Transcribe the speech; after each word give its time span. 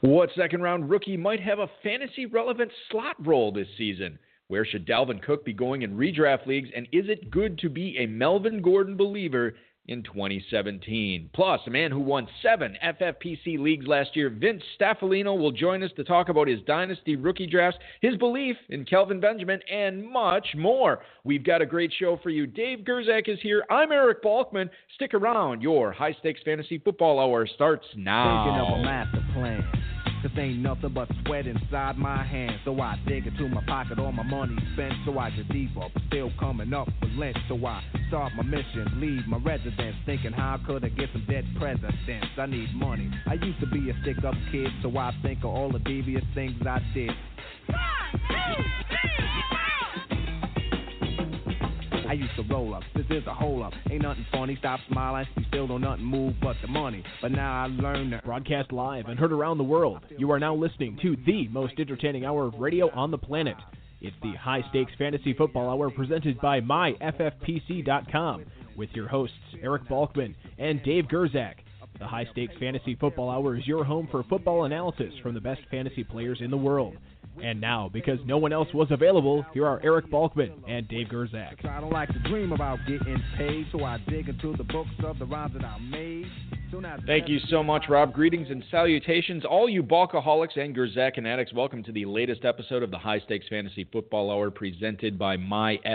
What 0.00 0.30
second 0.36 0.62
round 0.62 0.88
rookie 0.88 1.16
might 1.16 1.40
have 1.40 1.58
a 1.58 1.70
fantasy 1.82 2.26
relevant 2.26 2.70
slot 2.90 3.16
role 3.24 3.50
this 3.50 3.66
season? 3.76 4.18
Where 4.46 4.64
should 4.64 4.86
Dalvin 4.86 5.22
Cook 5.22 5.44
be 5.44 5.52
going 5.52 5.82
in 5.82 5.96
redraft 5.96 6.46
leagues? 6.46 6.70
And 6.74 6.86
is 6.92 7.08
it 7.08 7.30
good 7.30 7.58
to 7.58 7.68
be 7.68 7.98
a 7.98 8.06
Melvin 8.06 8.62
Gordon 8.62 8.96
believer 8.96 9.54
in 9.88 10.02
2017. 10.02 11.30
Plus, 11.34 11.60
a 11.66 11.70
man 11.70 11.90
who 11.90 11.98
won 11.98 12.28
seven 12.42 12.76
FFPC 12.84 13.58
leagues 13.58 13.86
last 13.86 14.14
year, 14.14 14.30
Vince 14.30 14.62
Staffilino, 14.78 15.36
will 15.36 15.50
join 15.50 15.82
us 15.82 15.90
to 15.96 16.04
talk 16.04 16.28
about 16.28 16.46
his 16.46 16.60
dynasty 16.66 17.16
rookie 17.16 17.46
drafts, 17.46 17.78
his 18.00 18.16
belief 18.16 18.56
in 18.68 18.84
Kelvin 18.84 19.18
Benjamin, 19.18 19.60
and 19.70 20.06
much 20.06 20.46
more. 20.56 21.00
We've 21.24 21.44
got 21.44 21.62
a 21.62 21.66
great 21.66 21.92
show 21.98 22.18
for 22.22 22.30
you. 22.30 22.46
Dave 22.46 22.80
Gerczak 22.80 23.28
is 23.28 23.38
here. 23.42 23.64
I'm 23.70 23.90
Eric 23.90 24.22
Balkman. 24.22 24.68
Stick 24.94 25.14
around. 25.14 25.62
Your 25.62 25.90
high 25.90 26.14
stakes 26.20 26.40
fantasy 26.44 26.78
football 26.78 27.18
hour 27.18 27.46
starts 27.46 27.86
now. 27.96 28.44
Ain't 30.38 30.60
nothing 30.60 30.92
but 30.94 31.08
sweat 31.24 31.46
inside 31.46 31.98
my 31.98 32.24
hands. 32.24 32.60
So 32.64 32.80
I 32.80 32.98
dig 33.06 33.26
into 33.26 33.48
my 33.48 33.62
pocket, 33.66 33.98
all 33.98 34.12
my 34.12 34.22
money 34.22 34.56
spent. 34.74 34.94
So 35.04 35.18
I 35.18 35.30
get 35.30 35.48
deeper, 35.48 35.80
but 35.92 36.02
still 36.08 36.30
coming 36.38 36.72
up 36.72 36.88
with 37.02 37.12
lint. 37.12 37.36
So 37.48 37.54
I 37.66 37.82
start 38.08 38.32
my 38.36 38.42
mission, 38.42 38.86
leave 38.96 39.26
my 39.26 39.38
residence. 39.38 39.96
Thinking 40.06 40.32
how 40.32 40.58
could 40.66 40.84
I 40.84 40.88
get 40.88 41.08
some 41.12 41.26
dead 41.28 41.44
presidents? 41.58 42.28
I 42.38 42.46
need 42.46 42.74
money. 42.74 43.10
I 43.26 43.34
used 43.34 43.60
to 43.60 43.66
be 43.66 43.90
a 43.90 43.94
stick 44.02 44.24
up 44.24 44.34
kid, 44.52 44.70
so 44.82 44.96
I 44.96 45.12
think 45.22 45.40
of 45.40 45.50
all 45.50 45.70
the 45.70 45.80
devious 45.80 46.24
things 46.34 46.54
I 46.66 46.80
did. 46.94 47.10
One, 47.66 47.76
two, 48.28 48.62
three, 48.88 49.67
I 52.08 52.14
used 52.14 52.34
to 52.36 52.42
roll 52.42 52.74
up. 52.74 52.82
This 52.96 53.04
is 53.10 53.26
a 53.26 53.34
hole 53.34 53.62
up. 53.62 53.74
Ain't 53.90 54.00
nothing 54.02 54.24
funny. 54.32 54.56
Stop 54.58 54.80
smiling. 54.90 55.26
You 55.36 55.44
still 55.48 55.66
don't 55.66 55.82
nothing 55.82 56.06
move 56.06 56.36
but 56.40 56.56
the 56.62 56.68
money. 56.68 57.04
But 57.20 57.32
now 57.32 57.64
I 57.64 57.66
learned 57.66 58.14
that. 58.14 58.24
Broadcast 58.24 58.72
live 58.72 59.08
and 59.08 59.18
heard 59.18 59.30
around 59.30 59.58
the 59.58 59.64
world. 59.64 60.00
You 60.16 60.30
are 60.32 60.40
now 60.40 60.54
listening 60.54 60.98
to 61.02 61.16
the 61.26 61.48
most 61.48 61.74
entertaining 61.78 62.24
hour 62.24 62.46
of 62.46 62.54
radio 62.54 62.90
on 62.92 63.10
the 63.10 63.18
planet. 63.18 63.56
It's 64.00 64.16
the 64.22 64.32
High 64.32 64.64
Stakes 64.70 64.92
Fantasy 64.96 65.34
Football 65.34 65.68
Hour 65.68 65.90
presented 65.90 66.40
by 66.40 66.60
MyFFPC.com 66.62 68.44
with 68.74 68.88
your 68.94 69.08
hosts 69.08 69.36
Eric 69.62 69.86
Balkman 69.88 70.34
and 70.56 70.82
Dave 70.84 71.08
Gerczak. 71.12 71.56
The 71.98 72.06
High 72.06 72.26
Stakes 72.32 72.54
Fantasy 72.58 72.94
Football 72.94 73.28
Hour 73.28 73.56
is 73.58 73.66
your 73.66 73.84
home 73.84 74.08
for 74.10 74.22
football 74.22 74.64
analysis 74.64 75.12
from 75.22 75.34
the 75.34 75.40
best 75.40 75.60
fantasy 75.70 76.04
players 76.04 76.38
in 76.40 76.50
the 76.50 76.56
world. 76.56 76.96
And 77.42 77.60
now, 77.60 77.88
because 77.92 78.18
no 78.26 78.38
one 78.38 78.52
else 78.52 78.68
was 78.74 78.88
available, 78.90 79.44
here 79.54 79.66
are 79.66 79.80
Eric 79.82 80.10
Balkman 80.10 80.52
and 80.68 80.88
Dave 80.88 81.08
Gerczak. 81.08 81.64
I 81.64 81.80
don't 81.80 81.92
like 81.92 82.08
to 82.10 82.18
dream 82.28 82.52
about 82.52 82.78
getting 82.86 83.22
paid, 83.36 83.66
so 83.72 83.84
I 83.84 83.98
dig 84.08 84.28
into 84.28 84.56
the 84.56 84.64
books 84.64 84.90
of 85.04 85.18
the 85.18 85.24
rhymes 85.24 85.54
that 85.54 85.64
I 85.64 85.78
made. 85.78 86.26
Thank 87.06 87.28
you 87.30 87.38
so 87.48 87.62
much, 87.62 87.84
Rob. 87.88 88.12
Greetings 88.12 88.48
and 88.50 88.62
salutations, 88.70 89.44
all 89.46 89.70
you 89.70 89.82
Balkaholics 89.82 90.58
and 90.58 90.76
Gerczak 90.76 91.24
addicts. 91.24 91.54
Welcome 91.54 91.82
to 91.84 91.92
the 91.92 92.04
latest 92.04 92.44
episode 92.44 92.82
of 92.82 92.90
the 92.90 92.98
High 92.98 93.20
Stakes 93.20 93.46
Fantasy 93.48 93.88
Football 93.90 94.30
Hour 94.30 94.50
presented 94.50 95.18
by 95.18 95.38
MyFFPC.com 95.38 95.90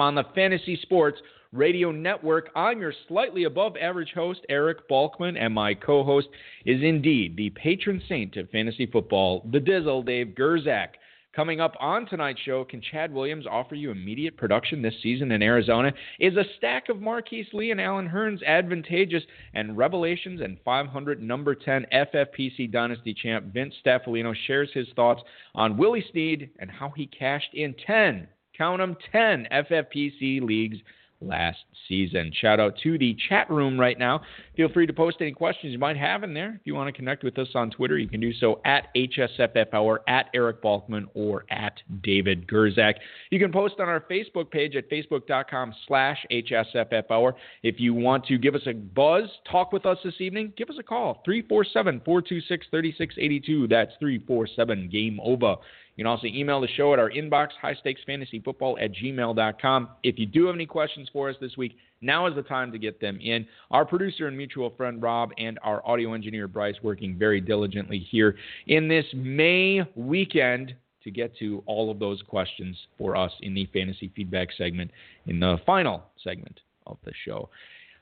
on 0.00 0.14
the 0.14 0.22
Fantasy 0.36 0.78
Sports 0.82 1.18
Radio 1.52 1.90
Network. 1.90 2.50
I'm 2.54 2.80
your 2.80 2.92
slightly 3.06 3.44
above 3.44 3.74
average 3.80 4.12
host, 4.14 4.40
Eric 4.50 4.86
Balkman, 4.86 5.38
and 5.40 5.54
my 5.54 5.72
co 5.72 6.04
host 6.04 6.28
is 6.66 6.82
indeed 6.82 7.38
the 7.38 7.48
patron 7.50 8.02
saint 8.06 8.36
of 8.36 8.50
fantasy 8.50 8.84
football, 8.84 9.48
the 9.50 9.58
Dizzle, 9.58 10.04
Dave 10.04 10.34
Gerczak. 10.38 10.88
Coming 11.34 11.58
up 11.60 11.74
on 11.80 12.04
tonight's 12.04 12.40
show, 12.40 12.64
can 12.64 12.82
Chad 12.82 13.14
Williams 13.14 13.46
offer 13.46 13.74
you 13.74 13.90
immediate 13.90 14.36
production 14.36 14.82
this 14.82 14.94
season 15.02 15.32
in 15.32 15.40
Arizona? 15.40 15.92
Is 16.20 16.36
a 16.36 16.44
stack 16.58 16.90
of 16.90 17.00
Marquise 17.00 17.46
Lee 17.54 17.70
and 17.70 17.80
Allen 17.80 18.08
Hurns 18.08 18.44
advantageous? 18.44 19.22
And 19.54 19.76
Revelations 19.78 20.42
and 20.42 20.58
500 20.66 21.22
number 21.22 21.54
10 21.54 21.86
FFPC 21.94 22.70
Dynasty 22.70 23.14
champ 23.14 23.54
Vince 23.54 23.74
Staffilino 23.82 24.34
shares 24.46 24.70
his 24.74 24.88
thoughts 24.94 25.22
on 25.54 25.78
Willie 25.78 26.04
Snead 26.10 26.50
and 26.58 26.70
how 26.70 26.92
he 26.94 27.06
cashed 27.06 27.54
in 27.54 27.74
10, 27.86 28.28
count 28.56 28.80
them 28.80 28.96
10 29.12 29.48
FFPC 29.50 30.42
leagues 30.42 30.76
last 31.20 31.58
season. 31.88 32.32
Shout 32.40 32.60
out 32.60 32.76
to 32.82 32.98
the 32.98 33.16
chat 33.28 33.50
room 33.50 33.78
right 33.78 33.98
now. 33.98 34.22
Feel 34.56 34.68
free 34.68 34.86
to 34.86 34.92
post 34.92 35.16
any 35.20 35.32
questions 35.32 35.72
you 35.72 35.78
might 35.78 35.96
have 35.96 36.22
in 36.22 36.34
there. 36.34 36.54
If 36.54 36.60
you 36.64 36.74
want 36.74 36.88
to 36.88 36.92
connect 36.92 37.24
with 37.24 37.38
us 37.38 37.48
on 37.54 37.70
Twitter, 37.70 37.98
you 37.98 38.08
can 38.08 38.20
do 38.20 38.32
so 38.32 38.60
at 38.64 38.88
HSFF 38.94 39.72
Hour, 39.72 40.02
at 40.08 40.26
Eric 40.34 40.62
Balkman, 40.62 41.06
or 41.14 41.44
at 41.50 41.74
David 42.02 42.46
Gerczak. 42.46 42.94
You 43.30 43.38
can 43.38 43.52
post 43.52 43.74
on 43.80 43.88
our 43.88 44.00
Facebook 44.00 44.50
page 44.50 44.76
at 44.76 44.90
facebook.com 44.90 45.74
slash 45.86 46.18
HSFF 46.30 47.10
Hour. 47.10 47.34
If 47.62 47.80
you 47.80 47.94
want 47.94 48.26
to 48.26 48.38
give 48.38 48.54
us 48.54 48.62
a 48.66 48.72
buzz, 48.72 49.24
talk 49.50 49.72
with 49.72 49.86
us 49.86 49.98
this 50.04 50.20
evening, 50.20 50.52
give 50.56 50.70
us 50.70 50.76
a 50.78 50.82
call, 50.82 51.22
347-426-3682. 51.26 53.68
That's 53.68 53.92
347 53.98 54.88
Game 54.90 55.18
Over. 55.22 55.56
You 55.98 56.04
can 56.04 56.10
also 56.12 56.28
email 56.28 56.60
the 56.60 56.68
show 56.68 56.92
at 56.92 57.00
our 57.00 57.10
inbox, 57.10 57.48
highstakesfantasyfootball 57.60 58.80
at 58.80 58.92
gmail.com. 58.94 59.88
If 60.04 60.16
you 60.16 60.26
do 60.26 60.46
have 60.46 60.54
any 60.54 60.64
questions 60.64 61.08
for 61.12 61.28
us 61.28 61.34
this 61.40 61.56
week, 61.56 61.76
now 62.00 62.28
is 62.28 62.36
the 62.36 62.42
time 62.42 62.70
to 62.70 62.78
get 62.78 63.00
them 63.00 63.18
in. 63.20 63.44
Our 63.72 63.84
producer 63.84 64.28
and 64.28 64.36
mutual 64.36 64.72
friend 64.76 65.02
Rob 65.02 65.30
and 65.38 65.58
our 65.64 65.84
audio 65.84 66.12
engineer 66.12 66.46
Bryce 66.46 66.76
working 66.84 67.18
very 67.18 67.40
diligently 67.40 67.98
here 67.98 68.36
in 68.68 68.86
this 68.86 69.06
May 69.12 69.82
weekend 69.96 70.76
to 71.02 71.10
get 71.10 71.36
to 71.38 71.64
all 71.66 71.90
of 71.90 71.98
those 71.98 72.22
questions 72.22 72.76
for 72.96 73.16
us 73.16 73.32
in 73.42 73.52
the 73.52 73.66
fantasy 73.72 74.12
feedback 74.14 74.50
segment 74.56 74.92
in 75.26 75.40
the 75.40 75.56
final 75.66 76.04
segment 76.22 76.60
of 76.86 76.96
the 77.04 77.12
show. 77.24 77.48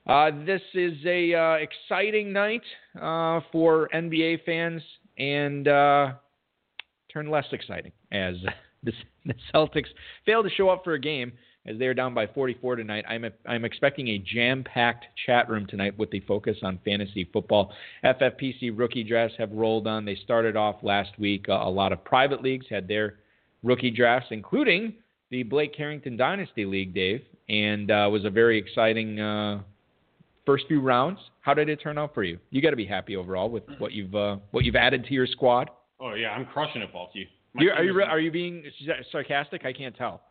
Uh, 0.07 0.33
this 0.45 0.61
is 0.75 0.99
a 1.07 1.33
uh, 1.33 1.55
exciting 1.55 2.31
night 2.31 2.63
uh, 3.01 3.41
for 3.51 3.89
NBA 3.95 4.45
fans 4.45 4.83
and 5.17 5.67
uh, 7.17 7.21
turn 7.21 7.31
less 7.31 7.47
exciting 7.53 7.93
as 8.13 8.35
the, 8.83 8.93
the 9.27 9.35
Celtics 9.55 9.89
fail 10.25 10.43
to 10.43 10.51
show 10.51 10.69
up 10.69 10.85
for 10.85 10.95
a 10.95 11.01
game 11.01 11.33
as 11.67 11.79
they 11.79 11.87
are 11.87 11.95
down 11.95 12.15
by 12.15 12.27
44 12.29 12.77
tonight. 12.77 13.05
I'm, 13.09 13.25
a, 13.25 13.31
I'm 13.45 13.65
expecting 13.65 14.09
a 14.09 14.19
jam 14.19 14.63
packed 14.63 15.05
chat 15.27 15.49
room 15.49 15.67
tonight 15.67 15.99
with 15.99 16.11
the 16.11 16.21
focus 16.21 16.57
on 16.63 16.79
fantasy 16.85 17.29
football. 17.33 17.73
FFPC 18.05 18.73
rookie 18.73 19.03
drafts 19.03 19.35
have 19.39 19.51
rolled 19.51 19.89
on. 19.89 20.05
They 20.05 20.15
started 20.15 20.57
off 20.57 20.77
last 20.83 21.19
week. 21.19 21.47
Uh, 21.49 21.55
a 21.55 21.71
lot 21.71 21.93
of 21.93 22.05
private 22.05 22.41
leagues 22.41 22.67
had 22.71 22.87
their 22.87 23.17
rookie 23.65 23.91
drafts, 23.91 24.29
including 24.31 24.95
the 25.31 25.43
Blake 25.43 25.75
Carrington 25.77 26.17
Dynasty 26.17 26.65
League, 26.65 26.95
Dave, 26.95 27.23
and 27.49 27.91
uh, 27.91 28.09
was 28.13 28.25
a 28.25 28.31
very 28.31 28.59
exciting 28.59 29.19
uh, 29.19 29.61
first 30.45 30.67
few 30.69 30.81
rounds. 30.81 31.19
How 31.41 31.53
did 31.53 31.69
it 31.69 31.81
turn 31.83 31.99
out 31.99 32.15
for 32.15 32.23
you? 32.23 32.39
You 32.51 32.63
got 32.63 32.71
to 32.71 32.77
be 32.77 32.87
happy 32.87 33.17
overall 33.17 33.51
with 33.51 33.65
what 33.79 33.91
you've 33.91 34.15
uh, 34.15 34.37
what 34.53 34.65
you've 34.65 34.77
added 34.77 35.05
to 35.07 35.15
your 35.15 35.27
squad. 35.27 35.69
Oh 36.01 36.15
yeah, 36.15 36.31
I'm 36.31 36.47
crushing 36.47 36.83
it, 36.83 36.93
Balky. 36.93 37.29
are 37.59 37.85
you 37.85 38.01
are 38.03 38.21
you 38.21 38.31
being 38.31 38.65
sarcastic? 39.11 39.65
I 39.65 39.73
can't 39.73 39.97
tell. 39.97 40.23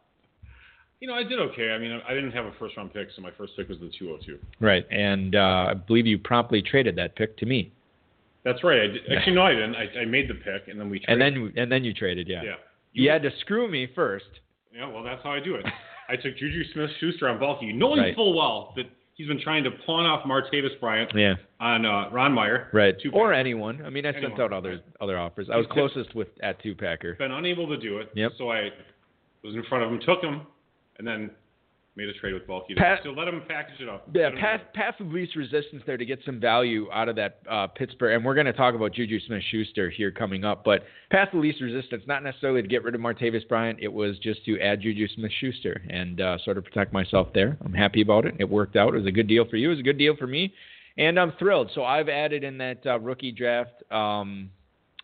You 1.01 1.09
know, 1.09 1.13
I 1.15 1.23
did 1.23 1.39
okay. 1.39 1.71
I 1.71 1.77
mean, 1.77 1.99
I 2.07 2.13
didn't 2.13 2.31
have 2.31 2.45
a 2.45 2.53
first 2.57 2.77
round 2.77 2.93
pick, 2.93 3.09
so 3.15 3.21
my 3.21 3.31
first 3.37 3.53
pick 3.57 3.67
was 3.67 3.79
the 3.79 3.91
202. 3.99 4.39
Right, 4.59 4.85
and 4.89 5.35
uh, 5.35 5.67
I 5.69 5.73
believe 5.73 6.05
you 6.07 6.17
promptly 6.17 6.61
traded 6.61 6.95
that 6.95 7.15
pick 7.15 7.37
to 7.37 7.45
me. 7.45 7.73
That's 8.45 8.63
right. 8.63 8.81
I 8.81 8.87
did. 8.87 9.01
Actually, 9.11 9.33
no, 9.33 9.41
I 9.41 9.53
didn't. 9.53 9.75
I, 9.75 10.01
I 10.01 10.05
made 10.05 10.29
the 10.29 10.35
pick, 10.35 10.67
and 10.67 10.79
then 10.79 10.89
we. 10.89 10.99
Traded. 10.99 11.21
And 11.21 11.35
then 11.35 11.53
and 11.57 11.71
then 11.71 11.83
you 11.83 11.93
traded, 11.93 12.27
yeah. 12.27 12.43
Yeah. 12.43 12.55
You, 12.93 13.05
you 13.05 13.09
had 13.09 13.23
to 13.23 13.31
screw 13.41 13.69
me 13.69 13.87
first. 13.93 14.25
Yeah, 14.73 14.87
well, 14.87 15.03
that's 15.03 15.21
how 15.23 15.31
I 15.31 15.39
do 15.39 15.55
it. 15.55 15.65
I 16.09 16.15
took 16.15 16.37
Juju 16.37 16.63
Smith-Schuster 16.73 17.27
on 17.27 17.39
Balky, 17.39 17.73
knowing 17.73 17.99
right. 17.99 18.15
full 18.15 18.37
well 18.37 18.73
that 18.75 18.85
he's 19.15 19.27
been 19.27 19.41
trying 19.41 19.63
to 19.63 19.71
pawn 19.85 20.05
off 20.05 20.23
Martavis 20.25 20.79
Bryant 20.79 21.11
yeah. 21.15 21.35
on 21.59 21.85
uh, 21.85 22.09
Ron 22.11 22.33
Meyer. 22.33 22.69
Right. 22.71 22.95
Or 23.11 23.33
anyone. 23.33 23.83
I 23.83 23.89
mean, 23.89 24.05
I 24.05 24.09
anyone. 24.09 24.31
sent 24.31 24.41
out 24.41 24.53
other 24.53 24.81
other 25.01 25.17
offers. 25.17 25.49
I 25.51 25.57
was 25.57 25.65
closest 25.71 26.13
with 26.13 26.27
at 26.43 26.61
two 26.61 26.75
packer. 26.75 27.15
Been 27.15 27.31
unable 27.31 27.67
to 27.67 27.77
do 27.77 27.97
it. 27.97 28.11
Yep. 28.13 28.33
So 28.37 28.51
I 28.51 28.69
was 29.43 29.55
in 29.55 29.63
front 29.63 29.83
of 29.83 29.91
him, 29.91 29.99
took 30.05 30.21
him, 30.21 30.41
and 30.99 31.07
then 31.07 31.31
made 31.95 32.09
a 32.09 32.13
trade 32.13 32.33
with 32.33 32.45
Balky 32.45 32.73
to, 32.73 32.97
to 33.03 33.11
let 33.11 33.28
him 33.28 33.41
package 33.47 33.79
it 33.79 33.88
up. 33.88 34.09
Yeah, 34.13 34.29
path, 34.39 34.61
path 34.73 34.95
of 35.00 35.07
least 35.07 35.35
resistance 35.35 35.81
there 35.85 35.95
to 35.95 36.06
get 36.06 36.19
some 36.25 36.39
value 36.39 36.91
out 36.91 37.07
of 37.07 37.16
that 37.16 37.39
uh, 37.50 37.67
Pittsburgh. 37.67 38.16
And 38.16 38.25
we're 38.25 38.33
going 38.33 38.47
to 38.47 38.53
talk 38.53 38.75
about 38.75 38.94
Juju 38.94 39.19
Smith 39.25 39.44
Schuster 39.50 39.89
here 39.89 40.12
coming 40.12 40.44
up. 40.44 40.65
But 40.65 40.83
path 41.09 41.30
of 41.33 41.39
least 41.39 41.62
resistance, 41.62 42.03
not 42.06 42.24
necessarily 42.24 42.62
to 42.62 42.68
get 42.68 42.83
rid 42.83 42.95
of 42.95 43.01
Martavis 43.01 43.47
Bryant, 43.47 43.80
it 43.81 43.92
was 43.92 44.18
just 44.19 44.44
to 44.45 44.59
add 44.59 44.81
Juju 44.81 45.07
Smith 45.15 45.31
Schuster 45.39 45.81
and 45.89 46.19
uh, 46.19 46.38
sort 46.44 46.57
of 46.57 46.65
protect 46.65 46.92
myself 46.92 47.30
there. 47.33 47.57
I'm 47.63 47.74
happy 47.74 48.01
about 48.01 48.25
it. 48.25 48.36
It 48.39 48.50
worked 48.50 48.75
out. 48.75 48.94
It 48.94 48.97
was 48.97 49.07
a 49.07 49.12
good 49.12 49.27
deal 49.27 49.45
for 49.50 49.56
you, 49.56 49.68
it 49.68 49.71
was 49.71 49.80
a 49.80 49.83
good 49.83 49.97
deal 49.97 50.15
for 50.18 50.27
me. 50.27 50.53
And 50.97 51.19
I'm 51.19 51.33
thrilled. 51.39 51.71
So 51.75 51.83
I've 51.83 52.07
added 52.07 52.44
in 52.44 52.57
that 52.59 52.86
uh, 52.86 53.00
rookie 53.00 53.31
draft. 53.31 53.83
Um, 53.92 54.50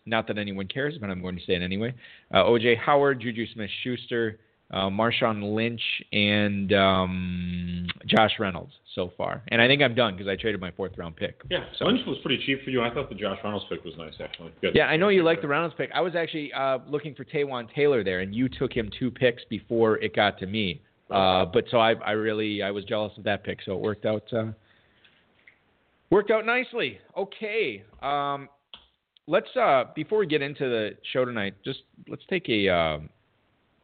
not 0.06 0.26
that 0.28 0.38
anyone 0.38 0.66
cares, 0.66 0.94
but 1.00 1.10
I'm 1.10 1.22
going 1.22 1.36
to 1.36 1.44
say 1.44 1.54
it 1.54 1.62
anyway. 1.62 1.94
Uh, 2.32 2.44
OJ 2.44 2.78
Howard, 2.78 3.20
Juju 3.20 3.46
Smith 3.52 3.70
Schuster, 3.82 4.38
uh, 4.72 4.88
Marshawn 4.88 5.54
Lynch, 5.54 5.82
and 6.12 6.72
um, 6.72 7.86
Josh 8.06 8.32
Reynolds 8.38 8.72
so 8.94 9.12
far. 9.16 9.42
And 9.48 9.60
I 9.60 9.66
think 9.66 9.82
I'm 9.82 9.94
done 9.94 10.14
because 10.14 10.28
I 10.28 10.36
traded 10.36 10.60
my 10.60 10.70
fourth 10.70 10.92
round 10.96 11.16
pick. 11.16 11.42
Yeah, 11.50 11.64
so. 11.78 11.84
Lynch 11.84 12.00
was 12.06 12.18
pretty 12.22 12.42
cheap 12.46 12.64
for 12.64 12.70
you. 12.70 12.82
I 12.82 12.92
thought 12.92 13.08
the 13.08 13.14
Josh 13.14 13.38
Reynolds 13.44 13.66
pick 13.68 13.84
was 13.84 13.94
nice, 13.98 14.14
actually. 14.22 14.52
Good. 14.60 14.74
Yeah, 14.74 14.86
I 14.86 14.96
know 14.96 15.08
you 15.08 15.22
like 15.22 15.42
the 15.42 15.48
Reynolds 15.48 15.74
pick. 15.76 15.90
I 15.94 16.00
was 16.00 16.14
actually 16.14 16.52
uh, 16.52 16.78
looking 16.86 17.14
for 17.14 17.24
Taywan 17.24 17.72
Taylor 17.74 18.02
there, 18.02 18.20
and 18.20 18.34
you 18.34 18.48
took 18.48 18.72
him 18.72 18.90
two 18.98 19.10
picks 19.10 19.42
before 19.50 19.98
it 19.98 20.14
got 20.16 20.38
to 20.38 20.46
me. 20.46 20.80
Uh, 21.10 21.44
but 21.44 21.64
so 21.70 21.78
I, 21.78 21.92
I 21.94 22.12
really 22.12 22.62
I 22.62 22.70
was 22.70 22.84
jealous 22.84 23.12
of 23.18 23.24
that 23.24 23.44
pick, 23.44 23.58
so 23.64 23.72
it 23.72 23.80
worked 23.80 24.06
out 24.06 24.24
uh, 24.32 24.46
worked 26.10 26.30
out 26.30 26.46
nicely. 26.46 26.98
Okay, 27.14 27.84
um, 28.00 28.48
let's 29.26 29.54
uh, 29.54 29.84
before 29.94 30.18
we 30.20 30.26
get 30.26 30.40
into 30.40 30.64
the 30.70 30.92
show 31.12 31.26
tonight, 31.26 31.54
just 31.64 31.80
let's 32.08 32.22
take 32.30 32.48
a 32.48 32.68
uh, 32.68 32.98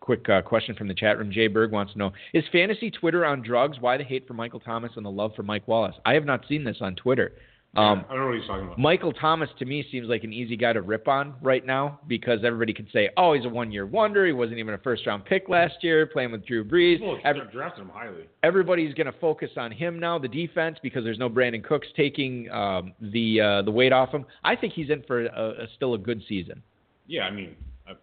quick 0.08 0.26
uh, 0.30 0.40
question 0.40 0.74
from 0.74 0.88
the 0.88 0.94
chat 0.94 1.18
room. 1.18 1.30
Jay 1.30 1.48
Berg 1.48 1.70
wants 1.70 1.92
to 1.92 1.98
know: 1.98 2.12
Is 2.32 2.42
fantasy 2.50 2.90
Twitter 2.90 3.26
on 3.26 3.42
drugs? 3.42 3.76
Why 3.78 3.98
the 3.98 4.04
hate 4.04 4.26
for 4.26 4.32
Michael 4.32 4.58
Thomas 4.58 4.90
and 4.96 5.04
the 5.04 5.10
love 5.10 5.32
for 5.36 5.42
Mike 5.42 5.68
Wallace? 5.68 5.96
I 6.06 6.14
have 6.14 6.24
not 6.24 6.46
seen 6.48 6.64
this 6.64 6.78
on 6.80 6.94
Twitter. 6.94 7.32
Um, 7.76 8.06
I 8.08 8.14
don't 8.14 8.20
know 8.20 8.26
what 8.28 8.38
he's 8.38 8.46
talking 8.46 8.64
about. 8.64 8.78
Michael 8.78 9.12
Thomas 9.12 9.50
to 9.58 9.66
me 9.66 9.84
seems 9.92 10.08
like 10.08 10.24
an 10.24 10.32
easy 10.32 10.56
guy 10.56 10.72
to 10.72 10.80
rip 10.80 11.06
on 11.08 11.34
right 11.42 11.64
now 11.66 12.00
because 12.08 12.38
everybody 12.42 12.72
can 12.72 12.88
say, 12.90 13.10
"Oh, 13.18 13.34
he's 13.34 13.44
a 13.44 13.50
one-year 13.50 13.84
wonder. 13.84 14.24
He 14.24 14.32
wasn't 14.32 14.58
even 14.60 14.72
a 14.72 14.78
first-round 14.78 15.26
pick 15.26 15.50
last 15.50 15.74
year, 15.82 16.06
playing 16.06 16.32
with 16.32 16.46
Drew 16.46 16.64
Brees." 16.64 17.02
Well, 17.02 17.18
Every- 17.22 17.42
drafted 17.52 17.82
him 17.82 17.90
highly. 17.90 18.22
Everybody's 18.42 18.94
going 18.94 19.12
to 19.12 19.18
focus 19.20 19.50
on 19.58 19.70
him 19.70 20.00
now, 20.00 20.18
the 20.18 20.28
defense, 20.28 20.78
because 20.82 21.04
there's 21.04 21.18
no 21.18 21.28
Brandin 21.28 21.62
Cooks 21.62 21.88
taking 21.94 22.50
um, 22.50 22.94
the 23.02 23.42
uh, 23.42 23.62
the 23.62 23.70
weight 23.70 23.92
off 23.92 24.08
him. 24.08 24.24
I 24.42 24.56
think 24.56 24.72
he's 24.72 24.88
in 24.88 25.02
for 25.02 25.26
a, 25.26 25.64
a, 25.64 25.66
still 25.76 25.92
a 25.92 25.98
good 25.98 26.22
season. 26.26 26.62
Yeah, 27.06 27.24
I 27.24 27.30
mean, 27.30 27.54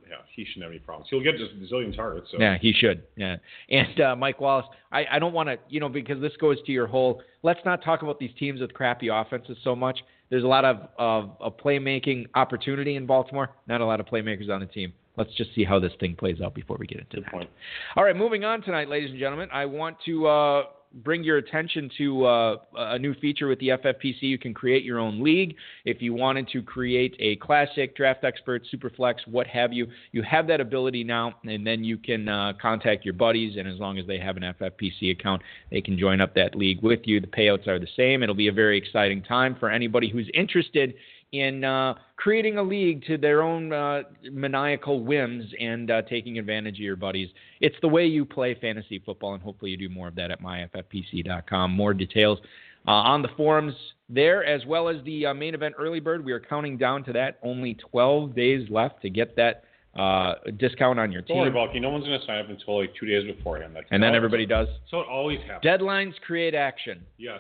yeah, 0.08 0.18
he 0.36 0.46
shouldn't 0.46 0.64
have 0.64 0.72
any 0.72 0.80
problems. 0.80 1.08
He'll 1.10 1.24
get 1.24 1.38
just 1.38 1.52
a 1.52 1.74
zillion 1.74 1.96
targets. 1.96 2.28
So. 2.32 2.38
Yeah, 2.40 2.58
he 2.60 2.74
should. 2.74 3.04
Yeah, 3.16 3.38
and 3.70 4.00
uh, 4.02 4.16
Mike 4.16 4.42
Wallace, 4.42 4.66
I, 4.92 5.06
I 5.12 5.20
don't 5.20 5.34
want 5.34 5.50
to, 5.50 5.58
you 5.70 5.80
know, 5.80 5.90
because 5.90 6.22
this 6.22 6.34
goes 6.40 6.62
to 6.64 6.72
your 6.72 6.88
whole. 6.88 7.22
Let's 7.44 7.60
not 7.66 7.84
talk 7.84 8.02
about 8.02 8.20
these 8.20 8.32
teams 8.40 8.62
with 8.62 8.74
crappy 8.74 9.10
offenses 9.10 9.58
so 9.64 9.76
much. 9.76 10.00
There's 10.30 10.44
a 10.44 10.48
lot 10.48 10.66
of, 10.66 10.90
of, 10.98 11.32
of 11.40 11.58
playmaking 11.58 12.28
opportunity 12.34 12.96
in 12.96 13.06
Baltimore, 13.06 13.52
not 13.68 13.82
a 13.82 13.86
lot 13.86 14.00
of 14.00 14.08
playmakers 14.08 14.50
on 14.50 14.60
the 14.60 14.66
team. 14.66 14.92
Let's 15.18 15.34
just 15.36 15.54
see 15.56 15.64
how 15.64 15.80
this 15.80 15.94
thing 16.00 16.16
plays 16.16 16.42
out 16.42 16.54
before 16.54 16.78
we 16.80 16.88
get 16.88 17.00
into 17.00 17.18
Good 17.18 17.26
that. 17.26 17.32
Point. 17.32 17.50
All 17.96 18.04
right, 18.04 18.16
moving 18.16 18.44
on 18.44 18.62
tonight, 18.62 18.90
ladies 18.90 19.12
and 19.12 19.20
gentlemen. 19.20 19.50
I 19.54 19.66
want 19.66 19.98
to 20.06 20.28
uh, 20.28 20.64
bring 21.04 21.24
your 21.24 21.38
attention 21.38 21.90
to 21.98 22.26
uh, 22.26 22.58
a 22.78 23.00
new 23.00 23.14
feature 23.16 23.48
with 23.48 23.60
the 23.60 23.70
FFPC. 23.70 24.22
You 24.22 24.38
can 24.38 24.54
create 24.54 24.84
your 24.84 25.00
own 25.00 25.24
league. 25.24 25.56
If 25.84 26.02
you 26.02 26.14
wanted 26.14 26.48
to 26.50 26.62
create 26.62 27.16
a 27.20 27.36
classic, 27.38 27.96
draft 27.96 28.24
expert, 28.24 28.64
superflex, 28.74 29.16
what 29.28 29.48
have 29.48 29.74
you, 29.74 29.88
you 30.12 30.24
have 30.24 30.48
that 30.48 30.62
ability 30.62 31.04
now, 31.04 31.34
and 31.44 31.66
then 31.66 31.84
you 31.84 31.98
can 31.98 32.30
uh, 32.30 32.54
contact 32.62 33.04
your 33.04 33.14
buddies, 33.14 33.58
and 33.58 33.68
as 33.68 33.80
long 33.80 33.98
as 33.98 34.08
they 34.08 34.20
have 34.20 34.38
an 34.38 34.44
FFPC 34.44 35.12
account, 35.12 35.42
they 35.72 35.82
can 35.82 35.98
join 35.98 36.22
up 36.22 36.34
that 36.36 36.56
league 36.56 36.82
with 36.82 37.02
you. 37.04 37.20
The 37.20 37.28
payouts 37.28 37.68
are 37.68 37.80
the 37.80 37.88
same. 37.98 38.24
It'll 38.24 38.36
be 38.36 38.48
a 38.48 38.54
very 38.54 38.78
exciting 38.78 39.22
time 39.22 39.56
for 39.60 39.70
anybody 39.70 40.10
who's 40.10 40.30
interested 40.34 40.94
in 41.40 41.64
uh, 41.64 41.96
creating 42.16 42.58
a 42.58 42.64
league 42.64 43.04
to 43.06 43.18
their 43.18 43.42
own 43.42 43.72
uh, 43.74 44.04
maniacal 44.32 45.04
whims 45.04 45.46
and 45.60 45.92
uh, 45.92 46.02
taking 46.04 46.40
advantage 46.40 46.76
of 46.76 46.82
your 46.82 46.96
buddies. 46.96 47.30
It's 47.62 47.76
the 47.82 47.88
way 47.88 48.06
you 48.06 48.26
play 48.26 48.56
fantasy 48.56 49.02
football, 49.06 49.34
and 49.34 49.44
hopefully 49.44 49.72
you 49.72 49.78
do 49.78 49.90
more 49.90 50.08
of 50.08 50.16
that 50.16 50.32
at 50.32 50.42
myffpc.com. 50.42 51.72
More 51.72 51.94
details 51.94 52.40
uh, 52.88 52.92
on 52.92 53.22
the 53.22 53.30
forums 53.36 53.74
there, 54.10 54.46
as 54.46 54.66
well 54.66 54.90
as 54.90 54.98
the 55.04 55.28
uh, 55.28 55.34
main 55.34 55.54
event 55.54 55.76
early 55.78 56.00
bird. 56.00 56.24
We 56.24 56.32
are 56.32 56.40
counting 56.40 56.78
down 56.78 57.04
to 57.06 57.14
that. 57.14 57.40
Only 57.44 57.76
12 57.92 58.36
days 58.36 58.68
left 58.70 59.02
to 59.02 59.10
get 59.10 59.36
that 59.36 59.64
uh, 59.96 60.36
discount 60.58 61.00
on 61.00 61.12
your 61.12 61.22
team. 61.22 61.38
Don't 61.38 61.46
worry, 61.46 61.52
Balky. 61.52 61.80
No 61.80 61.90
one's 61.90 62.06
going 62.06 62.20
to 62.20 62.26
sign 62.26 62.40
up 62.40 62.50
until 62.50 62.80
like 62.80 62.94
two 63.00 63.06
days 63.06 63.24
beforehand. 63.34 63.74
That's 63.76 63.88
and 63.92 64.04
then 64.04 64.14
everybody 64.14 64.46
does. 64.46 64.68
So 64.92 65.00
it 65.00 65.08
always 65.10 65.40
happens. 65.42 65.64
Deadlines 65.64 66.14
create 66.26 66.54
action. 66.54 67.02
Yes. 67.18 67.40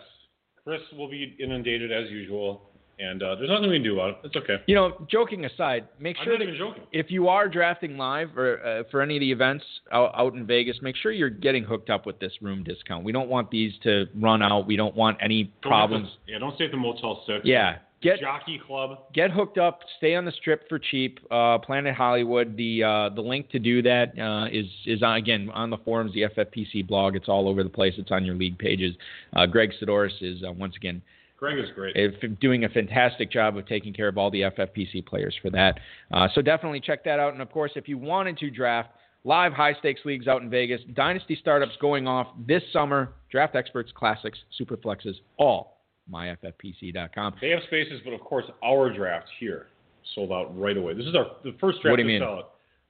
Chris 0.63 0.81
will 0.97 1.09
be 1.09 1.35
inundated 1.39 1.91
as 1.91 2.09
usual 2.09 2.71
and 2.99 3.21
uh, 3.21 3.35
there's 3.35 3.49
nothing 3.49 3.69
we 3.69 3.75
can 3.75 3.83
do 3.83 3.93
about 3.93 4.09
it. 4.09 4.17
It's 4.23 4.35
okay. 4.35 4.57
You 4.67 4.75
know, 4.75 5.05
joking 5.09 5.45
aside, 5.45 5.87
make 5.99 6.17
sure 6.23 6.37
that 6.37 6.47
if 6.91 7.11
you 7.11 7.27
are 7.27 7.49
drafting 7.49 7.97
live 7.97 8.37
or 8.37 8.65
uh, 8.65 8.83
for 8.89 9.01
any 9.01 9.17
of 9.17 9.19
the 9.19 9.31
events 9.31 9.65
out, 9.91 10.11
out, 10.15 10.33
in 10.33 10.45
Vegas, 10.45 10.77
make 10.81 10.95
sure 10.95 11.11
you're 11.11 11.29
getting 11.29 11.63
hooked 11.63 11.89
up 11.89 12.05
with 12.05 12.19
this 12.19 12.31
room 12.41 12.63
discount. 12.63 13.03
We 13.03 13.11
don't 13.11 13.29
want 13.29 13.51
these 13.51 13.73
to 13.83 14.05
run 14.15 14.41
out. 14.41 14.65
We 14.67 14.75
don't 14.75 14.95
want 14.95 15.17
any 15.21 15.51
problems. 15.61 16.09
To, 16.25 16.33
yeah, 16.33 16.39
don't 16.39 16.55
stay 16.55 16.65
at 16.65 16.71
the 16.71 16.77
Motel 16.77 17.23
Six. 17.27 17.41
Yeah. 17.43 17.77
Get, 18.01 18.19
Jockey 18.19 18.61
Club. 18.65 18.99
Get 19.13 19.31
hooked 19.31 19.57
up. 19.57 19.79
Stay 19.97 20.15
on 20.15 20.25
the 20.25 20.31
strip 20.31 20.69
for 20.69 20.77
cheap. 20.77 21.19
Uh, 21.31 21.57
Planet 21.57 21.95
Hollywood. 21.95 22.55
The 22.55 22.83
uh, 22.83 23.09
the 23.09 23.21
link 23.21 23.49
to 23.49 23.59
do 23.59 23.81
that 23.81 24.17
uh, 24.19 24.47
is 24.51 24.65
is 24.85 25.01
on, 25.01 25.15
again 25.15 25.49
on 25.53 25.69
the 25.71 25.77
forums, 25.77 26.13
the 26.13 26.23
FFPC 26.23 26.87
blog. 26.87 27.15
It's 27.15 27.27
all 27.27 27.49
over 27.49 27.63
the 27.63 27.69
place. 27.69 27.93
It's 27.97 28.11
on 28.11 28.23
your 28.23 28.35
league 28.35 28.59
pages. 28.59 28.95
Uh, 29.35 29.47
Greg 29.47 29.71
Sidoris 29.81 30.21
is 30.21 30.43
uh, 30.47 30.51
once 30.51 30.75
again 30.75 31.01
Greg 31.45 31.63
is 31.63 31.71
great. 31.75 32.39
Doing 32.39 32.63
a 32.63 32.69
fantastic 32.69 33.31
job 33.31 33.55
of 33.57 33.67
taking 33.67 33.93
care 33.93 34.07
of 34.07 34.17
all 34.17 34.31
the 34.31 34.41
FFPC 34.41 35.05
players 35.05 35.35
for 35.41 35.49
that. 35.51 35.79
Uh, 36.11 36.27
so 36.33 36.41
definitely 36.41 36.79
check 36.79 37.03
that 37.03 37.19
out. 37.19 37.33
And 37.33 37.41
of 37.41 37.51
course, 37.51 37.71
if 37.75 37.87
you 37.87 37.97
wanted 37.97 38.37
to 38.39 38.49
draft 38.49 38.89
live 39.23 39.53
high 39.53 39.73
stakes 39.79 40.01
leagues 40.05 40.27
out 40.27 40.41
in 40.41 40.49
Vegas, 40.49 40.81
dynasty 40.93 41.37
startups 41.39 41.73
going 41.79 42.07
off 42.07 42.27
this 42.47 42.63
summer, 42.73 43.13
draft 43.29 43.55
experts, 43.55 43.91
classics, 43.95 44.39
super 44.57 44.75
flexes, 44.75 45.15
all 45.37 45.81
myffpc.com. 46.11 47.35
They 47.41 47.49
have 47.49 47.61
spaces, 47.67 48.01
but 48.03 48.13
of 48.13 48.21
course, 48.21 48.45
our 48.63 48.91
draft 48.95 49.27
here 49.39 49.67
sold 50.13 50.31
out 50.31 50.57
right 50.57 50.77
away. 50.77 50.93
This 50.93 51.05
is 51.05 51.15
our 51.15 51.27
the 51.43 51.55
first 51.59 51.81
draft 51.81 51.91
what 51.91 51.97
do 51.97 52.03
you 52.03 52.07
mean? 52.07 52.21
sell 52.21 52.39
it. 52.39 52.45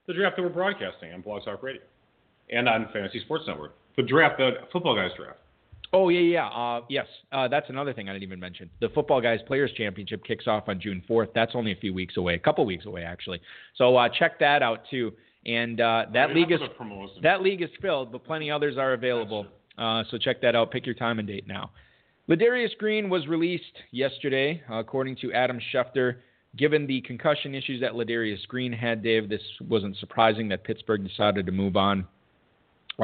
The 0.08 0.14
draft 0.14 0.36
that 0.38 0.44
we're 0.44 0.50
broadcasting 0.50 1.14
on 1.14 1.22
Blog 1.22 1.44
Talk 1.44 1.64
Radio 1.64 1.82
and 2.50 2.70
on 2.70 2.88
Fantasy 2.94 3.20
Sports 3.22 3.46
Network. 3.48 3.76
The 3.98 4.04
draft, 4.04 4.38
the 4.38 4.52
football 4.72 4.96
guys 4.96 5.12
draft. 5.18 5.40
Oh 5.94 6.10
yeah, 6.10 6.20
yeah. 6.20 6.48
Uh, 6.48 6.82
yes, 6.90 7.08
uh, 7.32 7.48
that's 7.48 7.70
another 7.70 7.94
thing 7.94 8.10
I 8.10 8.14
didn't 8.14 8.24
even 8.24 8.40
mention. 8.40 8.70
The 8.82 8.90
Football 8.90 9.22
Guys 9.22 9.40
Players 9.48 9.72
Championship 9.78 10.24
kicks 10.24 10.48
off 10.48 10.68
on 10.68 10.80
June 10.80 11.04
4th. 11.10 11.30
That's 11.34 11.54
only 11.56 11.72
a 11.72 11.76
few 11.76 11.94
weeks 11.94 12.18
away, 12.18 12.36
a 12.36 12.40
couple 12.40 12.66
weeks 12.66 12.86
away 12.86 13.04
actually. 13.04 13.42
So 13.76 13.96
uh, 13.96 14.10
check 14.10 14.40
that 14.40 14.62
out 14.62 14.82
too. 14.90 15.14
And 15.46 15.80
uh, 15.80 16.06
that 16.14 16.34
league 16.34 16.52
is 16.52 16.60
that 17.22 17.42
league 17.42 17.62
is 17.62 17.70
filled, 17.82 18.12
but 18.12 18.24
plenty 18.24 18.50
others 18.50 18.78
are 18.78 18.94
available. 18.94 19.46
Uh, 19.78 20.04
so 20.10 20.18
check 20.18 20.42
that 20.42 20.56
out. 20.56 20.72
Pick 20.72 20.86
your 20.86 20.96
time 20.96 21.20
and 21.20 21.28
date 21.28 21.48
now. 21.48 21.72
Ladarius 22.28 22.76
Green 22.80 23.10
was 23.10 23.28
released 23.28 23.64
yesterday, 23.92 24.64
according 24.70 25.16
to 25.18 25.32
Adam 25.34 25.60
Schefter. 25.74 26.18
Given 26.58 26.88
the 26.88 27.02
concussion 27.02 27.54
issues 27.54 27.82
that 27.82 27.92
Ladarius 27.92 28.48
Green 28.48 28.72
had, 28.72 29.04
Dave, 29.04 29.30
this 29.30 29.42
wasn't 29.68 29.98
surprising 29.98 30.48
that 30.50 30.64
Pittsburgh 30.64 31.06
decided 31.06 31.46
to 31.46 31.52
move 31.52 31.76
on 31.76 32.08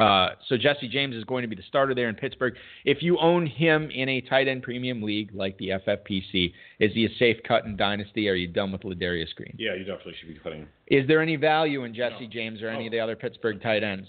uh, 0.00 0.30
so 0.48 0.56
Jesse 0.56 0.88
James 0.88 1.14
is 1.14 1.24
going 1.24 1.42
to 1.42 1.48
be 1.48 1.56
the 1.56 1.62
starter 1.68 1.94
there 1.94 2.08
in 2.08 2.14
Pittsburgh. 2.14 2.54
If 2.84 3.02
you 3.02 3.18
own 3.18 3.46
him 3.46 3.90
in 3.90 4.08
a 4.08 4.20
tight 4.22 4.48
end 4.48 4.62
premium 4.62 5.02
league 5.02 5.30
like 5.34 5.58
the 5.58 5.70
FFPC, 5.86 6.52
is 6.80 6.92
he 6.94 7.04
a 7.04 7.14
safe 7.18 7.36
cut 7.46 7.64
in 7.64 7.76
Dynasty? 7.76 8.28
Or 8.28 8.32
are 8.32 8.36
you 8.36 8.48
done 8.48 8.72
with 8.72 8.82
Ladarius 8.82 9.34
Green? 9.34 9.54
Yeah, 9.58 9.74
you 9.74 9.84
definitely 9.84 10.14
should 10.18 10.28
be 10.28 10.40
cutting. 10.42 10.66
Is 10.86 11.06
there 11.06 11.20
any 11.20 11.36
value 11.36 11.84
in 11.84 11.94
Jesse 11.94 12.24
no. 12.26 12.30
James 12.30 12.62
or 12.62 12.68
any 12.68 12.84
oh. 12.84 12.86
of 12.86 12.92
the 12.92 13.00
other 13.00 13.16
Pittsburgh 13.16 13.60
tight 13.62 13.82
ends? 13.82 14.08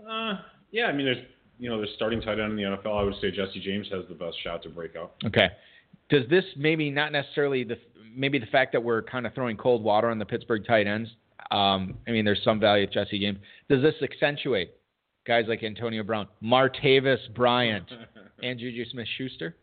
Uh, 0.00 0.34
yeah, 0.70 0.86
I 0.86 0.92
mean, 0.92 1.06
there's 1.06 1.24
you 1.58 1.70
know, 1.70 1.78
there's 1.78 1.92
starting 1.96 2.20
tight 2.20 2.38
end 2.38 2.52
in 2.52 2.56
the 2.56 2.62
NFL. 2.62 3.00
I 3.00 3.02
would 3.02 3.14
say 3.20 3.30
Jesse 3.30 3.60
James 3.60 3.88
has 3.90 4.04
the 4.08 4.14
best 4.14 4.36
shot 4.42 4.62
to 4.64 4.68
break 4.68 4.96
out. 4.96 5.14
Okay. 5.24 5.48
Does 6.08 6.28
this 6.28 6.44
maybe 6.56 6.90
not 6.90 7.12
necessarily 7.12 7.64
the 7.64 7.78
maybe 8.14 8.38
the 8.38 8.46
fact 8.46 8.72
that 8.72 8.82
we're 8.82 9.02
kind 9.02 9.26
of 9.26 9.34
throwing 9.34 9.56
cold 9.56 9.82
water 9.82 10.08
on 10.08 10.18
the 10.18 10.24
Pittsburgh 10.24 10.64
tight 10.66 10.86
ends? 10.86 11.10
Um, 11.50 11.96
I 12.06 12.10
mean, 12.10 12.24
there's 12.24 12.42
some 12.44 12.60
value 12.60 12.84
at 12.84 12.92
Jesse 12.92 13.18
James. 13.18 13.38
Does 13.68 13.82
this 13.82 13.94
accentuate 14.02 14.74
guys 15.26 15.44
like 15.48 15.62
Antonio 15.62 16.02
Brown, 16.02 16.28
Martavis 16.42 17.18
Bryant, 17.34 17.86
and 18.42 18.58
Juju 18.58 18.84
Smith 18.90 19.08
Schuster? 19.16 19.56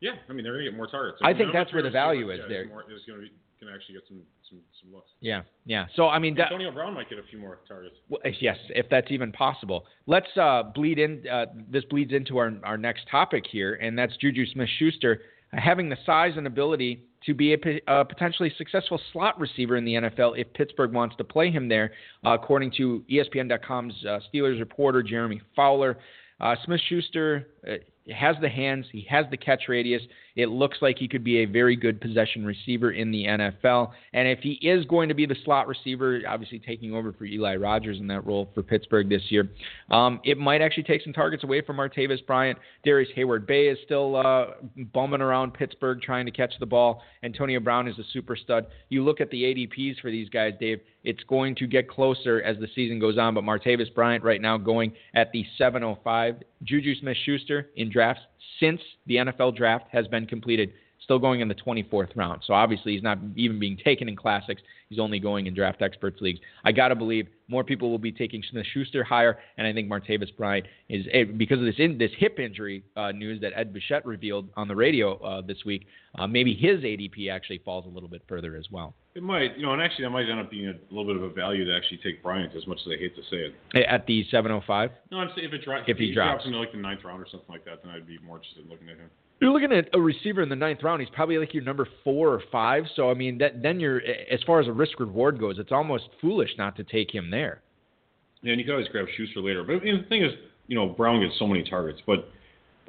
Yeah, 0.00 0.12
I 0.28 0.32
mean 0.32 0.42
they're 0.42 0.54
going 0.54 0.64
to 0.64 0.70
get 0.70 0.76
more 0.76 0.88
targets. 0.88 1.18
I, 1.22 1.32
think 1.32 1.52
that's 1.52 1.72
where 1.72 1.82
the 1.82 1.90
value 1.90 2.30
is 2.30 2.40
there. 2.48 2.66
More, 2.66 2.82
going 2.82 2.98
to 3.06 3.16
be, 3.20 3.32
can 3.60 3.68
actually 3.72 3.94
get 3.94 4.02
some, 4.08 4.22
some, 4.48 4.58
some 4.82 4.92
looks. 4.92 5.10
Yeah, 5.20 5.42
yeah. 5.64 5.86
So 5.94 6.08
I 6.08 6.18
mean, 6.18 6.38
Antonio 6.38 6.70
that, 6.70 6.74
Brown 6.74 6.94
might 6.94 7.08
get 7.08 7.18
a 7.18 7.22
few 7.30 7.38
more 7.38 7.60
targets. 7.68 7.94
Well, 8.08 8.20
yes, 8.40 8.56
if 8.70 8.88
that's 8.90 9.10
even 9.10 9.30
possible. 9.30 9.84
Let's 10.06 10.26
uh, 10.36 10.64
bleed 10.74 10.98
in. 10.98 11.24
Uh, 11.28 11.46
this 11.70 11.84
bleeds 11.84 12.12
into 12.12 12.38
our 12.38 12.52
our 12.64 12.76
next 12.76 13.06
topic 13.10 13.44
here, 13.48 13.74
and 13.74 13.96
that's 13.96 14.16
Juju 14.16 14.46
Smith 14.46 14.68
Schuster 14.78 15.22
having 15.52 15.88
the 15.88 15.96
size 16.04 16.32
and 16.36 16.46
ability 16.46 17.04
to 17.26 17.34
be 17.34 17.54
a, 17.54 17.58
a, 17.86 18.04
potentially 18.04 18.52
successful 18.56 19.00
slot 19.12 19.38
receiver 19.38 19.76
in 19.76 19.84
the 19.84 19.94
NFL 19.94 20.38
if 20.38 20.52
Pittsburgh 20.54 20.92
wants 20.92 21.16
to 21.16 21.24
play 21.24 21.50
him 21.50 21.68
there, 21.68 21.92
uh, 22.24 22.30
according 22.30 22.72
to 22.78 23.04
ESPN.com's 23.10 23.94
uh, 24.04 24.18
Steelers 24.32 24.58
reporter 24.58 25.02
Jeremy 25.02 25.40
Fowler. 25.54 25.98
Uh, 26.40 26.56
Smith 26.64 26.80
Schuster 26.88 27.48
uh, 27.68 27.74
has 28.12 28.34
the 28.40 28.48
hands, 28.48 28.86
he 28.90 29.06
has 29.08 29.26
the 29.30 29.36
catch 29.36 29.64
radius. 29.68 30.02
It 30.36 30.48
looks 30.48 30.78
like 30.80 30.98
he 30.98 31.08
could 31.08 31.24
be 31.24 31.38
a 31.38 31.44
very 31.44 31.76
good 31.76 32.00
possession 32.00 32.44
receiver 32.44 32.92
in 32.92 33.10
the 33.10 33.24
NFL. 33.24 33.92
And 34.12 34.28
if 34.28 34.40
he 34.40 34.52
is 34.62 34.84
going 34.86 35.08
to 35.08 35.14
be 35.14 35.26
the 35.26 35.36
slot 35.44 35.68
receiver, 35.68 36.20
obviously 36.28 36.58
taking 36.58 36.94
over 36.94 37.12
for 37.12 37.24
Eli 37.24 37.56
Rogers 37.56 37.98
in 37.98 38.06
that 38.08 38.26
role 38.26 38.50
for 38.54 38.62
Pittsburgh 38.62 39.08
this 39.08 39.22
year, 39.28 39.50
um, 39.90 40.20
it 40.24 40.38
might 40.38 40.62
actually 40.62 40.84
take 40.84 41.02
some 41.02 41.12
targets 41.12 41.44
away 41.44 41.60
from 41.60 41.76
Martavis 41.76 42.24
Bryant. 42.26 42.58
Darrius 42.84 43.10
Heyward 43.16 43.46
Bey 43.46 43.68
is 43.68 43.78
still 43.84 44.16
uh, 44.16 44.46
bumming 44.92 45.20
around 45.20 45.54
Pittsburgh 45.54 46.00
trying 46.00 46.26
to 46.26 46.32
catch 46.32 46.52
the 46.60 46.66
ball. 46.66 47.02
Antonio 47.22 47.60
Brown 47.60 47.86
is 47.88 47.98
a 47.98 48.04
super 48.12 48.36
stud. 48.36 48.66
You 48.88 49.04
look 49.04 49.20
at 49.20 49.30
the 49.30 49.42
ADPs 49.42 50.00
for 50.00 50.10
these 50.10 50.28
guys, 50.28 50.54
Dave. 50.58 50.80
It's 51.04 51.22
going 51.24 51.56
to 51.56 51.66
get 51.66 51.88
closer 51.88 52.40
as 52.42 52.56
the 52.58 52.68
season 52.74 53.00
goes 53.00 53.18
on, 53.18 53.34
but 53.34 53.42
Martavis 53.42 53.92
Bryant 53.92 54.22
right 54.22 54.40
now 54.40 54.56
going 54.56 54.92
at 55.14 55.32
the 55.32 55.44
705. 55.58 56.36
Juju 56.62 56.94
Smith 57.00 57.16
Schuster 57.24 57.70
in 57.76 57.90
drafts 57.90 58.22
since 58.62 58.80
the 59.06 59.16
NFL 59.16 59.56
draft 59.56 59.86
has 59.90 60.06
been 60.06 60.24
completed. 60.24 60.72
Still 61.12 61.18
going 61.18 61.40
in 61.40 61.48
the 61.48 61.54
24th 61.54 62.16
round. 62.16 62.40
So 62.46 62.54
obviously 62.54 62.94
he's 62.94 63.02
not 63.02 63.18
even 63.36 63.58
being 63.58 63.76
taken 63.76 64.08
in 64.08 64.16
classics. 64.16 64.62
He's 64.88 64.98
only 64.98 65.18
going 65.18 65.46
in 65.46 65.52
draft 65.52 65.82
experts 65.82 66.22
leagues. 66.22 66.40
I 66.64 66.72
got 66.72 66.88
to 66.88 66.94
believe 66.94 67.28
more 67.48 67.62
people 67.64 67.90
will 67.90 67.98
be 67.98 68.12
taking 68.12 68.42
Smith 68.50 68.64
Schuster 68.72 69.04
higher, 69.04 69.38
and 69.58 69.66
I 69.66 69.74
think 69.74 69.90
Martavis 69.90 70.34
Bryant 70.38 70.64
is 70.88 71.04
eh, 71.12 71.24
because 71.24 71.58
of 71.58 71.66
this 71.66 71.74
in, 71.76 71.98
this 71.98 72.12
hip 72.16 72.38
injury 72.38 72.82
uh, 72.96 73.12
news 73.12 73.42
that 73.42 73.52
Ed 73.54 73.74
Bouchette 73.74 74.06
revealed 74.06 74.48
on 74.56 74.68
the 74.68 74.74
radio 74.74 75.18
uh, 75.18 75.42
this 75.42 75.58
week. 75.66 75.86
Uh, 76.18 76.26
maybe 76.26 76.54
his 76.54 76.80
ADP 76.80 77.30
actually 77.30 77.58
falls 77.58 77.84
a 77.84 77.90
little 77.90 78.08
bit 78.08 78.22
further 78.26 78.56
as 78.56 78.64
well. 78.70 78.94
It 79.14 79.22
might, 79.22 79.58
you 79.58 79.66
know, 79.66 79.74
and 79.74 79.82
actually 79.82 80.04
that 80.04 80.10
might 80.10 80.30
end 80.30 80.40
up 80.40 80.50
being 80.50 80.68
a 80.68 80.94
little 80.94 81.12
bit 81.12 81.16
of 81.16 81.30
a 81.30 81.34
value 81.34 81.66
to 81.66 81.76
actually 81.76 82.00
take 82.02 82.22
Bryant, 82.22 82.54
as 82.56 82.66
much 82.66 82.78
as 82.86 82.90
I 82.90 82.98
hate 82.98 83.14
to 83.16 83.22
say 83.24 83.52
it. 83.76 83.86
At 83.86 84.06
the 84.06 84.24
705. 84.30 84.90
No, 85.10 85.18
I'm 85.18 85.28
saying 85.36 85.46
if 85.46 85.52
it 85.52 85.62
drops, 85.62 85.84
if 85.88 85.98
he, 85.98 86.06
he 86.06 86.14
drops 86.14 86.46
into 86.46 86.56
like 86.56 86.72
the 86.72 86.78
ninth 86.78 87.04
round 87.04 87.20
or 87.20 87.26
something 87.30 87.50
like 87.50 87.66
that, 87.66 87.82
then 87.84 87.92
I'd 87.92 88.06
be 88.06 88.18
more 88.24 88.36
interested 88.36 88.64
in 88.64 88.70
looking 88.70 88.88
at 88.88 88.96
him. 88.96 89.10
You're 89.42 89.50
looking 89.50 89.72
at 89.72 89.88
a 89.92 90.00
receiver 90.00 90.40
in 90.40 90.48
the 90.48 90.54
ninth 90.54 90.84
round. 90.84 91.00
He's 91.00 91.10
probably 91.10 91.36
like 91.36 91.52
your 91.52 91.64
number 91.64 91.88
four 92.04 92.28
or 92.28 92.40
five. 92.52 92.84
So 92.94 93.10
I 93.10 93.14
mean, 93.14 93.38
that, 93.38 93.60
then 93.60 93.80
you're 93.80 94.00
as 94.30 94.40
far 94.46 94.60
as 94.60 94.68
a 94.68 94.72
risk 94.72 95.00
reward 95.00 95.40
goes, 95.40 95.58
it's 95.58 95.72
almost 95.72 96.04
foolish 96.20 96.50
not 96.58 96.76
to 96.76 96.84
take 96.84 97.12
him 97.12 97.28
there. 97.28 97.60
Yeah, 98.42 98.52
and 98.52 98.60
you 98.60 98.64
could 98.64 98.74
always 98.74 98.86
grab 98.86 99.06
Schuster 99.16 99.40
later. 99.40 99.64
But 99.64 99.82
the 99.82 100.04
thing 100.08 100.22
is, 100.22 100.30
you 100.68 100.76
know, 100.76 100.86
Brown 100.86 101.20
gets 101.20 101.36
so 101.40 101.48
many 101.48 101.68
targets, 101.68 102.00
but 102.06 102.30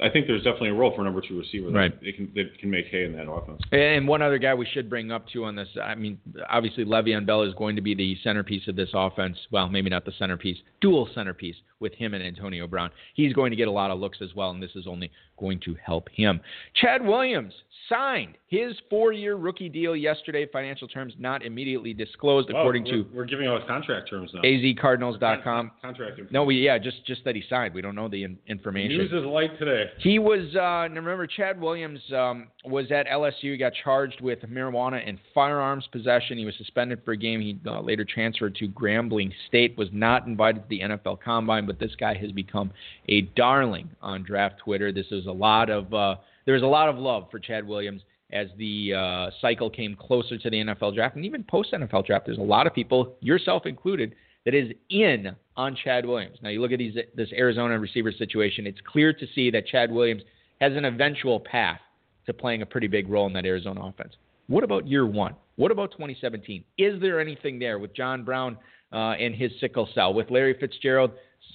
I 0.01 0.09
think 0.09 0.27
there's 0.27 0.43
definitely 0.43 0.69
a 0.69 0.73
role 0.73 0.93
for 0.95 1.03
number 1.03 1.21
two 1.21 1.37
receiver 1.37 1.69
that 1.69 1.77
right. 1.77 2.01
they 2.01 2.11
can 2.11 2.31
that 2.35 2.57
can 2.59 2.69
make 2.69 2.87
hay 2.87 3.05
in 3.05 3.13
that 3.13 3.29
offense. 3.29 3.61
And 3.71 4.07
one 4.07 4.21
other 4.21 4.37
guy 4.37 4.53
we 4.53 4.67
should 4.73 4.89
bring 4.89 5.11
up 5.11 5.27
too 5.27 5.45
on 5.45 5.55
this. 5.55 5.67
I 5.81 5.95
mean, 5.95 6.19
obviously 6.49 6.85
Le'Veon 6.85 7.25
Bell 7.25 7.43
is 7.43 7.53
going 7.55 7.75
to 7.75 7.81
be 7.81 7.93
the 7.93 8.17
centerpiece 8.23 8.67
of 8.67 8.75
this 8.75 8.89
offense. 8.93 9.37
Well, 9.51 9.69
maybe 9.69 9.89
not 9.89 10.05
the 10.05 10.13
centerpiece, 10.17 10.57
dual 10.81 11.07
centerpiece 11.13 11.55
with 11.79 11.93
him 11.93 12.13
and 12.13 12.23
Antonio 12.23 12.65
Brown. 12.67 12.89
He's 13.13 13.33
going 13.33 13.51
to 13.51 13.57
get 13.57 13.67
a 13.67 13.71
lot 13.71 13.91
of 13.91 13.99
looks 13.99 14.19
as 14.21 14.33
well, 14.35 14.49
and 14.49 14.63
this 14.63 14.71
is 14.75 14.87
only 14.87 15.11
going 15.37 15.59
to 15.65 15.75
help 15.83 16.09
him. 16.09 16.39
Chad 16.75 17.05
Williams 17.05 17.53
signed 17.89 18.37
his 18.47 18.73
four-year 18.89 19.35
rookie 19.35 19.69
deal 19.69 19.95
yesterday. 19.95 20.47
Financial 20.51 20.87
terms 20.87 21.13
not 21.19 21.43
immediately 21.43 21.93
disclosed, 21.93 22.49
according 22.49 22.85
we're, 22.85 22.91
to 22.91 23.05
we're 23.13 23.25
giving 23.25 23.47
out 23.47 23.67
contract 23.67 24.09
terms 24.09 24.31
now. 24.33 24.41
AZCardinals.com. 24.41 25.71
Contract. 25.81 26.19
No, 26.31 26.43
we 26.43 26.55
yeah, 26.55 26.77
just 26.77 27.05
just 27.05 27.23
that 27.25 27.35
he 27.35 27.43
signed. 27.49 27.73
We 27.73 27.81
don't 27.81 27.95
know 27.95 28.07
the 28.07 28.23
in, 28.23 28.37
information. 28.47 28.97
News 28.97 29.11
is 29.11 29.25
light 29.25 29.57
today. 29.59 29.82
He 29.99 30.19
was. 30.19 30.55
Uh, 30.55 30.87
remember, 30.93 31.27
Chad 31.27 31.59
Williams 31.59 31.99
um, 32.15 32.47
was 32.65 32.91
at 32.91 33.07
LSU. 33.07 33.51
He 33.51 33.57
got 33.57 33.73
charged 33.83 34.21
with 34.21 34.39
marijuana 34.41 35.01
and 35.07 35.17
firearms 35.33 35.87
possession. 35.91 36.37
He 36.37 36.45
was 36.45 36.55
suspended 36.57 37.01
for 37.03 37.11
a 37.11 37.17
game. 37.17 37.41
He 37.41 37.59
uh, 37.65 37.81
later 37.81 38.05
transferred 38.05 38.55
to 38.55 38.67
Grambling 38.67 39.31
State. 39.47 39.77
Was 39.77 39.89
not 39.91 40.27
invited 40.27 40.63
to 40.63 40.69
the 40.69 40.81
NFL 40.81 41.21
Combine, 41.21 41.65
but 41.65 41.79
this 41.79 41.95
guy 41.99 42.15
has 42.15 42.31
become 42.31 42.71
a 43.09 43.21
darling 43.35 43.89
on 44.01 44.23
draft 44.23 44.59
Twitter. 44.59 44.91
This 44.91 45.07
is 45.11 45.25
a 45.25 45.31
lot 45.31 45.69
of. 45.69 45.93
Uh, 45.93 46.15
there's 46.45 46.63
a 46.63 46.67
lot 46.67 46.89
of 46.89 46.97
love 46.97 47.27
for 47.31 47.39
Chad 47.39 47.65
Williams 47.65 48.01
as 48.33 48.47
the 48.57 48.93
uh, 48.93 49.29
cycle 49.39 49.69
came 49.69 49.95
closer 49.95 50.37
to 50.37 50.49
the 50.49 50.57
NFL 50.57 50.95
draft 50.95 51.15
and 51.15 51.23
even 51.23 51.43
post 51.43 51.71
NFL 51.71 52.05
draft. 52.05 52.25
There's 52.25 52.39
a 52.39 52.41
lot 52.41 52.67
of 52.67 52.73
people, 52.73 53.15
yourself 53.21 53.65
included, 53.65 54.15
that 54.45 54.53
is 54.53 54.71
in 54.89 55.35
on 55.55 55.75
Chad 55.83 56.05
Williams. 56.05 56.37
Now 56.41 56.49
you 56.49 56.61
look 56.61 56.71
at 56.71 56.79
these, 56.79 56.95
this 57.15 57.29
Arizona 57.33 57.79
receiver 57.79 58.11
situation. 58.11 58.67
It's 58.67 58.81
clear 58.85 59.13
to 59.13 59.25
see 59.33 59.51
that 59.51 59.67
Chad 59.67 59.91
Williams 59.91 60.23
has 60.59 60.73
an 60.73 60.85
eventual 60.85 61.39
path 61.39 61.79
to 62.25 62.33
playing 62.33 62.61
a 62.61 62.65
pretty 62.65 62.87
big 62.87 63.09
role 63.09 63.27
in 63.27 63.33
that 63.33 63.45
Arizona 63.45 63.85
offense. 63.85 64.13
What 64.47 64.63
about 64.63 64.87
year 64.87 65.05
one? 65.05 65.35
What 65.55 65.71
about 65.71 65.91
2017? 65.91 66.63
Is 66.77 66.99
there 67.01 67.19
anything 67.19 67.59
there 67.59 67.79
with 67.79 67.95
John 67.95 68.23
Brown 68.23 68.57
uh, 68.91 69.11
and 69.11 69.35
his 69.35 69.51
sickle 69.59 69.87
cell, 69.93 70.13
with 70.13 70.31
Larry 70.31 70.55
Fitzgerald 70.59 71.11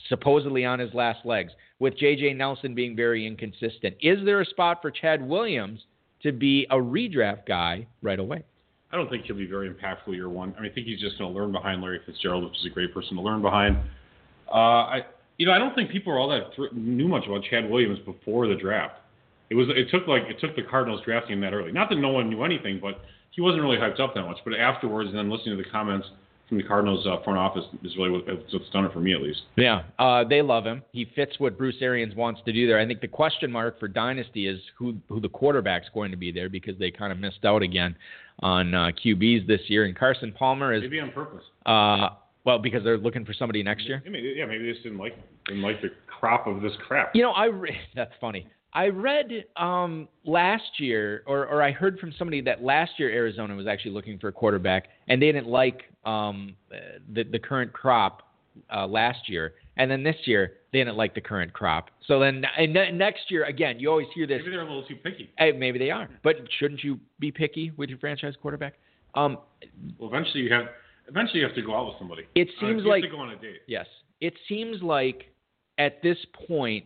supposedly 0.08 0.64
on 0.64 0.78
his 0.78 0.92
last 0.94 1.24
legs, 1.24 1.52
with 1.78 1.96
J.J. 1.96 2.34
Nelson 2.34 2.74
being 2.74 2.94
very 2.94 3.26
inconsistent? 3.26 3.96
Is 4.00 4.18
there 4.24 4.40
a 4.40 4.44
spot 4.44 4.78
for 4.82 4.90
Chad 4.90 5.26
Williams 5.26 5.80
to 6.22 6.32
be 6.32 6.66
a 6.70 6.76
redraft 6.76 7.46
guy 7.46 7.86
right 8.02 8.18
away? 8.18 8.44
I 8.90 8.96
don't 8.96 9.10
think 9.10 9.24
he'll 9.24 9.36
be 9.36 9.46
very 9.46 9.68
impactful 9.68 10.14
year 10.14 10.28
one. 10.28 10.54
I 10.56 10.62
mean, 10.62 10.70
I 10.70 10.74
think 10.74 10.86
he's 10.86 11.00
just 11.00 11.18
going 11.18 11.32
to 11.32 11.38
learn 11.38 11.52
behind 11.52 11.82
Larry 11.82 12.00
Fitzgerald, 12.06 12.44
which 12.44 12.58
is 12.58 12.66
a 12.66 12.70
great 12.70 12.94
person 12.94 13.16
to 13.16 13.22
learn 13.22 13.42
behind. 13.42 13.76
Uh, 14.50 14.56
I, 14.56 15.00
you 15.36 15.46
know, 15.46 15.52
I 15.52 15.58
don't 15.58 15.74
think 15.74 15.90
people 15.90 16.12
are 16.12 16.18
all 16.18 16.28
that 16.30 16.54
th- 16.56 16.72
knew 16.72 17.06
much 17.06 17.26
about 17.26 17.42
Chad 17.50 17.68
Williams 17.68 17.98
before 18.04 18.48
the 18.48 18.54
draft. 18.54 18.94
It 19.50 19.54
was 19.54 19.66
it 19.70 19.88
took 19.90 20.06
like 20.06 20.22
it 20.24 20.40
took 20.40 20.56
the 20.56 20.62
Cardinals 20.62 21.00
drafting 21.04 21.34
him 21.34 21.40
that 21.40 21.54
early. 21.54 21.72
Not 21.72 21.88
that 21.90 21.96
no 21.96 22.08
one 22.08 22.28
knew 22.28 22.44
anything, 22.44 22.80
but 22.80 23.00
he 23.30 23.40
wasn't 23.40 23.62
really 23.62 23.76
hyped 23.76 24.00
up 24.00 24.14
that 24.14 24.22
much. 24.22 24.38
But 24.44 24.54
afterwards, 24.54 25.08
and 25.08 25.18
then 25.18 25.30
listening 25.30 25.56
to 25.56 25.62
the 25.62 25.70
comments 25.70 26.06
from 26.48 26.58
the 26.58 26.64
Cardinals 26.64 27.06
uh, 27.06 27.22
front 27.24 27.38
office 27.38 27.64
is 27.82 27.94
really 27.96 28.10
what, 28.10 28.26
what's 28.26 28.70
done 28.72 28.84
it 28.86 28.92
for 28.92 29.00
me 29.00 29.14
at 29.14 29.22
least. 29.22 29.40
Yeah, 29.56 29.82
uh, 29.98 30.24
they 30.24 30.42
love 30.42 30.64
him. 30.64 30.82
He 30.92 31.06
fits 31.14 31.38
what 31.38 31.56
Bruce 31.56 31.76
Arians 31.80 32.14
wants 32.14 32.40
to 32.46 32.52
do 32.52 32.66
there. 32.66 32.78
I 32.78 32.86
think 32.86 33.00
the 33.00 33.08
question 33.08 33.52
mark 33.52 33.78
for 33.78 33.88
Dynasty 33.88 34.46
is 34.46 34.60
who 34.78 34.96
who 35.08 35.20
the 35.20 35.28
quarterback's 35.28 35.88
going 35.94 36.10
to 36.10 36.16
be 36.16 36.32
there 36.32 36.48
because 36.48 36.78
they 36.78 36.90
kind 36.90 37.12
of 37.12 37.18
missed 37.18 37.44
out 37.44 37.62
again 37.62 37.96
on 38.40 38.74
uh, 38.74 38.90
QBs 39.04 39.46
this 39.46 39.60
year. 39.68 39.84
And 39.84 39.96
Carson 39.96 40.32
Palmer 40.32 40.72
is 40.72 40.82
maybe 40.82 41.00
on 41.00 41.10
purpose. 41.12 41.44
Uh, 41.66 42.10
well, 42.44 42.58
because 42.58 42.82
they're 42.84 42.98
looking 42.98 43.24
for 43.24 43.32
somebody 43.32 43.62
next 43.62 43.84
year. 43.86 44.00
Yeah, 44.04 44.10
maybe, 44.10 44.34
yeah, 44.36 44.46
maybe 44.46 44.64
they 44.64 44.72
just 44.72 44.82
didn't 44.82 44.98
like 44.98 45.14
didn't 45.46 45.62
like 45.62 45.82
the 45.82 45.90
crop 46.06 46.46
of 46.46 46.62
this 46.62 46.72
crap. 46.86 47.14
You 47.14 47.22
know, 47.22 47.32
I 47.32 47.46
re- 47.46 47.76
that's 47.94 48.12
funny. 48.20 48.46
I 48.72 48.88
read 48.88 49.44
um, 49.56 50.08
last 50.24 50.78
year, 50.78 51.22
or, 51.26 51.46
or 51.46 51.62
I 51.62 51.72
heard 51.72 51.98
from 51.98 52.12
somebody 52.18 52.42
that 52.42 52.62
last 52.62 52.92
year 52.98 53.10
Arizona 53.10 53.54
was 53.54 53.66
actually 53.66 53.92
looking 53.92 54.18
for 54.18 54.28
a 54.28 54.32
quarterback, 54.32 54.88
and 55.08 55.20
they 55.20 55.32
didn't 55.32 55.48
like 55.48 55.84
um, 56.04 56.54
the 57.12 57.24
the 57.24 57.38
current 57.38 57.72
crop 57.72 58.22
uh, 58.74 58.86
last 58.86 59.28
year, 59.28 59.54
and 59.78 59.90
then 59.90 60.02
this 60.02 60.16
year 60.24 60.54
they 60.72 60.80
didn't 60.80 60.96
like 60.96 61.14
the 61.14 61.20
current 61.20 61.52
crop. 61.52 61.90
So 62.06 62.20
then 62.20 62.44
and 62.56 62.74
ne- 62.74 62.92
next 62.92 63.30
year 63.30 63.44
again, 63.44 63.78
you 63.78 63.88
always 63.88 64.08
hear 64.14 64.26
this. 64.26 64.40
Maybe 64.40 64.50
they're 64.50 64.60
a 64.60 64.64
little 64.64 64.84
too 64.84 64.96
picky. 64.96 65.30
Hey, 65.38 65.52
maybe 65.52 65.78
they 65.78 65.90
are, 65.90 66.08
but 66.22 66.36
shouldn't 66.58 66.84
you 66.84 66.98
be 67.18 67.32
picky 67.32 67.72
with 67.76 67.88
your 67.88 67.98
franchise 67.98 68.34
quarterback? 68.40 68.74
Um, 69.14 69.38
well, 69.98 70.10
eventually 70.10 70.40
you 70.40 70.52
have 70.52 70.66
eventually 71.08 71.40
you 71.40 71.46
have 71.46 71.54
to 71.54 71.62
go 71.62 71.74
out 71.74 71.86
with 71.86 71.94
somebody. 71.98 72.24
It 72.34 72.48
seems 72.60 72.84
uh, 72.84 72.88
like 72.88 73.04
to 73.04 73.08
go 73.08 73.18
on 73.18 73.30
a 73.30 73.36
date. 73.36 73.62
Yes, 73.66 73.86
it 74.20 74.34
seems 74.48 74.82
like 74.82 75.32
at 75.78 76.02
this 76.02 76.18
point, 76.46 76.84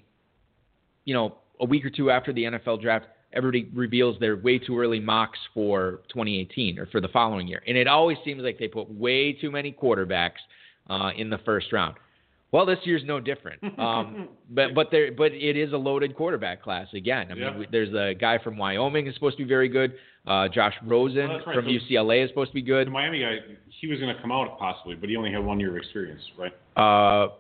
you 1.05 1.15
know, 1.15 1.37
a 1.61 1.65
week 1.65 1.85
or 1.85 1.91
two 1.91 2.11
after 2.11 2.33
the 2.33 2.45
NFL 2.45 2.83
draft, 2.83 3.07
everybody 3.33 3.71
reveals 3.75 4.19
their 4.21 4.37
way 4.37 4.59
too 4.59 4.79
early 4.79 5.01
mocks 5.01 5.39
for 5.55 6.03
2018 6.09 6.79
or 6.79 6.87
for 6.87 7.01
the 7.01 7.09
following 7.09 7.49
year. 7.49 7.63
And 7.67 7.77
it 7.77 7.87
always 7.87 8.19
seems 8.25 8.43
like 8.43 8.59
they 8.59 8.69
put 8.69 8.91
way 8.91 9.33
too 9.33 9.51
many 9.51 9.73
quarterbacks 9.73 10.41
uh, 10.91 11.11
in 11.17 11.31
the 11.31 11.39
first 11.39 11.73
round. 11.73 11.97
Well, 12.53 12.67
this 12.67 12.79
year's 12.85 13.03
no 13.05 13.19
different. 13.19 13.61
Um, 13.79 14.29
but 14.51 14.75
but 14.75 14.89
there 14.93 15.11
but 15.13 15.33
it 15.33 15.57
is 15.57 15.73
a 15.73 15.77
loaded 15.77 16.15
quarterback 16.15 16.63
class 16.63 16.87
again. 16.95 17.29
I 17.31 17.35
mean, 17.35 17.43
Yeah. 17.43 17.59
we, 17.59 17.67
there's 17.73 17.93
a 17.95 18.15
guy 18.15 18.39
from 18.39 18.57
Wyoming 18.59 19.07
is 19.07 19.15
supposed 19.15 19.37
to 19.39 19.43
be 19.45 19.49
very 19.49 19.69
good. 19.69 19.95
Uh, 20.27 20.47
Josh 20.49 20.75
Rosen 20.87 21.29
that's 21.29 21.47
right. 21.47 21.57
from 21.57 21.65
So- 21.65 21.71
UCLA 21.71 22.23
is 22.25 22.31
supposed 22.31 22.51
to 22.51 22.55
be 22.55 22.63
good. 22.63 22.87
The. 22.87 22.91
Miami 22.93 23.21
guy, 23.21 23.39
he 23.81 23.87
was 23.89 23.99
going 23.99 24.15
to 24.15 24.21
come 24.23 24.31
out 24.31 24.57
possibly, 24.59 24.95
but 24.95 25.09
he 25.09 25.17
only 25.17 25.33
had 25.33 25.45
one 25.45 25.59
year 25.59 25.71
of 25.71 25.77
experience, 25.77 26.23
right? 26.39 26.53
Uh, 26.77 27.33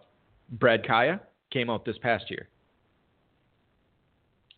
Brad 0.50 0.84
Kaaya 0.84 1.20
came 1.52 1.70
out 1.70 1.84
this 1.84 1.96
past 2.02 2.28
year. 2.30 2.48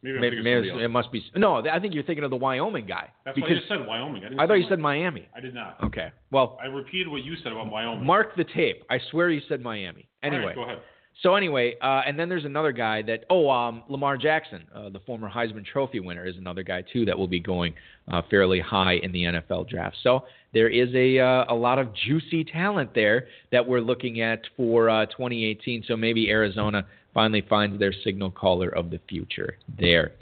Maybe, 0.04 0.18
Maybe, 0.20 0.37
maybe 0.42 0.50
of 0.52 0.58
it's- 0.58 0.68
somebody 0.73 0.84
it 0.84 0.88
must 0.88 1.11
be. 1.12 1.25
No, 1.34 1.66
I 1.66 1.80
think 1.80 1.94
you're 1.94 2.04
thinking 2.04 2.25
of 2.25 2.30
the 2.30 2.37
Wyoming 2.37 2.84
guy. 2.84 3.08
That's 3.25 3.38
why 3.38 3.42
I 3.42 3.46
because 3.49 3.56
just 3.56 3.68
said 3.68 3.87
Wyoming. 3.87 4.23
I, 4.38 4.44
I 4.44 4.46
thought 4.46 4.54
you 4.54 4.66
said 4.68 4.78
Miami. 4.78 5.26
I 5.34 5.40
did 5.40 5.54
not. 5.54 5.82
Okay. 5.82 6.12
Well, 6.30 6.58
I 6.62 6.66
repeated 6.66 7.08
what 7.08 7.25
you 7.25 7.37
said 7.42 7.52
about 7.52 7.70
Wyoming. 7.70 8.04
mark 8.04 8.37
the 8.37 8.44
tape. 8.44 8.84
I 8.90 8.99
swear 9.11 9.30
you 9.30 9.40
said 9.49 9.62
Miami. 9.62 10.06
Right, 10.23 10.34
Anyway. 10.34 10.54
go 10.54 10.64
ahead. 10.64 10.78
So 11.23 11.37
anyway, 11.37 11.76
uh, 11.80 12.02
and 12.06 12.18
then 12.18 12.28
there's 12.28 12.44
another 12.44 12.73
guy 12.73 13.00
that 13.02 13.25
oh, 13.30 13.49
um, 13.49 13.84
Lamar 13.88 14.16
Jackson, 14.18 14.64
uh, 14.75 14.90
the 14.90 14.99
former 15.06 15.30
Heisman 15.30 15.64
Trophy 15.64 16.00
winner, 16.00 16.26
is 16.26 16.37
another 16.37 16.64
guy 16.64 16.82
too 16.92 17.04
that 17.06 17.16
will 17.16 17.28
be 17.28 17.38
going 17.40 17.73
uh, 18.12 18.20
fairly 18.28 18.58
high 18.61 18.94
in 18.94 19.12
the 19.12 19.23
NFL 19.23 19.68
draft. 19.70 19.96
So 20.02 20.25
there 20.52 20.68
is 20.68 20.92
a 20.94 21.20
uh, 21.20 21.44
a 21.49 21.54
lot 21.54 21.78
of 21.78 21.94
juicy 21.94 22.42
talent 22.44 22.90
there 22.94 23.28
that 23.52 23.66
we're 23.66 23.80
looking 23.80 24.20
at 24.23 24.40
for 24.56 24.90
uh, 24.90 25.06
2018. 25.06 25.84
So 25.87 25.96
maybe 25.96 26.28
Arizona 26.30 26.84
finally 27.14 27.44
finds 27.49 27.78
their 27.78 27.94
signal 28.04 28.30
caller 28.30 28.68
of 28.68 28.90
the 28.90 29.00
future 29.09 29.56
there. 29.78 30.12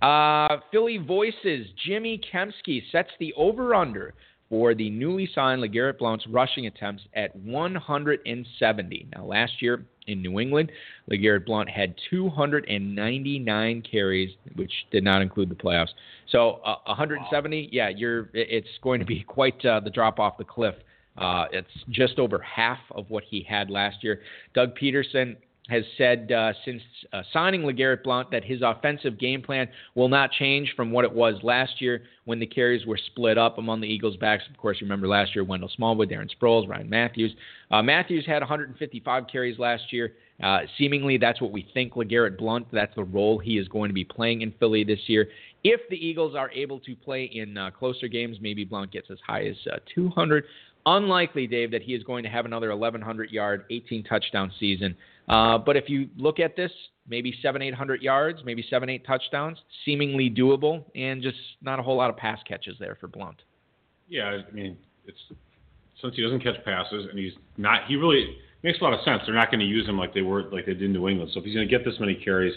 Uh, 0.00 0.58
Philly 0.70 0.98
Voices, 0.98 1.66
Jimmy 1.84 2.20
Kempski 2.32 2.82
sets 2.92 3.10
the 3.18 3.32
over 3.34 3.74
under 3.74 4.14
for 4.52 4.74
the 4.74 4.90
newly 4.90 5.26
signed 5.34 5.62
LeGarrette 5.62 5.98
Blount's 5.98 6.26
rushing 6.26 6.66
attempts 6.66 7.02
at 7.14 7.34
170. 7.36 9.08
Now, 9.16 9.24
last 9.24 9.62
year 9.62 9.86
in 10.06 10.20
New 10.20 10.38
England, 10.40 10.70
LeGarrette 11.10 11.46
Blount 11.46 11.70
had 11.70 11.94
299 12.10 13.82
carries, 13.90 14.30
which 14.56 14.72
did 14.90 15.04
not 15.04 15.22
include 15.22 15.48
the 15.48 15.54
playoffs. 15.54 15.88
So, 16.30 16.60
uh, 16.66 16.76
170, 16.84 17.70
yeah, 17.72 17.88
you're 17.88 18.28
it's 18.34 18.68
going 18.82 19.00
to 19.00 19.06
be 19.06 19.22
quite 19.22 19.64
uh, 19.64 19.80
the 19.80 19.88
drop 19.88 20.20
off 20.20 20.36
the 20.36 20.44
cliff. 20.44 20.74
Uh, 21.16 21.46
it's 21.50 21.68
just 21.88 22.18
over 22.18 22.38
half 22.40 22.78
of 22.90 23.08
what 23.08 23.24
he 23.26 23.46
had 23.48 23.70
last 23.70 24.04
year. 24.04 24.20
Doug 24.54 24.76
Pederson 24.76 25.36
has 25.68 25.84
said 25.96 26.32
uh, 26.32 26.52
since 26.64 26.82
uh, 27.12 27.22
signing 27.32 27.62
LeGarrette 27.62 28.02
Blount 28.02 28.32
that 28.32 28.42
his 28.42 28.62
offensive 28.62 29.18
game 29.18 29.40
plan 29.42 29.68
will 29.94 30.08
not 30.08 30.32
change 30.32 30.72
from 30.76 30.90
what 30.90 31.04
it 31.04 31.12
was 31.12 31.36
last 31.44 31.80
year 31.80 32.02
when 32.24 32.40
the 32.40 32.46
carries 32.46 32.84
were 32.84 32.98
split 33.06 33.38
up 33.38 33.58
among 33.58 33.80
the 33.80 33.86
Eagles' 33.86 34.16
backs. 34.16 34.42
Of 34.50 34.56
course, 34.56 34.78
you 34.80 34.86
remember 34.86 35.06
last 35.06 35.36
year 35.36 35.44
Wendell 35.44 35.70
Smallwood, 35.76 36.10
Darren 36.10 36.28
Sproles, 36.36 36.68
Ryan 36.68 36.90
Mathews. 36.90 37.32
Uh, 37.70 37.80
Matthews 37.80 38.26
had 38.26 38.40
155 38.40 39.24
carries 39.30 39.58
last 39.58 39.92
year. 39.92 40.14
Uh, 40.42 40.60
seemingly, 40.76 41.16
that's 41.16 41.40
what 41.40 41.52
we 41.52 41.68
think 41.72 41.94
LeGarrette 41.94 42.38
Blount, 42.38 42.66
that's 42.72 42.94
the 42.96 43.04
role 43.04 43.38
he 43.38 43.56
is 43.56 43.68
going 43.68 43.88
to 43.88 43.94
be 43.94 44.04
playing 44.04 44.42
in 44.42 44.52
Philly 44.58 44.82
this 44.82 44.98
year. 45.06 45.28
If 45.62 45.80
the 45.90 45.96
Eagles 45.96 46.34
are 46.34 46.50
able 46.50 46.80
to 46.80 46.96
play 46.96 47.30
in 47.32 47.56
uh, 47.56 47.70
closer 47.70 48.08
games, 48.08 48.38
maybe 48.40 48.64
Blount 48.64 48.90
gets 48.90 49.10
as 49.12 49.18
high 49.24 49.44
as 49.46 49.56
uh, 49.72 49.76
200. 49.94 50.44
Unlikely, 50.86 51.46
Dave, 51.46 51.70
that 51.70 51.82
he 51.82 51.94
is 51.94 52.02
going 52.02 52.24
to 52.24 52.28
have 52.28 52.44
another 52.44 52.70
1,100 52.70 53.30
yard, 53.30 53.64
18 53.70 54.02
touchdown 54.02 54.50
season. 54.58 54.96
Uh, 55.28 55.58
but 55.58 55.76
if 55.76 55.88
you 55.88 56.08
look 56.16 56.40
at 56.40 56.56
this, 56.56 56.72
maybe 57.08 57.34
seven, 57.42 57.62
800 57.62 58.02
yards, 58.02 58.40
maybe 58.44 58.64
seven, 58.68 58.88
eight 58.88 59.06
touchdowns, 59.06 59.58
seemingly 59.84 60.30
doable, 60.30 60.84
and 60.94 61.22
just 61.22 61.38
not 61.60 61.78
a 61.78 61.82
whole 61.82 61.96
lot 61.96 62.10
of 62.10 62.16
pass 62.16 62.38
catches 62.46 62.76
there 62.78 62.96
for 63.00 63.08
Blount. 63.08 63.42
Yeah, 64.08 64.40
I 64.46 64.52
mean, 64.52 64.76
it's 65.06 65.18
since 66.00 66.16
he 66.16 66.22
doesn't 66.22 66.40
catch 66.40 66.62
passes 66.64 67.06
and 67.08 67.18
he's 67.18 67.32
not, 67.56 67.86
he 67.86 67.96
really 67.96 68.36
makes 68.62 68.80
a 68.80 68.84
lot 68.84 68.92
of 68.92 69.00
sense. 69.04 69.22
They're 69.24 69.34
not 69.34 69.50
going 69.50 69.60
to 69.60 69.66
use 69.66 69.88
him 69.88 69.96
like 69.96 70.12
they 70.12 70.22
were, 70.22 70.44
like 70.50 70.66
they 70.66 70.74
did 70.74 70.82
in 70.82 70.92
New 70.92 71.08
England. 71.08 71.30
So 71.32 71.40
if 71.40 71.46
he's 71.46 71.54
going 71.54 71.66
to 71.66 71.70
get 71.70 71.84
this 71.84 71.98
many 72.00 72.14
carries, 72.14 72.54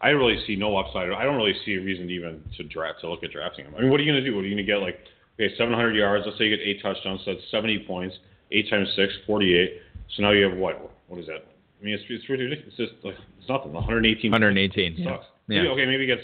I 0.00 0.08
really 0.08 0.42
see 0.46 0.56
no 0.56 0.76
upside. 0.76 1.10
I 1.10 1.24
don't 1.24 1.36
really 1.36 1.54
see 1.64 1.74
a 1.74 1.80
reason 1.80 2.08
even 2.10 2.42
to 2.56 2.64
draft 2.64 3.00
to 3.02 3.10
look 3.10 3.24
at 3.24 3.32
drafting 3.32 3.66
him. 3.66 3.74
I 3.76 3.82
mean, 3.82 3.90
what 3.90 4.00
are 4.00 4.02
you 4.02 4.12
going 4.12 4.22
to 4.22 4.28
do? 4.28 4.34
What 4.34 4.44
are 4.44 4.48
you 4.48 4.54
going 4.54 4.64
to 4.64 4.72
get 4.72 4.80
like 4.80 4.98
okay, 5.40 5.54
700 5.56 5.94
yards? 5.94 6.24
Let's 6.26 6.38
say 6.38 6.44
you 6.44 6.56
get 6.56 6.64
eight 6.64 6.80
touchdowns, 6.82 7.20
so 7.24 7.34
that's 7.34 7.44
70 7.50 7.84
points. 7.86 8.16
Eight 8.50 8.70
times 8.70 8.88
six, 8.96 9.12
48. 9.26 9.82
So 10.16 10.22
now 10.22 10.30
you 10.30 10.48
have 10.48 10.56
what? 10.56 10.90
What 11.08 11.20
is 11.20 11.26
that? 11.26 11.44
I 11.80 11.84
mean, 11.84 11.94
it's 11.94 12.04
it's 12.08 12.28
ridiculous. 12.28 12.58
It's 12.66 12.76
just 12.76 12.92
like 13.04 13.14
it's 13.38 13.48
nothing. 13.48 13.72
118. 13.72 14.30
118. 14.30 14.96
Sucks. 14.96 15.06
Yeah. 15.06 15.16
Maybe, 15.46 15.66
yeah. 15.66 15.72
okay, 15.72 15.86
maybe 15.86 16.00
he 16.00 16.06
gets 16.06 16.22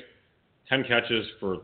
10 0.68 0.84
catches 0.84 1.26
for 1.40 1.58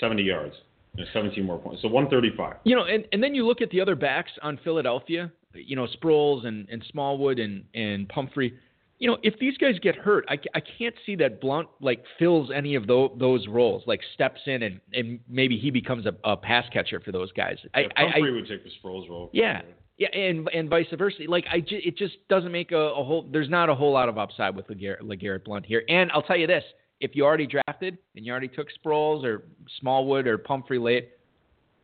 70 0.00 0.22
yards 0.22 0.54
and 0.96 1.06
17 1.12 1.44
more 1.44 1.58
points. 1.58 1.82
So 1.82 1.88
135. 1.88 2.56
You 2.64 2.76
know, 2.76 2.84
and, 2.84 3.04
and 3.12 3.22
then 3.22 3.34
you 3.34 3.46
look 3.46 3.60
at 3.60 3.70
the 3.70 3.80
other 3.80 3.94
backs 3.94 4.30
on 4.42 4.58
Philadelphia, 4.62 5.32
you 5.54 5.76
know, 5.76 5.86
Sproles 6.00 6.46
and, 6.46 6.68
and 6.68 6.84
Smallwood 6.90 7.38
and, 7.38 7.64
and 7.74 8.08
Pumphrey. 8.08 8.54
You 8.98 9.08
know, 9.08 9.16
if 9.24 9.36
these 9.40 9.56
guys 9.58 9.80
get 9.80 9.96
hurt, 9.96 10.24
I, 10.28 10.38
I 10.54 10.60
can't 10.60 10.94
see 11.04 11.16
that 11.16 11.40
Blount 11.40 11.68
like 11.80 12.04
fills 12.18 12.50
any 12.54 12.76
of 12.76 12.86
those, 12.86 13.10
those 13.18 13.48
roles, 13.48 13.82
like 13.86 14.00
steps 14.14 14.40
in 14.46 14.62
and, 14.62 14.80
and 14.92 15.18
maybe 15.28 15.58
he 15.58 15.70
becomes 15.70 16.06
a, 16.06 16.12
a 16.22 16.36
pass 16.36 16.66
catcher 16.72 17.00
for 17.00 17.10
those 17.10 17.32
guys. 17.32 17.56
I, 17.74 17.80
Yeah, 17.80 17.86
I, 17.96 18.02
Pumphrey 18.04 18.30
I, 18.30 18.34
would 18.34 18.46
take 18.46 18.62
the 18.62 18.70
Sproles 18.82 19.08
role. 19.08 19.30
yeah, 19.32 19.62
yeah, 19.98 20.08
and 20.08 20.48
and 20.54 20.68
vice 20.68 20.86
versa. 20.96 21.22
Like 21.28 21.44
I, 21.50 21.60
ju- 21.60 21.80
it 21.84 21.96
just 21.96 22.14
doesn't 22.28 22.52
make 22.52 22.72
a, 22.72 22.76
a 22.76 23.04
whole. 23.04 23.28
There's 23.30 23.50
not 23.50 23.68
a 23.68 23.74
whole 23.74 23.92
lot 23.92 24.08
of 24.08 24.18
upside 24.18 24.56
with 24.56 24.66
Legarrette, 24.68 25.02
Legarrette 25.02 25.44
Blount 25.44 25.66
here. 25.66 25.82
And 25.88 26.10
I'll 26.12 26.22
tell 26.22 26.36
you 26.36 26.46
this: 26.46 26.64
if 27.00 27.14
you 27.14 27.24
already 27.24 27.46
drafted 27.46 27.98
and 28.16 28.24
you 28.24 28.32
already 28.32 28.48
took 28.48 28.68
Sproles 28.84 29.24
or 29.24 29.44
Smallwood 29.80 30.26
or 30.26 30.38
Pumphrey 30.38 30.78
late, 30.78 31.10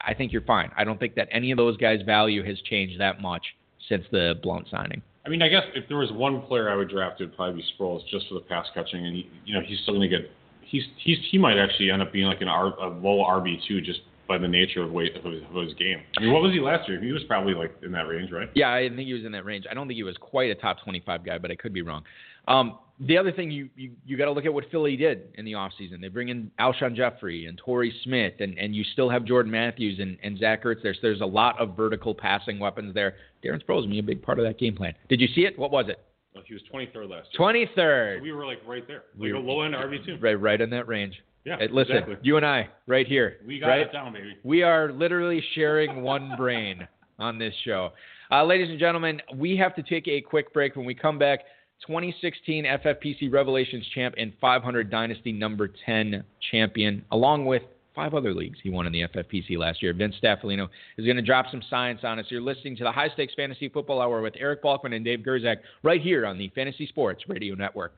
I 0.00 0.14
think 0.14 0.32
you're 0.32 0.42
fine. 0.42 0.70
I 0.76 0.84
don't 0.84 0.98
think 0.98 1.14
that 1.16 1.28
any 1.30 1.50
of 1.50 1.58
those 1.58 1.76
guys' 1.76 2.00
value 2.06 2.42
has 2.44 2.58
changed 2.62 3.00
that 3.00 3.20
much 3.20 3.44
since 3.88 4.04
the 4.10 4.34
Blount 4.42 4.68
signing. 4.70 5.02
I 5.26 5.28
mean, 5.28 5.42
I 5.42 5.48
guess 5.48 5.64
if 5.74 5.86
there 5.88 5.98
was 5.98 6.10
one 6.12 6.40
player 6.42 6.70
I 6.70 6.76
would 6.76 6.88
draft, 6.88 7.20
it'd 7.20 7.36
probably 7.36 7.60
be 7.60 7.68
Sproles 7.78 8.00
just 8.08 8.28
for 8.28 8.34
the 8.34 8.40
pass 8.40 8.66
catching, 8.72 9.04
and 9.04 9.14
he, 9.14 9.30
you 9.44 9.54
know, 9.54 9.60
he's 9.60 9.78
still 9.80 9.94
going 9.94 10.08
to 10.08 10.18
get. 10.18 10.30
He's 10.62 10.84
he's 11.02 11.18
he 11.30 11.38
might 11.38 11.58
actually 11.58 11.90
end 11.90 12.02
up 12.02 12.12
being 12.12 12.26
like 12.26 12.40
an 12.40 12.48
R, 12.48 12.66
a 12.78 12.88
low 12.88 13.24
RB 13.24 13.58
two 13.66 13.80
just 13.80 14.00
by 14.28 14.38
the 14.38 14.46
nature 14.48 14.82
of 14.82 14.92
weight 14.92 15.16
of 15.16 15.24
his, 15.24 15.42
of 15.54 15.64
his 15.64 15.74
game. 15.74 15.98
I 16.16 16.20
mean, 16.20 16.32
what 16.32 16.42
was 16.42 16.52
he 16.52 16.60
last 16.60 16.88
year? 16.88 17.00
He 17.02 17.12
was 17.12 17.24
probably 17.24 17.54
like 17.54 17.74
in 17.82 17.90
that 17.92 18.06
range, 18.06 18.30
right? 18.30 18.50
Yeah, 18.54 18.72
I 18.72 18.88
think 18.88 19.00
he 19.00 19.14
was 19.14 19.24
in 19.24 19.32
that 19.32 19.44
range. 19.44 19.64
I 19.70 19.74
don't 19.74 19.88
think 19.88 19.96
he 19.96 20.02
was 20.02 20.16
quite 20.20 20.50
a 20.50 20.54
top 20.54 20.82
25 20.84 21.24
guy, 21.24 21.38
but 21.38 21.50
I 21.50 21.56
could 21.56 21.72
be 21.72 21.82
wrong. 21.82 22.04
Um, 22.46 22.78
the 23.00 23.16
other 23.16 23.30
thing 23.30 23.50
you 23.50 23.68
you, 23.76 23.92
you 24.04 24.16
got 24.16 24.24
to 24.24 24.32
look 24.32 24.44
at 24.44 24.52
what 24.52 24.64
Philly 24.70 24.96
did 24.96 25.28
in 25.36 25.44
the 25.44 25.52
offseason. 25.52 26.00
They 26.00 26.08
bring 26.08 26.28
in 26.30 26.50
Alshon 26.58 26.96
Jeffery 26.96 27.46
and 27.46 27.56
Torrey 27.58 27.94
Smith, 28.04 28.34
and, 28.40 28.58
and 28.58 28.74
you 28.74 28.84
still 28.92 29.08
have 29.08 29.24
Jordan 29.24 29.52
Matthews 29.52 29.98
and, 30.00 30.18
and 30.22 30.38
Zach 30.38 30.64
Ertz. 30.64 30.82
There's 30.82 30.98
there's 31.00 31.20
a 31.20 31.26
lot 31.26 31.58
of 31.60 31.76
vertical 31.76 32.14
passing 32.14 32.58
weapons 32.58 32.94
there. 32.94 33.14
Darren 33.44 33.62
Sproles 33.64 33.88
be 33.88 33.98
a 33.98 34.02
big 34.02 34.20
part 34.22 34.38
of 34.38 34.44
that 34.44 34.58
game 34.58 34.74
plan. 34.74 34.94
Did 35.08 35.20
you 35.20 35.28
see 35.34 35.42
it? 35.42 35.58
What 35.58 35.70
was 35.70 35.86
it? 35.88 36.00
Well, 36.34 36.42
he 36.46 36.54
was 36.54 36.62
23rd 36.72 37.08
last 37.10 37.28
year. 37.38 37.66
23rd. 37.76 38.18
So 38.18 38.22
we 38.22 38.32
were 38.32 38.46
like 38.46 38.58
right 38.66 38.86
there, 38.86 39.04
We 39.16 39.32
like 39.32 39.42
were- 39.42 39.48
a 39.48 39.52
low 39.52 39.62
end 39.62 39.74
RB 39.74 40.04
two. 40.04 40.16
Right, 40.20 40.34
right 40.40 40.60
in 40.60 40.70
that 40.70 40.88
range. 40.88 41.14
Yeah, 41.44 41.56
Hey, 41.58 41.68
listen, 41.70 41.96
exactly. 41.96 42.16
you 42.22 42.36
and 42.36 42.44
I, 42.44 42.68
right 42.86 43.06
here. 43.06 43.38
We 43.46 43.58
got 43.58 43.68
right? 43.68 43.80
it 43.80 43.92
down, 43.92 44.12
baby. 44.12 44.36
We 44.42 44.62
are 44.62 44.92
literally 44.92 45.42
sharing 45.54 46.02
one 46.02 46.34
brain 46.36 46.86
on 47.18 47.38
this 47.38 47.54
show. 47.64 47.92
Uh, 48.30 48.44
ladies 48.44 48.68
and 48.68 48.78
gentlemen, 48.78 49.20
we 49.34 49.56
have 49.56 49.74
to 49.76 49.82
take 49.82 50.06
a 50.08 50.20
quick 50.20 50.52
break. 50.52 50.76
When 50.76 50.84
we 50.84 50.94
come 50.94 51.18
back, 51.18 51.40
2016 51.86 52.64
FFPC 52.64 53.32
Revelations 53.32 53.86
champ 53.94 54.14
and 54.18 54.32
500 54.40 54.90
Dynasty 54.90 55.32
number 55.32 55.70
10 55.86 56.22
champion, 56.50 57.04
along 57.12 57.46
with 57.46 57.62
five 57.94 58.14
other 58.14 58.32
leagues 58.32 58.58
he 58.62 58.70
won 58.70 58.86
in 58.86 58.92
the 58.92 59.02
FFPC 59.02 59.58
last 59.58 59.82
year. 59.82 59.92
Vince 59.92 60.14
Staffilino 60.22 60.68
is 60.98 61.04
going 61.04 61.16
to 61.16 61.22
drop 61.22 61.46
some 61.50 61.62
science 61.68 62.00
on 62.04 62.18
us. 62.18 62.26
You're 62.28 62.40
listening 62.40 62.76
to 62.76 62.84
the 62.84 62.92
High 62.92 63.08
Stakes 63.08 63.32
Fantasy 63.34 63.68
Football 63.68 64.00
Hour 64.00 64.20
with 64.20 64.34
Eric 64.38 64.62
Balkman 64.62 64.94
and 64.94 65.04
Dave 65.04 65.20
Gerczak 65.20 65.56
right 65.82 66.00
here 66.00 66.24
on 66.24 66.38
the 66.38 66.48
Fantasy 66.54 66.86
Sports 66.86 67.24
Radio 67.26 67.54
Network. 67.54 67.96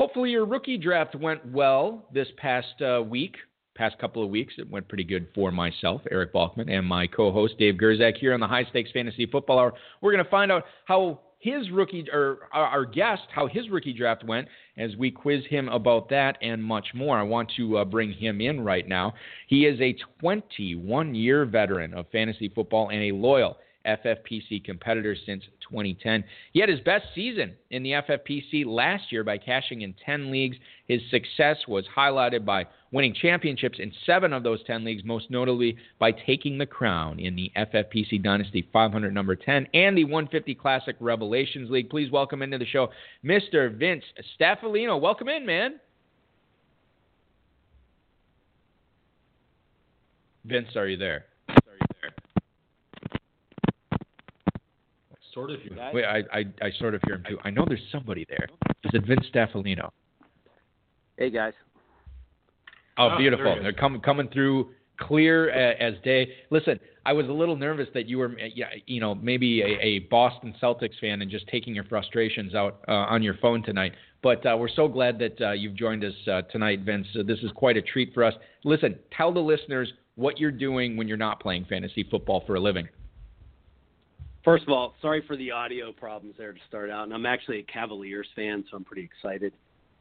Hopefully, 0.00 0.30
your 0.30 0.46
rookie 0.46 0.78
draft 0.78 1.14
went 1.14 1.44
well 1.52 2.06
this 2.10 2.28
past 2.38 2.80
uh, 2.80 3.02
week, 3.02 3.36
past 3.74 3.98
couple 3.98 4.24
of 4.24 4.30
weeks. 4.30 4.54
It 4.56 4.70
went 4.70 4.88
pretty 4.88 5.04
good 5.04 5.28
for 5.34 5.52
myself, 5.52 6.00
Eric 6.10 6.32
Balkman, 6.32 6.70
and 6.70 6.86
my 6.86 7.06
co 7.06 7.30
host, 7.30 7.58
Dave 7.58 7.74
Gerczak, 7.74 8.16
here 8.16 8.32
on 8.32 8.40
the 8.40 8.46
High 8.46 8.64
Stakes 8.64 8.90
Fantasy 8.92 9.26
Football 9.26 9.58
Hour. 9.58 9.74
We're 10.00 10.12
going 10.12 10.24
to 10.24 10.30
find 10.30 10.50
out 10.50 10.64
how 10.86 11.20
his 11.38 11.70
rookie, 11.70 12.06
or 12.10 12.48
our, 12.50 12.86
guest, 12.86 13.24
how 13.30 13.46
his 13.46 13.68
rookie 13.68 13.92
draft 13.92 14.24
went 14.24 14.48
as 14.78 14.96
we 14.96 15.10
quiz 15.10 15.42
him 15.50 15.68
about 15.68 16.08
that 16.08 16.38
and 16.40 16.64
much 16.64 16.86
more. 16.94 17.18
I 17.18 17.22
want 17.22 17.52
to 17.58 17.76
uh, 17.76 17.84
bring 17.84 18.10
him 18.10 18.40
in 18.40 18.62
right 18.62 18.88
now. 18.88 19.12
He 19.48 19.66
is 19.66 19.78
a 19.82 19.94
21 20.18 21.14
year 21.14 21.44
veteran 21.44 21.92
of 21.92 22.06
fantasy 22.10 22.48
football 22.48 22.88
and 22.88 23.02
a 23.02 23.12
loyal 23.14 23.58
FFPC 23.86 24.64
competitor 24.64 25.16
since 25.26 25.44
2010. 25.68 26.24
He 26.52 26.60
had 26.60 26.68
his 26.68 26.80
best 26.80 27.06
season 27.14 27.54
in 27.70 27.82
the 27.82 27.92
FFPC 27.92 28.66
last 28.66 29.10
year 29.10 29.24
by 29.24 29.38
cashing 29.38 29.82
in 29.82 29.94
10 30.04 30.30
leagues. 30.30 30.56
His 30.86 31.00
success 31.10 31.56
was 31.66 31.84
highlighted 31.96 32.44
by 32.44 32.66
winning 32.92 33.14
championships 33.14 33.78
in 33.78 33.92
seven 34.04 34.32
of 34.32 34.42
those 34.42 34.62
10 34.64 34.84
leagues, 34.84 35.04
most 35.04 35.30
notably 35.30 35.76
by 35.98 36.12
taking 36.12 36.58
the 36.58 36.66
crown 36.66 37.18
in 37.18 37.36
the 37.36 37.50
FFPC 37.56 38.22
Dynasty 38.22 38.68
500 38.72 39.14
number 39.14 39.36
10 39.36 39.68
and 39.74 39.96
the 39.96 40.04
150 40.04 40.54
Classic 40.56 40.96
Revelations 41.00 41.70
League. 41.70 41.90
Please 41.90 42.10
welcome 42.10 42.42
into 42.42 42.58
the 42.58 42.66
show 42.66 42.88
Mr. 43.24 43.74
Vince 43.76 44.04
Staffilino. 44.38 45.00
Welcome 45.00 45.28
in, 45.28 45.46
man. 45.46 45.80
Vince, 50.44 50.74
are 50.74 50.88
you 50.88 50.96
there? 50.96 51.26
Are 51.48 51.54
you 51.56 51.86
there? 52.02 52.10
Sort 55.34 55.50
of. 55.50 55.64
You 55.64 55.76
Wait, 55.92 56.04
I, 56.04 56.22
I, 56.32 56.44
I 56.60 56.70
sort 56.78 56.94
of 56.94 57.02
hear 57.06 57.16
him 57.16 57.24
too. 57.28 57.38
I 57.44 57.50
know 57.50 57.64
there's 57.66 57.80
somebody 57.92 58.26
there. 58.28 58.48
Is 58.84 58.90
it 58.94 59.06
Vince 59.06 59.26
Staffilino? 59.32 59.90
Hey 61.16 61.30
guys. 61.30 61.52
Oh, 62.98 63.10
Oh, 63.12 63.18
beautiful. 63.18 63.44
there 63.44 63.54
he 63.54 63.58
is. 63.60 63.64
They're 63.64 63.72
coming 63.72 64.00
coming 64.00 64.28
through 64.28 64.70
clear 64.98 65.50
as 65.50 65.94
day. 66.04 66.28
Listen, 66.50 66.78
I 67.06 67.12
was 67.12 67.26
a 67.28 67.32
little 67.32 67.56
nervous 67.56 67.88
that 67.94 68.06
you 68.06 68.18
were, 68.18 68.36
yeah, 68.54 68.66
you 68.86 69.00
know, 69.00 69.14
maybe 69.14 69.62
a, 69.62 69.78
a 69.80 69.98
Boston 70.10 70.54
Celtics 70.62 70.98
fan 71.00 71.22
and 71.22 71.30
just 71.30 71.46
taking 71.48 71.74
your 71.74 71.84
frustrations 71.84 72.54
out 72.54 72.80
uh, 72.88 72.92
on 72.92 73.22
your 73.22 73.34
phone 73.40 73.62
tonight. 73.62 73.92
But 74.22 74.44
uh, 74.44 74.56
we're 74.58 74.68
so 74.68 74.86
glad 74.86 75.18
that 75.20 75.40
uh, 75.40 75.52
you've 75.52 75.74
joined 75.74 76.04
us 76.04 76.12
uh, 76.30 76.42
tonight, 76.52 76.80
Vince. 76.80 77.06
Uh, 77.18 77.22
this 77.22 77.38
is 77.38 77.50
quite 77.54 77.78
a 77.78 77.82
treat 77.82 78.12
for 78.12 78.22
us. 78.24 78.34
Listen, 78.64 78.98
tell 79.16 79.32
the 79.32 79.40
listeners 79.40 79.90
what 80.16 80.38
you're 80.38 80.50
doing 80.50 80.96
when 80.98 81.08
you're 81.08 81.16
not 81.16 81.40
playing 81.40 81.64
fantasy 81.64 82.06
football 82.10 82.42
for 82.46 82.56
a 82.56 82.60
living. 82.60 82.86
First 84.44 84.62
of 84.62 84.70
all, 84.70 84.94
sorry 85.02 85.22
for 85.26 85.36
the 85.36 85.50
audio 85.50 85.92
problems 85.92 86.34
there 86.38 86.52
to 86.52 86.58
start 86.68 86.90
out. 86.90 87.04
And 87.04 87.12
I'm 87.12 87.26
actually 87.26 87.58
a 87.58 87.62
Cavaliers 87.64 88.28
fan, 88.34 88.64
so 88.70 88.76
I'm 88.76 88.84
pretty 88.84 89.02
excited. 89.02 89.52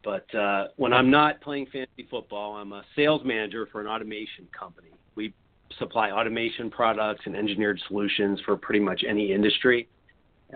But 0.03 0.33
uh, 0.33 0.67
when 0.77 0.93
I'm 0.93 1.11
not 1.11 1.41
playing 1.41 1.67
fantasy 1.73 2.07
football, 2.09 2.55
I'm 2.55 2.71
a 2.71 2.83
sales 2.95 3.21
manager 3.25 3.67
for 3.69 3.81
an 3.81 3.87
automation 3.87 4.47
company. 4.57 4.89
We 5.15 5.33
supply 5.77 6.11
automation 6.11 6.71
products 6.71 7.21
and 7.25 7.35
engineered 7.35 7.81
solutions 7.87 8.39
for 8.45 8.55
pretty 8.55 8.79
much 8.79 9.03
any 9.07 9.33
industry, 9.33 9.89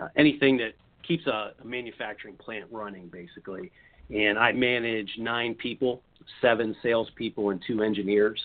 uh, 0.01 0.07
anything 0.15 0.57
that 0.57 0.71
keeps 1.05 1.27
a, 1.27 1.51
a 1.61 1.65
manufacturing 1.65 2.35
plant 2.35 2.65
running, 2.71 3.07
basically. 3.07 3.69
And 4.09 4.39
I 4.39 4.53
manage 4.53 5.09
nine 5.17 5.55
people, 5.55 6.01
seven 6.41 6.73
salespeople, 6.81 7.49
and 7.49 7.61
two 7.67 7.83
engineers. 7.83 8.39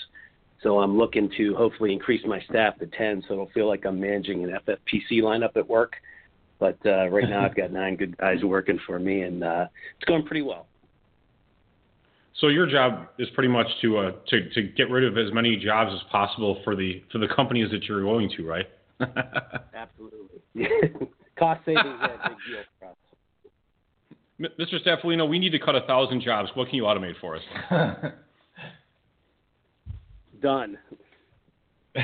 So 0.63 0.81
I'm 0.81 0.99
looking 0.99 1.31
to 1.37 1.55
hopefully 1.55 1.93
increase 1.93 2.23
my 2.27 2.41
staff 2.49 2.79
to 2.79 2.87
10 2.87 3.25
so 3.27 3.35
it'll 3.35 3.51
feel 3.51 3.69
like 3.69 3.85
I'm 3.85 4.01
managing 4.01 4.45
an 4.45 4.59
FFPC 4.67 5.23
lineup 5.23 5.57
at 5.57 5.69
work. 5.69 5.95
But 6.59 6.79
uh, 6.85 7.09
right 7.09 7.29
now 7.29 7.45
I've 7.45 7.55
got 7.55 7.71
nine 7.71 7.95
good 7.95 8.17
guys 8.19 8.43
working 8.43 8.81
for 8.85 8.99
me, 8.99 9.23
and 9.23 9.45
uh, 9.45 9.67
it's 9.97 10.05
going 10.07 10.25
pretty 10.25 10.43
well. 10.43 10.67
So 12.41 12.49
your 12.49 12.67
job 12.67 13.09
is 13.19 13.29
pretty 13.35 13.49
much 13.49 13.67
to 13.83 13.99
uh, 13.99 14.13
to 14.29 14.49
to 14.51 14.63
get 14.63 14.91
rid 14.91 15.05
of 15.05 15.17
as 15.19 15.33
many 15.33 15.57
jobs 15.57 15.93
as 15.95 16.01
possible 16.11 16.61
for 16.65 16.75
the 16.75 17.03
for 17.13 17.19
the 17.19 17.29
companies 17.29 17.71
that 17.71 17.85
you're 17.85 18.03
going 18.03 18.31
to, 18.37 18.47
right? 18.47 18.67
Absolutely. 19.75 20.41
Cost 21.39 21.61
savings 21.65 21.85
are 21.85 22.15
a 22.15 22.29
big 22.29 22.39
deal 22.49 22.63
for 22.81 22.87
us. 22.87 22.97
Mr. 24.59 24.85
Staffilino, 24.85 25.29
we 25.29 25.39
need 25.39 25.51
to 25.51 25.59
cut 25.59 25.75
a 25.75 25.81
thousand 25.83 26.23
jobs. 26.23 26.49
What 26.55 26.69
can 26.69 26.77
you 26.77 26.85
automate 26.85 27.15
for 27.21 27.37
us? 27.37 27.43
Done. 30.41 30.79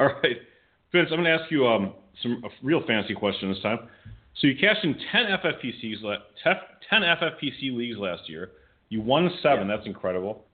All 0.00 0.06
right, 0.06 0.36
Vince, 0.92 1.08
I'm 1.10 1.22
going 1.22 1.24
to 1.24 1.30
ask 1.30 1.50
you 1.50 1.66
um, 1.66 1.92
some 2.22 2.42
a 2.44 2.48
real 2.62 2.82
fancy 2.86 3.14
question 3.14 3.50
this 3.52 3.62
time. 3.62 3.80
So 4.40 4.46
you 4.46 4.56
cashed 4.56 4.84
in 4.84 4.94
10 5.12 5.24
FFPCs, 5.26 6.18
10 6.42 6.58
FFPC 7.02 7.76
leagues 7.76 7.98
last 7.98 8.28
year. 8.28 8.50
You 8.88 9.00
won 9.00 9.30
seven. 9.42 9.68
Yeah. 9.68 9.76
That's 9.76 9.86
incredible. 9.86 10.44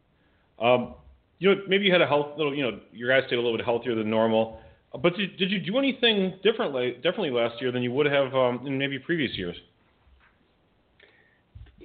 Um, 0.60 0.94
you 1.38 1.54
know, 1.54 1.62
maybe 1.66 1.84
you 1.84 1.92
had 1.92 2.02
a 2.02 2.06
health 2.06 2.36
little. 2.36 2.54
You 2.54 2.62
know, 2.62 2.80
your 2.92 3.08
guys 3.08 3.26
stayed 3.26 3.36
a 3.36 3.40
little 3.40 3.56
bit 3.56 3.64
healthier 3.64 3.94
than 3.94 4.10
normal. 4.10 4.60
But 5.02 5.16
did, 5.16 5.36
did 5.36 5.50
you 5.50 5.60
do 5.60 5.78
anything 5.78 6.38
differently 6.42 6.98
differently 7.02 7.30
last 7.30 7.60
year 7.60 7.72
than 7.72 7.82
you 7.82 7.92
would 7.92 8.06
have 8.06 8.34
um, 8.34 8.66
in 8.66 8.76
maybe 8.76 8.98
previous 8.98 9.36
years? 9.36 9.56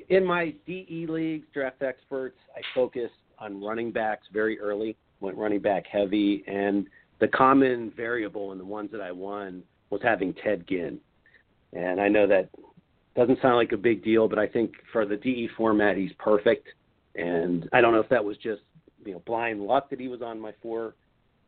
In 0.10 0.23
my 0.23 0.54
DE 0.67 1.08
leagues, 1.10 1.47
draft 1.54 1.82
experts, 1.82 2.38
I 2.56 2.62
focused 2.75 3.13
on 3.39 3.63
running 3.63 3.91
backs 3.91 4.28
very 4.32 4.60
early. 4.60 4.95
Went 5.21 5.38
running 5.38 5.62
back 5.62 5.86
heavy, 5.88 6.43
and 6.48 6.88
the 7.19 7.28
common 7.30 7.91
variable 7.95 8.52
in 8.52 8.58
the 8.58 8.65
ones 8.65 8.91
that 8.91 9.02
I 9.02 9.12
won 9.12 9.63
was 9.89 10.02
having 10.04 10.34
Ted 10.43 10.65
Ginn. 10.67 11.00
And 11.74 12.02
I 12.02 12.10
know 12.10 12.28
that 12.28 12.50
doesn't 13.15 13.41
sound 13.41 13.56
like 13.56 13.71
a 13.71 13.78
big 13.78 14.04
deal, 14.04 14.28
but 14.28 14.38
I 14.38 14.48
think 14.48 14.74
for 14.91 15.06
the 15.06 15.15
DE 15.15 15.50
format, 15.58 15.95
he's 15.95 16.12
perfect. 16.19 16.67
And 17.15 17.69
I 17.71 17.80
don't 17.80 17.93
know 17.93 18.02
if 18.02 18.10
that 18.10 18.24
was 18.24 18.38
just 18.38 18.62
you 19.06 19.13
know 19.13 19.24
blind 19.26 19.62
luck 19.62 19.89
that 19.89 20.00
he 20.00 20.08
was 20.08 20.21
on 20.21 20.39
my 20.39 20.54
four 20.62 20.95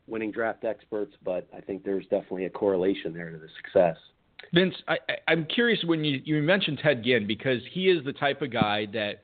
winning 0.08 0.32
draft 0.32 0.64
experts, 0.64 1.14
but 1.24 1.48
I 1.56 1.60
think 1.60 1.84
there's 1.84 2.06
definitely 2.06 2.46
a 2.46 2.50
correlation 2.50 3.14
there 3.14 3.30
to 3.30 3.38
the 3.38 3.50
success. 3.62 3.98
Vince, 4.54 4.76
I, 4.88 4.98
am 5.28 5.46
curious 5.46 5.84
when 5.84 6.04
you, 6.04 6.22
you 6.24 6.42
mentioned 6.42 6.80
Ted 6.82 7.04
Ginn 7.04 7.28
because 7.28 7.60
he 7.72 7.90
is 7.90 8.06
the 8.06 8.14
type 8.14 8.42
of 8.42 8.52
guy 8.52 8.86
that 8.94 9.24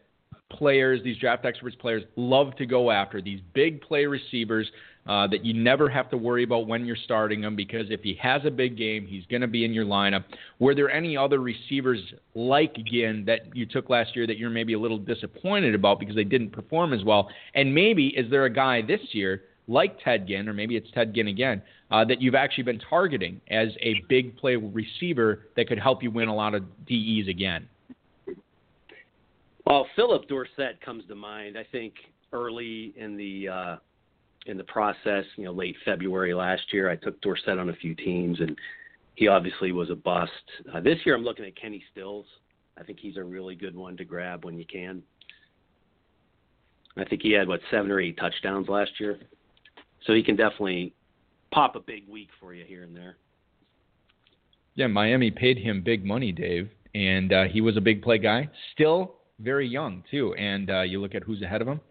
players, 0.53 1.01
these 1.03 1.17
draft 1.17 1.45
experts 1.45 1.75
players, 1.79 2.03
love 2.15 2.55
to 2.57 2.65
go 2.65 2.91
after. 2.91 3.21
These 3.21 3.41
big 3.53 3.81
play 3.81 4.05
receivers 4.05 4.69
uh, 5.05 5.27
that 5.27 5.43
you 5.43 5.53
never 5.53 5.89
have 5.89 6.09
to 6.09 6.17
worry 6.17 6.43
about 6.43 6.67
when 6.67 6.85
you're 6.85 6.95
starting 6.95 7.41
them 7.41 7.55
because 7.55 7.87
if 7.89 8.01
he 8.01 8.17
has 8.21 8.41
a 8.45 8.51
big 8.51 8.77
game, 8.77 9.05
he's 9.05 9.25
going 9.25 9.41
to 9.41 9.47
be 9.47 9.65
in 9.65 9.73
your 9.73 9.85
lineup. 9.85 10.23
Were 10.59 10.73
there 10.73 10.89
any 10.89 11.17
other 11.17 11.39
receivers 11.39 11.99
like 12.35 12.75
Ginn 12.85 13.25
that 13.25 13.55
you 13.55 13.65
took 13.65 13.89
last 13.89 14.15
year 14.15 14.25
that 14.27 14.37
you're 14.37 14.49
maybe 14.49 14.73
a 14.73 14.79
little 14.79 14.97
disappointed 14.97 15.75
about 15.75 15.99
because 15.99 16.15
they 16.15 16.23
didn't 16.23 16.51
perform 16.51 16.93
as 16.93 17.03
well? 17.03 17.29
And 17.53 17.73
maybe 17.73 18.07
is 18.07 18.29
there 18.31 18.45
a 18.45 18.49
guy 18.49 18.81
this 18.81 19.01
year 19.11 19.43
like 19.67 19.97
Ted 20.03 20.27
Ginn, 20.27 20.49
or 20.49 20.53
maybe 20.53 20.75
it's 20.75 20.89
Ted 20.93 21.13
Ginn 21.13 21.27
again, 21.27 21.61
uh, 21.91 22.03
that 22.05 22.21
you've 22.21 22.35
actually 22.35 22.63
been 22.63 22.79
targeting 22.79 23.39
as 23.49 23.69
a 23.81 24.01
big 24.09 24.35
play 24.37 24.55
receiver 24.55 25.47
that 25.55 25.67
could 25.67 25.79
help 25.79 26.03
you 26.03 26.11
win 26.11 26.27
a 26.27 26.35
lot 26.35 26.53
of 26.53 26.63
DEs 26.85 27.27
again? 27.29 27.67
Well, 29.65 29.87
Phillip 29.95 30.27
Dorsett 30.27 30.81
comes 30.81 31.03
to 31.07 31.15
mind. 31.15 31.57
I 31.57 31.65
think 31.71 31.93
early 32.31 32.93
in 32.97 33.15
the 33.15 33.47
uh, 33.47 33.75
in 34.45 34.57
the 34.57 34.63
process, 34.65 35.23
you 35.37 35.45
know, 35.45 35.51
late 35.51 35.75
February 35.85 36.33
last 36.33 36.61
year, 36.71 36.89
I 36.89 36.95
took 36.97 37.19
Dorsett 37.21 37.57
on 37.57 37.69
a 37.69 37.75
few 37.75 37.95
teams, 37.95 38.39
and 38.39 38.57
he 39.15 39.27
obviously 39.27 39.71
was 39.71 39.89
a 39.89 39.95
bust. 39.95 40.31
Uh, 40.73 40.81
this 40.81 40.97
year, 41.05 41.15
I'm 41.15 41.23
looking 41.23 41.45
at 41.45 41.55
Kenny 41.55 41.83
Stills. 41.91 42.25
I 42.77 42.83
think 42.83 42.99
he's 42.99 43.17
a 43.17 43.23
really 43.23 43.55
good 43.55 43.75
one 43.75 43.95
to 43.97 44.03
grab 44.03 44.43
when 44.43 44.57
you 44.57 44.65
can. 44.65 45.01
I 46.97 47.05
think 47.05 47.21
he 47.21 47.31
had 47.31 47.47
what 47.47 47.61
seven 47.71 47.89
or 47.89 47.99
eight 47.99 48.17
touchdowns 48.17 48.67
last 48.67 48.91
year, 48.99 49.19
so 50.05 50.13
he 50.13 50.23
can 50.23 50.35
definitely 50.35 50.93
pop 51.51 51.75
a 51.75 51.79
big 51.79 52.07
week 52.09 52.29
for 52.39 52.53
you 52.53 52.65
here 52.65 52.83
and 52.83 52.95
there. 52.95 53.17
Yeah, 54.75 54.87
Miami 54.87 55.31
paid 55.31 55.57
him 55.57 55.81
big 55.83 56.03
money, 56.03 56.31
Dave, 56.31 56.69
and 56.95 57.31
uh, 57.31 57.43
he 57.45 57.61
was 57.61 57.77
a 57.77 57.81
big 57.81 58.01
play 58.01 58.17
guy. 58.17 58.49
Still 58.73 59.15
very 59.39 59.67
young 59.67 60.03
too, 60.09 60.33
and 60.35 60.69
uh, 60.69 60.81
you 60.81 61.01
look 61.01 61.15
at 61.15 61.23
who's 61.23 61.41
ahead 61.41 61.61
of 61.61 61.67
him, 61.67 61.81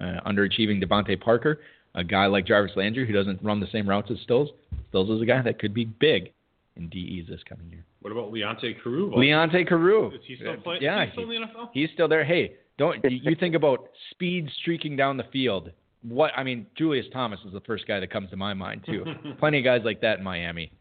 uh, 0.00 0.20
underachieving 0.26 0.82
DeVante 0.82 1.20
Parker 1.20 1.60
a 1.94 2.04
guy 2.04 2.26
like 2.26 2.46
Jarvis 2.46 2.72
Landry 2.76 3.06
who 3.06 3.12
doesn't 3.12 3.42
run 3.42 3.60
the 3.60 3.66
same 3.72 3.88
routes 3.88 4.10
as 4.10 4.18
Stills. 4.22 4.48
Stills 4.88 5.10
is 5.10 5.22
a 5.22 5.26
guy 5.26 5.42
that 5.42 5.58
could 5.58 5.74
be 5.74 5.84
big 5.84 6.32
in 6.76 6.88
DEs 6.88 7.28
this 7.28 7.40
coming 7.48 7.68
year. 7.70 7.84
What 8.00 8.12
about 8.12 8.32
Leonte 8.32 8.82
Carroo? 8.82 9.12
Leonte 9.14 9.68
Carroo. 9.68 10.12
Is 10.14 10.20
he 10.26 10.36
still 10.36 10.56
playing? 10.56 10.82
Yeah, 10.82 11.04
he's 11.04 11.12
still 11.12 11.30
in 11.30 11.40
the 11.42 11.46
NFL. 11.46 11.68
He's 11.72 11.90
still 11.92 12.08
there. 12.08 12.24
Hey, 12.24 12.54
don't 12.78 13.04
you 13.04 13.36
think 13.36 13.54
about 13.54 13.88
speed 14.10 14.48
streaking 14.60 14.96
down 14.96 15.16
the 15.16 15.26
field? 15.32 15.70
What 16.02 16.32
I 16.36 16.42
mean, 16.42 16.66
Julius 16.76 17.06
Thomas 17.12 17.38
is 17.46 17.52
the 17.52 17.60
first 17.60 17.86
guy 17.86 18.00
that 18.00 18.10
comes 18.10 18.30
to 18.30 18.36
my 18.36 18.54
mind 18.54 18.82
too. 18.84 19.04
Plenty 19.38 19.58
of 19.58 19.64
guys 19.64 19.82
like 19.84 20.00
that 20.00 20.18
in 20.18 20.24
Miami. 20.24 20.72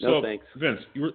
No 0.00 0.22
thanks, 0.22 0.44
Vince. 0.56 0.80
You 0.92 1.02
were 1.02 1.12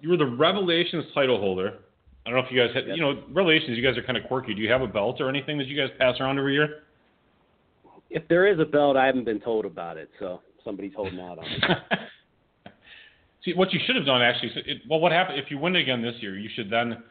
you 0.00 0.10
were 0.10 0.16
the 0.16 0.26
Revelations 0.26 1.04
title 1.14 1.38
holder. 1.38 1.78
I 2.28 2.30
don't 2.30 2.40
know 2.40 2.46
if 2.46 2.52
you 2.52 2.60
guys 2.60 2.74
had, 2.74 2.86
yep. 2.86 2.96
you 2.96 3.02
know, 3.02 3.22
Revelations. 3.32 3.76
You 3.76 3.82
guys 3.82 3.96
are 3.96 4.02
kind 4.02 4.18
of 4.18 4.24
quirky. 4.24 4.54
Do 4.54 4.60
you 4.60 4.70
have 4.70 4.82
a 4.82 4.86
belt 4.86 5.18
or 5.18 5.30
anything 5.30 5.56
that 5.56 5.66
you 5.66 5.76
guys 5.76 5.88
pass 5.98 6.20
around 6.20 6.38
every 6.38 6.52
year? 6.52 6.82
if 8.10 8.26
there 8.28 8.46
is 8.46 8.58
a 8.58 8.64
belt, 8.64 8.96
I 8.96 9.06
haven't 9.06 9.24
been 9.24 9.40
told 9.40 9.64
about 9.64 9.96
it, 9.96 10.08
so 10.18 10.40
somebody's 10.64 10.92
holding 10.94 11.20
out 11.20 11.38
on 11.38 11.44
it. 11.44 11.78
See, 13.44 13.54
what 13.54 13.72
you 13.72 13.80
should 13.86 13.96
have 13.96 14.06
done 14.06 14.20
actually. 14.20 14.50
It, 14.66 14.82
well, 14.88 15.00
what 15.00 15.12
happened 15.12 15.38
if 15.38 15.50
you 15.50 15.58
win 15.58 15.76
again 15.76 16.02
this 16.02 16.14
year? 16.20 16.36
You 16.36 16.50
should 16.54 16.70
then 16.70 17.02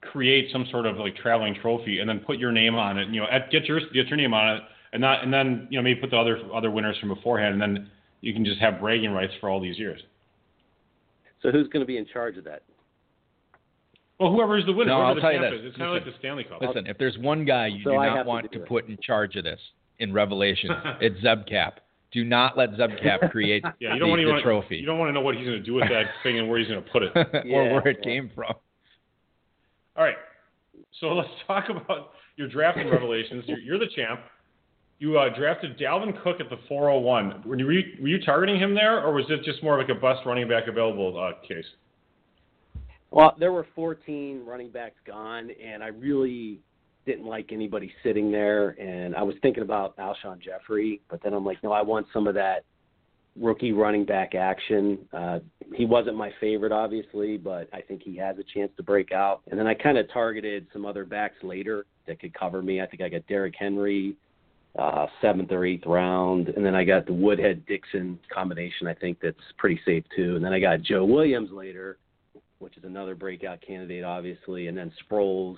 create 0.00 0.50
some 0.52 0.66
sort 0.70 0.86
of 0.86 0.96
like 0.96 1.16
traveling 1.16 1.54
trophy 1.60 2.00
and 2.00 2.08
then 2.08 2.20
put 2.20 2.38
your 2.38 2.52
name 2.52 2.74
on 2.74 2.98
it. 2.98 3.08
You 3.08 3.20
know, 3.20 3.26
get 3.50 3.64
your 3.64 3.80
get 3.92 4.08
your 4.08 4.16
name 4.16 4.34
on 4.34 4.56
it, 4.56 4.62
and 4.92 5.00
not 5.00 5.22
and 5.22 5.32
then 5.32 5.68
you 5.70 5.78
know 5.78 5.82
maybe 5.82 6.00
put 6.00 6.10
the 6.10 6.18
other 6.18 6.40
other 6.54 6.70
winners 6.70 6.96
from 6.98 7.10
beforehand, 7.10 7.52
and 7.52 7.62
then 7.62 7.90
you 8.20 8.32
can 8.32 8.44
just 8.44 8.60
have 8.60 8.80
bragging 8.80 9.12
rights 9.12 9.32
for 9.40 9.48
all 9.48 9.60
these 9.60 9.78
years. 9.78 10.00
So 11.42 11.50
who's 11.50 11.68
going 11.68 11.80
to 11.80 11.86
be 11.86 11.98
in 11.98 12.06
charge 12.06 12.36
of 12.36 12.44
that? 12.44 12.62
Well, 14.18 14.32
whoever 14.32 14.56
is 14.56 14.64
the 14.64 14.72
winner, 14.72 14.92
no, 14.92 15.00
I'll 15.00 15.14
the 15.14 15.20
tell 15.20 15.32
you 15.32 15.40
this. 15.40 15.60
Is, 15.60 15.66
it's 15.66 15.76
kind 15.76 15.90
of 15.90 15.94
like 15.94 16.04
the 16.04 16.18
Stanley 16.18 16.44
Cup. 16.44 16.62
Listen, 16.62 16.86
if 16.86 16.96
there's 16.96 17.18
one 17.18 17.44
guy 17.44 17.66
you 17.66 17.84
so 17.84 17.90
do 17.90 17.96
I 17.96 18.06
not 18.06 18.26
want 18.26 18.50
to, 18.50 18.58
to 18.58 18.64
put 18.64 18.88
in 18.88 18.96
charge 19.02 19.36
of 19.36 19.44
this, 19.44 19.60
in 19.98 20.12
Revelation. 20.12 20.70
it's 21.00 21.22
Zebcap. 21.24 21.72
Do 22.12 22.24
not 22.24 22.56
let 22.56 22.70
Zebcap 22.72 23.30
create 23.30 23.64
yeah, 23.80 23.94
you 23.94 23.98
don't 23.98 24.08
the, 24.08 24.10
want 24.10 24.20
the 24.20 24.26
want, 24.26 24.42
trophy. 24.42 24.76
You 24.76 24.86
don't 24.86 24.98
want 24.98 25.08
to 25.10 25.12
know 25.12 25.20
what 25.20 25.34
he's 25.36 25.46
going 25.46 25.58
to 25.58 25.64
do 25.64 25.74
with 25.74 25.88
that 25.88 26.04
thing 26.22 26.38
and 26.38 26.48
where 26.48 26.58
he's 26.58 26.68
going 26.68 26.82
to 26.82 26.90
put 26.90 27.02
it, 27.02 27.12
or 27.16 27.72
where 27.72 27.88
it 27.88 27.98
yeah. 28.00 28.04
came 28.04 28.30
from. 28.34 28.54
All 29.96 30.04
right, 30.04 30.16
so 31.00 31.08
let's 31.08 31.28
talk 31.46 31.64
about 31.70 32.10
your 32.36 32.48
drafting 32.48 32.90
revelations. 32.90 33.44
You're, 33.46 33.58
you're, 33.58 33.78
the 33.78 33.88
champ. 33.96 34.20
You 34.98 35.18
uh, 35.18 35.34
drafted 35.36 35.78
Dalvin 35.78 36.22
Cook 36.22 36.40
at 36.40 36.50
the 36.50 36.58
401. 36.68 37.42
Were 37.46 37.56
you, 37.58 37.82
were 38.00 38.08
you 38.08 38.22
targeting 38.22 38.60
him 38.60 38.74
there, 38.74 39.02
or 39.02 39.12
was 39.12 39.24
it 39.30 39.42
just 39.42 39.62
more 39.62 39.78
like 39.78 39.88
a 39.88 39.94
bust 39.94 40.20
running 40.26 40.48
back 40.48 40.68
available 40.68 41.18
uh, 41.18 41.46
case? 41.46 41.64
Well, 43.16 43.34
there 43.38 43.50
were 43.50 43.66
14 43.74 44.44
running 44.44 44.68
backs 44.68 44.98
gone, 45.06 45.48
and 45.64 45.82
I 45.82 45.86
really 45.86 46.60
didn't 47.06 47.24
like 47.24 47.50
anybody 47.50 47.90
sitting 48.02 48.30
there, 48.30 48.78
and 48.78 49.16
I 49.16 49.22
was 49.22 49.34
thinking 49.40 49.62
about 49.62 49.96
Alshon 49.96 50.38
Jeffery, 50.38 51.00
but 51.08 51.22
then 51.22 51.32
I'm 51.32 51.42
like, 51.42 51.62
no, 51.62 51.72
I 51.72 51.80
want 51.80 52.06
some 52.12 52.26
of 52.26 52.34
that 52.34 52.66
rookie 53.40 53.72
running 53.72 54.04
back 54.04 54.34
action. 54.34 54.98
Uh, 55.14 55.38
he 55.74 55.86
wasn't 55.86 56.14
my 56.18 56.30
favorite, 56.42 56.72
obviously, 56.72 57.38
but 57.38 57.70
I 57.72 57.80
think 57.80 58.02
he 58.02 58.18
has 58.18 58.36
a 58.36 58.44
chance 58.52 58.70
to 58.76 58.82
break 58.82 59.12
out. 59.12 59.40
And 59.50 59.58
then 59.58 59.66
I 59.66 59.72
kind 59.72 59.96
of 59.96 60.12
targeted 60.12 60.66
some 60.70 60.84
other 60.84 61.06
backs 61.06 61.36
later 61.42 61.86
that 62.06 62.20
could 62.20 62.34
cover 62.34 62.60
me. 62.60 62.82
I 62.82 62.86
think 62.86 63.00
I 63.00 63.08
got 63.08 63.26
Derrick 63.28 63.54
Henry, 63.58 64.14
uh, 64.78 65.06
seventh 65.22 65.52
or 65.52 65.64
eighth 65.64 65.86
round, 65.86 66.48
and 66.48 66.62
then 66.62 66.74
I 66.74 66.84
got 66.84 67.06
the 67.06 67.14
Woodhead 67.14 67.64
Dixon 67.64 68.18
combination. 68.30 68.86
I 68.86 68.92
think 68.92 69.20
that's 69.22 69.38
pretty 69.56 69.80
safe 69.86 70.04
too. 70.14 70.36
And 70.36 70.44
then 70.44 70.52
I 70.52 70.60
got 70.60 70.82
Joe 70.82 71.06
Williams 71.06 71.50
later, 71.50 71.96
which 72.58 72.76
is 72.76 72.84
another 72.84 73.14
breakout 73.14 73.60
candidate, 73.60 74.04
obviously, 74.04 74.68
and 74.68 74.76
then 74.76 74.92
Sproles 75.04 75.56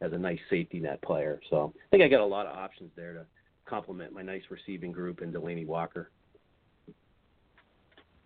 as 0.00 0.12
a 0.12 0.18
nice 0.18 0.38
safety 0.48 0.80
net 0.80 1.00
player. 1.02 1.40
So 1.50 1.72
I 1.76 1.88
think 1.90 2.02
I 2.02 2.08
got 2.08 2.20
a 2.20 2.26
lot 2.26 2.46
of 2.46 2.56
options 2.56 2.90
there 2.96 3.12
to 3.12 3.26
complement 3.66 4.12
my 4.12 4.22
nice 4.22 4.42
receiving 4.50 4.92
group 4.92 5.20
and 5.20 5.32
Delanie 5.32 5.66
Walker. 5.66 6.10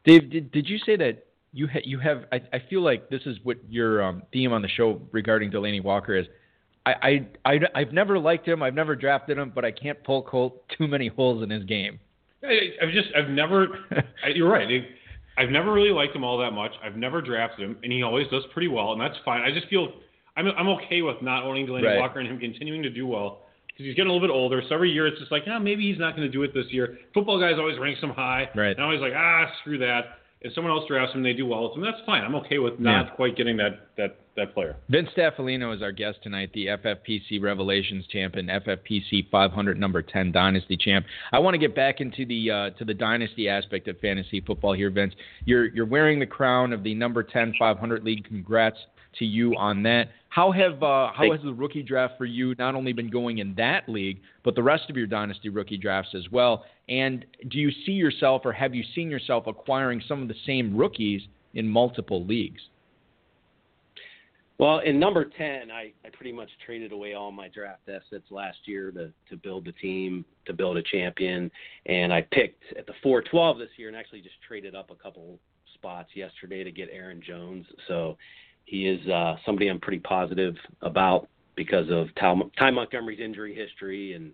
Dave, 0.04 0.30
did, 0.30 0.52
did 0.52 0.68
you 0.68 0.78
say 0.78 0.96
that 0.96 1.26
you 1.52 1.66
ha- 1.66 1.80
you 1.84 1.98
have? 1.98 2.24
I, 2.32 2.40
I 2.52 2.62
feel 2.68 2.82
like 2.82 3.08
this 3.08 3.22
is 3.26 3.38
what 3.42 3.56
your 3.68 4.02
um, 4.02 4.22
theme 4.32 4.52
on 4.52 4.62
the 4.62 4.68
show 4.68 5.00
regarding 5.12 5.50
Delanie 5.50 5.82
Walker 5.82 6.16
is. 6.16 6.26
I, 6.87 6.92
I, 7.44 7.52
I, 7.52 7.58
I've 7.74 7.92
never 7.92 8.18
liked 8.18 8.46
him. 8.46 8.62
I've 8.62 8.74
never 8.74 8.94
drafted 8.94 9.38
him, 9.38 9.52
but 9.54 9.64
I 9.64 9.70
can't 9.70 10.02
poke 10.04 10.28
hole, 10.28 10.62
too 10.76 10.87
many 10.87 11.08
holes 11.08 11.42
in 11.42 11.48
his 11.48 11.64
game. 11.64 11.98
I, 12.42 12.70
I've 12.82 12.92
just, 12.92 13.08
I've 13.16 13.30
never. 13.30 13.68
I, 14.24 14.28
you're 14.34 14.50
right. 14.50 14.68
I've 15.37 15.51
never 15.51 15.73
really 15.73 15.90
liked 15.90 16.14
him 16.14 16.25
all 16.25 16.38
that 16.38 16.53
much. 16.53 16.73
I've 16.85 16.97
never 16.97 17.20
drafted 17.20 17.68
him, 17.68 17.77
and 17.83 17.92
he 17.92 18.03
always 18.03 18.29
does 18.29 18.44
pretty 18.53 18.68
well, 18.68 18.92
and 18.92 19.01
that's 19.01 19.16
fine. 19.25 19.40
I 19.42 19.53
just 19.53 19.68
feel 19.68 19.88
I'm 20.37 20.47
I'm 20.49 20.68
okay 20.68 21.03
with 21.03 21.23
not 21.23 21.44
owning 21.44 21.66
Delanie 21.66 21.85
right. 21.85 21.99
Walker 21.99 22.20
and 22.20 22.29
him 22.29 22.38
continuing 22.38 22.83
to 22.83 22.90
do 22.90 23.07
well 23.07 23.42
because 23.68 23.87
he's 23.87 23.94
getting 23.94 24.11
a 24.11 24.12
little 24.12 24.27
bit 24.27 24.33
older. 24.33 24.62
So 24.68 24.75
every 24.75 24.90
year 24.90 25.07
it's 25.07 25.18
just 25.18 25.33
like, 25.33 25.42
yeah, 25.47 25.59
maybe 25.59 25.90
he's 25.90 25.99
not 25.99 26.16
going 26.16 26.27
to 26.27 26.33
do 26.33 26.42
it 26.42 26.55
this 26.55 26.66
year. 26.70 26.99
Football 27.12 27.40
guys 27.40 27.55
always 27.59 27.79
rank 27.79 27.99
him 27.99 28.11
high, 28.11 28.49
right? 28.55 28.70
And 28.70 28.79
I'm 28.79 28.87
always 28.87 29.01
like, 29.01 29.12
ah, 29.16 29.51
screw 29.61 29.79
that. 29.79 30.18
If 30.40 30.53
someone 30.55 30.73
else 30.73 30.85
drafts 30.87 31.14
him, 31.14 31.23
they 31.23 31.33
do 31.33 31.47
well 31.47 31.68
with 31.68 31.77
him. 31.77 31.83
That's 31.83 32.05
fine. 32.05 32.23
I'm 32.23 32.35
okay 32.35 32.59
with 32.59 32.79
not 32.79 33.07
yeah. 33.07 33.14
quite 33.14 33.37
getting 33.37 33.57
that 33.57 33.88
that 33.97 34.18
that 34.37 34.53
player. 34.53 34.77
Vince 34.88 35.09
Staffilino 35.16 35.75
is 35.75 35.81
our 35.81 35.92
guest 35.92 36.18
tonight, 36.23 36.51
the 36.53 36.66
FFPC 36.66 37.40
Revelations 37.40 38.07
champion, 38.09 38.47
FFPC 38.47 39.31
500 39.31 39.79
number 39.79 40.03
10 40.03 40.33
Dynasty 40.33 40.77
champ. 40.77 41.07
I 41.33 41.38
want 41.38 41.55
to 41.55 41.59
get 41.59 41.75
back 41.75 42.01
into 42.01 42.27
the 42.27 42.51
uh, 42.51 42.70
to 42.79 42.85
the 42.85 42.94
Dynasty 42.94 43.49
aspect 43.49 43.88
of 43.88 43.99
fantasy 44.01 44.40
football 44.40 44.75
here, 44.75 44.90
Vince. 44.90 45.14
You're 45.44 45.66
you're 45.66 45.87
wearing 45.87 46.18
the 46.18 46.27
crown 46.27 46.73
of 46.73 46.83
the 46.83 46.94
number 46.94 47.23
10 47.23 47.55
500 47.59 48.05
league. 48.05 48.25
Congrats 48.25 48.79
to 49.18 49.24
you 49.24 49.55
on 49.57 49.83
that. 49.85 50.09
How 50.29 50.50
have 50.50 50.83
uh, 50.83 51.12
how 51.14 51.31
has 51.31 51.40
the 51.44 51.53
rookie 51.53 51.83
draft 51.83 52.14
for 52.18 52.24
you 52.24 52.55
not 52.59 52.74
only 52.74 52.92
been 52.92 53.11
going 53.11 53.38
in 53.38 53.55
that 53.57 53.88
league, 53.88 54.20
but 54.44 54.55
the 54.55 54.62
rest 54.62 54.90
of 54.90 54.96
your 54.96 55.07
dynasty 55.07 55.48
rookie 55.48 55.79
drafts 55.79 56.14
as 56.14 56.31
well? 56.33 56.64
And 56.88 57.24
do 57.50 57.59
you 57.59 57.70
see 57.87 57.92
yourself, 57.92 58.42
or 58.44 58.53
have 58.53 58.74
you 58.74 58.83
seen 58.94 59.11
yourself 59.11 59.46
acquiring 59.46 60.03
some 60.07 60.22
of 60.22 60.29
the 60.29 60.35
same 60.44 60.77
rookies 60.77 61.22
in 61.55 61.68
multiple 61.68 62.24
leagues. 62.24 62.61
Well, 64.59 64.81
in 64.81 65.00
number 65.00 65.24
10, 65.24 65.70
I, 65.72 65.92
I 66.05 66.11
pretty 66.12 66.31
much 66.31 66.48
traded 66.64 66.92
away 66.92 67.14
all 67.14 67.33
my 67.33 67.48
draft 67.48 67.88
assets 67.88 68.24
last 68.31 68.59
year 68.66 68.92
to, 68.92 69.11
to 69.31 69.37
build 69.37 69.64
the 69.64 69.72
team, 69.72 70.24
to 70.46 70.53
build 70.53 70.77
a 70.77 70.83
champion. 70.83 71.50
And 71.87 72.12
I 72.12 72.22
picked 72.31 72.62
at 72.79 72.87
the 72.87 72.92
412 73.03 73.59
this 73.59 73.68
year 73.77 73.88
and 73.88 73.96
actually 73.96 74.20
just 74.20 74.37
traded 74.46 74.77
up 74.77 74.90
a 74.90 74.94
couple 74.94 75.40
spots 75.74 76.11
yesterday 76.14 76.62
to 76.62 76.70
get 76.70 76.88
Aaron 76.92 77.20
Jones. 77.27 77.66
So 77.88 78.16
he 78.64 78.88
is 78.88 79.07
uh, 79.09 79.37
somebody 79.44 79.68
I'm 79.68 79.81
pretty 79.81 80.00
positive 80.00 80.57
about 80.83 81.29
because 81.55 81.87
of 81.90 82.09
Ty, 82.16 82.70
Montgomery's 82.70 83.20
injury 83.20 83.55
history. 83.55 84.14
And, 84.14 84.33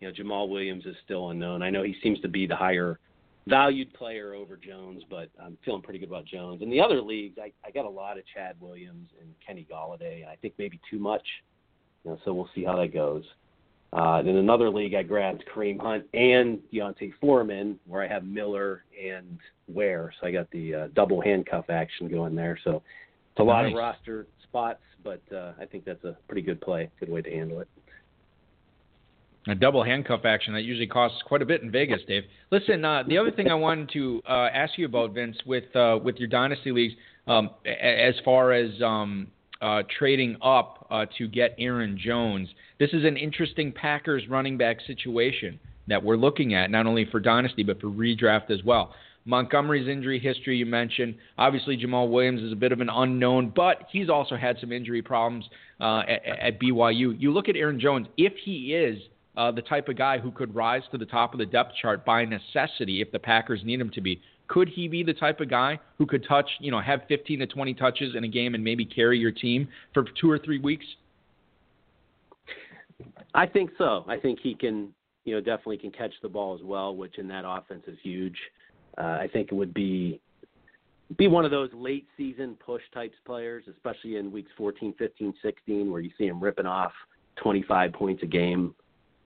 you 0.00 0.08
know, 0.08 0.14
Jamaal 0.14 0.48
Williams 0.48 0.86
is 0.86 0.96
still 1.04 1.30
unknown. 1.30 1.62
I 1.62 1.70
know 1.70 1.82
he 1.82 1.96
seems 2.02 2.20
to 2.20 2.28
be 2.28 2.46
the 2.46 2.56
higher 2.56 2.98
valued 3.46 3.92
player 3.94 4.34
over 4.34 4.56
Jones, 4.56 5.02
but 5.08 5.28
I'm 5.40 5.56
feeling 5.64 5.82
pretty 5.82 6.00
good 6.00 6.08
about 6.08 6.24
Jones. 6.24 6.62
In 6.62 6.70
the 6.70 6.80
other 6.80 7.00
leagues, 7.00 7.38
I, 7.38 7.52
I 7.64 7.70
got 7.70 7.84
a 7.84 7.88
lot 7.88 8.18
of 8.18 8.24
Chad 8.34 8.56
Williams 8.60 9.10
and 9.20 9.32
Kenny 9.46 9.66
Golladay. 9.70 10.26
I 10.26 10.36
think 10.36 10.54
maybe 10.58 10.80
too 10.90 10.98
much. 10.98 11.22
You 12.04 12.12
know, 12.12 12.18
so 12.24 12.32
we'll 12.32 12.50
see 12.54 12.64
how 12.64 12.76
that 12.76 12.92
goes. 12.92 13.24
Uh, 13.92 14.20
in 14.20 14.36
another 14.36 14.68
league, 14.68 14.94
I 14.94 15.02
grabbed 15.02 15.44
Kareem 15.46 15.80
Hunt 15.80 16.04
and 16.12 16.58
D'Onta 16.72 17.12
Foreman, 17.20 17.78
where 17.86 18.02
I 18.02 18.08
have 18.08 18.24
Miller 18.24 18.84
and 19.00 19.38
Ware. 19.68 20.12
So 20.20 20.26
I 20.26 20.32
got 20.32 20.50
the 20.50 20.74
uh, 20.74 20.88
double 20.94 21.20
handcuff 21.20 21.70
action 21.70 22.08
going 22.08 22.34
there. 22.34 22.58
So 22.64 22.82
it's 23.36 23.42
a 23.42 23.44
lot 23.44 23.64
nice. 23.64 23.72
of 23.72 23.76
roster 23.76 24.26
spots, 24.42 24.80
but 25.04 25.20
uh, 25.30 25.52
I 25.60 25.66
think 25.66 25.84
that's 25.84 26.02
a 26.04 26.16
pretty 26.26 26.40
good 26.40 26.58
play, 26.58 26.88
good 26.98 27.10
way 27.10 27.20
to 27.20 27.30
handle 27.30 27.60
it. 27.60 27.68
A 29.46 29.54
double 29.54 29.84
handcuff 29.84 30.24
action 30.24 30.54
that 30.54 30.62
usually 30.62 30.86
costs 30.86 31.18
quite 31.26 31.42
a 31.42 31.44
bit 31.44 31.60
in 31.60 31.70
Vegas, 31.70 32.00
Dave. 32.08 32.22
Listen, 32.50 32.82
uh, 32.82 33.02
the 33.06 33.18
other 33.18 33.30
thing 33.30 33.48
I 33.48 33.54
wanted 33.54 33.90
to 33.92 34.22
uh, 34.26 34.48
ask 34.54 34.78
you 34.78 34.86
about, 34.86 35.12
Vince, 35.12 35.36
with 35.44 35.64
uh, 35.76 35.98
with 36.02 36.16
your 36.16 36.28
dynasty 36.28 36.72
leagues, 36.72 36.94
um, 37.26 37.50
as 37.66 38.14
far 38.24 38.52
as 38.52 38.70
um, 38.82 39.26
uh, 39.60 39.82
trading 39.98 40.38
up 40.42 40.86
uh, 40.90 41.04
to 41.18 41.28
get 41.28 41.54
Aaron 41.58 42.00
Jones, 42.02 42.48
this 42.80 42.90
is 42.94 43.04
an 43.04 43.18
interesting 43.18 43.70
Packers 43.70 44.22
running 44.30 44.56
back 44.56 44.78
situation 44.86 45.60
that 45.88 46.02
we're 46.02 46.16
looking 46.16 46.54
at, 46.54 46.70
not 46.70 46.86
only 46.86 47.04
for 47.04 47.20
dynasty 47.20 47.62
but 47.62 47.78
for 47.82 47.88
redraft 47.88 48.50
as 48.50 48.64
well. 48.64 48.94
Montgomery's 49.26 49.88
injury 49.88 50.18
history 50.18 50.56
you 50.56 50.64
mentioned. 50.64 51.16
Obviously, 51.36 51.76
Jamaal 51.76 52.10
Williams 52.10 52.42
is 52.42 52.52
a 52.52 52.56
bit 52.56 52.72
of 52.72 52.80
an 52.80 52.88
unknown, 52.88 53.52
but 53.54 53.82
he's 53.90 54.08
also 54.08 54.36
had 54.36 54.56
some 54.60 54.72
injury 54.72 55.02
problems 55.02 55.44
uh, 55.80 56.02
at, 56.08 56.24
at 56.24 56.60
BYU. 56.60 57.20
You 57.20 57.32
look 57.32 57.48
at 57.48 57.56
Aaron 57.56 57.78
Jones, 57.78 58.06
if 58.16 58.32
he 58.44 58.74
is 58.74 58.98
uh, 59.36 59.50
the 59.50 59.62
type 59.62 59.88
of 59.88 59.98
guy 59.98 60.18
who 60.18 60.30
could 60.30 60.54
rise 60.54 60.82
to 60.90 60.98
the 60.98 61.04
top 61.04 61.32
of 61.32 61.38
the 61.38 61.46
depth 61.46 61.72
chart 61.80 62.04
by 62.04 62.24
necessity 62.24 63.02
if 63.02 63.12
the 63.12 63.18
Packers 63.18 63.60
need 63.64 63.80
him 63.80 63.90
to 63.90 64.00
be. 64.00 64.20
Could 64.48 64.68
he 64.68 64.88
be 64.88 65.02
the 65.02 65.12
type 65.12 65.40
of 65.40 65.50
guy 65.50 65.78
who 65.98 66.06
could 66.06 66.24
touch, 66.26 66.48
you 66.60 66.70
know, 66.70 66.80
have 66.80 67.00
15 67.08 67.40
to 67.40 67.46
20 67.46 67.74
touches 67.74 68.14
in 68.14 68.24
a 68.24 68.28
game 68.28 68.54
and 68.54 68.62
maybe 68.62 68.84
carry 68.84 69.18
your 69.18 69.32
team 69.32 69.68
for 69.92 70.04
two 70.20 70.30
or 70.30 70.38
three 70.38 70.60
weeks? 70.60 70.86
I 73.34 73.46
think 73.46 73.70
so. 73.76 74.04
I 74.08 74.16
think 74.16 74.38
he 74.42 74.54
can, 74.54 74.94
you 75.24 75.34
know, 75.34 75.40
definitely 75.40 75.78
can 75.78 75.90
catch 75.90 76.12
the 76.22 76.28
ball 76.28 76.54
as 76.54 76.62
well, 76.64 76.94
which 76.94 77.18
in 77.18 77.28
that 77.28 77.44
offense 77.44 77.82
is 77.86 77.98
huge. 78.02 78.36
Uh, 78.98 79.18
I 79.20 79.28
think 79.32 79.52
it 79.52 79.54
would 79.54 79.74
be 79.74 80.20
be 81.16 81.28
one 81.28 81.44
of 81.44 81.52
those 81.52 81.70
late 81.72 82.06
season 82.16 82.56
push 82.64 82.82
types 82.92 83.14
players, 83.24 83.64
especially 83.70 84.16
in 84.16 84.32
weeks 84.32 84.50
14, 84.58 84.92
15, 84.98 85.34
16, 85.40 85.90
where 85.90 86.00
you 86.00 86.10
see 86.18 86.26
him 86.26 86.42
ripping 86.42 86.66
off 86.66 86.90
25 87.36 87.92
points 87.92 88.24
a 88.24 88.26
game 88.26 88.74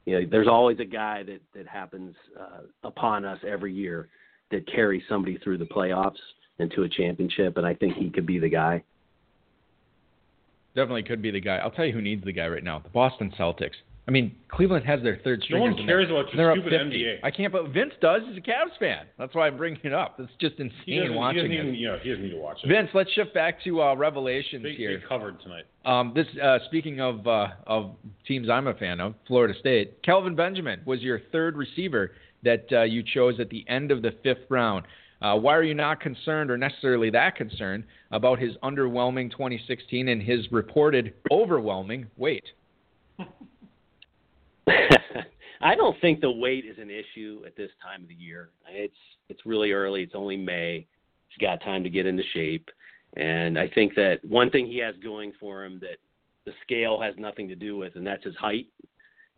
you 0.06 0.20
know, 0.20 0.26
there's 0.30 0.48
always 0.48 0.78
a 0.80 0.84
guy 0.84 1.22
that 1.24 1.40
that 1.54 1.68
happens 1.68 2.14
uh, 2.38 2.62
upon 2.82 3.24
us 3.24 3.38
every 3.46 3.72
year 3.72 4.08
that 4.50 4.66
carries 4.66 5.02
somebody 5.08 5.38
through 5.38 5.58
the 5.58 5.66
playoffs 5.66 6.18
into 6.58 6.82
a 6.82 6.88
championship, 6.88 7.56
and 7.56 7.66
I 7.66 7.74
think 7.74 7.94
he 7.94 8.10
could 8.10 8.26
be 8.26 8.38
the 8.38 8.48
guy. 8.48 8.82
Definitely 10.74 11.04
could 11.04 11.22
be 11.22 11.30
the 11.30 11.40
guy. 11.40 11.56
I'll 11.56 11.70
tell 11.70 11.84
you 11.84 11.92
who 11.92 12.02
needs 12.02 12.24
the 12.24 12.32
guy 12.32 12.48
right 12.48 12.64
now: 12.64 12.80
the 12.80 12.88
Boston 12.88 13.32
Celtics. 13.38 13.76
I 14.08 14.10
mean, 14.10 14.34
Cleveland 14.48 14.84
has 14.86 15.02
their 15.02 15.20
third 15.22 15.42
string. 15.42 15.60
No 15.60 15.70
one 15.70 15.86
cares 15.86 16.10
about 16.10 16.32
your 16.34 16.52
stupid 16.54 16.72
NBA. 16.72 17.18
I 17.22 17.30
can't, 17.30 17.52
but 17.52 17.68
Vince 17.68 17.92
does. 18.00 18.22
He's 18.26 18.38
a 18.38 18.40
Cavs 18.40 18.76
fan. 18.78 19.06
That's 19.18 19.34
why 19.34 19.46
I'm 19.46 19.56
bringing 19.56 19.80
it 19.84 19.92
up. 19.92 20.16
It's 20.18 20.32
just 20.40 20.58
insane 20.58 20.72
he 20.86 21.08
watching 21.10 21.50
he 21.50 21.56
it. 21.56 21.60
Even, 21.60 21.74
yeah, 21.74 21.96
he 22.02 22.08
doesn't 22.08 22.24
need 22.24 22.30
to 22.30 22.38
watch 22.38 22.58
it. 22.64 22.68
Vince, 22.68 22.88
let's 22.94 23.10
shift 23.12 23.34
back 23.34 23.62
to 23.64 23.82
uh, 23.82 23.94
revelations 23.94 24.62
big, 24.62 24.76
here. 24.76 24.98
Big 24.98 25.08
covered 25.08 25.40
tonight. 25.42 25.64
Um, 25.84 26.12
this 26.14 26.26
uh, 26.42 26.58
speaking 26.66 27.00
of 27.00 27.26
uh, 27.26 27.48
of 27.66 27.94
teams 28.26 28.48
I'm 28.48 28.66
a 28.66 28.74
fan 28.74 29.00
of, 29.00 29.14
Florida 29.26 29.54
State. 29.60 30.02
Kelvin 30.02 30.34
Benjamin 30.34 30.80
was 30.84 31.00
your 31.02 31.20
third 31.30 31.56
receiver 31.56 32.12
that 32.42 32.66
uh, 32.72 32.82
you 32.82 33.02
chose 33.02 33.38
at 33.38 33.50
the 33.50 33.64
end 33.68 33.90
of 33.90 34.02
the 34.02 34.12
fifth 34.22 34.48
round. 34.48 34.86
Uh, 35.22 35.36
why 35.36 35.54
are 35.54 35.62
you 35.62 35.74
not 35.74 36.00
concerned 36.00 36.50
or 36.50 36.56
necessarily 36.56 37.10
that 37.10 37.36
concerned 37.36 37.84
about 38.10 38.38
his 38.38 38.56
underwhelming 38.62 39.30
2016 39.30 40.08
and 40.08 40.22
his 40.22 40.50
reported 40.50 41.12
overwhelming 41.30 42.06
weight? 42.16 42.44
I 45.62 45.74
don't 45.74 46.00
think 46.00 46.20
the 46.20 46.30
weight 46.30 46.64
is 46.64 46.78
an 46.78 46.90
issue 46.90 47.42
at 47.46 47.56
this 47.56 47.70
time 47.82 48.02
of 48.02 48.08
the 48.08 48.14
year. 48.14 48.50
It's 48.68 48.94
it's 49.28 49.44
really 49.44 49.72
early. 49.72 50.02
It's 50.02 50.14
only 50.14 50.36
May. 50.36 50.86
He's 51.28 51.46
got 51.46 51.62
time 51.62 51.84
to 51.84 51.90
get 51.90 52.06
into 52.06 52.22
shape, 52.32 52.68
and 53.16 53.58
I 53.58 53.68
think 53.68 53.94
that 53.94 54.24
one 54.24 54.50
thing 54.50 54.66
he 54.66 54.78
has 54.78 54.94
going 55.02 55.32
for 55.38 55.64
him 55.64 55.78
that 55.80 55.98
the 56.46 56.52
scale 56.62 57.00
has 57.00 57.14
nothing 57.18 57.48
to 57.48 57.54
do 57.54 57.76
with, 57.76 57.96
and 57.96 58.06
that's 58.06 58.24
his 58.24 58.36
height. 58.36 58.66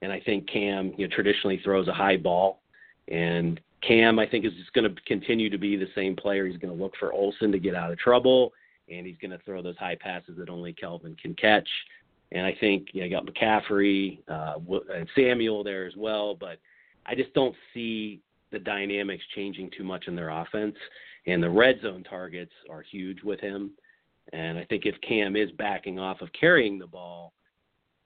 And 0.00 0.10
I 0.10 0.20
think 0.20 0.48
Cam, 0.48 0.92
you 0.96 1.06
know, 1.06 1.14
traditionally 1.14 1.60
throws 1.62 1.88
a 1.88 1.92
high 1.92 2.16
ball, 2.16 2.62
and 3.08 3.60
Cam, 3.86 4.18
I 4.18 4.26
think, 4.26 4.44
is 4.44 4.52
just 4.54 4.72
going 4.72 4.92
to 4.92 5.00
continue 5.02 5.50
to 5.50 5.58
be 5.58 5.76
the 5.76 5.88
same 5.94 6.16
player. 6.16 6.46
He's 6.46 6.56
going 6.56 6.76
to 6.76 6.82
look 6.82 6.94
for 6.98 7.12
Olsen 7.12 7.52
to 7.52 7.58
get 7.58 7.74
out 7.74 7.92
of 7.92 7.98
trouble, 7.98 8.52
and 8.88 9.06
he's 9.06 9.16
going 9.18 9.30
to 9.32 9.38
throw 9.44 9.62
those 9.62 9.76
high 9.76 9.96
passes 9.96 10.36
that 10.38 10.48
only 10.48 10.72
Kelvin 10.72 11.16
can 11.20 11.34
catch. 11.34 11.68
And 12.32 12.46
I 12.46 12.56
think 12.58 12.88
you 12.92 13.00
know, 13.00 13.06
you 13.06 13.10
got 13.10 13.26
McCaffrey 13.26 14.20
uh, 14.28 14.54
and 14.94 15.08
Samuel 15.14 15.62
there 15.62 15.86
as 15.86 15.94
well, 15.96 16.34
but 16.34 16.58
I 17.06 17.14
just 17.14 17.32
don't 17.34 17.54
see 17.74 18.20
the 18.50 18.58
dynamics 18.58 19.22
changing 19.34 19.70
too 19.76 19.84
much 19.84 20.04
in 20.06 20.16
their 20.16 20.30
offense. 20.30 20.76
And 21.26 21.42
the 21.42 21.50
red 21.50 21.80
zone 21.82 22.04
targets 22.04 22.52
are 22.70 22.82
huge 22.82 23.22
with 23.22 23.40
him. 23.40 23.72
And 24.32 24.58
I 24.58 24.64
think 24.64 24.86
if 24.86 24.94
Cam 25.06 25.36
is 25.36 25.50
backing 25.52 25.98
off 25.98 26.20
of 26.20 26.28
carrying 26.38 26.78
the 26.78 26.86
ball, 26.86 27.32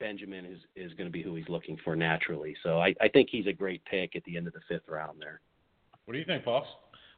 Benjamin 0.01 0.45
is, 0.45 0.59
is 0.75 0.93
going 0.95 1.07
to 1.07 1.13
be 1.13 1.23
who 1.23 1.35
he's 1.35 1.49
looking 1.49 1.79
for 1.85 1.97
naturally. 1.97 2.55
So 2.63 2.81
I, 2.81 2.95
I 3.01 3.09
think 3.09 3.29
he's 3.31 3.47
a 3.47 3.53
great 3.53 3.83
pick 3.85 4.17
at 4.17 4.25
the 4.25 4.37
end 4.37 4.47
of 4.47 4.53
the 4.53 4.61
fifth 4.69 4.89
round 4.89 5.21
there. 5.21 5.41
What 6.05 6.13
do 6.13 6.19
you 6.19 6.25
think, 6.25 6.45
Pops? 6.45 6.69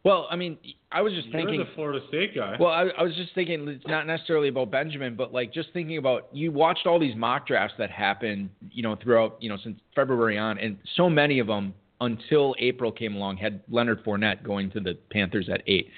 Well, 0.09 0.27
I 0.31 0.37
mean, 0.37 0.57
I 0.90 1.03
was 1.03 1.12
just 1.12 1.29
You're 1.29 1.42
thinking. 1.42 1.61
the 1.61 1.66
Florida 1.75 2.01
State 2.09 2.35
guy. 2.35 2.57
Well, 2.59 2.71
I, 2.71 2.85
I 2.99 3.03
was 3.03 3.14
just 3.14 3.35
thinking 3.35 3.68
it's 3.68 3.87
not 3.87 4.07
necessarily 4.07 4.49
about 4.49 4.71
Benjamin, 4.71 5.16
but 5.16 5.35
like 5.35 5.53
just 5.53 5.68
thinking 5.75 5.99
about 5.99 6.29
you 6.33 6.51
watched 6.51 6.87
all 6.87 6.99
these 6.99 7.14
mock 7.14 7.47
drafts 7.47 7.75
that 7.77 7.90
happened, 7.90 8.49
you 8.73 8.83
know, 8.83 8.97
throughout, 8.97 9.37
you 9.38 9.51
know, 9.51 9.59
since 9.62 9.79
February 9.94 10.38
on, 10.38 10.57
and 10.57 10.79
so 10.97 11.11
many 11.11 11.40
of 11.40 11.47
them 11.47 11.75
until 12.01 12.55
April 12.59 12.90
came 12.90 13.16
along 13.16 13.37
had 13.37 13.61
Leonard 13.68 14.03
Fournette 14.03 14.42
going 14.42 14.71
to 14.71 14.81
the 14.81 14.94
Panthers 15.12 15.51
at 15.53 15.61
eight, 15.66 15.90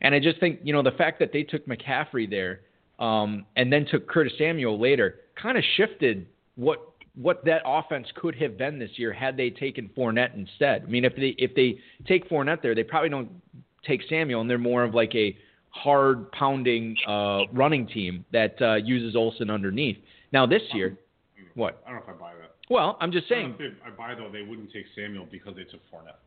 and 0.00 0.14
I 0.14 0.20
just 0.20 0.40
think, 0.40 0.60
you 0.62 0.72
know, 0.72 0.82
the 0.82 0.92
fact 0.92 1.18
that 1.18 1.30
they 1.30 1.42
took 1.42 1.66
McCaffrey 1.66 2.30
there, 2.30 2.62
um, 2.98 3.44
and 3.56 3.70
then 3.70 3.84
took 3.84 4.08
Curtis 4.08 4.32
Samuel 4.38 4.80
later, 4.80 5.16
kind 5.36 5.58
of 5.58 5.64
shifted 5.76 6.26
what 6.54 6.90
what 7.14 7.44
that 7.44 7.62
offense 7.66 8.06
could 8.14 8.34
have 8.36 8.56
been 8.56 8.78
this 8.78 8.90
year 8.94 9.12
had 9.12 9.36
they 9.36 9.50
taken 9.50 9.90
Fournette 9.96 10.34
instead. 10.34 10.84
I 10.86 10.90
mean, 10.90 11.04
if 11.04 11.14
they 11.16 11.34
if 11.38 11.54
they 11.54 11.78
take 12.06 12.28
Fournette 12.28 12.62
there, 12.62 12.74
they 12.74 12.84
probably 12.84 13.08
don't 13.08 13.30
take 13.86 14.02
Samuel, 14.08 14.40
and 14.40 14.50
they're 14.50 14.58
more 14.58 14.84
of 14.84 14.94
like 14.94 15.14
a 15.14 15.36
hard 15.70 16.30
pounding 16.32 16.96
uh, 17.06 17.42
running 17.52 17.86
team 17.86 18.24
that 18.32 18.60
uh, 18.60 18.74
uses 18.76 19.16
Olsen 19.16 19.50
underneath. 19.50 19.98
Now 20.32 20.46
this 20.46 20.62
year, 20.72 20.98
what? 21.54 21.82
I 21.86 21.90
don't 21.90 21.98
know 21.98 22.12
if 22.12 22.16
I 22.16 22.20
buy 22.20 22.32
that. 22.40 22.54
Well, 22.68 22.96
I'm 23.00 23.12
just 23.12 23.28
saying. 23.28 23.50
don't 23.50 23.60
know 23.60 23.66
if 23.66 23.72
they, 23.82 23.86
I 23.86 23.90
buy 23.90 24.14
though 24.14 24.30
they 24.30 24.42
wouldn't 24.42 24.72
take 24.72 24.86
Samuel 24.94 25.26
because 25.30 25.54
they 25.56 25.64
took 25.64 25.80
Fournette. 25.92 26.18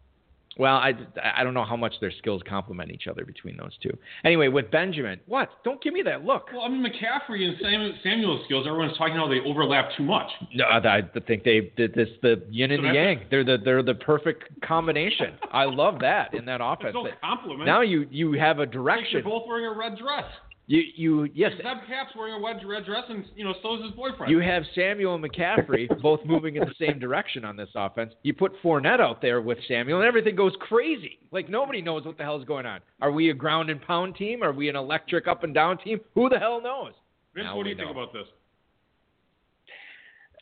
Well, 0.58 0.76
I, 0.76 0.94
I 1.36 1.44
don't 1.44 1.54
know 1.54 1.64
how 1.66 1.76
much 1.76 1.94
their 2.00 2.12
skills 2.12 2.42
complement 2.48 2.92
each 2.92 3.08
other 3.08 3.26
between 3.26 3.58
those 3.58 3.72
two. 3.82 3.90
Anyway, 4.24 4.50
with 4.50 4.70
Benjamin, 4.70 5.20
what? 5.26 5.50
Don't 5.64 5.82
give 5.82 5.94
me 5.94 6.02
that 6.04 6.24
look. 6.24 6.48
Well, 6.54 6.62
I 6.64 6.70
mean 6.70 6.84
McCaffrey 6.86 7.44
and 7.46 7.56
Samuel, 7.62 7.94
Samuel's 8.04 8.46
skills. 8.46 8.68
Everyone's 8.68 8.98
talking 8.98 9.16
how 9.16 9.28
they 9.28 9.40
overlap 9.46 9.90
too 9.98 10.04
much. 10.04 10.30
No, 10.54 10.66
I, 10.66 10.98
I 10.98 11.02
think 11.28 11.44
they 11.44 11.72
did 11.76 11.94
this 11.96 12.10
the 12.22 12.44
yin 12.50 12.72
and 12.72 12.82
so 12.84 12.88
the 12.90 12.94
yang. 12.94 13.22
They're 13.32 13.44
the 13.44 13.58
they're 13.64 13.82
the 13.84 13.96
perfect 13.96 14.44
combination. 14.62 15.34
I 15.52 15.66
love 15.66 16.00
that 16.02 16.34
in 16.34 16.46
that 16.46 16.62
It's 16.62 16.80
offense. 16.82 16.94
no 16.94 17.08
compliment. 17.22 17.66
Now 17.66 17.82
you 17.82 18.08
you 18.12 18.34
have 18.34 18.58
a 18.60 18.62
Like 18.62 18.72
direction. 18.72 19.14
they're 19.14 19.24
both 19.24 19.44
wearing 19.48 19.66
a 19.66 19.78
red 19.78 19.98
dress. 19.98 20.26
You 20.66 20.82
you 20.96 21.24
yes. 21.34 21.52
Zeb 21.58 21.66
Cap's 21.88 22.16
wearing 22.16 22.36
a 22.36 22.46
red, 22.46 22.66
red 22.66 22.86
dress, 22.86 23.04
and 23.10 23.26
you 23.36 23.44
know 23.44 23.54
so 23.62 23.76
is 23.76 23.84
his 23.84 23.92
boyfriend. 23.92 24.32
You 24.32 24.40
have 24.40 24.64
Samuel 24.74 25.16
and 25.16 25.24
McCaffrey 25.24 25.90
both 26.02 26.22
moving 26.26 26.56
in 26.56 26.64
the 26.64 26.74
same 26.80 27.00
direction 27.00 27.44
on 27.44 27.58
this 27.58 27.68
offense. 27.76 28.14
You 28.24 28.34
put 28.34 28.54
Fournette 28.64 29.02
out 29.02 29.22
there 29.22 29.42
with 29.42 29.58
Samuel, 29.68 30.00
and 30.00 30.08
everything 30.08 30.38
goes 30.38 30.54
crazy. 30.62 31.20
Like 31.32 31.50
nobody 31.50 31.82
knows 31.82 32.06
what 32.06 32.18
the 32.18 32.24
hell 32.24 32.40
is 32.40 32.46
going 32.46 32.66
on. 32.66 32.80
Are 33.02 33.12
we 33.12 33.30
a 33.30 33.34
ground 33.34 33.70
and 33.72 33.82
pound 33.82 34.16
team? 34.16 34.42
Are 34.42 34.54
we 34.54 34.70
an 34.70 34.78
electric 34.78 35.28
up 35.28 35.44
and 35.44 35.54
down 35.54 35.80
team? 35.80 36.00
Who 36.16 36.30
the 36.30 36.40
hell 36.40 36.62
knows? 36.62 36.94
Vince, 37.36 37.46
Now 37.46 37.58
what 37.58 37.64
do 37.64 37.68
we 37.68 37.72
you 37.72 37.78
think 37.78 37.92
about 37.92 38.14
this? 38.14 38.28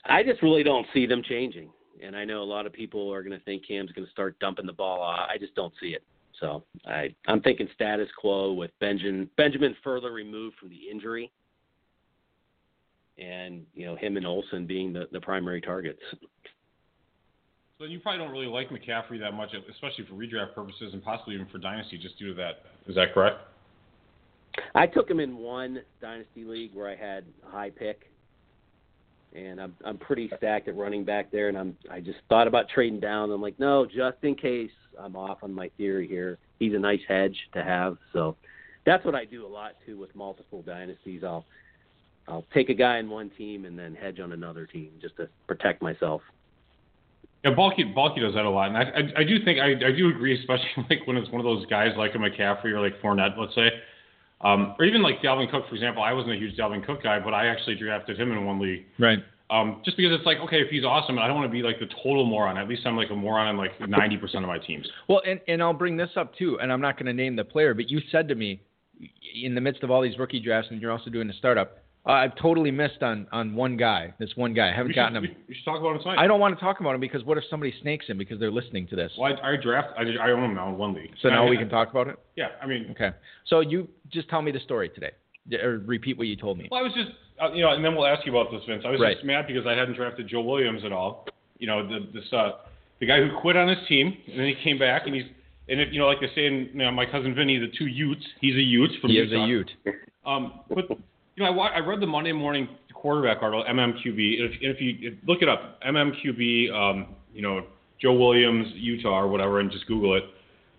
I 0.05 0.23
just 0.23 0.41
really 0.43 0.63
don't 0.63 0.85
see 0.93 1.07
them 1.07 1.23
changing. 1.23 1.69
And 2.03 2.15
I 2.15 2.25
know 2.25 2.41
a 2.41 2.43
lot 2.43 2.65
of 2.65 2.73
people 2.73 3.11
are 3.13 3.21
going 3.23 3.37
to 3.37 3.43
think 3.45 3.67
Cam's 3.67 3.91
going 3.91 4.05
to 4.05 4.11
start 4.11 4.39
dumping 4.39 4.65
the 4.65 4.73
ball. 4.73 5.01
I 5.03 5.37
just 5.39 5.53
don't 5.55 5.73
see 5.79 5.89
it. 5.89 6.03
So 6.41 6.63
I 6.85 7.15
I'm 7.27 7.41
thinking 7.41 7.69
status 7.73 8.09
quo 8.19 8.51
with 8.51 8.71
Benjamin 8.81 9.29
Benjamin 9.37 9.75
further 9.83 10.11
removed 10.11 10.57
from 10.59 10.69
the 10.69 10.89
injury, 10.91 11.31
and 13.17 13.63
you 13.73 13.85
know 13.85 13.95
him 13.95 14.17
and 14.17 14.27
Olsen 14.27 14.65
being 14.65 14.91
the 14.91 15.07
the 15.13 15.21
primary 15.21 15.61
targets. 15.61 16.01
So 17.77 17.85
you 17.85 17.99
probably 17.99 18.19
don't 18.19 18.31
really 18.31 18.47
like 18.47 18.69
McCaffrey 18.69 19.19
that 19.21 19.33
much, 19.33 19.49
especially 19.71 20.05
for 20.05 20.13
redraft 20.13 20.53
purposes 20.53 20.93
and 20.93 21.03
possibly 21.03 21.35
even 21.35 21.47
for 21.47 21.57
dynasty, 21.57 21.97
just 21.97 22.17
due 22.19 22.27
to 22.27 22.33
that. 22.35 22.63
Is 22.87 22.95
that 22.95 23.13
correct? 23.13 23.37
I 24.75 24.85
took 24.85 25.09
him 25.09 25.19
in 25.19 25.37
one 25.37 25.79
dynasty 25.99 26.43
league 26.43 26.75
where 26.75 26.87
I 26.87 26.95
had 26.95 27.23
a 27.47 27.51
high 27.51 27.71
pick, 27.71 28.10
and 29.35 29.59
I'm 29.61 29.75
I'm 29.85 29.97
pretty 29.97 30.29
stacked 30.37 30.67
at 30.67 30.75
running 30.75 31.03
back 31.03 31.31
there, 31.31 31.47
and 31.47 31.57
I'm 31.57 31.77
I 31.89 31.99
just 31.99 32.19
thought 32.29 32.47
about 32.47 32.69
trading 32.69 32.99
down. 32.99 33.31
I'm 33.31 33.41
like, 33.41 33.59
no, 33.59 33.85
just 33.85 34.17
in 34.23 34.35
case 34.35 34.71
I'm 34.99 35.15
off 35.15 35.39
on 35.43 35.53
my 35.53 35.69
theory 35.77 36.07
here. 36.07 36.37
He's 36.59 36.73
a 36.73 36.79
nice 36.79 37.01
hedge 37.07 37.37
to 37.53 37.63
have, 37.63 37.97
so 38.13 38.35
that's 38.85 39.03
what 39.05 39.15
I 39.15 39.25
do 39.25 39.45
a 39.45 39.47
lot 39.47 39.73
too 39.85 39.97
with 39.97 40.13
multiple 40.15 40.61
dynasties. 40.61 41.23
I'll 41.23 41.45
I'll 42.27 42.45
take 42.53 42.69
a 42.69 42.73
guy 42.73 42.99
in 42.99 43.09
one 43.09 43.31
team 43.37 43.65
and 43.65 43.77
then 43.77 43.95
hedge 43.95 44.19
on 44.19 44.31
another 44.31 44.65
team 44.65 44.91
just 45.01 45.17
to 45.17 45.27
protect 45.47 45.81
myself. 45.81 46.21
Yeah, 47.43 47.55
Balky 47.55 47.83
Balky 47.83 48.21
does 48.21 48.35
that 48.35 48.45
a 48.45 48.49
lot, 48.49 48.67
and 48.67 48.77
I 48.77 48.81
I, 48.81 49.21
I 49.21 49.23
do 49.23 49.43
think 49.43 49.59
I 49.59 49.71
I 49.71 49.91
do 49.91 50.09
agree, 50.09 50.37
especially 50.39 50.69
like 50.89 51.07
when 51.07 51.17
it's 51.17 51.29
one 51.31 51.39
of 51.39 51.45
those 51.45 51.65
guys 51.67 51.89
like 51.97 52.15
a 52.15 52.17
McCaffrey 52.17 52.65
or 52.65 52.81
like 52.81 53.01
Fournette, 53.01 53.37
let's 53.37 53.55
say, 53.55 53.69
um, 54.43 54.75
or 54.79 54.85
even 54.85 55.01
like 55.01 55.21
Dalvin 55.21 55.49
Cook, 55.49 55.67
for 55.69 55.75
example. 55.75 56.03
I 56.03 56.13
wasn't 56.13 56.33
a 56.33 56.37
huge 56.37 56.57
Dalvin 56.57 56.85
Cook 56.85 57.03
guy, 57.03 57.19
but 57.19 57.33
I 57.33 57.47
actually 57.47 57.75
drafted 57.75 58.19
him 58.19 58.31
in 58.31 58.45
one 58.45 58.59
league. 58.59 58.85
Right. 58.99 59.19
Um, 59.51 59.81
just 59.83 59.97
because 59.97 60.13
it's 60.13 60.25
like, 60.25 60.37
okay, 60.37 60.61
if 60.61 60.69
he's 60.69 60.85
awesome, 60.85 61.19
I 61.19 61.27
don't 61.27 61.35
want 61.35 61.49
to 61.49 61.51
be 61.51 61.61
like 61.61 61.77
the 61.77 61.87
total 62.01 62.25
moron. 62.25 62.57
At 62.57 62.69
least 62.69 62.83
I'm 62.85 62.95
like 62.95 63.09
a 63.11 63.15
moron 63.15 63.47
on 63.47 63.57
like 63.57 63.77
90% 63.79 64.35
of 64.35 64.43
my 64.43 64.57
teams. 64.57 64.87
Well, 65.09 65.21
and, 65.27 65.41
and 65.47 65.61
I'll 65.61 65.73
bring 65.73 65.97
this 65.97 66.11
up 66.15 66.33
too, 66.37 66.57
and 66.61 66.71
I'm 66.71 66.79
not 66.79 66.95
going 66.95 67.07
to 67.07 67.13
name 67.13 67.35
the 67.35 67.43
player, 67.43 67.73
but 67.73 67.89
you 67.89 67.99
said 68.11 68.29
to 68.29 68.35
me 68.35 68.61
in 69.43 69.53
the 69.53 69.59
midst 69.59 69.83
of 69.83 69.91
all 69.91 70.01
these 70.01 70.17
rookie 70.17 70.39
drafts, 70.39 70.69
and 70.71 70.81
you're 70.81 70.91
also 70.91 71.09
doing 71.09 71.29
a 71.29 71.33
startup, 71.33 71.79
uh, 72.05 72.11
I've 72.11 72.35
totally 72.35 72.71
missed 72.71 73.01
on 73.03 73.27
on 73.31 73.55
one 73.55 73.77
guy. 73.77 74.13
This 74.19 74.31
one 74.35 74.53
guy, 74.53 74.69
I 74.71 74.75
haven't 74.75 74.95
gotten 74.95 75.15
him. 75.17 75.27
we, 75.47 75.53
should 75.55 75.65
talk 75.65 75.79
about 75.79 75.95
him 75.95 76.01
tonight. 76.01 76.17
I 76.19 76.27
don't 76.27 76.39
want 76.39 76.57
to 76.57 76.59
talk 76.63 76.79
about 76.79 76.95
him 76.95 77.01
because 77.01 77.23
what 77.23 77.37
if 77.37 77.43
somebody 77.49 77.73
snakes 77.81 78.07
him 78.07 78.17
because 78.17 78.39
they're 78.39 78.51
listening 78.51 78.87
to 78.87 78.95
this? 78.95 79.11
Well, 79.17 79.33
I, 79.43 79.51
I 79.51 79.55
draft. 79.61 79.89
I, 79.97 80.03
I 80.21 80.31
own 80.31 80.43
him 80.43 80.55
now 80.55 80.69
in 80.69 80.77
one 80.77 80.93
league. 80.93 81.11
So 81.21 81.29
now 81.29 81.45
I- 81.45 81.49
we 81.49 81.57
can 81.57 81.69
talk 81.69 81.89
about 81.91 82.07
it. 82.07 82.17
Yeah, 82.35 82.47
I 82.61 82.65
mean, 82.65 82.87
Okay. 82.91 83.11
So 83.47 83.59
you 83.59 83.87
just 84.11 84.29
tell 84.29 84.41
me 84.41 84.51
the 84.51 84.59
story 84.61 84.89
today, 84.89 85.11
or 85.61 85.79
repeat 85.85 86.17
what 86.17 86.27
you 86.27 86.35
told 86.35 86.57
me. 86.57 86.67
Well, 86.71 86.79
I 86.79 86.83
was 86.83 86.93
just, 86.93 87.09
uh, 87.41 87.51
you 87.53 87.61
know, 87.61 87.71
and 87.71 87.83
then 87.83 87.95
we'll 87.95 88.05
ask 88.07 88.25
you 88.25 88.35
about 88.35 88.51
this, 88.51 88.61
Vince. 88.67 88.83
I 88.85 88.89
was 88.91 88.99
Right. 89.01 89.15
just 89.15 89.25
mad 89.25 89.45
because 89.47 89.65
I 89.67 89.73
hadn't 89.73 89.95
drafted 89.95 90.27
Joe 90.27 90.41
Williams 90.41 90.83
at 90.85 90.91
all. 90.91 91.27
You 91.59 91.67
know, 91.67 91.87
the, 91.87 92.07
this 92.13 92.31
uh, 92.33 92.51
the 92.99 93.05
guy 93.05 93.17
who 93.17 93.29
quit 93.39 93.55
on 93.57 93.67
his 93.67 93.77
team 93.87 94.15
and 94.29 94.39
then 94.39 94.47
he 94.47 94.55
came 94.63 94.77
back 94.79 95.03
and 95.05 95.13
he's, 95.15 95.25
and 95.69 95.79
if, 95.79 95.89
you 95.91 95.99
know, 95.99 96.07
like 96.07 96.19
they 96.19 96.29
say 96.35 96.45
in 96.47 96.69
you 96.73 96.79
know, 96.79 96.91
my 96.91 97.05
cousin 97.05 97.33
Vinny, 97.35 97.57
the 97.59 97.67
two 97.77 97.85
Utes. 97.87 98.25
He's 98.39 98.55
a 98.55 98.61
Ute 98.61 98.91
from 99.01 99.11
He 99.11 99.17
is 99.19 99.29
Utah. 99.31 99.43
a 99.43 99.47
Ute. 99.47 99.71
Um, 100.25 100.59
but 100.69 100.85
you 101.41 101.51
know, 101.51 101.59
I, 101.59 101.69
I 101.69 101.79
read 101.79 101.99
the 101.99 102.07
Monday 102.07 102.31
morning 102.31 102.67
quarterback 102.93 103.41
article, 103.41 103.65
MMQB. 103.67 104.15
If, 104.39 104.51
if 104.61 104.81
you 104.81 105.17
look 105.27 105.41
it 105.41 105.49
up, 105.49 105.81
MMQB, 105.81 106.71
um, 106.71 107.15
you 107.33 107.41
know, 107.41 107.65
Joe 107.99 108.13
Williams, 108.13 108.67
Utah, 108.75 109.19
or 109.19 109.27
whatever, 109.27 109.59
and 109.59 109.71
just 109.71 109.87
Google 109.87 110.15
it. 110.17 110.23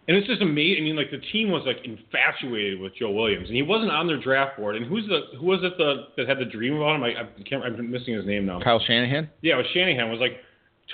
And 0.09 0.17
it's 0.17 0.27
just 0.27 0.43
amazing. 0.43 0.83
I 0.83 0.85
mean, 0.85 0.97
like 0.97 1.11
the 1.13 1.21
team 1.33 1.51
was 1.51 1.63
like 1.65 1.79
infatuated 1.85 2.81
with 2.81 2.93
Joe 2.97 3.11
Williams, 3.13 3.47
and 3.47 3.57
he 3.57 3.63
wasn't 3.63 3.93
on 3.93 4.09
their 4.09 4.21
draft 4.21 4.57
board. 4.59 4.75
And 4.75 4.85
who's 4.87 5.07
the 5.07 5.39
who 5.39 5.47
was 5.47 5.61
it 5.63 5.79
the 5.79 6.07
that 6.17 6.29
had 6.29 6.39
the 6.39 6.45
dream 6.45 6.75
about 6.75 6.97
him? 6.97 7.05
I, 7.05 7.11
I 7.11 7.43
can't. 7.49 7.65
I'm 7.65 7.91
missing 7.91 8.15
his 8.15 8.27
name 8.27 8.45
now. 8.45 8.61
Kyle 8.61 8.83
Shanahan. 8.85 9.31
Yeah, 9.43 9.55
it 9.55 9.59
was 9.59 9.67
Shanahan. 9.73 10.11
Was 10.11 10.19
like 10.19 10.39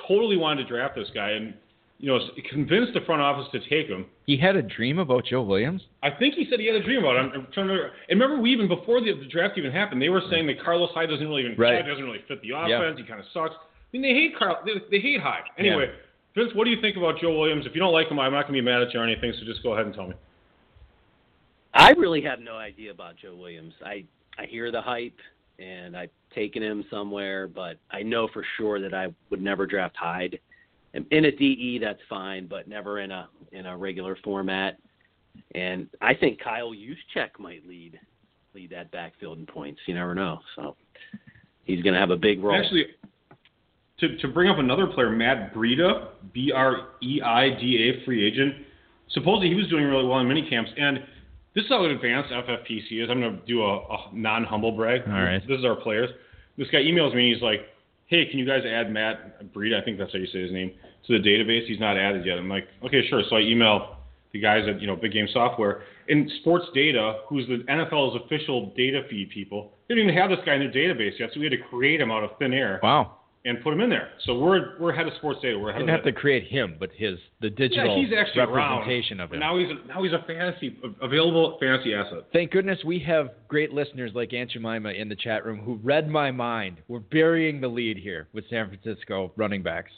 totally 0.07 0.37
wanted 0.37 0.65
to 0.65 0.69
draft 0.69 0.95
this 0.95 1.09
guy, 1.15 1.31
and 1.31 1.55
you 2.01 2.09
know, 2.09 2.19
convinced 2.49 2.95
the 2.95 3.01
front 3.01 3.21
office 3.21 3.47
to 3.53 3.59
take 3.69 3.89
him. 3.89 4.07
He 4.25 4.37
had 4.37 4.55
a 4.55 4.63
dream 4.63 4.99
about 5.01 5.25
Joe 5.25 5.43
Williams. 5.43 5.83
I 6.03 6.11
think 6.11 6.35
he 6.35 6.47
said 6.49 6.61
he 6.61 6.67
had 6.67 6.77
a 6.77 6.83
dream 6.83 7.01
about 7.01 7.17
him. 7.17 7.33
I'm, 7.35 7.41
I'm 7.41 7.47
trying 7.53 7.69
to. 7.69 7.91
And 8.09 8.21
remember, 8.21 8.41
we 8.41 8.53
even 8.53 8.69
before 8.69 9.01
the, 9.01 9.13
the 9.15 9.27
draft 9.29 9.59
even 9.59 9.73
happened, 9.73 10.01
they 10.01 10.09
were 10.09 10.23
saying 10.31 10.47
that 10.47 10.63
Carlos 10.63 10.91
Hyde 10.95 11.09
doesn't 11.11 11.27
really 11.27 11.43
even 11.45 11.57
Right. 11.59 11.85
doesn't 11.85 12.05
really 12.05 12.23
fit 12.29 12.41
the 12.41 12.49
Yeah. 12.49 12.67
offense. 12.67 13.01
He 13.01 13.05
kind 13.07 13.19
of 13.21 13.27
sucks. 13.35 13.55
I 13.55 13.59
mean, 13.93 14.03
they 14.03 14.15
hate 14.15 14.37
Carl. 14.39 14.59
They, 14.65 14.73
they 14.91 15.01
hate 15.01 15.21
Hyde. 15.21 15.43
Anyway, 15.59 15.91
Vince, 16.37 16.51
what 16.55 16.65
do 16.65 16.71
you 16.71 16.81
think 16.81 16.97
about 16.97 17.21
Joe 17.21 17.37
Williams? 17.37 17.67
If 17.67 17.75
you 17.75 17.81
don't 17.81 17.93
like 17.93 18.09
him, 18.09 18.21
I'm 18.21 18.33
not 18.33 18.43
going 18.47 18.55
to 18.55 18.63
be 18.63 18.65
mad 18.65 18.83
at 18.83 18.95
you 18.95 19.01
or 19.01 19.05
anything. 19.05 19.33
So 19.39 19.45
just 19.45 19.63
go 19.65 19.73
ahead 19.73 19.87
and 19.87 19.95
tell 19.95 20.07
me. 20.07 20.15
I 21.75 21.91
really 21.93 22.23
have 22.23 22.39
no 22.41 22.57
idea 22.57 22.91
about 22.91 23.17
Joe 23.17 23.35
Williams. 23.35 23.75
I 23.85 24.05
I 24.39 24.47
hear 24.47 24.71
the 24.71 24.81
hype 24.81 25.19
and 25.59 25.97
I've 25.97 26.11
taken 26.33 26.63
him 26.63 26.85
somewhere, 26.91 27.49
but 27.49 27.77
I 27.91 28.03
know 28.03 28.29
for 28.33 28.45
sure 28.57 28.81
that 28.81 28.95
I 28.95 29.09
would 29.31 29.43
never 29.43 29.67
draft 29.67 29.97
Hyde. 29.97 30.39
In 30.99 31.19
in 31.19 31.25
a 31.27 31.31
DE, 31.31 31.79
that's 31.81 32.01
fine, 32.09 32.47
but 32.47 32.69
never 32.69 33.01
in 33.01 33.11
a 33.11 33.29
in 33.53 33.67
a 33.67 33.77
regular 33.77 34.17
format. 34.25 34.79
And 35.55 35.89
I 36.01 36.15
think 36.15 36.41
Kyle 36.43 36.73
Juszczyk 36.73 37.39
might 37.39 37.67
lead 37.67 37.99
lead 38.55 38.71
that 38.71 38.91
backfield 38.91 39.39
in 39.39 39.47
points. 39.47 39.81
You 39.87 39.95
never 39.95 40.15
know. 40.15 40.41
So 40.57 40.77
he's 41.65 41.83
going 41.83 41.95
to 41.95 42.01
have 42.01 42.11
a 42.11 42.17
big 42.17 42.43
role. 42.43 42.61
Actually, 42.61 42.87
to 44.01 44.17
to 44.19 44.29
bring 44.29 44.51
up 44.51 44.59
another 44.59 44.87
player, 44.87 45.11
Matt 45.11 45.55
Breida, 45.55 46.09
B 46.33 46.53
R 46.55 46.89
E 47.03 47.21
I 47.23 47.51
D 47.51 47.91
A, 47.91 48.05
free 48.05 48.27
agent. 48.27 48.67
Supposedly 49.11 49.49
he 49.49 49.55
was 49.55 49.69
doing 49.69 49.85
really 49.85 50.07
well 50.07 50.19
in 50.19 50.29
mini 50.29 50.49
camps, 50.49 50.71
and 50.77 50.99
this 51.55 51.65
is 51.65 51.71
how 51.71 51.85
advanced 51.85 52.31
FFPC 52.31 53.05
is. 53.05 53.11
I'm 53.11 53.21
going 53.21 53.39
to 53.39 53.47
do 53.47 53.63
a, 53.63 53.79
a 53.79 54.11
non-humble 54.13 54.73
brag. 54.73 55.03
All 55.07 55.13
right. 55.15 55.41
This 55.49 55.59
is 55.59 55.65
our 55.65 55.77
players. 55.77 56.11
This 56.59 56.69
guy 56.71 56.79
emails 56.79 57.15
me 57.15 57.27
and 57.27 57.35
he's 57.35 57.43
like, 57.43 57.61
"Hey, 58.07 58.27
can 58.27 58.39
you 58.39 58.47
guys 58.47 58.63
add 58.67 58.93
Matt 58.93 59.53
Breida? 59.55 59.81
I 59.81 59.85
think 59.85 59.99
that's 59.99 60.13
how 60.13 60.19
you 60.19 60.27
say 60.27 60.43
his 60.43 60.53
name 60.53 60.73
to 61.07 61.19
the 61.19 61.29
database. 61.29 61.67
He's 61.67 61.81
not 61.81 61.97
added 61.97 62.25
yet." 62.27 62.39
I'm 62.39 62.49
like, 62.49 62.69
"Okay, 62.85 63.07
sure." 63.09 63.23
So 63.29 63.37
I 63.37 63.41
email 63.41 63.97
the 64.33 64.41
guys 64.41 64.67
at 64.69 64.81
you 64.81 64.87
know 64.87 64.97
Big 64.97 65.13
Game 65.13 65.29
Software 65.33 65.83
and 66.09 66.31
Sports 66.41 66.67
Data, 66.75 67.21
who's 67.29 67.47
the 67.47 67.65
NFL's 67.71 68.21
official 68.25 68.73
data 68.77 69.03
feed 69.11 69.31
people. 69.31 69.73
They 69.89 69.95
didn't 69.95 70.11
even 70.11 70.21
have 70.21 70.31
this 70.31 70.41
guy 70.45 70.55
in 70.55 70.61
their 70.61 70.71
database 70.73 71.19
yet, 71.19 71.31
so 71.33 71.41
we 71.41 71.47
had 71.47 71.53
to 71.53 71.63
create 71.71 72.01
him 72.01 72.11
out 72.11 72.23
of 72.25 72.31
thin 72.39 72.53
air 72.53 72.79
Wow. 72.83 73.17
and 73.47 73.63
put 73.63 73.73
him 73.73 73.81
in 73.81 73.89
there. 73.89 74.11
So 74.27 74.39
we're 74.39 74.79
we're 74.79 74.91
ahead 74.93 75.07
of 75.07 75.15
sports 75.15 75.41
data. 75.41 75.59
We're 75.59 75.71
ahead 75.71 75.81
Didn't 75.81 75.95
of 75.95 76.05
have 76.05 76.15
to 76.15 76.19
create 76.19 76.45
him, 76.47 76.77
but 76.79 76.91
his 76.95 77.19
the 77.41 77.49
digital 77.49 77.97
yeah, 77.99 78.05
he's 78.07 78.15
actually 78.17 78.41
representation 78.45 79.21
around. 79.21 79.25
of 79.29 79.33
him. 79.35 79.41
Now 79.41 79.57
he's 79.59 79.69
a, 79.71 79.87
now 79.89 80.03
he's 80.03 80.13
a 80.13 80.23
fantasy 80.27 80.77
available 81.01 81.57
fantasy 81.59 81.95
asset. 81.95 82.25
Thank 82.33 82.51
goodness 82.51 82.79
we 82.85 82.99
have 83.01 83.31
great 83.49 83.73
listeners 83.73 84.13
like 84.15 84.33
Aunt 84.35 84.51
Jemima 84.51 84.91
in 84.91 85.09
the 85.09 85.17
chat 85.17 85.45
room 85.47 85.59
who 85.61 85.77
read 85.83 86.09
my 86.09 86.31
mind. 86.31 86.79
We're 86.89 86.99
burying 87.01 87.61
the 87.63 87.69
lead 87.69 87.97
here 87.97 88.29
with 88.35 88.45
San 88.51 88.69
Francisco 88.69 89.33
running 89.37 89.63
backs. 89.63 89.91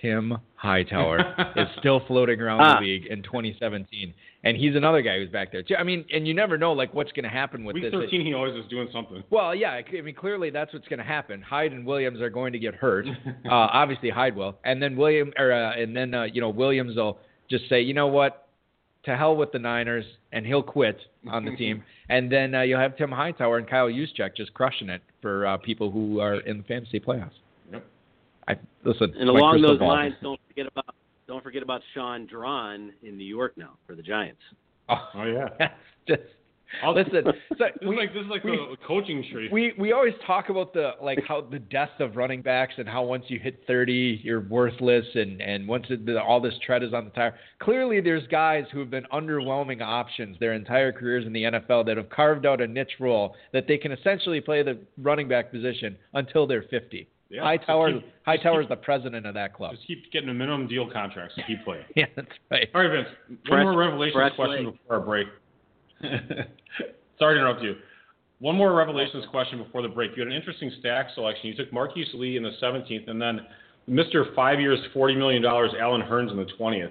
Tim 0.00 0.38
Hightower 0.56 1.18
is 1.56 1.68
still 1.78 2.00
floating 2.06 2.40
around 2.40 2.60
Ah. 2.60 2.78
the 2.80 2.86
league 2.86 3.06
in 3.06 3.22
2017, 3.22 4.12
and 4.44 4.56
he's 4.56 4.74
another 4.76 5.02
guy 5.02 5.18
who's 5.18 5.28
back 5.30 5.52
there. 5.52 5.62
too. 5.62 5.76
I 5.76 5.82
mean, 5.82 6.04
and 6.12 6.26
you 6.26 6.34
never 6.34 6.58
know 6.58 6.72
like 6.72 6.92
what's 6.94 7.12
going 7.12 7.24
to 7.24 7.28
happen 7.30 7.64
with 7.64 7.74
Week 7.74 7.84
this. 7.84 7.92
13, 7.92 8.24
he 8.24 8.34
always 8.34 8.54
is 8.54 8.68
doing 8.70 8.88
something. 8.92 9.22
Well, 9.30 9.54
yeah, 9.54 9.70
I 9.70 10.00
mean, 10.00 10.14
clearly 10.14 10.50
that's 10.50 10.72
what's 10.72 10.88
going 10.88 10.98
to 10.98 11.04
happen. 11.04 11.42
Hyde 11.42 11.72
and 11.72 11.84
Williams 11.86 12.20
are 12.20 12.30
going 12.30 12.52
to 12.52 12.58
get 12.58 12.74
hurt. 12.74 13.06
uh, 13.26 13.50
obviously, 13.50 14.10
Hyde 14.10 14.36
will, 14.36 14.56
and 14.64 14.82
then 14.82 14.96
William, 14.96 15.32
or 15.38 15.52
uh, 15.52 15.80
and 15.80 15.96
then 15.96 16.14
uh, 16.14 16.24
you 16.24 16.40
know 16.40 16.50
Williams 16.50 16.96
will 16.96 17.18
just 17.50 17.68
say, 17.68 17.80
you 17.82 17.94
know 17.94 18.06
what, 18.06 18.48
to 19.04 19.16
hell 19.16 19.36
with 19.36 19.52
the 19.52 19.58
Niners, 19.58 20.04
and 20.32 20.46
he'll 20.46 20.62
quit 20.62 20.98
on 21.28 21.44
the 21.44 21.54
team. 21.56 21.82
And 22.06 22.30
then 22.30 22.54
uh, 22.54 22.60
you'll 22.60 22.80
have 22.80 22.98
Tim 22.98 23.10
Hightower 23.10 23.56
and 23.56 23.66
Kyle 23.66 23.88
Juszczyk 23.88 24.36
just 24.36 24.52
crushing 24.52 24.90
it 24.90 25.00
for 25.22 25.46
uh, 25.46 25.56
people 25.56 25.90
who 25.90 26.20
are 26.20 26.34
in 26.40 26.58
the 26.58 26.62
fantasy 26.64 27.00
playoffs. 27.00 27.30
Yep. 28.48 28.60
I 28.84 28.88
listen. 28.88 29.14
and 29.18 29.28
along 29.28 29.62
those 29.62 29.78
ball. 29.78 29.88
lines, 29.88 30.14
don't 30.22 30.40
forget 30.48 30.66
about 30.66 30.94
don't 31.26 31.42
forget 31.42 31.62
about 31.62 31.80
Shaun 31.94 32.26
Draughn 32.26 32.92
in 33.02 33.16
New 33.16 33.24
York 33.24 33.54
now 33.56 33.76
for 33.86 33.94
the 33.94 34.02
Giants. 34.02 34.40
Oh, 34.88 34.96
Oh 35.14 35.24
yeah. 35.24 35.48
that's 35.58 35.74
just 36.08 36.20
I'll- 36.82 36.94
listen. 36.94 37.24
So 37.56 37.64
This 37.66 37.70
is 37.82 37.88
we, 37.88 37.96
like 37.96 38.12
this 38.12 38.24
is 38.24 38.28
like 38.30 38.42
we- 38.44 38.50
the 38.56 38.76
coaching 38.86 39.24
tree. 39.32 39.48
we 39.52 39.72
we 39.78 39.92
always 39.92 40.12
talk 40.26 40.48
about 40.48 40.72
the 40.74 40.92
like 41.00 41.20
how 41.26 41.40
the 41.42 41.58
death 41.60 41.90
of 42.00 42.16
running 42.16 42.42
backs 42.42 42.74
and 42.78 42.88
how 42.88 43.04
once 43.04 43.24
you 43.28 43.38
hit 43.38 43.62
30 43.66 44.20
you're 44.24 44.40
worthless 44.40 45.04
and 45.14 45.40
and 45.40 45.66
once 45.68 45.86
it, 45.88 46.04
the, 46.04 46.20
all 46.20 46.40
this 46.40 46.54
tread 46.66 46.82
is 46.82 46.92
on 46.92 47.04
the 47.04 47.10
tire. 47.12 47.34
Clearly 47.62 48.00
there's 48.00 48.26
guys 48.26 48.64
who 48.72 48.80
have 48.80 48.90
been 48.90 49.06
underwhelming 49.12 49.80
options 49.82 50.36
their 50.40 50.52
entire 50.52 50.90
careers 50.92 51.26
in 51.26 51.32
the 51.32 51.44
NFL 51.44 51.86
that 51.86 51.96
have 51.96 52.10
carved 52.10 52.44
out 52.44 52.60
a 52.60 52.66
niche 52.66 52.96
role 53.00 53.34
that 53.52 53.66
they 53.68 53.78
can 53.78 53.92
essentially 53.92 54.40
play 54.40 54.62
the 54.62 54.78
running 54.98 55.28
back 55.28 55.50
position 55.52 55.96
until 56.14 56.46
they're 56.46 56.64
50. 56.70 57.06
Yeah, 57.34 57.42
Hightower 57.42 57.92
just 57.92 58.04
keep- 58.04 58.14
Hightower's 58.24 58.66
just 58.66 58.70
the 58.80 58.84
president 58.84 59.26
of 59.26 59.34
that 59.34 59.54
club. 59.54 59.72
Just 59.74 59.86
keep 59.86 60.10
getting 60.12 60.28
a 60.28 60.34
minimum 60.34 60.66
deal 60.68 60.88
contracts 60.90 61.34
to 61.36 61.42
keep 61.42 61.64
playing. 61.64 61.84
Yeah, 61.96 62.06
that's 62.16 62.28
right. 62.50 62.68
All 62.74 62.80
right, 62.82 62.90
Vince. 62.90 63.08
One 63.28 63.38
Fresh- 63.46 63.62
more 63.64 63.76
revelations 63.76 64.14
fresh 64.14 64.34
question 64.36 64.64
leg. 64.66 64.74
before 64.74 64.96
our 64.96 65.02
break. 65.04 65.26
Sorry 67.18 67.34
to 67.34 67.40
interrupt 67.40 67.62
you. 67.62 67.76
One 68.40 68.56
more 68.56 68.72
revelations 68.74 69.24
question 69.30 69.62
before 69.62 69.82
the 69.82 69.88
break. 69.88 70.12
You 70.16 70.22
had 70.22 70.28
an 70.28 70.34
interesting 70.36 70.70
stack 70.80 71.06
selection. 71.14 71.48
You 71.48 71.54
took 71.56 71.72
Marquise 71.72 72.08
Lee 72.14 72.36
in 72.36 72.42
the 72.42 72.50
17th, 72.62 73.08
and 73.08 73.20
then 73.20 73.40
Mr. 73.88 74.34
Five 74.34 74.60
Years, 74.60 74.78
$40 74.94 75.16
million, 75.16 75.44
Allen 75.44 76.02
Hurns 76.02 76.30
in 76.30 76.36
the 76.36 76.46
20th. 76.58 76.90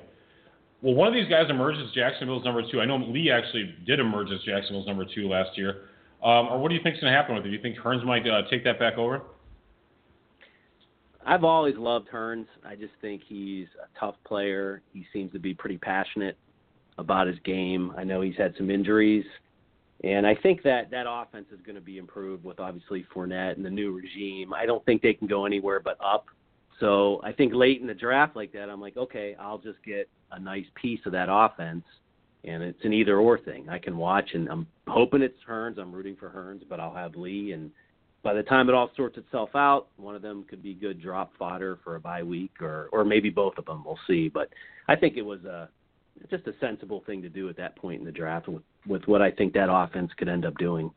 Well, 0.82 0.96
one 0.96 1.08
of 1.08 1.14
these 1.14 1.30
guys 1.30 1.46
emerged 1.50 1.80
as 1.80 1.92
Jacksonville's 1.94 2.44
number 2.44 2.62
two. 2.72 2.82
I 2.82 2.86
know 2.86 2.98
Lee 2.98 3.32
actually 3.32 3.74
did 3.86 4.00
emerge 4.00 4.30
as 4.32 4.42
Jacksonville's 4.46 4.88
number 4.88 5.06
two 5.06 5.28
last 5.30 5.58
year. 5.58 5.84
Um, 6.24 6.48
or 6.48 6.60
what 6.60 6.70
do 6.70 6.76
you 6.76 6.82
think 6.84 6.96
is 6.96 7.02
going 7.02 7.12
to 7.12 7.18
happen 7.18 7.36
with 7.36 7.46
it? 7.46 7.50
Do 7.50 7.56
you 7.56 7.62
think 7.62 7.78
Hearns 7.78 8.04
might 8.06 8.28
uh, 8.28 8.44
take 8.50 8.64
that 8.64 8.80
back 8.80 8.98
over? 8.98 9.22
I've 11.26 11.44
always 11.44 11.76
loved 11.78 12.10
Hurns. 12.10 12.48
I 12.66 12.76
just 12.76 12.94
think 13.02 13.22
he's 13.28 13.68
a 13.82 14.00
tough 14.00 14.16
player. 14.26 14.82
He 14.92 15.06
seems 15.14 15.32
to 15.34 15.40
be 15.40 15.54
pretty 15.54 15.78
passionate. 15.78 16.38
about 16.98 17.28
his 17.28 17.40
game. 17.44 17.92
I 17.98 18.04
know 18.04 18.22
he's 18.22 18.36
had 18.38 18.54
some 18.58 18.70
injuries, 18.70 19.26
and 20.04 20.28
I 20.28 20.36
think 20.36 20.62
that 20.64 20.92
that 20.92 21.06
offense 21.10 21.48
is 21.52 21.60
going 21.66 21.76
to 21.76 21.82
be 21.82 21.98
improved 21.98 22.44
with 22.44 22.60
obviously 22.60 23.06
Fournette 23.16 23.56
and 23.56 23.66
the 23.66 23.70
new 23.70 23.92
regime. 23.92 24.54
I 24.54 24.66
don't 24.66 24.84
think 24.86 25.02
they 25.02 25.14
can 25.14 25.28
go 25.28 25.46
anywhere 25.46 25.80
but 25.80 25.98
up. 26.04 26.26
So 26.80 27.22
I 27.24 27.32
think 27.32 27.54
late 27.54 27.82
in 27.82 27.88
the 27.88 27.94
draft 27.94 28.36
like 28.36 28.52
that, 28.54 28.70
I'm 28.70 28.82
like, 28.82 28.98
okay, 28.98 29.36
I'll 29.40 29.58
just 29.58 29.82
get 29.84 30.10
a 30.32 30.40
nice 30.40 30.66
piece 30.76 31.00
of 31.06 31.12
that 31.14 31.30
offense, 31.30 31.84
and 32.44 32.62
it's 32.62 32.84
an 32.84 32.94
either 32.94 33.18
or 33.18 33.40
thing. 33.40 33.70
I 33.70 33.80
can 33.80 33.98
watch, 33.98 34.30
and 34.34 34.50
I'm 34.50 34.68
hoping 34.88 35.22
it's 35.22 35.38
Hurns. 35.48 35.78
I'm 35.80 35.92
rooting 35.92 36.16
for 36.16 36.30
Hurns, 36.30 36.62
but 36.68 36.80
I'll 36.80 36.94
have 36.94 37.16
Lee, 37.16 37.54
and 37.54 37.72
by 38.24 38.34
the 38.34 38.44
time 38.44 38.70
it 38.70 38.76
all 38.76 38.90
sorts 38.96 39.18
itself 39.18 39.50
out, 39.54 39.88
one 39.98 40.16
of 40.16 40.22
them 40.22 40.46
could 40.50 40.64
be 40.64 40.74
good 40.74 41.02
drop 41.02 41.34
fodder 41.38 41.78
for 41.84 41.96
a 41.96 42.00
bye 42.00 42.24
week, 42.24 42.62
or 42.62 42.90
or 42.92 43.04
maybe 43.04 43.30
both 43.30 43.58
of 43.58 43.66
them. 43.66 43.84
We'll 43.86 44.00
see. 44.08 44.30
But 44.30 44.50
I 44.88 44.96
think 44.96 45.18
it 45.18 45.22
was 45.22 45.44
a 45.44 45.70
just 46.30 46.48
a 46.48 46.54
sensible 46.62 47.04
thing 47.06 47.22
to 47.22 47.30
do 47.30 47.50
at 47.50 47.58
that 47.58 47.76
point 47.76 48.00
in 48.00 48.06
the 48.06 48.12
draft 48.12 48.48
with 48.48 48.64
with 48.88 49.04
what 49.08 49.22
I 49.22 49.30
think 49.30 49.54
that 49.54 49.72
offense 49.72 50.12
could 50.18 50.30
end 50.30 50.46
up 50.46 50.58
doing. 50.58 50.90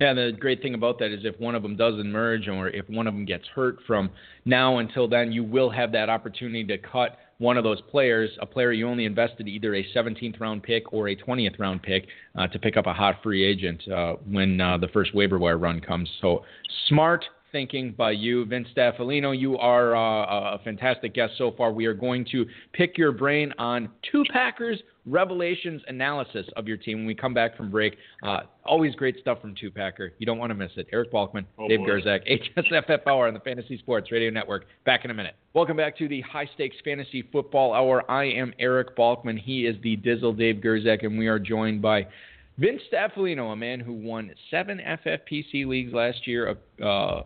Yeah, 0.00 0.12
the 0.12 0.32
great 0.38 0.60
thing 0.60 0.74
about 0.74 0.98
that 0.98 1.12
is 1.12 1.24
if 1.24 1.38
one 1.38 1.54
of 1.54 1.62
them 1.62 1.76
does 1.76 1.94
emerge 2.00 2.48
or 2.48 2.68
if 2.68 2.88
one 2.88 3.06
of 3.06 3.14
them 3.14 3.24
gets 3.24 3.46
hurt 3.54 3.78
from 3.86 4.10
now 4.44 4.78
until 4.78 5.08
then, 5.08 5.30
you 5.30 5.44
will 5.44 5.70
have 5.70 5.92
that 5.92 6.08
opportunity 6.08 6.64
to 6.64 6.78
cut 6.78 7.18
one 7.38 7.56
of 7.56 7.64
those 7.64 7.80
players, 7.90 8.30
a 8.40 8.46
player 8.46 8.72
you 8.72 8.88
only 8.88 9.04
invested 9.04 9.48
either 9.48 9.74
a 9.74 9.84
17th 9.94 10.40
round 10.40 10.62
pick 10.62 10.92
or 10.92 11.08
a 11.08 11.16
20th 11.16 11.58
round 11.58 11.82
pick 11.82 12.06
uh, 12.36 12.46
to 12.48 12.58
pick 12.58 12.76
up 12.76 12.86
a 12.86 12.92
hot 12.92 13.16
free 13.22 13.44
agent 13.44 13.86
uh, 13.88 14.14
when 14.28 14.60
uh, 14.60 14.78
the 14.78 14.88
first 14.88 15.14
waiver 15.14 15.38
wire 15.38 15.58
run 15.58 15.80
comes. 15.80 16.08
So 16.20 16.44
smart 16.88 17.24
thinking 17.54 17.94
by 17.96 18.10
you, 18.10 18.44
Vince 18.46 18.66
Staffilino. 18.76 19.38
You 19.38 19.56
are 19.58 19.94
uh, 19.94 20.56
a 20.56 20.58
fantastic 20.64 21.14
guest 21.14 21.34
so 21.38 21.52
far. 21.56 21.70
We 21.70 21.86
are 21.86 21.94
going 21.94 22.26
to 22.32 22.44
pick 22.72 22.98
your 22.98 23.12
brain 23.12 23.52
on 23.58 23.90
two 24.10 24.24
Packers 24.32 24.82
revelations 25.06 25.80
analysis 25.86 26.46
of 26.56 26.66
your 26.66 26.76
team 26.76 26.98
when 26.98 27.06
we 27.06 27.14
come 27.14 27.32
back 27.32 27.56
from 27.56 27.70
break. 27.70 27.96
Uh, 28.24 28.40
always 28.64 28.96
great 28.96 29.20
stuff 29.20 29.40
from 29.40 29.54
Two 29.54 29.70
Packer. 29.70 30.12
You 30.18 30.26
don't 30.26 30.38
want 30.38 30.50
to 30.50 30.56
miss 30.56 30.72
it. 30.76 30.88
Eric 30.92 31.12
Balkman, 31.12 31.44
oh 31.56 31.68
Dave 31.68 31.78
Gerczak, 31.78 32.22
HSFF 32.58 33.06
Hour 33.06 33.28
on 33.28 33.34
the 33.34 33.40
Fantasy 33.40 33.78
Sports 33.78 34.10
Radio 34.10 34.30
Network. 34.30 34.64
Back 34.84 35.04
in 35.04 35.12
a 35.12 35.14
minute. 35.14 35.36
Welcome 35.52 35.76
back 35.76 35.96
to 35.98 36.08
the 36.08 36.22
High 36.22 36.50
Stakes 36.54 36.76
Fantasy 36.84 37.22
Football 37.30 37.72
Hour. 37.72 38.10
I 38.10 38.24
am 38.24 38.52
Eric 38.58 38.96
Balkman. 38.96 39.38
He 39.38 39.66
is 39.66 39.76
the 39.84 39.96
Dizzle 39.98 40.36
Dave 40.36 40.56
Gerczak, 40.56 41.04
and 41.04 41.16
we 41.16 41.28
are 41.28 41.38
joined 41.38 41.80
by 41.82 42.08
Vince 42.56 42.82
Staffilino, 42.92 43.52
a 43.52 43.56
man 43.56 43.80
who 43.80 43.92
won 43.92 44.30
seven 44.50 44.78
FFPC 44.78 45.66
leagues 45.66 45.92
last 45.92 46.26
year, 46.26 46.56
uh, 46.82 47.22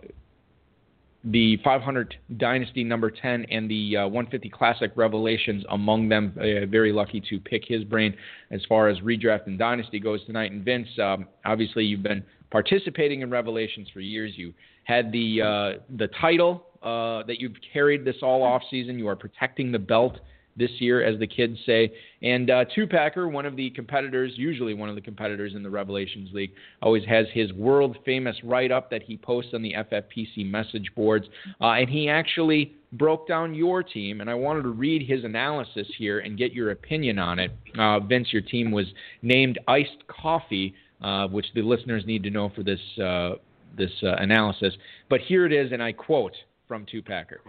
the 1.24 1.58
500 1.64 2.14
Dynasty 2.36 2.84
number 2.84 3.10
10 3.10 3.46
and 3.50 3.70
the 3.70 3.96
uh, 3.96 4.04
150 4.04 4.48
Classic 4.50 4.92
Revelations 4.94 5.64
among 5.70 6.08
them. 6.08 6.32
Uh, 6.36 6.66
very 6.66 6.92
lucky 6.92 7.20
to 7.28 7.40
pick 7.40 7.62
his 7.66 7.84
brain 7.84 8.14
as 8.50 8.60
far 8.68 8.88
as 8.88 8.98
redraft 9.00 9.46
and 9.46 9.58
Dynasty 9.58 9.98
goes 9.98 10.24
tonight. 10.26 10.52
And 10.52 10.64
Vince, 10.64 10.88
um, 11.02 11.26
obviously 11.44 11.84
you've 11.84 12.02
been 12.02 12.22
participating 12.50 13.22
in 13.22 13.30
Revelations 13.30 13.88
for 13.92 14.00
years. 14.00 14.32
You 14.36 14.54
had 14.84 15.12
the 15.12 15.42
uh, 15.42 15.80
the 15.96 16.08
title 16.20 16.66
uh, 16.82 17.24
that 17.24 17.40
you've 17.40 17.56
carried 17.72 18.04
this 18.04 18.16
all 18.22 18.42
off 18.42 18.62
season. 18.70 18.98
You 18.98 19.08
are 19.08 19.16
protecting 19.16 19.72
the 19.72 19.78
belt 19.78 20.18
this 20.58 20.70
year, 20.78 21.02
as 21.02 21.18
the 21.18 21.26
kids 21.26 21.58
say. 21.64 21.92
And 22.22 22.50
uh, 22.50 22.64
Two 22.74 22.86
Packer, 22.86 23.28
one 23.28 23.46
of 23.46 23.56
the 23.56 23.70
competitors, 23.70 24.32
usually 24.36 24.74
one 24.74 24.88
of 24.88 24.94
the 24.94 25.00
competitors 25.00 25.54
in 25.54 25.62
the 25.62 25.70
Revelations 25.70 26.30
League, 26.32 26.52
always 26.82 27.04
has 27.04 27.26
his 27.32 27.52
world 27.52 27.96
famous 28.04 28.36
write 28.42 28.72
up 28.72 28.90
that 28.90 29.02
he 29.02 29.16
posts 29.16 29.52
on 29.54 29.62
the 29.62 29.74
FFPC 29.74 30.50
message 30.50 30.90
boards. 30.96 31.26
Uh, 31.60 31.72
and 31.72 31.88
he 31.88 32.08
actually 32.08 32.74
broke 32.92 33.28
down 33.28 33.54
your 33.54 33.82
team, 33.82 34.20
and 34.20 34.28
I 34.28 34.34
wanted 34.34 34.62
to 34.62 34.70
read 34.70 35.08
his 35.08 35.24
analysis 35.24 35.86
here 35.96 36.20
and 36.20 36.36
get 36.36 36.52
your 36.52 36.70
opinion 36.70 37.18
on 37.18 37.38
it. 37.38 37.50
Uh, 37.78 38.00
Vince, 38.00 38.32
your 38.32 38.42
team 38.42 38.70
was 38.70 38.86
named 39.22 39.58
Iced 39.68 40.06
Coffee, 40.08 40.74
uh, 41.02 41.28
which 41.28 41.46
the 41.54 41.62
listeners 41.62 42.04
need 42.06 42.22
to 42.24 42.30
know 42.30 42.50
for 42.54 42.62
this. 42.62 42.80
Uh, 43.02 43.34
this 43.76 43.90
uh, 44.02 44.14
analysis, 44.16 44.74
but 45.08 45.20
here 45.20 45.46
it 45.46 45.52
is, 45.52 45.72
and 45.72 45.82
I 45.82 45.92
quote 45.92 46.34
from 46.66 46.84
Two 46.90 47.02
Packer. 47.02 47.40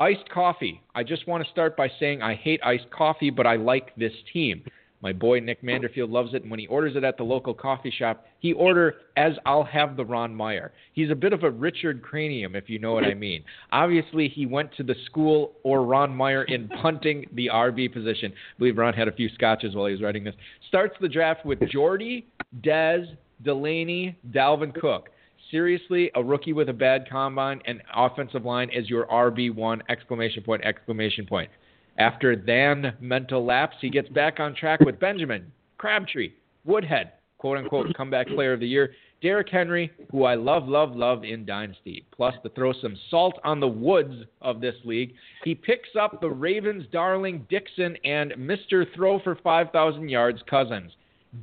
Iced 0.00 0.28
coffee. 0.30 0.80
I 0.94 1.02
just 1.02 1.26
want 1.26 1.44
to 1.44 1.50
start 1.50 1.76
by 1.76 1.90
saying 1.98 2.22
I 2.22 2.34
hate 2.34 2.60
iced 2.64 2.88
coffee, 2.90 3.30
but 3.30 3.46
I 3.46 3.56
like 3.56 3.94
this 3.96 4.12
team. 4.32 4.62
My 5.00 5.12
boy 5.12 5.38
Nick 5.40 5.62
Manderfield 5.62 6.10
loves 6.10 6.34
it, 6.34 6.42
and 6.42 6.50
when 6.50 6.58
he 6.58 6.66
orders 6.66 6.96
it 6.96 7.04
at 7.04 7.16
the 7.16 7.22
local 7.22 7.54
coffee 7.54 7.92
shop, 7.96 8.26
he 8.40 8.52
order 8.52 8.96
as 9.16 9.34
I'll 9.46 9.64
have 9.64 9.96
the 9.96 10.04
Ron 10.04 10.34
Meyer. 10.34 10.72
He's 10.92 11.10
a 11.10 11.14
bit 11.14 11.32
of 11.32 11.44
a 11.44 11.50
Richard 11.50 12.02
Cranium, 12.02 12.56
if 12.56 12.68
you 12.68 12.80
know 12.80 12.92
what 12.92 13.04
I 13.04 13.14
mean. 13.14 13.44
Obviously, 13.70 14.28
he 14.28 14.44
went 14.44 14.74
to 14.76 14.82
the 14.82 14.96
school 15.06 15.52
or 15.62 15.84
Ron 15.84 16.14
Meyer 16.14 16.44
in 16.44 16.68
punting 16.82 17.26
the 17.32 17.48
RB 17.52 17.92
position. 17.92 18.32
I 18.32 18.58
believe 18.58 18.76
Ron 18.76 18.94
had 18.94 19.06
a 19.06 19.12
few 19.12 19.28
scotches 19.30 19.74
while 19.74 19.86
he 19.86 19.92
was 19.92 20.02
writing 20.02 20.24
this. 20.24 20.34
Starts 20.68 20.96
the 21.00 21.08
draft 21.08 21.46
with 21.46 21.60
Jordy, 21.68 22.26
Dez, 22.60 23.06
Delanie, 23.44 24.16
Dalvin 24.32 24.74
Cook 24.74 25.10
seriously 25.50 26.10
a 26.14 26.22
rookie 26.22 26.52
with 26.52 26.68
a 26.68 26.72
bad 26.72 27.08
combine 27.08 27.60
and 27.66 27.82
offensive 27.94 28.44
line 28.44 28.70
as 28.76 28.88
your 28.88 29.06
RB1 29.06 29.80
exclamation 29.88 30.42
point 30.42 30.62
exclamation 30.64 31.26
point. 31.26 31.50
After 31.98 32.36
then 32.36 32.94
mental 33.00 33.44
lapse, 33.44 33.76
he 33.80 33.90
gets 33.90 34.08
back 34.08 34.38
on 34.38 34.54
track 34.54 34.80
with 34.80 35.00
Benjamin, 35.00 35.50
Crabtree, 35.78 36.32
Woodhead, 36.64 37.12
quote 37.38 37.58
unquote 37.58 37.94
comeback 37.96 38.28
player 38.28 38.52
of 38.52 38.60
the 38.60 38.68
year, 38.68 38.92
Derrick 39.20 39.48
Henry, 39.48 39.90
who 40.12 40.22
I 40.24 40.36
love, 40.36 40.68
love, 40.68 40.94
love 40.94 41.24
in 41.24 41.44
Dynasty. 41.44 42.06
Plus, 42.14 42.34
to 42.44 42.50
throw 42.50 42.72
some 42.72 42.96
salt 43.10 43.34
on 43.42 43.58
the 43.58 43.66
woods 43.66 44.14
of 44.40 44.60
this 44.60 44.76
league, 44.84 45.12
he 45.42 45.56
picks 45.56 45.88
up 46.00 46.20
the 46.20 46.30
Ravens' 46.30 46.84
darling 46.92 47.44
Dixon 47.50 47.96
and 48.04 48.32
Mr. 48.32 48.86
Throw 48.94 49.18
for 49.18 49.34
5,000 49.42 50.08
yards 50.08 50.40
Cousins 50.48 50.92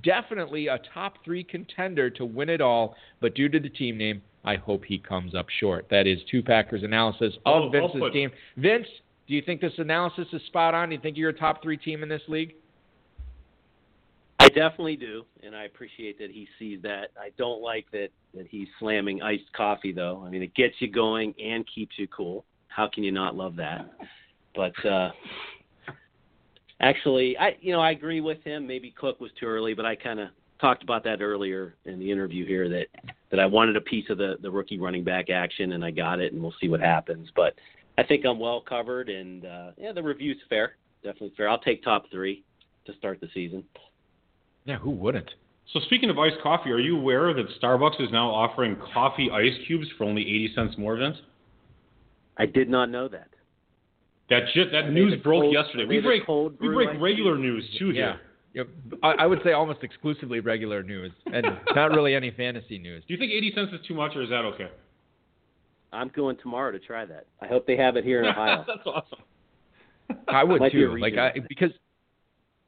definitely 0.03 0.67
a 0.67 0.79
top 0.93 1.23
three 1.23 1.43
contender 1.43 2.09
to 2.11 2.25
win 2.25 2.49
it 2.49 2.61
all, 2.61 2.95
but 3.21 3.35
due 3.35 3.49
to 3.49 3.59
the 3.59 3.69
team 3.69 3.97
name, 3.97 4.21
I 4.43 4.55
hope 4.55 4.83
he 4.85 4.97
comes 4.97 5.33
up 5.33 5.47
short. 5.59 5.87
That 5.89 6.07
is 6.07 6.19
two 6.29 6.43
Packers 6.43 6.83
analysis 6.83 7.33
of 7.45 7.63
oh, 7.63 7.69
Vince's 7.69 7.99
put... 7.99 8.13
team. 8.13 8.29
Vince, 8.57 8.87
do 9.27 9.33
you 9.33 9.41
think 9.41 9.61
this 9.61 9.73
analysis 9.77 10.27
is 10.33 10.41
spot 10.47 10.73
on? 10.73 10.89
Do 10.89 10.95
you 10.95 11.01
think 11.01 11.17
you're 11.17 11.29
a 11.29 11.33
top 11.33 11.63
three 11.63 11.77
team 11.77 12.03
in 12.03 12.09
this 12.09 12.21
league? 12.27 12.53
I 14.39 14.49
definitely 14.49 14.97
do, 14.97 15.23
and 15.41 15.55
I 15.55 15.63
appreciate 15.63 16.19
that 16.19 16.29
he 16.29 16.47
sees 16.59 16.79
that. 16.83 17.09
I 17.19 17.31
don't 17.37 17.61
like 17.61 17.89
that 17.91 18.09
that 18.35 18.45
he's 18.47 18.67
slamming 18.79 19.21
iced 19.21 19.51
coffee, 19.55 19.91
though. 19.91 20.23
I 20.25 20.29
mean, 20.29 20.43
it 20.43 20.53
gets 20.53 20.75
you 20.79 20.91
going 20.91 21.33
and 21.43 21.65
keeps 21.73 21.97
you 21.97 22.07
cool. 22.07 22.45
How 22.67 22.87
can 22.87 23.03
you 23.03 23.11
not 23.11 23.35
love 23.35 23.55
that? 23.55 23.89
But 24.53 24.85
uh, 24.85 25.11
actually, 26.79 27.37
I 27.37 27.55
you 27.61 27.73
know 27.73 27.81
I 27.81 27.91
agree 27.91 28.21
with 28.21 28.43
him. 28.43 28.67
Maybe 28.67 28.91
Cook 28.91 29.19
was 29.19 29.31
too 29.39 29.45
early, 29.45 29.73
but 29.73 29.85
I 29.85 29.95
kind 29.95 30.19
of 30.19 30.29
talked 30.59 30.83
about 30.83 31.03
that 31.03 31.21
earlier 31.21 31.75
in 31.85 31.99
the 31.99 32.11
interview 32.11 32.45
here 32.45 32.69
that 32.69 32.87
that 33.31 33.39
I 33.39 33.45
wanted 33.45 33.75
a 33.77 33.81
piece 33.81 34.09
of 34.09 34.17
the 34.17 34.35
the 34.41 34.51
rookie 34.51 34.79
running 34.79 35.03
back 35.03 35.29
action, 35.29 35.73
and 35.73 35.83
I 35.83 35.91
got 35.91 36.19
it, 36.19 36.33
and 36.33 36.41
we'll 36.41 36.55
see 36.61 36.69
what 36.69 36.79
happens. 36.79 37.29
But 37.35 37.55
I 37.97 38.03
think 38.03 38.25
I'm 38.25 38.39
well 38.39 38.61
covered, 38.61 39.09
and 39.09 39.45
uh, 39.45 39.71
yeah, 39.77 39.91
the 39.91 40.03
review's 40.03 40.41
fair, 40.49 40.75
definitely 41.03 41.33
fair. 41.37 41.49
I'll 41.49 41.59
take 41.59 41.83
top 41.83 42.09
three 42.11 42.43
to 42.85 42.93
start 42.97 43.19
the 43.21 43.29
season. 43.33 43.63
Yeah, 44.65 44.77
who 44.77 44.89
wouldn't? 44.89 45.29
So 45.73 45.79
speaking 45.81 46.09
of 46.09 46.19
iced 46.19 46.41
coffee, 46.43 46.71
are 46.71 46.79
you 46.79 46.97
aware 46.97 47.33
that 47.33 47.45
Starbucks 47.61 47.99
is 47.99 48.11
now 48.11 48.29
offering 48.29 48.77
coffee 48.93 49.29
ice 49.31 49.53
cubes 49.65 49.87
for 49.97 50.03
only 50.03 50.21
80 50.21 50.51
cents 50.55 50.75
more, 50.77 50.95
Vince? 50.95 51.17
I 52.37 52.45
did 52.45 52.69
not 52.69 52.89
know 52.89 53.07
that. 53.07 53.29
That 54.29 54.43
just 54.53 54.71
that 54.71 54.91
news 54.91 55.21
broke 55.21 55.43
cold, 55.43 55.53
yesterday. 55.53 55.85
We 55.85 55.99
break 55.99 56.27
we 56.27 56.69
break 56.69 56.89
regular 56.99 57.37
news 57.37 57.63
too 57.77 57.91
here. 57.91 58.19
Yeah. 58.55 58.63
I, 59.03 59.11
I 59.19 59.25
would 59.25 59.39
say 59.43 59.51
almost 59.51 59.83
exclusively 59.83 60.39
regular 60.39 60.81
news 60.81 61.11
and 61.25 61.45
not 61.75 61.91
really 61.91 62.15
any 62.15 62.31
fantasy 62.31 62.79
news. 62.79 63.03
Do 63.05 63.13
you 63.13 63.19
think 63.19 63.33
80 63.33 63.51
cents 63.53 63.73
is 63.73 63.85
too 63.85 63.93
much 63.93 64.15
or 64.15 64.23
is 64.23 64.29
that 64.29 64.45
okay? 64.45 64.69
I'm 65.91 66.09
going 66.15 66.37
tomorrow 66.37 66.71
to 66.71 66.79
try 66.79 67.05
that. 67.05 67.25
I 67.41 67.47
hope 67.47 67.67
they 67.67 67.75
have 67.75 67.97
it 67.97 68.05
here 68.05 68.23
in 68.23 68.25
Ohio. 68.29 68.63
That's 68.65 68.85
awesome. 68.85 69.19
I 70.27 70.43
would 70.43 70.71
too. 70.71 70.97
Like 70.99 71.17
I 71.17 71.33
because 71.47 71.71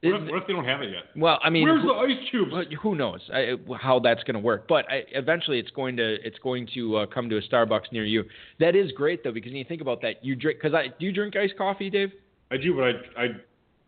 what 0.00 0.14
if, 0.14 0.30
what 0.30 0.42
if, 0.42 0.46
they 0.46 0.52
don't 0.52 0.64
have 0.64 0.80
it 0.80 0.90
yet? 0.90 1.04
Well, 1.16 1.40
I 1.42 1.50
mean, 1.50 1.64
where's 1.64 1.82
the 1.82 1.92
ice 1.92 2.30
cubes? 2.30 2.52
Who 2.82 2.94
knows 2.94 3.20
I, 3.32 3.54
how 3.80 3.98
that's 3.98 4.22
going 4.22 4.34
to 4.34 4.40
work? 4.40 4.68
But 4.68 4.88
I, 4.88 5.02
eventually, 5.10 5.58
it's 5.58 5.70
going 5.70 5.96
to 5.96 6.16
it's 6.24 6.38
going 6.38 6.68
to 6.74 6.98
uh, 6.98 7.06
come 7.06 7.28
to 7.30 7.36
a 7.36 7.42
Starbucks 7.42 7.90
near 7.90 8.04
you. 8.04 8.22
That 8.60 8.76
is 8.76 8.92
great 8.92 9.24
though, 9.24 9.32
because 9.32 9.50
when 9.50 9.56
you 9.56 9.64
think 9.64 9.80
about 9.80 10.00
that, 10.02 10.24
you 10.24 10.36
drink 10.36 10.60
because 10.62 10.74
I 10.74 10.88
do 11.00 11.06
you 11.06 11.12
drink 11.12 11.34
iced 11.34 11.58
coffee, 11.58 11.90
Dave? 11.90 12.12
I 12.52 12.58
do, 12.58 12.76
but 12.76 12.84
I 12.84 13.22
I 13.22 13.26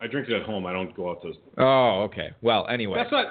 I 0.01 0.07
drink 0.09 0.29
it 0.29 0.35
at 0.35 0.43
home. 0.43 0.67
I 0.67 0.73
don't 0.73 0.95
go 0.97 1.11
out 1.11 1.23
to. 1.23 1.33
Oh, 1.59 2.03
okay. 2.09 2.31
Well, 2.43 2.67
anyway, 2.67 2.99
that's 2.99 3.13
not 3.13 3.27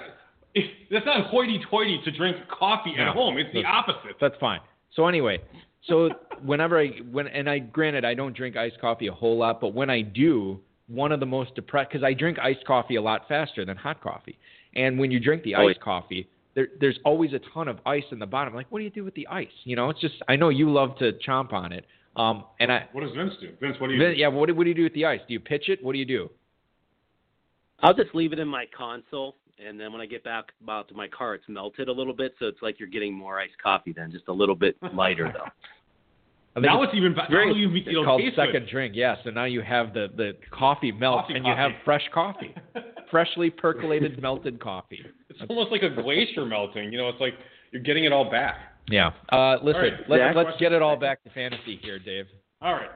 that's 0.90 1.06
not 1.06 1.26
hoity-toity 1.26 2.02
to 2.06 2.12
drink 2.12 2.38
coffee 2.50 2.96
no, 2.96 3.04
at 3.04 3.14
home. 3.14 3.38
It's 3.38 3.54
the 3.54 3.66
opposite. 3.66 4.16
That's 4.22 4.36
fine. 4.40 4.62
So 4.96 5.08
anyway, 5.08 5.40
so 5.84 6.12
whenever 6.44 6.80
I 6.80 6.88
when 7.12 7.28
and 7.28 7.50
I 7.50 7.60
granted 7.60 8.06
I 8.06 8.14
don't 8.14 8.36
drink 8.36 8.56
iced 8.56 8.80
coffee 8.80 9.08
a 9.08 9.14
whole 9.14 9.38
lot, 9.38 9.60
but 9.60 9.74
when 9.74 9.90
I 9.90 10.02
do 10.02 10.62
one 10.90 11.12
of 11.12 11.20
the 11.20 11.26
most 11.26 11.56
depressed 11.56 11.92
because 11.92 12.04
I 12.04 12.14
drink 12.14 12.38
iced 12.40 12.66
coffee 12.66 12.96
a 12.96 13.02
lot 13.02 13.28
faster 13.28 13.64
than 13.64 13.78
hot 13.78 14.02
coffee. 14.02 14.38
And 14.76 15.00
when 15.00 15.12
you 15.12 15.20
drink 15.20 15.44
the 15.44 15.56
oh, 15.56 15.68
iced 15.68 15.80
coffee, 15.80 16.28
there, 16.56 16.68
there's 16.80 17.00
always 17.06 17.34
a 17.34 17.40
ton 17.54 17.68
of 17.68 17.80
ice 17.86 18.04
in 18.12 18.20
the 18.20 18.26
bottom. 18.26 18.54
Like, 18.54 18.68
what 18.70 18.80
do 18.80 18.84
you 18.84 18.90
do 18.90 19.04
with 19.04 19.16
the 19.16 19.28
ice? 19.28 19.48
You 19.64 19.76
know, 19.76 19.90
it's 19.90 20.02
just 20.02 20.16
I 20.28 20.36
know 20.36 20.50
you 20.50 20.72
love 20.72 20.98
to 20.98 21.14
chomp 21.26 21.54
on 21.54 21.72
it. 21.72 21.86
Um, 22.16 22.44
and 22.60 22.72
I 22.72 22.88
what 22.92 23.02
does 23.02 23.16
Vince 23.16 23.34
do? 23.40 23.52
Vince, 23.62 23.78
what 23.80 23.88
do 23.88 23.94
you? 23.94 24.00
Vince, 24.00 24.16
do? 24.16 24.22
Yeah, 24.22 24.28
what 24.28 24.48
do, 24.48 24.56
what 24.56 24.64
do 24.64 24.70
you 24.70 24.76
do 24.76 24.84
with 24.84 24.94
the 24.94 25.06
ice? 25.06 25.22
Do 25.28 25.34
you 25.34 25.40
pitch 25.40 25.70
it? 25.70 25.84
What 25.84 25.94
do 25.94 26.00
you 26.00 26.06
do? 26.06 26.30
I'll 27.82 27.94
just 27.94 28.14
leave 28.14 28.34
it 28.34 28.40
in 28.40 28.48
my 28.48 28.66
console, 28.78 29.36
and 29.66 29.80
then 29.80 29.94
when 29.94 30.02
I 30.02 30.06
get 30.06 30.24
back 30.24 30.46
about 30.62 30.90
to 30.90 30.94
my 30.96 31.08
car, 31.08 31.36
it's 31.36 31.48
melted 31.48 31.88
a 31.88 31.92
little 31.92 32.14
bit, 32.14 32.36
so 32.38 32.48
it's 32.48 32.62
like 32.62 32.78
you're 32.78 32.90
getting 32.90 33.14
more 33.14 33.40
iced 33.40 33.58
coffee 33.64 33.94
then, 33.94 34.12
just 34.12 34.28
a 34.28 34.34
little 34.34 34.56
bit 34.56 34.76
lighter 34.94 35.32
though. 35.34 35.46
I 36.60 36.62
think 36.62 36.72
Now 36.74 36.84
it's, 36.84 36.90
it's 36.92 36.98
even 36.98 37.14
better. 37.14 37.28
very- 37.32 37.54
You, 37.54 37.76
it's 37.76 37.88
it'll 37.88 38.06
called 38.06 38.22
second 38.36 38.52
good. 38.66 38.70
drink. 38.70 38.94
Yeah, 38.96 39.16
so 39.24 39.30
now 39.30 39.46
you 39.46 39.62
have 39.62 39.94
the 39.94 40.08
the 40.16 40.34
coffee 40.52 40.92
melt 40.92 41.22
Coffee 41.22 41.36
and 41.36 41.46
you 41.46 41.54
have 41.56 41.72
fresh 41.86 42.04
coffee, 42.14 42.54
freshly 43.12 43.50
percolated 43.50 44.22
melted 44.22 44.60
coffee. 44.60 45.02
It's 45.30 45.40
almost 45.50 45.72
like 45.72 45.84
a 45.84 45.90
glacier 45.90 46.46
melting. 46.46 46.92
You 46.92 46.98
know, 47.00 47.10
it's 47.10 47.20
like 47.22 47.34
you're 47.72 47.82
getting 47.84 48.06
it 48.06 48.12
all 48.12 48.30
back. 48.30 48.56
Yeah. 48.90 49.12
Uh, 49.32 49.58
listen, 49.64 49.82
right, 49.82 49.94
let's 50.10 50.22
Zach? 50.22 50.36
let's 50.36 50.58
get 50.60 50.72
it 50.72 50.82
all 50.82 50.98
back 50.98 51.24
to 51.24 51.30
fantasy 51.32 51.80
here, 51.82 52.00
Dave. 52.00 52.26
All 52.62 52.74
right. 52.74 52.90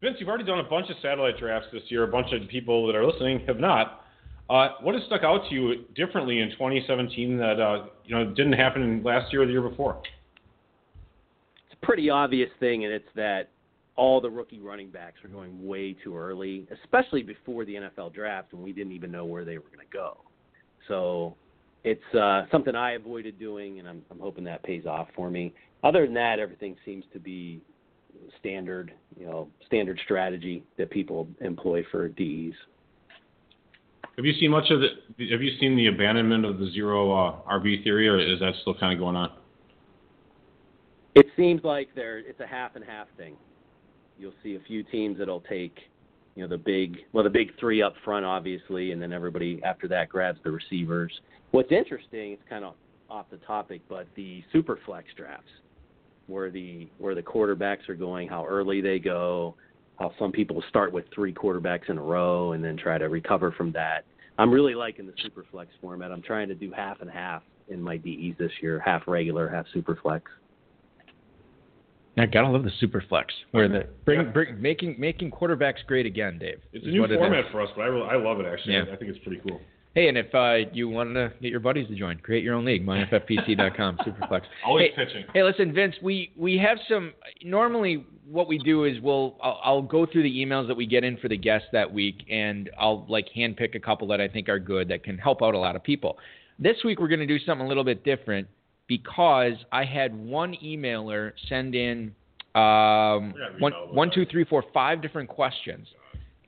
Vince, 0.00 0.16
you've 0.20 0.28
already 0.28 0.44
done 0.44 0.60
a 0.60 0.68
bunch 0.68 0.88
of 0.90 0.96
satellite 1.02 1.38
drafts 1.38 1.68
this 1.72 1.82
year. 1.88 2.04
A 2.04 2.08
bunch 2.08 2.28
of 2.32 2.48
people 2.48 2.86
that 2.86 2.94
are 2.96 3.04
listening 3.04 3.40
have 3.46 3.58
not. 3.58 4.04
Uh, 4.48 4.68
what 4.80 4.94
has 4.94 5.04
stuck 5.04 5.22
out 5.24 5.42
to 5.48 5.54
you 5.54 5.84
differently 5.94 6.40
in 6.40 6.50
2017 6.52 7.36
that 7.36 7.60
uh, 7.60 7.86
you 8.04 8.14
know 8.14 8.30
didn't 8.32 8.54
happen 8.54 8.80
in 8.82 9.02
last 9.02 9.30
year 9.32 9.42
or 9.42 9.46
the 9.46 9.52
year 9.52 9.60
before? 9.60 10.00
Pretty 11.82 12.10
obvious 12.10 12.50
thing, 12.60 12.84
and 12.84 12.92
it's 12.92 13.08
that 13.14 13.50
all 13.96 14.20
the 14.20 14.30
rookie 14.30 14.60
running 14.60 14.90
backs 14.90 15.16
are 15.24 15.28
going 15.28 15.66
way 15.66 15.92
too 16.04 16.16
early, 16.16 16.66
especially 16.82 17.22
before 17.22 17.64
the 17.64 17.74
NFL 17.74 18.14
draft 18.14 18.52
when 18.52 18.62
we 18.62 18.72
didn't 18.72 18.92
even 18.92 19.10
know 19.10 19.24
where 19.24 19.44
they 19.44 19.58
were 19.58 19.68
going 19.74 19.86
to 19.86 19.92
go. 19.92 20.18
So 20.86 21.36
it's 21.84 22.14
uh, 22.14 22.44
something 22.50 22.74
I 22.74 22.92
avoided 22.92 23.38
doing, 23.38 23.78
and 23.80 23.88
I'm, 23.88 24.02
I'm 24.10 24.20
hoping 24.20 24.44
that 24.44 24.62
pays 24.62 24.86
off 24.86 25.08
for 25.16 25.30
me. 25.30 25.52
Other 25.82 26.04
than 26.04 26.14
that, 26.14 26.38
everything 26.38 26.76
seems 26.84 27.04
to 27.12 27.18
be 27.18 27.60
standard, 28.40 28.92
you 29.18 29.26
know, 29.26 29.48
standard 29.66 29.98
strategy 30.04 30.64
that 30.76 30.90
people 30.90 31.28
employ 31.40 31.84
for 31.90 32.08
DEs. 32.08 32.54
Have 34.16 34.24
you 34.24 34.34
seen 34.40 34.50
much 34.50 34.70
of 34.70 34.80
the? 34.80 34.88
Have 35.30 35.42
you 35.42 35.52
seen 35.60 35.76
the 35.76 35.86
abandonment 35.86 36.44
of 36.44 36.58
the 36.58 36.70
zero 36.72 37.12
uh, 37.12 37.36
RB 37.48 37.84
theory, 37.84 38.08
or 38.08 38.18
is 38.18 38.40
that 38.40 38.52
still 38.62 38.74
kind 38.74 38.92
of 38.92 38.98
going 38.98 39.14
on? 39.14 39.30
It 41.18 41.26
seems 41.36 41.64
like 41.64 41.88
there 41.96 42.18
it's 42.18 42.38
a 42.38 42.46
half 42.46 42.76
and 42.76 42.84
half 42.84 43.08
thing. 43.16 43.34
You'll 44.20 44.34
see 44.44 44.54
a 44.54 44.60
few 44.60 44.84
teams 44.84 45.18
that'll 45.18 45.40
take, 45.40 45.76
you 46.36 46.42
know, 46.44 46.48
the 46.48 46.62
big 46.62 46.98
well 47.12 47.24
the 47.24 47.30
big 47.30 47.58
three 47.58 47.82
up 47.82 47.94
front 48.04 48.24
obviously, 48.24 48.92
and 48.92 49.02
then 49.02 49.12
everybody 49.12 49.60
after 49.64 49.88
that 49.88 50.08
grabs 50.08 50.38
the 50.44 50.52
receivers. 50.52 51.12
What's 51.50 51.72
interesting, 51.72 52.30
it's 52.32 52.42
kind 52.48 52.64
of 52.64 52.74
off 53.10 53.26
the 53.32 53.38
topic, 53.38 53.80
but 53.88 54.06
the 54.14 54.44
super 54.52 54.78
flex 54.86 55.08
drafts, 55.16 55.50
where 56.28 56.52
the 56.52 56.88
where 56.98 57.16
the 57.16 57.22
quarterbacks 57.22 57.88
are 57.88 57.96
going, 57.96 58.28
how 58.28 58.46
early 58.46 58.80
they 58.80 59.00
go, 59.00 59.56
how 59.98 60.12
some 60.20 60.30
people 60.30 60.62
start 60.68 60.92
with 60.92 61.04
three 61.12 61.34
quarterbacks 61.34 61.90
in 61.90 61.98
a 61.98 62.02
row 62.02 62.52
and 62.52 62.64
then 62.64 62.76
try 62.76 62.96
to 62.96 63.08
recover 63.08 63.50
from 63.50 63.72
that. 63.72 64.04
I'm 64.38 64.52
really 64.52 64.76
liking 64.76 65.04
the 65.04 65.14
super 65.20 65.44
flex 65.50 65.72
format. 65.80 66.12
I'm 66.12 66.22
trying 66.22 66.46
to 66.46 66.54
do 66.54 66.70
half 66.70 67.00
and 67.00 67.10
half 67.10 67.42
in 67.66 67.82
my 67.82 67.96
DEs 67.96 68.36
this 68.38 68.52
year, 68.62 68.78
half 68.78 69.02
regular, 69.08 69.48
half 69.48 69.66
super 69.74 69.98
flex. 70.00 70.30
I 72.18 72.26
gotta 72.26 72.48
love 72.48 72.64
the 72.64 72.72
super 72.80 73.02
flex, 73.08 73.32
where 73.52 73.68
the 73.68 73.86
bring, 74.04 74.20
Yeah. 74.20 74.32
bring 74.32 74.60
making 74.60 74.96
making 74.98 75.30
quarterbacks 75.30 75.84
great 75.86 76.06
again, 76.06 76.38
Dave. 76.38 76.60
It's 76.72 76.84
a 76.84 76.88
new 76.88 77.06
format 77.06 77.50
for 77.52 77.60
us, 77.60 77.70
but 77.76 77.82
I, 77.82 77.86
really, 77.86 78.08
I 78.08 78.16
love 78.16 78.40
it 78.40 78.46
actually. 78.46 78.74
Yeah. 78.74 78.84
I 78.92 78.96
think 78.96 79.10
it's 79.10 79.24
pretty 79.24 79.40
cool. 79.46 79.60
Hey, 79.94 80.08
and 80.08 80.18
if 80.18 80.32
uh, 80.34 80.70
you 80.72 80.88
want 80.88 81.14
to 81.14 81.32
get 81.40 81.50
your 81.50 81.60
buddies 81.60 81.88
to 81.88 81.94
join, 81.96 82.18
create 82.18 82.44
your 82.44 82.54
own 82.54 82.64
league, 82.64 82.86
myffpc.com, 82.86 83.96
Superflex. 84.06 84.42
Always 84.64 84.90
hey, 84.94 85.04
pitching. 85.04 85.24
Hey, 85.34 85.42
listen, 85.42 85.72
Vince, 85.72 85.96
we 86.02 86.30
we 86.36 86.56
have 86.58 86.78
some. 86.88 87.12
Normally, 87.42 88.04
what 88.24 88.48
we 88.48 88.58
do 88.58 88.84
is 88.84 89.00
we'll 89.00 89.36
I'll, 89.42 89.60
I'll 89.64 89.82
go 89.82 90.06
through 90.06 90.22
the 90.24 90.36
emails 90.44 90.68
that 90.68 90.76
we 90.76 90.86
get 90.86 91.04
in 91.04 91.16
for 91.16 91.28
the 91.28 91.36
guests 91.38 91.68
that 91.72 91.92
week, 91.92 92.16
and 92.30 92.70
I'll 92.78 93.06
like 93.08 93.26
handpick 93.36 93.74
a 93.74 93.80
couple 93.80 94.06
that 94.08 94.20
I 94.20 94.28
think 94.28 94.48
are 94.48 94.58
good 94.58 94.88
that 94.88 95.02
can 95.02 95.18
help 95.18 95.42
out 95.42 95.54
a 95.54 95.58
lot 95.58 95.74
of 95.74 95.82
people. 95.82 96.18
This 96.58 96.76
week, 96.84 97.00
we're 97.00 97.08
going 97.08 97.20
to 97.20 97.26
do 97.26 97.38
something 97.38 97.64
a 97.64 97.68
little 97.68 97.84
bit 97.84 98.04
different 98.04 98.48
because 98.88 99.52
I 99.70 99.84
had 99.84 100.16
one 100.16 100.56
emailer 100.64 101.32
send 101.48 101.74
in 101.74 102.14
um, 102.54 103.34
one, 103.60 103.72
one, 103.92 104.10
two, 104.12 104.26
three, 104.26 104.44
four, 104.44 104.64
five 104.74 105.00
different 105.00 105.28
questions, 105.28 105.86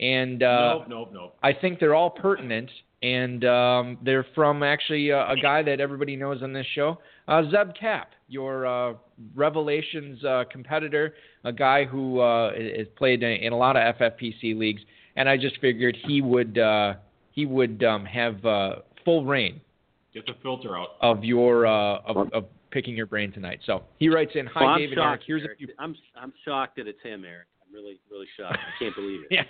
and 0.00 0.42
uh, 0.42 0.78
nope, 0.78 0.86
nope, 0.88 1.10
nope. 1.12 1.36
I 1.42 1.52
think 1.52 1.78
they're 1.78 1.94
all 1.94 2.10
pertinent, 2.10 2.70
and 3.02 3.44
um, 3.44 3.98
they're 4.02 4.26
from 4.34 4.62
actually 4.62 5.12
uh, 5.12 5.30
a 5.30 5.36
guy 5.40 5.62
that 5.62 5.78
everybody 5.78 6.16
knows 6.16 6.42
on 6.42 6.52
this 6.52 6.66
show, 6.74 6.98
uh, 7.28 7.42
Zeb 7.44 7.74
Cap, 7.78 8.10
your 8.28 8.66
uh, 8.66 8.94
Revelations 9.36 10.24
uh, 10.24 10.44
competitor, 10.50 11.14
a 11.44 11.52
guy 11.52 11.84
who 11.84 12.20
uh, 12.20 12.52
has 12.54 12.86
played 12.96 13.22
in, 13.22 13.32
in 13.32 13.52
a 13.52 13.56
lot 13.56 13.76
of 13.76 13.94
FFPC 13.96 14.58
leagues, 14.58 14.80
and 15.16 15.28
I 15.28 15.36
just 15.36 15.60
figured 15.60 15.96
he 16.06 16.22
would 16.22 16.58
uh, 16.58 16.94
he 17.32 17.44
would 17.46 17.84
um, 17.84 18.04
have 18.06 18.44
uh, 18.44 18.76
full 19.04 19.26
reign 19.26 19.60
Get 20.12 20.26
the 20.26 20.34
filter 20.42 20.76
out. 20.76 20.88
of 21.00 21.24
your 21.24 21.66
uh, 21.66 21.98
of, 22.04 22.32
of 22.32 22.44
picking 22.70 22.96
your 22.96 23.06
brain 23.06 23.32
tonight. 23.32 23.60
So 23.64 23.84
he 23.98 24.08
writes 24.08 24.32
in, 24.34 24.46
"Hi 24.46 24.60
Well, 24.60 24.70
I'm 24.70 24.78
David, 24.80 24.96
shocked, 24.96 25.06
Eric. 25.08 25.20
Here's 25.26 25.42
Eric. 25.42 25.56
a 25.56 25.58
few." 25.58 25.68
I'm 25.78 25.94
I'm 26.20 26.32
shocked 26.44 26.76
that 26.76 26.88
it's 26.88 27.02
him, 27.02 27.24
Eric. 27.24 27.46
I'm 27.66 27.72
really 27.74 28.00
really 28.10 28.26
shocked. 28.36 28.58
I 28.58 28.82
can't 28.82 28.94
believe 28.94 29.20
it. 29.22 29.28
Yeah. 29.30 29.44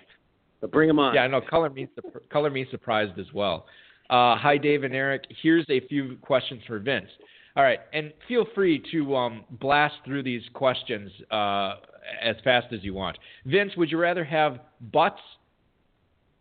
But 0.60 0.72
bring 0.72 0.90
him 0.90 0.98
on. 0.98 1.14
Yeah, 1.14 1.26
no, 1.26 1.40
color 1.40 1.70
me 1.70 1.88
color 2.30 2.50
me 2.50 2.66
surprised 2.70 3.18
as 3.18 3.32
well. 3.32 3.66
Uh, 4.10 4.36
hi, 4.36 4.58
Dave 4.58 4.84
and 4.84 4.94
Eric. 4.94 5.24
Here's 5.42 5.64
a 5.70 5.80
few 5.88 6.16
questions 6.20 6.60
for 6.66 6.78
Vince. 6.78 7.08
All 7.56 7.62
right, 7.62 7.80
and 7.92 8.12
feel 8.28 8.44
free 8.54 8.82
to 8.92 9.16
um, 9.16 9.44
blast 9.52 9.94
through 10.04 10.22
these 10.22 10.42
questions 10.52 11.10
uh, 11.30 11.76
as 12.22 12.36
fast 12.44 12.66
as 12.72 12.84
you 12.84 12.92
want. 12.92 13.16
Vince, 13.46 13.72
would 13.76 13.90
you 13.90 13.98
rather 13.98 14.24
have 14.24 14.60
Butts 14.92 15.20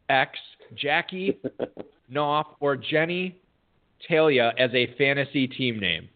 X, 0.10 0.38
Jackie 0.76 1.40
Knopf, 2.12 2.48
or 2.60 2.76
Jenny 2.76 3.38
Talia 4.08 4.54
as 4.58 4.72
a 4.74 4.94
fantasy 4.98 5.48
team 5.48 5.80
name? 5.80 6.10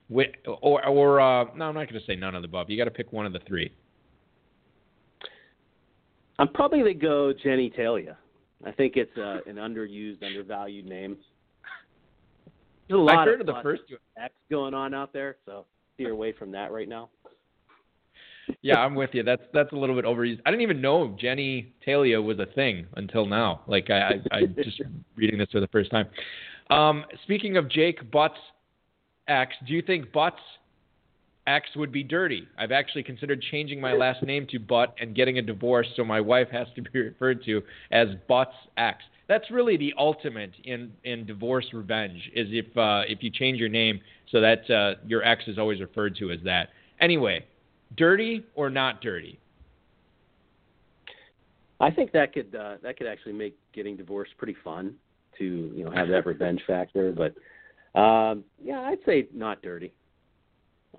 Or, 0.61 0.85
or 0.85 1.19
uh, 1.19 1.45
no, 1.55 1.65
I'm 1.65 1.75
not 1.75 1.89
going 1.89 1.99
to 1.99 2.05
say 2.05 2.15
none 2.15 2.35
of 2.35 2.41
the 2.41 2.47
above. 2.47 2.69
You 2.69 2.77
got 2.77 2.85
to 2.85 2.91
pick 2.91 3.11
one 3.11 3.25
of 3.25 3.33
the 3.33 3.39
three. 3.47 3.71
I'm 6.39 6.47
probably 6.49 6.79
gonna 6.79 6.93
go 6.95 7.31
Jenny 7.31 7.69
Talia. 7.69 8.17
I 8.65 8.71
think 8.71 8.93
it's 8.95 9.15
uh, 9.17 9.39
an 9.45 9.57
underused, 9.57 10.23
undervalued 10.23 10.85
name. 10.85 11.17
There's 12.87 12.99
a 12.99 13.01
lot 13.01 13.19
I've 13.19 13.27
heard 13.27 13.41
of 13.41 13.47
the 13.47 13.59
first 13.61 13.83
two. 13.87 13.97
X 14.17 14.33
going 14.49 14.73
on 14.73 14.93
out 14.93 15.13
there, 15.13 15.37
so 15.45 15.65
steer 15.93 16.11
away 16.11 16.33
from 16.33 16.51
that 16.51 16.71
right 16.71 16.89
now. 16.89 17.09
Yeah, 18.61 18.79
I'm 18.79 18.95
with 18.95 19.11
you. 19.13 19.23
That's 19.23 19.43
that's 19.53 19.71
a 19.71 19.75
little 19.75 19.95
bit 19.95 20.05
overused. 20.05 20.39
I 20.45 20.51
didn't 20.51 20.63
even 20.63 20.81
know 20.81 21.15
Jenny 21.19 21.73
Talia 21.85 22.21
was 22.21 22.39
a 22.39 22.45
thing 22.45 22.87
until 22.97 23.25
now. 23.25 23.61
Like 23.67 23.89
I, 23.89 24.19
I, 24.31 24.37
I 24.37 24.45
just 24.45 24.81
reading 25.15 25.39
this 25.39 25.49
for 25.51 25.59
the 25.59 25.67
first 25.67 25.91
time. 25.91 26.07
Um, 26.73 27.05
speaking 27.23 27.57
of 27.57 27.69
Jake 27.69 28.09
Butts 28.09 28.39
X, 29.27 29.53
do 29.67 29.73
you 29.73 29.83
think 29.83 30.11
Butts 30.11 30.41
X 31.45 31.69
would 31.75 31.91
be 31.91 32.03
dirty? 32.03 32.47
I've 32.57 32.71
actually 32.71 33.03
considered 33.03 33.43
changing 33.51 33.79
my 33.79 33.93
last 33.93 34.23
name 34.23 34.47
to 34.49 34.59
Butt 34.59 34.95
and 34.99 35.15
getting 35.15 35.37
a 35.37 35.41
divorce, 35.41 35.87
so 35.95 36.03
my 36.03 36.19
wife 36.19 36.47
has 36.51 36.67
to 36.75 36.81
be 36.81 36.99
referred 36.99 37.43
to 37.45 37.61
as 37.91 38.07
Butts 38.27 38.55
X. 38.77 39.03
That's 39.27 39.51
really 39.51 39.77
the 39.77 39.93
ultimate 39.99 40.51
in 40.63 40.91
in 41.03 41.25
divorce 41.25 41.65
revenge. 41.73 42.31
Is 42.33 42.47
if 42.49 42.75
uh, 42.75 43.03
if 43.07 43.21
you 43.21 43.29
change 43.29 43.59
your 43.59 43.69
name 43.69 44.01
so 44.31 44.41
that 44.41 44.69
uh, 44.69 44.95
your 45.05 45.23
ex 45.23 45.43
is 45.47 45.59
always 45.59 45.79
referred 45.79 46.15
to 46.17 46.31
as 46.31 46.39
that. 46.43 46.69
Anyway, 46.99 47.45
dirty 47.95 48.43
or 48.55 48.71
not 48.71 49.01
dirty? 49.01 49.39
I 51.79 51.91
think 51.91 52.11
that 52.13 52.33
could 52.33 52.53
uh, 52.55 52.77
that 52.81 52.97
could 52.97 53.07
actually 53.07 53.33
make 53.33 53.55
getting 53.73 53.95
divorced 53.95 54.31
pretty 54.37 54.55
fun 54.63 54.95
to 55.37 55.71
you 55.75 55.83
know 55.83 55.91
have 55.91 56.07
that 56.09 56.25
revenge 56.25 56.61
factor. 56.65 57.11
But 57.11 57.99
um, 57.99 58.43
yeah, 58.63 58.81
I'd 58.81 58.99
say 59.05 59.27
not 59.33 59.61
dirty. 59.61 59.93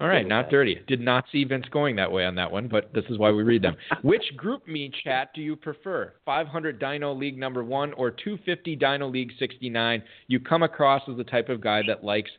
All 0.01 0.09
right, 0.09 0.27
not 0.27 0.47
that. 0.47 0.51
dirty. 0.51 0.81
Did 0.89 1.01
not 1.01 1.25
see 1.31 1.45
Vince 1.45 1.67
going 1.71 1.95
that 1.97 2.11
way 2.11 2.25
on 2.25 2.35
that 2.35 2.51
one, 2.51 2.67
but 2.67 2.93
this 2.93 3.05
is 3.09 3.17
why 3.17 3.31
we 3.31 3.45
read 3.45 3.63
them. 3.63 3.77
Which 4.03 4.25
group 4.37 4.67
me 4.67 4.91
chat 5.05 5.31
do 5.37 5.41
you 5.41 5.55
prefer? 5.55 6.15
500 6.25 6.81
Dino 6.81 7.15
League 7.15 7.39
number 7.39 7.63
one 7.63 7.93
or 7.93 8.11
250 8.11 8.75
Dino 8.75 9.09
League 9.09 9.31
69? 9.39 10.03
You 10.27 10.41
come 10.41 10.65
across 10.65 11.03
as 11.09 11.17
the 11.17 11.23
type 11.23 11.49
of 11.49 11.61
guy 11.61 11.83
that 11.87 12.03
likes 12.03 12.31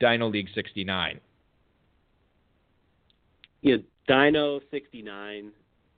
Dino 0.00 0.28
League 0.28 0.48
69. 0.56 1.20
you 3.64 3.78
know, 3.78 3.82
Dino 4.06 4.60
69 4.70 5.50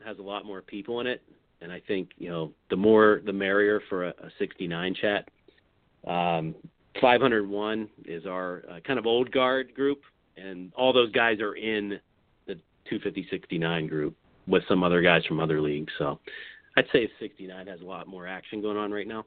has 0.05 0.19
a 0.19 0.23
lot 0.23 0.47
more 0.47 0.63
people 0.63 1.01
in 1.01 1.07
it, 1.09 1.21
and 1.61 1.71
I 1.73 1.83
think 1.87 2.11
you 2.17 2.31
know 2.31 2.53
the 2.71 2.77
more 2.77 3.21
the 3.27 3.33
merrier 3.33 3.83
for 3.89 4.07
a, 4.07 4.11
a 4.11 4.31
69 4.39 4.95
chat. 4.95 5.29
Um, 6.07 6.55
501 7.01 7.89
is 8.05 8.27
our 8.27 8.65
uh, 8.71 8.81
kind 8.87 8.99
of 8.99 9.07
old 9.07 9.31
guard 9.33 9.75
group, 9.75 10.03
and 10.37 10.73
all 10.75 10.93
those 10.93 11.11
guys 11.13 11.41
are 11.41 11.55
in 11.55 12.01
the 12.47 12.55
250 12.89 13.27
69 13.31 13.87
group 13.87 14.17
with 14.47 14.63
some 14.69 14.83
other 14.83 15.03
guys 15.03 15.25
from 15.27 15.41
other 15.41 15.61
leagues. 15.61 15.93
So 15.99 16.19
I'd 16.77 16.87
say 16.93 17.09
69 17.21 17.67
has 17.67 17.81
a 17.81 17.85
lot 17.85 18.07
more 18.07 18.27
action 18.27 18.63
going 18.63 18.77
on 18.77 18.93
right 18.93 19.07
now. 19.07 19.25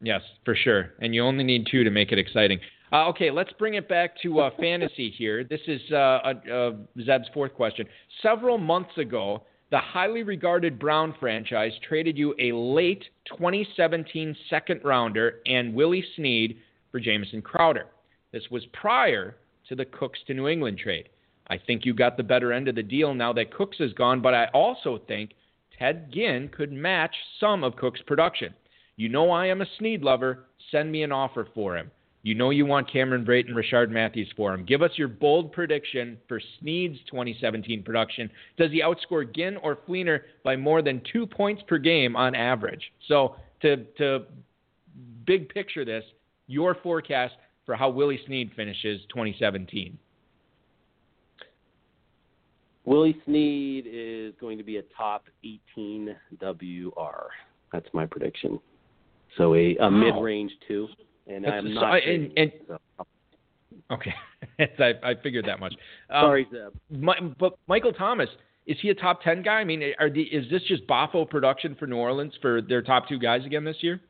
Yes, 0.00 0.20
for 0.44 0.54
sure. 0.54 0.92
And 1.00 1.14
you 1.14 1.22
only 1.22 1.44
need 1.44 1.66
two 1.70 1.84
to 1.84 1.90
make 1.90 2.12
it 2.12 2.18
exciting. 2.18 2.60
Uh, 2.92 3.08
okay, 3.08 3.30
let's 3.30 3.52
bring 3.58 3.74
it 3.74 3.88
back 3.88 4.20
to 4.22 4.40
uh, 4.40 4.50
fantasy 4.60 5.10
here. 5.10 5.44
This 5.44 5.60
is 5.66 5.80
uh, 5.90 5.96
uh, 5.96 6.72
Zeb's 7.04 7.28
fourth 7.32 7.54
question. 7.54 7.86
Several 8.22 8.58
months 8.58 8.96
ago, 8.98 9.44
The 9.74 9.80
highly 9.80 10.22
regarded 10.22 10.78
Brown 10.78 11.16
franchise 11.18 11.72
traded 11.82 12.16
you 12.16 12.32
a 12.38 12.52
late 12.52 13.06
2017 13.26 14.36
second 14.48 14.80
rounder 14.84 15.40
and 15.46 15.74
Willie 15.74 16.04
Snead 16.14 16.58
for 16.92 17.00
Jamison 17.00 17.42
Crowder. 17.42 17.86
This 18.30 18.44
was 18.52 18.64
prior 18.66 19.34
to 19.68 19.74
the 19.74 19.84
Cooks 19.84 20.20
to 20.28 20.34
New 20.34 20.46
England 20.46 20.78
trade. 20.78 21.08
I 21.48 21.58
think 21.58 21.84
you 21.84 21.92
got 21.92 22.16
the 22.16 22.22
better 22.22 22.52
end 22.52 22.68
of 22.68 22.76
the 22.76 22.84
deal 22.84 23.14
now 23.14 23.32
that 23.32 23.52
Cooks 23.52 23.78
is 23.80 23.92
gone, 23.94 24.22
but 24.22 24.32
I 24.32 24.44
also 24.54 25.00
think 25.08 25.32
Ted 25.76 26.12
Ginn 26.12 26.50
could 26.56 26.70
match 26.70 27.16
some 27.40 27.64
of 27.64 27.74
Cook's 27.74 28.02
production. 28.06 28.54
You 28.94 29.08
know 29.08 29.32
I 29.32 29.46
am 29.46 29.60
a 29.60 29.66
Snead 29.78 30.04
lover. 30.04 30.44
Send 30.70 30.92
me 30.92 31.02
an 31.02 31.10
offer 31.10 31.48
for 31.52 31.76
him. 31.76 31.90
You 32.24 32.34
know 32.34 32.48
you 32.48 32.64
want 32.64 32.90
Cameron 32.90 33.22
Brate 33.22 33.46
and 33.46 33.54
Rishard 33.54 33.90
Matthews 33.90 34.32
for 34.34 34.54
him. 34.54 34.64
Give 34.64 34.80
us 34.80 34.90
your 34.96 35.08
bold 35.08 35.52
prediction 35.52 36.16
for 36.26 36.40
Snead's 36.58 36.98
2017 37.10 37.82
production. 37.82 38.30
Does 38.56 38.70
he 38.70 38.80
outscore 38.80 39.30
Ginn 39.32 39.58
or 39.58 39.76
Fleener 39.86 40.20
by 40.42 40.56
more 40.56 40.80
than 40.80 41.02
two 41.12 41.26
points 41.26 41.62
per 41.68 41.76
game 41.76 42.16
on 42.16 42.34
average? 42.34 42.82
So 43.08 43.36
to 43.60 43.84
to 43.98 44.22
big 45.26 45.50
picture 45.50 45.84
this, 45.84 46.02
your 46.46 46.74
forecast 46.82 47.34
for 47.66 47.76
how 47.76 47.90
Willie 47.90 48.20
Snead 48.26 48.52
finishes 48.56 49.02
2017. 49.10 49.98
Willie 52.86 53.16
Snead 53.26 53.84
is 53.86 54.32
going 54.40 54.56
to 54.56 54.64
be 54.64 54.78
a 54.78 54.82
top 54.96 55.24
18 55.44 56.16
WR. 56.40 57.28
That's 57.70 57.86
my 57.92 58.06
prediction. 58.06 58.58
So 59.36 59.54
a, 59.54 59.76
a 59.76 59.82
wow. 59.82 59.90
mid-range 59.90 60.52
two, 60.66 60.88
and 61.26 61.44
That's, 61.44 61.54
I'm 61.54 61.74
not. 61.74 62.02
So, 62.02 62.10
and, 62.10 62.32
and, 62.36 62.52
so. 62.68 62.78
Okay, 63.90 64.14
I, 64.78 65.10
I 65.10 65.14
figured 65.22 65.46
that 65.46 65.60
much. 65.60 65.74
Um, 66.10 66.22
Sorry, 66.22 66.48
Zeb. 66.50 67.00
My, 67.00 67.18
but 67.38 67.58
Michael 67.66 67.92
Thomas 67.92 68.28
is 68.66 68.78
he 68.80 68.88
a 68.90 68.94
top 68.94 69.22
10 69.22 69.42
guy? 69.42 69.60
I 69.60 69.64
mean, 69.64 69.82
are 69.98 70.08
the, 70.08 70.22
is 70.22 70.50
this 70.50 70.62
just 70.62 70.86
Boffo 70.86 71.28
production 71.28 71.76
for 71.78 71.86
New 71.86 71.96
Orleans 71.96 72.32
for 72.40 72.62
their 72.62 72.82
top 72.82 73.08
two 73.08 73.18
guys 73.18 73.44
again 73.44 73.64
this 73.64 73.76
year? 73.80 74.00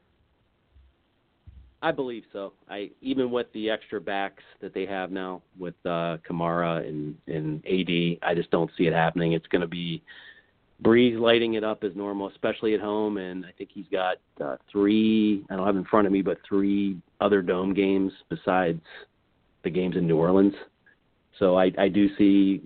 I 1.83 1.93
believe 1.93 2.23
so. 2.33 2.55
I 2.71 2.91
even 3.03 3.31
with 3.31 3.53
the 3.53 3.69
extra 3.69 4.01
backs 4.01 4.43
that 4.63 4.73
they 4.73 4.87
have 4.87 5.11
now 5.11 5.43
with 5.59 5.75
uh, 5.85 6.17
Kamara 6.27 6.89
and 6.89 7.15
and 7.27 7.63
AD, 7.67 8.27
I 8.27 8.35
just 8.35 8.51
don't 8.51 8.71
see 8.79 8.85
it 8.85 8.95
happening. 8.95 9.33
It's 9.33 9.47
going 9.49 9.61
to 9.61 9.69
be 9.69 10.03
Brees 10.85 11.19
lighting 11.19 11.55
it 11.55 11.65
up 11.65 11.83
as 11.83 11.93
normal, 11.97 12.29
especially 12.29 12.75
at 12.75 12.81
home, 12.81 13.17
and 13.17 13.47
I 13.47 13.53
think 13.57 13.71
he's 13.73 13.87
got 13.91 14.19
uh, 14.41 14.57
three. 14.71 15.45
I 15.49 15.57
don't 15.57 15.67
have 15.67 15.77
in 15.77 15.85
front 15.85 16.07
of 16.07 16.13
me, 16.13 16.21
but 16.21 16.39
three 16.47 16.99
other 17.21 17.41
dome 17.41 17.73
games 17.73 18.13
besides 18.29 18.83
the 19.63 19.71
games 19.71 19.97
in 19.97 20.07
New 20.07 20.19
Orleans. 20.19 20.53
So 21.39 21.59
I, 21.59 21.73
I 21.79 21.89
do 21.89 22.15
see 22.17 22.63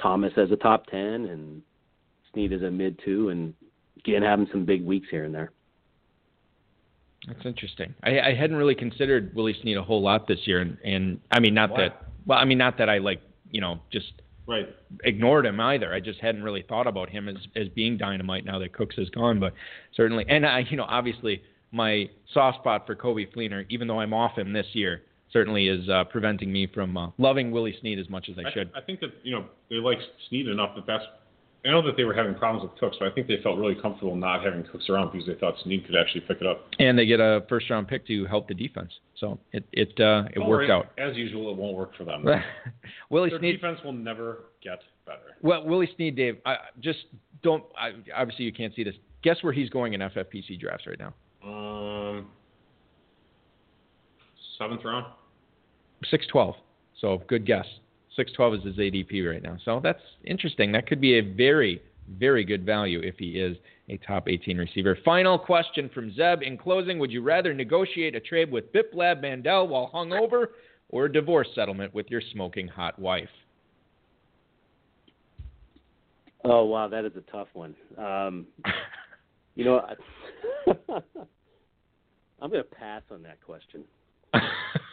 Thomas 0.00 0.32
as 0.36 0.50
a 0.50 0.56
top 0.56 0.86
ten 0.86 1.26
and 1.26 1.62
Snead 2.32 2.52
as 2.52 2.62
a 2.62 2.70
mid 2.70 3.00
two, 3.02 3.30
and 3.30 3.54
again 3.98 4.22
having 4.22 4.46
some 4.52 4.66
big 4.66 4.84
weeks 4.84 5.08
here 5.10 5.24
and 5.24 5.34
there. 5.34 5.50
That's 7.26 7.44
interesting. 7.44 7.94
I, 8.04 8.20
I 8.20 8.34
hadn't 8.34 8.56
really 8.56 8.74
considered 8.74 9.34
Willie 9.34 9.56
Snead 9.62 9.78
a 9.78 9.82
whole 9.82 10.02
lot 10.02 10.28
this 10.28 10.40
year, 10.44 10.60
and, 10.60 10.76
and 10.84 11.20
I 11.30 11.40
mean, 11.40 11.54
not 11.54 11.70
that. 11.76 12.02
Well, 12.26 12.38
I 12.38 12.44
mean, 12.44 12.58
not 12.58 12.78
that 12.78 12.88
I 12.88 12.98
like, 12.98 13.20
you 13.50 13.60
know, 13.60 13.80
just 13.90 14.12
right 14.46 14.68
ignored 15.04 15.46
him 15.46 15.60
either. 15.60 15.92
I 15.92 16.00
just 16.00 16.20
hadn't 16.20 16.42
really 16.42 16.64
thought 16.68 16.86
about 16.86 17.10
him 17.10 17.28
as 17.28 17.36
as 17.54 17.68
being 17.68 17.96
dynamite 17.96 18.44
now 18.44 18.58
that 18.58 18.72
Cooks 18.72 18.96
is 18.98 19.10
gone. 19.10 19.40
But 19.40 19.54
certainly, 19.94 20.24
and 20.28 20.46
I, 20.46 20.64
you 20.70 20.76
know, 20.76 20.86
obviously, 20.88 21.42
my 21.72 22.08
soft 22.32 22.58
spot 22.58 22.86
for 22.86 22.94
Coby 22.94 23.32
Fleener, 23.32 23.64
even 23.68 23.88
though 23.88 24.00
I'm 24.00 24.14
off 24.14 24.36
him 24.36 24.52
this 24.52 24.66
year, 24.72 25.02
certainly 25.32 25.68
is 25.68 25.88
uh, 25.88 26.04
preventing 26.04 26.52
me 26.52 26.66
from 26.72 26.96
uh, 26.96 27.10
loving 27.18 27.50
Willie 27.50 27.76
Snead 27.80 27.98
as 27.98 28.08
much 28.08 28.28
as 28.30 28.36
I, 28.38 28.48
I 28.48 28.52
should. 28.52 28.70
I 28.74 28.80
think 28.80 29.00
that 29.00 29.10
you 29.22 29.32
know 29.32 29.46
they 29.70 29.76
like 29.76 29.98
Snead 30.28 30.48
enough 30.48 30.74
that 30.76 30.86
that's 30.86 31.04
I 31.66 31.70
know 31.70 31.82
that 31.82 31.96
they 31.96 32.04
were 32.04 32.14
having 32.14 32.34
problems 32.34 32.68
with 32.68 32.78
Cooks, 32.78 32.96
but 33.00 33.10
I 33.10 33.14
think 33.14 33.26
they 33.26 33.38
felt 33.42 33.58
really 33.58 33.74
comfortable 33.74 34.14
not 34.14 34.44
having 34.44 34.62
Cooks 34.64 34.88
around 34.88 35.10
because 35.10 35.26
they 35.26 35.34
thought 35.34 35.54
Snead 35.64 35.84
could 35.84 35.96
actually 35.96 36.20
pick 36.20 36.40
it 36.40 36.46
up. 36.46 36.68
And 36.78 36.96
they 36.96 37.06
get 37.06 37.18
a 37.18 37.44
first 37.48 37.68
round 37.68 37.88
pick 37.88 38.06
to 38.06 38.24
help 38.26 38.46
the 38.46 38.54
defense, 38.54 38.92
so 39.16 39.38
it 39.52 39.64
it 39.72 39.88
uh, 39.98 40.24
it 40.34 40.38
oh, 40.38 40.48
worked 40.48 40.70
right. 40.70 40.76
out. 40.76 40.92
As 40.98 41.16
usual, 41.16 41.50
it 41.50 41.56
won't 41.56 41.76
work 41.76 41.96
for 41.96 42.04
them. 42.04 42.24
Willie 43.10 43.30
Their 43.30 43.40
Snead 43.40 43.52
defense 43.52 43.80
will 43.84 43.92
never 43.92 44.44
get 44.62 44.78
better. 45.06 45.36
Well, 45.42 45.64
Willie 45.64 45.90
Snead, 45.96 46.16
Dave, 46.16 46.38
I 46.46 46.56
just 46.80 47.00
don't. 47.42 47.64
I, 47.78 47.92
obviously, 48.14 48.44
you 48.44 48.52
can't 48.52 48.74
see 48.74 48.84
this. 48.84 48.94
Guess 49.22 49.42
where 49.42 49.52
he's 49.52 49.70
going 49.70 49.94
in 49.94 50.00
FFPC 50.00 50.60
drafts 50.60 50.86
right 50.86 50.98
now? 50.98 51.14
Um, 51.44 52.28
seventh 54.58 54.84
round. 54.84 55.06
Six 56.10 56.26
twelve. 56.28 56.54
So 57.00 57.22
good 57.28 57.44
guess. 57.44 57.66
612 58.16 58.54
is 58.54 58.64
his 58.64 58.76
ADP 58.76 59.30
right 59.30 59.42
now. 59.42 59.58
So 59.64 59.80
that's 59.82 60.00
interesting. 60.24 60.72
That 60.72 60.86
could 60.86 61.00
be 61.00 61.18
a 61.18 61.20
very, 61.20 61.82
very 62.18 62.44
good 62.44 62.64
value 62.64 63.00
if 63.00 63.16
he 63.18 63.38
is 63.38 63.56
a 63.88 63.98
top 63.98 64.28
18 64.28 64.56
receiver. 64.58 64.98
Final 65.04 65.38
question 65.38 65.90
from 65.92 66.12
Zeb. 66.14 66.42
In 66.42 66.56
closing, 66.56 66.98
would 66.98 67.12
you 67.12 67.22
rather 67.22 67.54
negotiate 67.54 68.14
a 68.14 68.20
trade 68.20 68.50
with 68.50 68.72
Biplab 68.72 69.20
Mandel 69.22 69.68
while 69.68 69.90
hungover 69.94 70.46
or 70.88 71.04
a 71.06 71.12
divorce 71.12 71.48
settlement 71.54 71.94
with 71.94 72.10
your 72.10 72.22
smoking 72.32 72.66
hot 72.66 72.98
wife? 72.98 73.28
Oh, 76.44 76.64
wow, 76.64 76.88
that 76.88 77.04
is 77.04 77.12
a 77.16 77.30
tough 77.32 77.48
one. 77.54 77.74
Um, 77.98 78.46
you 79.56 79.64
know, 79.64 79.80
I'm 82.40 82.50
going 82.50 82.62
to 82.62 82.64
pass 82.64 83.02
on 83.10 83.22
that 83.22 83.42
question. 83.42 83.84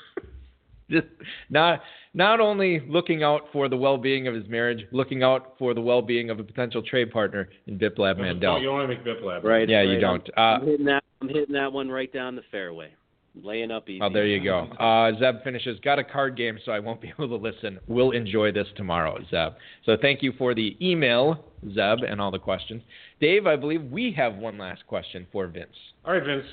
just 0.93 1.07
not 1.49 1.81
not 2.13 2.39
only 2.39 2.81
looking 2.87 3.23
out 3.23 3.41
for 3.51 3.67
the 3.67 3.77
well-being 3.77 4.27
of 4.27 4.35
his 4.35 4.47
marriage, 4.47 4.85
looking 4.91 5.23
out 5.23 5.55
for 5.57 5.73
the 5.73 5.81
well-being 5.81 6.29
of 6.29 6.39
a 6.39 6.43
potential 6.43 6.83
trade 6.83 7.11
partner 7.11 7.49
in 7.67 7.79
Biplab 7.79 8.19
Mandel. 8.19 8.59
You 8.59 8.67
don't 8.67 8.75
want 8.75 8.89
to 8.89 8.95
make 8.95 9.03
Biplab. 9.03 9.43
Right. 9.43 9.67
Yeah, 9.67 9.77
right. 9.77 9.89
you 9.89 9.99
don't. 9.99 10.29
I'm, 10.37 10.43
uh, 10.43 10.57
I'm, 10.57 10.67
hitting 10.67 10.85
that. 10.85 11.03
I'm 11.21 11.27
hitting 11.29 11.53
that 11.53 11.73
one 11.73 11.89
right 11.89 12.13
down 12.13 12.35
the 12.35 12.43
fairway, 12.51 12.93
laying 13.41 13.71
up 13.71 13.89
easy. 13.89 13.99
Oh, 14.01 14.13
there 14.13 14.27
you 14.27 14.43
go. 14.43 14.65
Uh, 14.79 15.11
Zeb 15.17 15.43
finishes. 15.43 15.79
Got 15.79 15.97
a 15.97 16.03
card 16.03 16.37
game, 16.37 16.59
so 16.63 16.71
I 16.71 16.79
won't 16.79 17.01
be 17.01 17.11
able 17.19 17.29
to 17.29 17.43
listen. 17.43 17.79
We'll 17.87 18.11
enjoy 18.11 18.51
this 18.51 18.67
tomorrow, 18.77 19.17
Zeb. 19.31 19.53
So 19.85 19.97
thank 19.99 20.21
you 20.21 20.33
for 20.37 20.53
the 20.53 20.77
email, 20.79 21.43
Zeb, 21.73 22.03
and 22.07 22.21
all 22.21 22.29
the 22.29 22.39
questions. 22.39 22.83
Dave, 23.19 23.47
I 23.47 23.55
believe 23.55 23.83
we 23.85 24.13
have 24.15 24.35
one 24.35 24.59
last 24.59 24.85
question 24.85 25.25
for 25.31 25.47
Vince. 25.47 25.75
All 26.05 26.13
right, 26.13 26.23
Vince, 26.23 26.45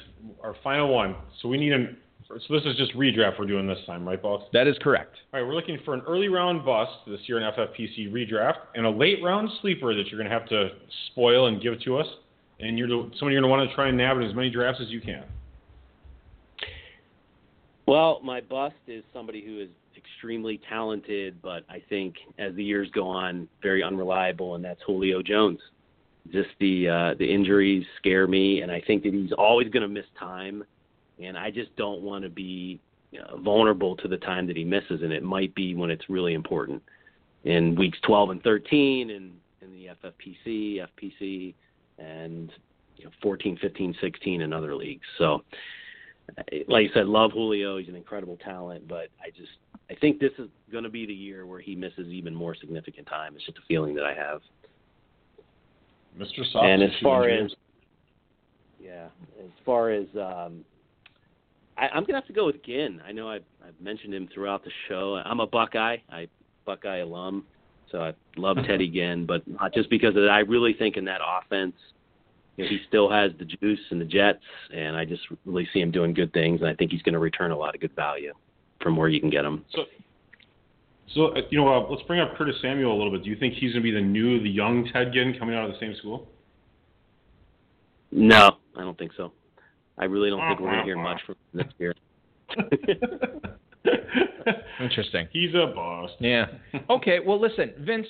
our 0.43 0.55
final 0.64 0.95
one. 0.95 1.16
So 1.43 1.49
we 1.49 1.59
need 1.59 1.72
an 1.72 1.99
so 2.39 2.55
this 2.55 2.64
is 2.64 2.76
just 2.76 2.95
redraft 2.95 3.39
we're 3.39 3.47
doing 3.47 3.66
this 3.66 3.78
time, 3.87 4.07
right, 4.07 4.20
boss? 4.20 4.43
That 4.53 4.66
is 4.68 4.76
correct. 4.81 5.16
All 5.33 5.41
right, 5.41 5.47
we're 5.47 5.55
looking 5.55 5.78
for 5.85 5.95
an 5.95 6.03
early 6.07 6.28
round 6.28 6.64
bust 6.64 6.93
this 7.07 7.20
year 7.26 7.39
in 7.39 7.53
FFPC 7.53 8.12
redraft 8.12 8.59
and 8.74 8.87
a 8.87 8.91
late 8.91 9.18
round 9.22 9.49
sleeper 9.61 9.95
that 9.95 10.07
you're 10.07 10.18
going 10.18 10.31
to 10.31 10.39
have 10.39 10.49
to 10.51 10.70
spoil 11.11 11.47
and 11.47 11.61
give 11.61 11.81
to 11.83 11.99
us. 11.99 12.07
And 12.61 12.78
you're 12.78 12.89
somebody 12.89 13.33
you're 13.33 13.41
going 13.41 13.43
to 13.43 13.49
want 13.49 13.68
to 13.68 13.74
try 13.74 13.89
and 13.89 13.97
nab 13.97 14.18
in 14.18 14.22
as 14.22 14.35
many 14.35 14.51
drafts 14.51 14.81
as 14.83 14.91
you 14.91 15.01
can. 15.01 15.24
Well, 17.87 18.20
my 18.22 18.41
bust 18.41 18.76
is 18.87 19.03
somebody 19.12 19.45
who 19.45 19.61
is 19.61 19.68
extremely 19.97 20.61
talented, 20.68 21.41
but 21.43 21.64
I 21.68 21.83
think 21.89 22.14
as 22.39 22.55
the 22.55 22.62
years 22.62 22.89
go 22.95 23.09
on, 23.09 23.49
very 23.62 23.83
unreliable, 23.83 24.55
and 24.55 24.64
that's 24.64 24.81
Julio 24.87 25.22
Jones. 25.22 25.59
Just 26.31 26.51
the 26.61 26.89
uh, 26.89 27.14
the 27.18 27.24
injuries 27.24 27.85
scare 27.97 28.26
me, 28.26 28.61
and 28.61 28.70
I 28.70 28.83
think 28.87 29.03
that 29.05 29.14
he's 29.14 29.33
always 29.33 29.68
going 29.70 29.83
to 29.83 29.89
miss 29.89 30.05
time 30.18 30.62
and 31.23 31.37
I 31.37 31.51
just 31.51 31.75
don't 31.77 32.03
want 32.03 32.25
to 32.25 32.31
be 32.31 32.81
vulnerable 33.39 33.97
to 33.97 34.09
the 34.09 34.16
time 34.18 34.47
that 34.47 34.57
he 34.57 34.64
misses, 34.64 35.03
and 35.03 35.12
it 35.12 35.23
might 35.23 35.55
be 35.55 35.75
when 35.75 35.91
it's 35.91 36.09
really 36.09 36.35
important 36.35 36.83
in 37.45 37.75
weeks 37.75 37.99
12 38.07 38.31
and 38.31 38.43
13, 38.43 39.11
and 39.11 39.33
in 39.62 39.73
the 39.73 39.89
FFPC, 40.05 40.87
FPC, 40.87 41.55
and 41.99 42.53
you 42.97 43.05
know, 43.05 43.11
14, 43.23 43.59
15, 43.61 43.95
16 44.01 44.41
in 44.43 44.53
other 44.53 44.75
leagues. 44.75 45.07
So, 45.18 45.43
like 46.68 46.91
I 46.91 46.95
said, 46.95 47.07
love 47.07 47.33
Julio. 47.33 47.79
He's 47.79 47.89
an 47.89 47.97
incredible 47.97 48.37
talent, 48.45 48.87
but 48.87 49.09
I 49.21 49.31
just 49.37 49.53
I 49.91 49.95
think 49.97 50.21
this 50.21 50.33
is 50.39 50.49
going 50.71 50.85
to 50.85 50.91
be 50.91 51.07
the 51.07 51.14
year 51.14 51.47
where 51.47 51.61
he 51.61 51.75
misses 51.75 52.09
even 52.09 52.35
more 52.35 52.55
significant 52.55 53.07
time. 53.09 53.35
It's 53.35 53.45
just 53.45 53.59
a 53.59 53.66
feeling 53.66 53.95
that 53.97 54.05
I 54.05 54.14
have. 54.14 54.41
Mr. 56.18 56.45
Soft 56.53 56.66
and 56.66 56.83
as 56.83 56.91
far 57.03 57.29
as 57.29 57.53
yeah, 58.83 59.07
as 59.39 59.51
far 59.64 59.91
as 59.91 60.07
um, 60.16 60.64
I, 61.81 61.89
I'm 61.89 62.05
gonna 62.05 62.18
have 62.18 62.26
to 62.26 62.33
go 62.33 62.47
with 62.47 62.62
Ginn. 62.62 63.01
I 63.07 63.12
know 63.12 63.28
I've, 63.28 63.45
I've 63.66 63.81
mentioned 63.81 64.12
him 64.12 64.28
throughout 64.33 64.62
the 64.62 64.70
show. 64.89 65.20
I'm 65.24 65.41
a 65.41 65.47
Buckeye, 65.47 65.97
I 66.11 66.28
Buckeye 66.66 66.99
alum, 66.99 67.47
so 67.91 68.03
I 68.03 68.12
love 68.37 68.59
Teddy 68.66 68.89
Ginn, 68.89 69.24
but 69.26 69.47
not 69.49 69.72
just 69.72 69.89
because 69.89 70.11
of 70.11 70.22
that. 70.22 70.31
I 70.31 70.41
really 70.41 70.74
think 70.74 70.97
in 70.97 71.05
that 71.07 71.20
offense, 71.26 71.74
you 72.57 72.64
know, 72.64 72.70
he 72.70 72.78
still 72.87 73.11
has 73.11 73.31
the 73.39 73.47
juice 73.47 73.81
and 73.91 74.01
the 74.01 74.05
Jets, 74.05 74.45
and 74.74 74.95
I 74.95 75.07
just 75.07 75.22
really 75.47 75.66
see 75.72 75.81
him 75.81 75.91
doing 75.91 76.12
good 76.12 76.33
things, 76.35 76.61
and 76.61 76.68
I 76.68 76.74
think 76.74 76.91
he's 76.91 77.03
going 77.03 77.14
to 77.14 77.18
return 77.18 77.51
a 77.51 77.57
lot 77.57 77.74
of 77.74 77.81
good 77.81 77.97
value 77.97 78.35
from 78.83 78.97
where 78.97 79.09
you 79.09 79.20
can 79.20 79.31
get 79.31 79.45
him. 79.45 79.64
So, 79.74 79.85
so 81.14 81.26
uh, 81.28 81.41
you 81.49 81.59
know, 81.59 81.68
uh, 81.68 81.89
let's 81.89 82.03
bring 82.03 82.20
up 82.20 82.37
Curtis 82.37 82.57
Samuel 82.61 82.93
a 82.95 82.97
little 82.97 83.12
bit. 83.12 83.24
Do 83.24 83.31
you 83.31 83.37
think 83.37 83.55
he's 83.55 83.72
going 83.72 83.83
to 83.83 83.91
be 83.91 83.91
the 83.91 84.01
new, 84.01 84.43
the 84.43 84.51
young 84.51 84.87
Ted 84.93 85.12
Ginn 85.14 85.35
coming 85.39 85.55
out 85.55 85.64
of 85.64 85.72
the 85.72 85.81
same 85.81 85.95
school? 85.97 86.28
No, 88.12 88.57
I 88.76 88.83
don't 88.83 88.99
think 88.99 89.12
so. 89.16 89.33
I 89.99 90.05
really 90.05 90.30
don't 90.30 90.41
think 90.49 90.61
we're 90.61 90.70
going 90.70 90.78
to 90.78 90.84
hear 90.84 90.99
much 90.99 91.20
from 91.26 91.36
this 91.53 91.66
year. 91.78 91.95
Interesting. 94.80 95.28
He's 95.32 95.55
a 95.55 95.72
boss. 95.74 96.11
Yeah. 96.18 96.47
Okay. 96.88 97.18
Well, 97.24 97.41
listen, 97.41 97.72
Vince. 97.80 98.07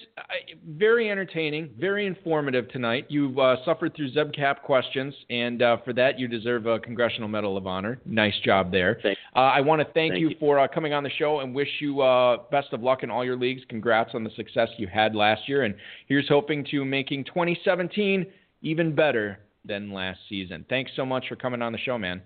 Very 0.66 1.11
entertaining, 1.11 1.70
very 1.78 2.07
informative 2.07 2.68
tonight. 2.68 3.07
You 3.09 3.39
uh, 3.41 3.57
suffered 3.64 3.95
through 3.95 4.12
ZebCap 4.12 4.62
questions, 4.62 5.14
and 5.28 5.62
uh, 5.62 5.78
for 5.85 5.93
that, 5.95 6.18
you 6.18 6.28
deserve 6.28 6.66
a 6.66 6.78
Congressional 6.78 7.28
Medal 7.28 7.57
of 7.57 7.66
Honor. 7.66 8.01
Nice 8.05 8.35
job 8.45 8.70
there. 8.70 8.99
Thanks. 9.03 9.20
Uh, 9.35 9.41
I 9.41 9.61
want 9.61 9.81
to 9.81 9.85
thank, 9.87 10.12
Thank 10.12 10.20
you, 10.20 10.31
you. 10.31 10.37
for 10.39 10.59
uh, 10.61 10.68
coming 10.68 10.93
on 10.93 11.03
the 11.03 11.11
show 11.11 11.41
and 11.41 11.55
wish 11.55 11.68
you 11.81 12.01
uh, 12.01 12.39
best 12.51 12.72
of 12.72 12.83
luck 12.83 13.03
in 13.03 13.11
all 13.11 13.24
your 13.24 13.37
leagues. 13.37 13.62
Congrats 13.68 14.11
on 14.14 14.24
the 14.24 14.31
success 14.37 14.68
you 14.76 14.87
had 14.87 15.14
last 15.14 15.49
year, 15.49 15.64
and 15.64 15.74
here's 16.07 16.28
hoping 16.28 16.64
to 16.70 16.85
making 16.85 17.24
2017 17.24 18.26
even 18.62 18.95
better 18.95 19.41
than 19.65 19.93
last 19.93 20.21
season. 20.29 20.65
Thanks 20.69 20.93
so 20.97 21.05
much 21.05 21.27
for 21.29 21.37
coming 21.37 21.63
on 21.63 21.73
the 21.73 21.79
show, 21.79 21.99
man. 21.99 22.23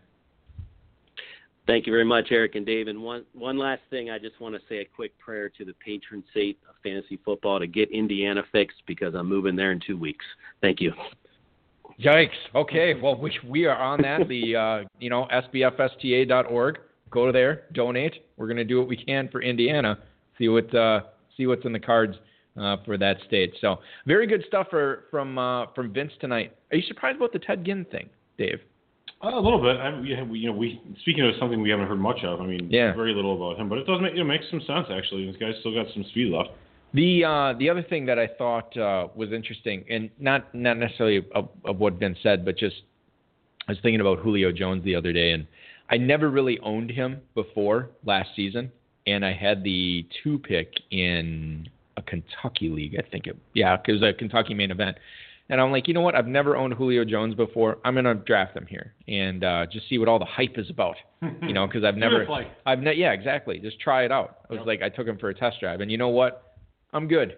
Thank 1.67 1.87
you 1.87 1.93
very 1.93 2.05
much, 2.05 2.29
Eric 2.31 2.57
and 2.57 2.67
Dave. 2.67 2.89
And 2.89 3.03
one 3.03 3.25
one 3.33 3.57
last 3.57 3.81
thing, 3.89 4.11
I 4.11 4.19
just 4.19 4.39
want 4.39 4.55
to 4.55 4.61
say 4.69 4.81
a 4.81 4.85
quick 4.85 5.19
prayer 5.19 5.49
to 5.49 5.65
the 5.65 5.73
patron 5.85 6.23
saint 6.35 6.59
of 6.69 6.75
fantasy 6.83 7.19
football 7.25 7.59
to 7.59 7.67
get 7.67 7.91
Indiana 7.91 8.43
fixed 8.53 8.83
because 8.87 9.15
I'm 9.15 9.29
moving 9.29 9.57
there 9.57 9.73
in 9.73 9.81
two 9.85 9.97
weeks. 9.97 10.25
Thank 10.61 10.81
you. 10.81 10.93
Yikes. 11.99 12.29
Okay. 12.55 12.95
Well, 13.01 13.17
we, 13.17 13.33
we 13.49 13.65
are 13.65 13.77
on 13.77 14.03
that. 14.03 14.29
The 14.29 14.57
uh, 14.57 14.85
you 14.99 15.09
know 15.09 15.27
sbfsta.org. 15.33 16.79
Go 17.11 17.27
to 17.27 17.33
there, 17.33 17.63
donate. 17.73 18.27
We're 18.37 18.49
going 18.49 18.57
to 18.57 18.65
do 18.65 18.79
what 18.79 18.89
we 18.89 18.97
can 18.97 19.29
for 19.29 19.41
Indiana. 19.41 19.99
See 20.37 20.49
what 20.49 20.75
uh, 20.75 21.01
see 21.37 21.47
what's 21.47 21.65
in 21.65 21.73
the 21.73 21.81
cards 21.81 22.17
uh, 22.61 22.77
for 22.85 22.97
that 22.99 23.17
state. 23.27 23.53
So 23.61 23.79
very 24.07 24.27
good 24.27 24.45
stuff 24.47 24.69
for, 24.71 25.05
from 25.11 25.39
uh, 25.39 25.67
from 25.75 25.93
Vince 25.93 26.13
tonight. 26.21 26.57
Are 26.71 26.77
you 26.77 26.83
surprised 26.87 27.17
about 27.17 27.33
the 27.33 27.39
Ted 27.39 27.65
Ginn 27.65 27.85
thing, 27.91 28.09
Dave? 28.39 28.61
Uh, 29.23 29.29
a 29.39 29.41
little 29.41 29.61
bit. 29.63 29.77
I, 29.77 29.99
we, 29.99 30.23
we- 30.23 30.39
you 30.41 30.47
know, 30.51 30.57
we 30.57 30.81
speaking 31.01 31.25
of 31.25 31.35
something 31.39 31.61
we 31.61 31.71
haven't 31.71 31.87
heard 31.89 31.99
much 32.01 32.23
of. 32.25 32.41
I 32.41 32.47
mean, 32.47 32.69
Yeah. 32.71 32.95
very 32.95 33.15
little 33.15 33.35
about 33.37 33.61
him, 33.61 33.69
but 33.69 33.79
it 33.79 33.87
does 33.87 34.01
make 34.01 34.15
it 34.15 34.25
makes 34.25 34.45
some 34.51 34.61
sense 34.67 34.87
actually. 34.91 35.27
This 35.27 35.37
guy's 35.37 35.55
still 35.61 35.75
got 35.75 35.87
some 35.95 36.05
speed 36.11 36.33
left. 36.33 36.51
The 36.93 37.25
uh, 37.25 37.55
the 37.59 37.69
other 37.71 37.83
thing 37.83 38.07
that 38.07 38.19
I 38.19 38.29
thought 38.39 38.77
uh, 38.77 39.09
was 39.17 39.33
interesting, 39.33 39.85
and 39.91 40.11
not 40.19 40.55
not 40.55 40.77
necessarily 40.77 41.27
of, 41.35 41.49
of 41.65 41.79
what 41.79 41.95
Vince 41.95 42.19
said, 42.23 42.45
but 42.45 42.57
just 42.57 42.77
I 43.67 43.73
was 43.73 43.79
thinking 43.83 44.01
about 44.01 44.19
Julio 44.19 44.53
Jones 44.53 44.85
the 44.85 44.95
other 44.95 45.13
day, 45.13 45.33
and 45.33 45.47
I 45.91 45.97
never 45.97 46.31
really 46.31 46.59
owned 46.61 46.91
him 46.91 47.21
before 47.35 47.91
last 48.05 48.29
season, 48.37 48.71
and 49.07 49.25
I 49.25 49.33
had 49.33 49.65
the 49.65 50.07
two 50.23 50.39
pick 50.39 50.73
in 50.91 51.67
a 51.97 52.03
Kentucky 52.03 52.69
league, 52.69 52.97
I 52.99 53.03
think 53.11 53.27
it, 53.27 53.37
yeah, 53.55 53.77
it 53.87 53.93
was 53.93 54.03
a 54.03 54.13
Kentucky 54.13 54.55
main 54.55 54.71
event, 54.71 54.97
and 55.49 55.61
I'm 55.61 55.71
like, 55.71 55.87
you 55.89 55.95
know 55.95 56.01
what? 56.01 56.15
I've 56.15 56.27
never 56.27 56.57
owned 56.57 56.75
Julio 56.75 57.05
Jones 57.05 57.35
before. 57.35 57.79
I'm 57.85 57.95
gonna 57.95 58.15
draft 58.15 58.57
him 58.57 58.67
here 58.67 58.95
and 59.09 59.45
uh, 59.45 59.67
just 59.71 59.89
see 59.89 59.99
what 59.99 60.09
all 60.09 60.19
the 60.19 60.25
hype 60.25 60.57
is 60.59 60.71
about, 60.71 60.97
you 61.43 61.53
know, 61.53 61.67
because 61.67 61.85
I've 61.85 61.97
never. 62.07 62.27
I've 62.67 62.79
ne- 62.81 62.95
yeah, 62.97 63.13
exactly. 63.13 63.59
Just 63.59 63.79
try 63.81 64.05
it 64.05 64.13
out. 64.13 64.39
I 64.49 64.53
was 64.55 64.59
Yep. 64.61 64.67
like, 64.67 64.83
I 64.83 64.89
took 64.89 65.07
him 65.07 65.19
for 65.19 65.29
a 65.29 65.35
test 65.35 65.61
drive, 65.61 65.81
and 65.81 65.91
you 65.91 65.99
know 65.99 66.09
what? 66.09 66.55
I'm 66.93 67.09
good. 67.09 67.37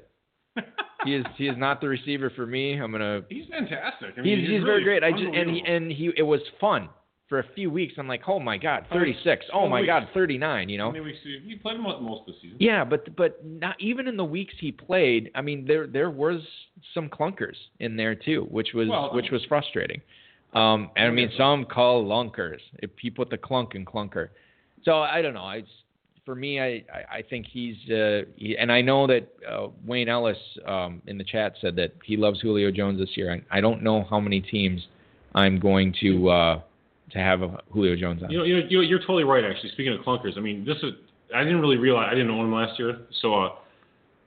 he 1.04 1.14
is 1.14 1.24
he 1.36 1.48
is 1.48 1.56
not 1.58 1.80
the 1.80 1.88
receiver 1.88 2.30
for 2.34 2.46
me. 2.46 2.74
I'm 2.80 2.92
gonna. 2.92 3.22
He's 3.28 3.46
fantastic. 3.50 4.14
I 4.16 4.20
mean, 4.22 4.38
He's 4.40 4.48
he's 4.48 4.62
very 4.62 4.82
really 4.82 5.00
great. 5.00 5.04
I 5.04 5.10
just 5.12 5.24
and 5.34 5.50
he 5.50 5.62
and 5.66 5.90
he 5.92 6.10
it 6.16 6.22
was 6.22 6.40
fun 6.60 6.88
for 7.28 7.40
a 7.40 7.44
few 7.54 7.70
weeks. 7.70 7.94
I'm 7.98 8.08
like, 8.08 8.22
oh 8.28 8.38
my 8.38 8.56
god, 8.56 8.86
36. 8.92 9.46
Oh 9.52 9.68
my 9.68 9.84
god, 9.84 10.08
39. 10.14 10.68
You 10.68 10.78
know. 10.78 10.86
How 10.86 10.92
many 10.92 11.04
weeks 11.04 11.18
did 11.24 11.42
he 11.42 11.56
played 11.56 11.80
mo- 11.80 12.00
most 12.00 12.20
of 12.20 12.26
the 12.26 12.32
season? 12.40 12.56
Yeah, 12.60 12.84
but 12.84 13.14
but 13.16 13.44
not 13.44 13.76
even 13.80 14.06
in 14.06 14.16
the 14.16 14.24
weeks 14.24 14.54
he 14.58 14.72
played. 14.72 15.30
I 15.34 15.42
mean, 15.42 15.66
there 15.66 15.86
there 15.86 16.10
was 16.10 16.40
some 16.94 17.08
clunkers 17.08 17.56
in 17.80 17.96
there 17.96 18.14
too, 18.14 18.46
which 18.50 18.68
was 18.74 18.88
Well, 18.88 19.14
which 19.14 19.30
was 19.30 19.44
frustrating. 19.48 20.00
Um, 20.54 20.90
and 20.96 21.08
I 21.08 21.10
mean, 21.10 21.30
some 21.36 21.64
call 21.64 22.04
lunkers. 22.04 22.60
If 22.78 22.90
he 23.00 23.10
put 23.10 23.28
the 23.30 23.36
clunk 23.36 23.74
in 23.74 23.84
clunker. 23.84 24.28
So 24.84 24.98
I 24.98 25.20
don't 25.20 25.34
know. 25.34 25.40
I 25.40 25.64
for 26.24 26.34
me, 26.34 26.60
I 26.60 26.84
I, 26.92 27.16
I 27.18 27.22
think 27.28 27.46
he's 27.52 27.76
uh, 27.90 28.22
he, 28.36 28.56
and 28.56 28.70
I 28.70 28.80
know 28.82 29.06
that 29.08 29.28
uh, 29.48 29.68
Wayne 29.84 30.08
Ellis 30.08 30.38
um, 30.66 31.02
in 31.08 31.18
the 31.18 31.24
chat 31.24 31.54
said 31.60 31.74
that 31.76 31.92
he 32.04 32.16
loves 32.16 32.40
Julio 32.40 32.70
Jones 32.70 33.00
this 33.00 33.16
year. 33.16 33.32
I, 33.32 33.58
I 33.58 33.60
don't 33.60 33.82
know 33.82 34.06
how 34.08 34.20
many 34.20 34.40
teams 34.40 34.86
I'm 35.34 35.58
going 35.58 35.94
to 36.00 36.28
uh, 36.30 36.60
to 37.10 37.18
have 37.18 37.42
a 37.42 37.60
Julio 37.70 37.96
Jones 37.96 38.22
on. 38.22 38.30
You 38.30 38.38
know, 38.38 38.44
you 38.44 38.60
know, 38.60 38.66
you- 38.68 38.80
you're 38.82 38.98
totally 39.00 39.24
right. 39.24 39.44
Actually, 39.44 39.70
speaking 39.70 39.92
of 39.92 40.00
clunkers, 40.00 40.36
I 40.36 40.40
mean, 40.40 40.64
this 40.64 40.78
is 40.82 40.92
I 41.34 41.42
didn't 41.42 41.60
really 41.60 41.76
realize 41.76 42.08
I 42.10 42.14
didn't 42.14 42.30
own 42.30 42.46
him 42.46 42.52
last 42.52 42.78
year. 42.78 42.98
So, 43.20 43.34
uh, 43.34 43.52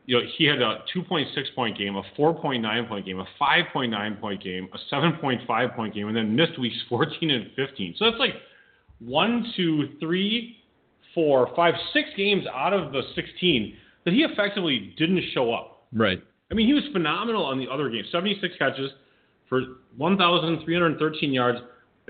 you 0.05 0.17
know, 0.19 0.25
he 0.37 0.43
had 0.45 0.61
a 0.61 0.83
2.6 0.93 1.49
point 1.55 1.77
game, 1.77 1.95
a 1.95 2.03
4.9 2.17 2.87
point 2.87 3.05
game, 3.05 3.19
a 3.19 3.27
5.9 3.39 4.19
point 4.19 4.43
game, 4.43 4.67
a 4.73 4.77
7.5 4.93 5.75
point 5.75 5.93
game, 5.93 6.07
and 6.07 6.15
then 6.17 6.35
missed 6.35 6.57
weeks 6.59 6.75
14 6.89 7.31
and 7.31 7.51
15. 7.55 7.95
So 7.95 8.05
that's 8.05 8.17
like 8.19 8.33
one, 8.99 9.53
two, 9.55 9.89
three, 9.99 10.57
four, 11.15 11.49
five, 11.55 11.73
six 11.93 12.09
games 12.17 12.43
out 12.53 12.73
of 12.73 12.91
the 12.91 13.01
16 13.15 13.75
that 14.03 14.13
he 14.13 14.23
effectively 14.23 14.93
didn't 14.97 15.21
show 15.33 15.53
up. 15.53 15.85
Right. 15.93 16.21
I 16.51 16.53
mean, 16.55 16.67
he 16.67 16.73
was 16.73 16.83
phenomenal 16.91 17.45
on 17.45 17.59
the 17.59 17.67
other 17.69 17.89
games. 17.89 18.07
76 18.11 18.55
catches 18.57 18.91
for 19.47 19.61
1,313 19.97 21.31
yards 21.33 21.59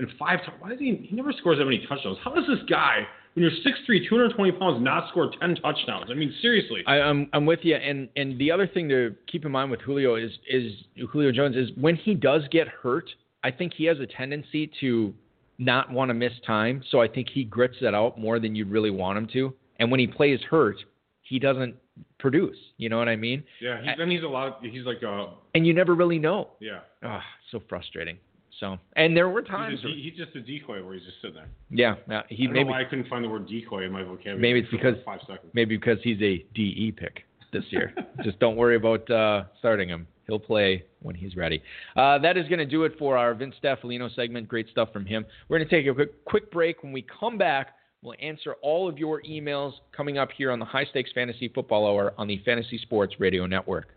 and 0.00 0.08
five. 0.18 0.40
Why 0.58 0.70
does 0.70 0.78
he? 0.78 1.06
He 1.08 1.14
never 1.14 1.32
scores 1.32 1.58
that 1.58 1.64
many 1.64 1.84
touchdowns. 1.88 2.18
How 2.24 2.34
does 2.34 2.44
this 2.48 2.58
guy, 2.68 3.06
when 3.34 3.42
you're 3.42 3.52
6'3", 3.52 4.08
220 4.08 4.52
pounds, 4.52 4.82
not 4.82 5.08
score 5.10 5.30
10 5.40 5.56
touchdowns? 5.56 6.06
I 6.10 6.14
mean, 6.14 6.34
seriously. 6.42 6.82
I, 6.86 7.00
I'm 7.00 7.28
I'm 7.32 7.46
with 7.46 7.60
you, 7.62 7.76
and 7.76 8.08
and 8.16 8.38
the 8.38 8.50
other 8.50 8.66
thing 8.66 8.88
to 8.88 9.14
keep 9.30 9.44
in 9.44 9.52
mind 9.52 9.70
with 9.70 9.80
Julio 9.80 10.16
is 10.16 10.30
is 10.48 10.72
Julio 11.10 11.32
Jones 11.32 11.56
is 11.56 11.70
when 11.76 11.96
he 11.96 12.14
does 12.14 12.42
get 12.50 12.68
hurt, 12.68 13.08
I 13.44 13.50
think 13.50 13.72
he 13.74 13.84
has 13.84 13.98
a 14.00 14.06
tendency 14.06 14.70
to 14.80 15.14
not 15.58 15.90
want 15.90 16.08
to 16.08 16.14
miss 16.14 16.32
time. 16.46 16.82
So 16.90 17.00
I 17.00 17.08
think 17.08 17.28
he 17.28 17.44
grits 17.44 17.76
that 17.82 17.94
out 17.94 18.18
more 18.18 18.40
than 18.40 18.54
you'd 18.54 18.70
really 18.70 18.90
want 18.90 19.18
him 19.18 19.28
to. 19.34 19.54
And 19.78 19.90
when 19.90 20.00
he 20.00 20.06
plays 20.06 20.40
hurt, 20.50 20.76
he 21.22 21.38
doesn't 21.38 21.74
produce. 22.18 22.56
You 22.78 22.88
know 22.88 22.98
what 22.98 23.08
I 23.08 23.16
mean? 23.16 23.44
yeah, 23.60 23.80
he, 23.82 23.90
then 23.98 24.10
he's 24.10 24.22
a 24.22 24.26
lot. 24.26 24.48
Of, 24.48 24.54
he's 24.62 24.84
like 24.84 25.02
a 25.02 25.34
And 25.54 25.66
you 25.66 25.74
never 25.74 25.94
really 25.94 26.18
know. 26.18 26.48
yeah. 26.60 26.80
Ah, 27.02 27.22
so 27.50 27.60
frustrating. 27.68 28.16
So 28.58 28.78
and 28.96 29.16
there 29.16 29.28
were 29.28 29.42
times. 29.42 29.80
He's, 29.82 29.90
a, 29.90 29.94
he's 29.94 30.16
just 30.16 30.36
a 30.36 30.40
decoy 30.40 30.84
where 30.84 30.94
he's 30.94 31.04
just 31.04 31.20
sitting 31.22 31.36
there. 31.36 31.48
yeah, 31.70 31.94
yeah, 32.08 32.22
he 32.28 32.48
I 32.48 32.50
maybe 32.50 32.70
I 32.70 32.84
couldn't 32.84 33.08
find 33.08 33.24
the 33.24 33.28
word 33.28 33.46
decoy 33.48 33.84
in 33.84 33.92
my 33.92 34.02
vocabulary. 34.02 34.40
Maybe 34.40 34.60
it's 34.60 34.70
because- 34.70 34.96
five 35.04 35.20
seconds. 35.20 35.50
Maybe 35.54 35.76
because 35.76 35.98
he's 36.02 36.20
a 36.20 36.44
DE 36.54 36.92
pick 36.96 37.24
this 37.52 37.64
year. 37.70 37.94
Just 38.24 38.38
don't 38.38 38.56
worry 38.56 38.76
about 38.76 39.08
uh, 39.10 39.44
starting 39.58 39.88
him. 39.88 40.06
He'll 40.26 40.38
play 40.38 40.84
when 41.00 41.14
he's 41.16 41.34
ready. 41.36 41.60
Uh, 41.96 42.18
that 42.18 42.36
is 42.36 42.46
going 42.48 42.60
to 42.60 42.66
do 42.66 42.84
it 42.84 42.92
for 42.98 43.16
our 43.16 43.34
Vince 43.34 43.54
Staffilino 43.62 44.14
segment. 44.14 44.46
Great 44.46 44.68
stuff 44.68 44.92
from 44.92 45.04
him. 45.04 45.24
We're 45.48 45.58
going 45.58 45.68
to 45.68 45.74
take 45.76 45.86
a 45.90 45.94
quick, 45.94 46.24
quick 46.24 46.52
break. 46.52 46.84
When 46.84 46.92
we 46.92 47.04
come 47.18 47.36
back, 47.36 47.74
we'll 48.02 48.14
answer 48.20 48.54
all 48.62 48.88
of 48.88 48.96
your 48.96 49.22
emails 49.22 49.72
coming 49.90 50.18
up 50.18 50.28
here 50.36 50.52
on 50.52 50.60
the 50.60 50.64
High 50.64 50.84
Stakes 50.84 51.10
Fantasy 51.12 51.48
Football 51.48 51.86
Hour 51.88 52.14
on 52.16 52.28
the 52.28 52.40
Fantasy 52.44 52.78
Sports 52.78 53.14
Radio 53.18 53.44
Network. 53.46 53.88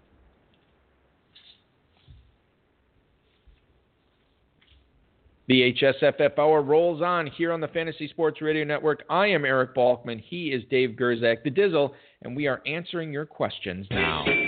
The 5.48 5.74
HSFF 5.74 6.40
Hour 6.40 6.62
rolls 6.62 7.02
on 7.02 7.28
here 7.28 7.52
on 7.52 7.60
the 7.60 7.68
Fantasy 7.68 8.08
Sports 8.08 8.42
Radio 8.42 8.64
Network. 8.64 9.04
I 9.10 9.28
am 9.28 9.44
Eric 9.44 9.76
Balkman. 9.76 10.22
He 10.22 10.54
is 10.54 10.64
Dave 10.70 10.92
Gerczak, 10.92 11.44
the 11.44 11.52
Dizzle, 11.52 11.92
and 12.22 12.34
we 12.34 12.48
are 12.48 12.62
answering 12.66 13.12
your 13.12 13.26
questions 13.26 13.86
now. 13.92 14.43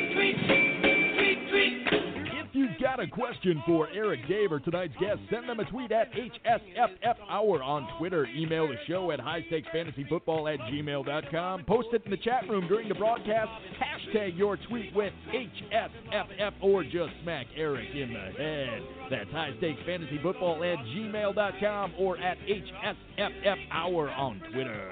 A 3.06 3.08
question 3.08 3.62
for 3.66 3.88
Eric, 3.94 4.28
Dave, 4.28 4.52
or 4.52 4.60
tonight's 4.60 4.96
guest, 5.00 5.20
send 5.30 5.48
them 5.48 5.60
a 5.60 5.66
tweet 5.66 5.92
at 5.92 6.12
HSFF 6.12 7.16
Hour 7.30 7.62
on 7.62 7.88
Twitter. 7.98 8.26
Email 8.36 8.68
the 8.68 8.76
show 8.88 9.12
at 9.12 9.20
highstakesfantasyfootball 9.20 10.54
at 10.54 10.60
gmail.com. 10.72 11.66
Post 11.66 11.90
it 11.94 12.02
in 12.06 12.12
the 12.12 12.18
chat 12.18 12.50
room 12.50 12.68
during 12.68 12.90
the 12.90 12.96
broadcast. 12.96 13.50
Hashtag 13.80 14.38
your 14.38 14.58
tweet 14.58 14.96
with 14.96 15.14
HSFF 15.32 16.54
or 16.62 16.84
just 16.84 17.12
smack 17.24 17.46
Eric 17.56 17.90
in 17.94 18.14
the 18.14 18.32
head. 18.38 18.82
That's 19.12 19.30
highstakesfantasyfootball 19.30 20.74
at 20.74 20.80
gmail.com 20.86 21.94
or 22.00 22.18
at 22.18 22.38
HSFF 22.40 23.58
Hour 23.72 24.10
on 24.10 24.42
Twitter. 24.52 24.92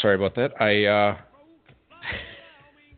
Sorry 0.00 0.14
about 0.14 0.34
that. 0.36 0.52
I 0.60 0.84
uh, 0.84 1.16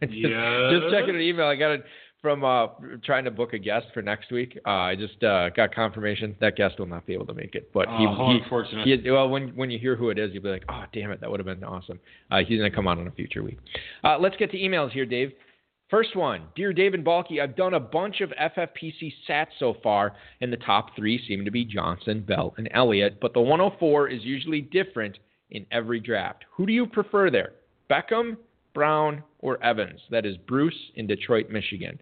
just, 0.01 0.13
just 0.13 0.93
checking 0.93 1.15
an 1.15 1.21
email. 1.21 1.47
I 1.47 1.57
got 1.57 1.71
it 1.73 1.85
from 2.21 2.43
uh, 2.45 2.67
trying 3.05 3.25
to 3.25 3.31
book 3.31 3.53
a 3.53 3.59
guest 3.59 3.87
for 3.95 4.03
next 4.03 4.33
week. 4.33 4.59
Uh, 4.67 4.71
I 4.71 4.97
just 4.97 5.23
uh, 5.23 5.51
got 5.51 5.73
confirmation 5.75 6.35
that 6.41 6.57
guest 6.57 6.79
will 6.79 6.87
not 6.87 7.07
be 7.07 7.15
able 7.15 7.27
to 7.27 7.35
make 7.35 7.55
it. 7.55 7.71
But 7.73 7.87
he, 7.91 8.07
Oh, 8.09 8.31
he, 8.33 8.41
unfortunate. 8.43 8.87
he- 9.03 9.11
well, 9.11 9.29
when 9.29 9.49
when 9.57 9.71
you 9.71 9.79
hear 9.79 9.95
who 9.97 10.11
it 10.11 10.19
is, 10.19 10.33
you'll 10.33 10.43
be 10.43 10.49
like, 10.51 10.65
oh, 10.69 10.85
damn 10.93 11.11
it, 11.13 11.21
that 11.21 11.31
would 11.31 11.39
have 11.41 11.47
been 11.47 11.63
awesome. 11.65 12.01
Uh, 12.31 12.39
he's 12.47 12.59
going 12.59 12.71
to 12.71 12.75
come 12.75 12.89
on 12.89 12.99
on 12.99 13.07
a 13.07 13.13
future 13.13 13.43
week. 13.43 13.59
Uh, 14.05 14.19
let's 14.19 14.37
get 14.37 14.51
to 14.51 14.59
emails 14.59 14.91
here, 14.91 15.07
Dave. 15.07 15.33
First 15.91 16.15
one, 16.17 16.43
dear 16.55 16.75
Dave 16.75 16.93
and 16.93 17.03
Balky, 17.03 17.41
I've 17.41 17.57
done 17.57 17.73
a 17.73 17.81
bunch 17.81 18.21
of 18.21 18.31
FFPC 18.31 19.11
sats 19.27 19.47
so 19.59 19.75
far, 19.83 20.13
and 20.43 20.53
the 20.53 20.59
top 20.59 20.95
three 20.95 21.19
seem 21.27 21.47
to 21.47 21.51
be 21.51 21.65
Johnson, 21.65 22.21
Bell, 22.21 22.53
and 22.59 22.69
Elliott. 22.75 23.19
But 23.23 23.33
the 23.33 23.41
104 23.41 24.09
is 24.09 24.23
usually 24.23 24.61
different 24.61 25.19
in 25.51 25.65
every 25.73 25.99
draft. 25.99 26.45
Who 26.57 26.67
do 26.67 26.75
you 26.75 26.85
prefer 26.87 27.31
there? 27.31 27.53
Beckham, 27.89 28.37
Brown, 28.79 29.25
or 29.41 29.61
Evans? 29.61 29.99
That 30.09 30.25
is 30.25 30.37
Bruce 30.37 30.93
in 30.95 31.09
Detroit, 31.09 31.51
Michigan. 31.51 31.99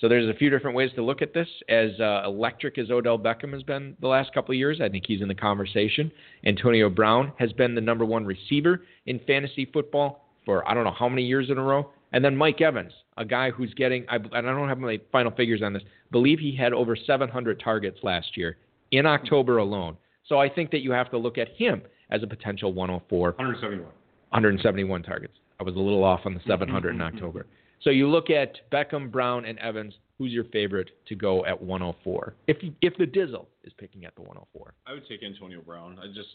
So 0.00 0.08
there's 0.08 0.26
a 0.26 0.38
few 0.38 0.48
different 0.48 0.74
ways 0.74 0.90
to 0.94 1.02
look 1.02 1.20
at 1.20 1.34
this. 1.34 1.46
As 1.68 1.90
uh, 2.00 2.22
electric 2.24 2.78
as 2.78 2.90
Odell 2.90 3.18
Beckham 3.18 3.52
has 3.52 3.62
been 3.62 3.94
the 4.00 4.08
last 4.08 4.32
couple 4.32 4.52
of 4.52 4.56
years, 4.56 4.80
I 4.80 4.88
think 4.88 5.04
he's 5.06 5.20
in 5.20 5.28
the 5.28 5.34
conversation. 5.34 6.10
Antonio 6.46 6.88
Brown 6.88 7.30
has 7.38 7.52
been 7.52 7.74
the 7.74 7.82
number 7.82 8.06
one 8.06 8.24
receiver 8.24 8.86
in 9.04 9.20
fantasy 9.26 9.66
football 9.70 10.24
for 10.46 10.66
I 10.66 10.72
don't 10.72 10.84
know 10.84 10.96
how 10.98 11.10
many 11.10 11.24
years 11.26 11.50
in 11.50 11.58
a 11.58 11.62
row. 11.62 11.90
And 12.14 12.24
then 12.24 12.34
Mike 12.34 12.62
Evans, 12.62 12.92
a 13.18 13.24
guy 13.26 13.50
who's 13.50 13.74
getting, 13.74 14.06
I, 14.08 14.16
and 14.16 14.34
I 14.34 14.40
don't 14.40 14.68
have 14.70 14.78
my 14.78 14.98
final 15.12 15.30
figures 15.30 15.60
on 15.62 15.74
this, 15.74 15.82
believe 16.10 16.38
he 16.38 16.56
had 16.56 16.72
over 16.72 16.96
700 16.96 17.60
targets 17.60 17.98
last 18.02 18.34
year 18.34 18.56
in 18.92 19.04
October 19.04 19.58
alone. 19.58 19.98
So 20.26 20.40
I 20.40 20.48
think 20.48 20.70
that 20.70 20.80
you 20.80 20.90
have 20.92 21.10
to 21.10 21.18
look 21.18 21.36
at 21.36 21.48
him 21.48 21.82
as 22.10 22.22
a 22.22 22.26
potential 22.26 22.72
104. 22.72 23.32
171. 23.32 23.84
171 24.30 25.02
targets. 25.02 25.34
I 25.60 25.62
was 25.62 25.74
a 25.74 25.78
little 25.78 26.04
off 26.04 26.20
on 26.24 26.34
the 26.34 26.40
700 26.46 26.94
in 26.94 27.00
October. 27.00 27.46
So 27.82 27.90
you 27.90 28.08
look 28.08 28.30
at 28.30 28.70
Beckham, 28.72 29.10
Brown, 29.10 29.44
and 29.44 29.58
Evans. 29.58 29.94
Who's 30.18 30.32
your 30.32 30.44
favorite 30.44 30.90
to 31.08 31.14
go 31.14 31.44
at 31.44 31.60
104? 31.60 32.34
If 32.46 32.58
if 32.80 32.96
the 32.96 33.04
Dizzle 33.04 33.46
is 33.64 33.72
picking 33.78 34.04
at 34.04 34.14
the 34.14 34.22
104. 34.22 34.74
I 34.86 34.92
would 34.92 35.06
take 35.08 35.22
Antonio 35.22 35.60
Brown. 35.60 35.98
I 35.98 36.06
just 36.06 36.28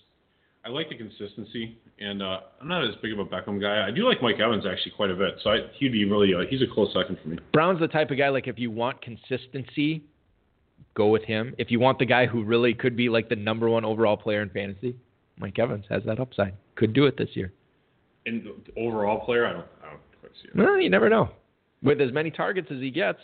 I 0.65 0.69
like 0.69 0.89
the 0.89 0.95
consistency, 0.95 1.77
and 1.99 2.21
uh, 2.21 2.41
I'm 2.59 2.67
not 2.67 2.83
as 2.83 2.95
big 3.01 3.13
of 3.13 3.19
a 3.19 3.25
Beckham 3.25 3.61
guy. 3.61 3.87
I 3.87 3.91
do 3.91 4.07
like 4.07 4.21
Mike 4.21 4.39
Evans 4.39 4.65
actually 4.69 4.91
quite 4.91 5.09
a 5.09 5.15
bit, 5.15 5.35
so 5.41 5.51
I, 5.51 5.59
he'd 5.77 5.93
be 5.93 6.03
really 6.05 6.33
uh, 6.33 6.49
he's 6.49 6.61
a 6.61 6.67
close 6.71 6.93
second 6.93 7.17
for 7.23 7.29
me. 7.29 7.37
Brown's 7.53 7.79
the 7.79 7.87
type 7.87 8.11
of 8.11 8.17
guy 8.17 8.29
like 8.29 8.47
if 8.47 8.59
you 8.59 8.69
want 8.69 9.01
consistency, 9.01 10.03
go 10.95 11.07
with 11.07 11.23
him. 11.23 11.55
If 11.57 11.71
you 11.71 11.79
want 11.79 11.99
the 11.99 12.05
guy 12.05 12.25
who 12.25 12.43
really 12.43 12.73
could 12.73 12.97
be 12.97 13.07
like 13.07 13.29
the 13.29 13.37
number 13.37 13.69
one 13.69 13.85
overall 13.85 14.17
player 14.17 14.41
in 14.41 14.49
fantasy, 14.49 14.95
Mike 15.37 15.57
Evans 15.57 15.85
has 15.89 16.03
that 16.05 16.19
upside. 16.19 16.53
Could 16.75 16.93
do 16.93 17.05
it 17.05 17.17
this 17.17 17.29
year. 17.33 17.53
And 18.29 18.43
the 18.43 18.81
overall 18.81 19.19
player, 19.25 19.45
I 19.47 19.53
don't 19.53 19.65
I 19.83 19.89
don't 19.89 19.99
quite 20.19 20.31
see 20.41 20.49
it. 20.49 20.55
Well, 20.55 20.79
you 20.79 20.89
never 20.89 21.09
know. 21.09 21.29
With 21.81 21.99
as 22.01 22.11
many 22.11 22.29
targets 22.31 22.67
as 22.71 22.77
he 22.79 22.91
gets. 22.91 23.19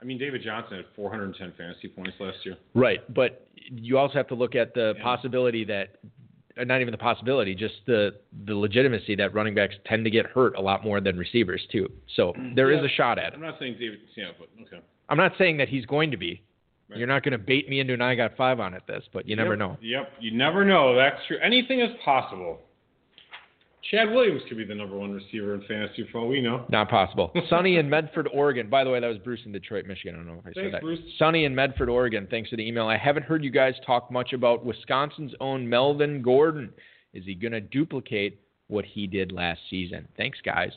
I 0.00 0.04
mean, 0.04 0.18
David 0.18 0.42
Johnson 0.42 0.76
had 0.78 0.86
410 0.94 1.52
fantasy 1.56 1.88
points 1.88 2.12
last 2.20 2.38
year. 2.44 2.56
Right, 2.74 3.00
but 3.14 3.46
you 3.70 3.96
also 3.96 4.14
have 4.14 4.28
to 4.28 4.34
look 4.34 4.54
at 4.54 4.74
the 4.74 4.94
Yeah. 4.96 5.02
possibility 5.02 5.64
that, 5.64 5.96
uh, 6.58 6.64
not 6.64 6.80
even 6.82 6.92
the 6.92 6.98
possibility, 6.98 7.54
just 7.54 7.74
the 7.86 8.14
the 8.44 8.54
legitimacy 8.54 9.14
that 9.16 9.32
running 9.34 9.54
backs 9.54 9.74
tend 9.86 10.04
to 10.04 10.10
get 10.10 10.26
hurt 10.26 10.56
a 10.56 10.60
lot 10.60 10.84
more 10.84 11.00
than 11.00 11.16
receivers 11.16 11.64
too. 11.72 11.90
So 12.14 12.34
there 12.54 12.70
is 12.70 12.80
Yeah. 12.80 12.86
a 12.86 12.88
shot 12.90 13.18
at 13.18 13.32
it. 13.32 13.34
I'm 13.36 13.40
not 13.40 13.58
saying 13.58 13.76
David, 13.80 14.00
yeah, 14.14 14.32
but 14.38 14.48
okay. 14.62 14.80
I'm 15.08 15.16
not 15.18 15.36
saying 15.38 15.56
that 15.58 15.68
he's 15.68 15.86
going 15.86 16.10
to 16.10 16.16
be. 16.16 16.42
Right. 16.90 16.98
You're 16.98 17.08
not 17.08 17.22
going 17.22 17.32
to 17.32 17.38
bait 17.38 17.68
me 17.70 17.80
into 17.80 17.94
an 17.94 18.02
I 18.02 18.14
got 18.14 18.36
five 18.36 18.60
on 18.60 18.74
it 18.74 18.82
this, 18.86 19.04
but 19.12 19.26
you 19.26 19.36
never 19.36 19.52
Yep, 19.52 19.58
know. 19.58 19.78
Yep, 19.80 20.12
you 20.20 20.30
never 20.32 20.64
know. 20.66 20.94
That's 20.94 21.24
true. 21.26 21.38
Anything 21.38 21.80
is 21.80 21.90
possible. 22.04 22.60
Chad 23.90 24.10
Williams 24.10 24.42
could 24.48 24.56
be 24.56 24.64
the 24.64 24.74
number 24.74 24.96
one 24.96 25.12
receiver 25.12 25.54
in 25.54 25.60
fantasy 25.68 26.06
for 26.10 26.18
all 26.18 26.28
we 26.28 26.40
know. 26.40 26.64
Not 26.70 26.88
possible. 26.88 27.30
Sunny 27.50 27.76
in 27.76 27.88
Medford, 27.88 28.28
Oregon. 28.32 28.70
By 28.70 28.82
the 28.82 28.90
way, 28.90 29.00
that 29.00 29.06
was 29.06 29.18
Bruce 29.18 29.40
in 29.44 29.52
Detroit, 29.52 29.84
Michigan. 29.86 30.14
I 30.14 30.18
don't 30.18 30.26
know 30.26 30.40
if 30.40 30.46
I 30.46 30.52
said 30.54 30.72
that. 30.72 30.80
Bruce. 30.80 31.00
Sunny 31.18 31.44
in 31.44 31.54
Medford, 31.54 31.90
Oregon. 31.90 32.26
Thanks 32.30 32.48
for 32.48 32.56
the 32.56 32.66
email. 32.66 32.86
I 32.86 32.96
haven't 32.96 33.24
heard 33.24 33.44
you 33.44 33.50
guys 33.50 33.74
talk 33.86 34.10
much 34.10 34.32
about 34.32 34.64
Wisconsin's 34.64 35.32
own 35.40 35.68
Melvin 35.68 36.22
Gordon. 36.22 36.72
Is 37.12 37.24
he 37.26 37.34
going 37.34 37.52
to 37.52 37.60
duplicate 37.60 38.40
what 38.68 38.84
he 38.86 39.06
did 39.06 39.32
last 39.32 39.60
season? 39.68 40.08
Thanks, 40.16 40.38
guys. 40.44 40.72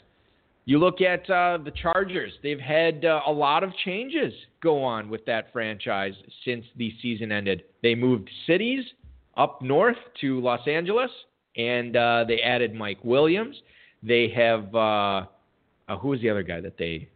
You 0.66 0.80
look 0.80 1.00
at 1.00 1.22
uh, 1.30 1.60
the 1.64 1.72
Chargers. 1.82 2.34
They've 2.44 2.60
had 2.60 3.06
uh, 3.06 3.22
a 3.26 3.32
lot 3.32 3.64
of 3.64 3.72
changes 3.86 4.34
go 4.62 4.84
on 4.84 5.10
with 5.10 5.26
that 5.26 5.54
franchise 5.54 6.14
since 6.44 6.66
the 6.76 6.94
season 7.02 7.32
ended. 7.32 7.64
They 7.82 7.96
moved 7.96 8.30
cities 8.46 8.84
up 9.38 9.62
north 9.62 9.96
to 10.20 10.42
Los 10.42 10.68
Angeles, 10.68 11.10
and 11.58 11.96
uh, 11.96 12.24
they 12.28 12.40
added 12.42 12.74
Mike 12.74 13.00
Williams. 13.04 13.56
They 14.04 14.30
have 14.30 14.74
uh, 14.76 15.26
uh, 15.90 15.98
who 16.00 16.10
was 16.10 16.22
the 16.22 16.30
other 16.30 16.44
guy 16.44 16.62
that 16.62 16.78
they 16.78 17.08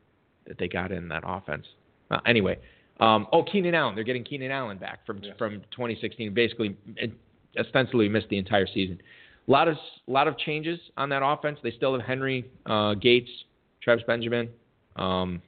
that 0.47 0.57
they 0.57 0.67
got 0.67 0.91
in 0.91 1.07
that 1.09 1.23
offense? 1.25 1.65
Uh, 2.09 2.19
anyway, 2.25 2.57
um, 2.99 3.27
oh 3.31 3.43
Keenan 3.43 3.75
Allen. 3.75 3.95
They're 3.95 4.03
getting 4.03 4.23
Keenan 4.23 4.51
Allen 4.51 4.77
back 4.77 5.05
from 5.05 5.21
Yeah. 5.23 5.33
from 5.37 5.61
2016. 5.71 6.33
Basically, 6.33 6.75
it- 6.97 7.11
ostensibly 7.59 8.07
missed 8.07 8.29
the 8.29 8.37
entire 8.37 8.65
season. 8.65 9.01
A 9.47 9.51
lot 9.51 9.67
of 9.67 9.75
lot 10.07 10.27
of 10.27 10.37
changes 10.37 10.79
on 10.95 11.09
that 11.09 11.21
offense. 11.23 11.59
They 11.61 11.71
still 11.71 11.91
have 11.97 12.01
Henry 12.07 12.45
uh, 12.65 12.93
Gates, 12.93 13.29
Travis 13.81 14.03
Benjamin. 14.07 14.47
Um, 14.95 15.41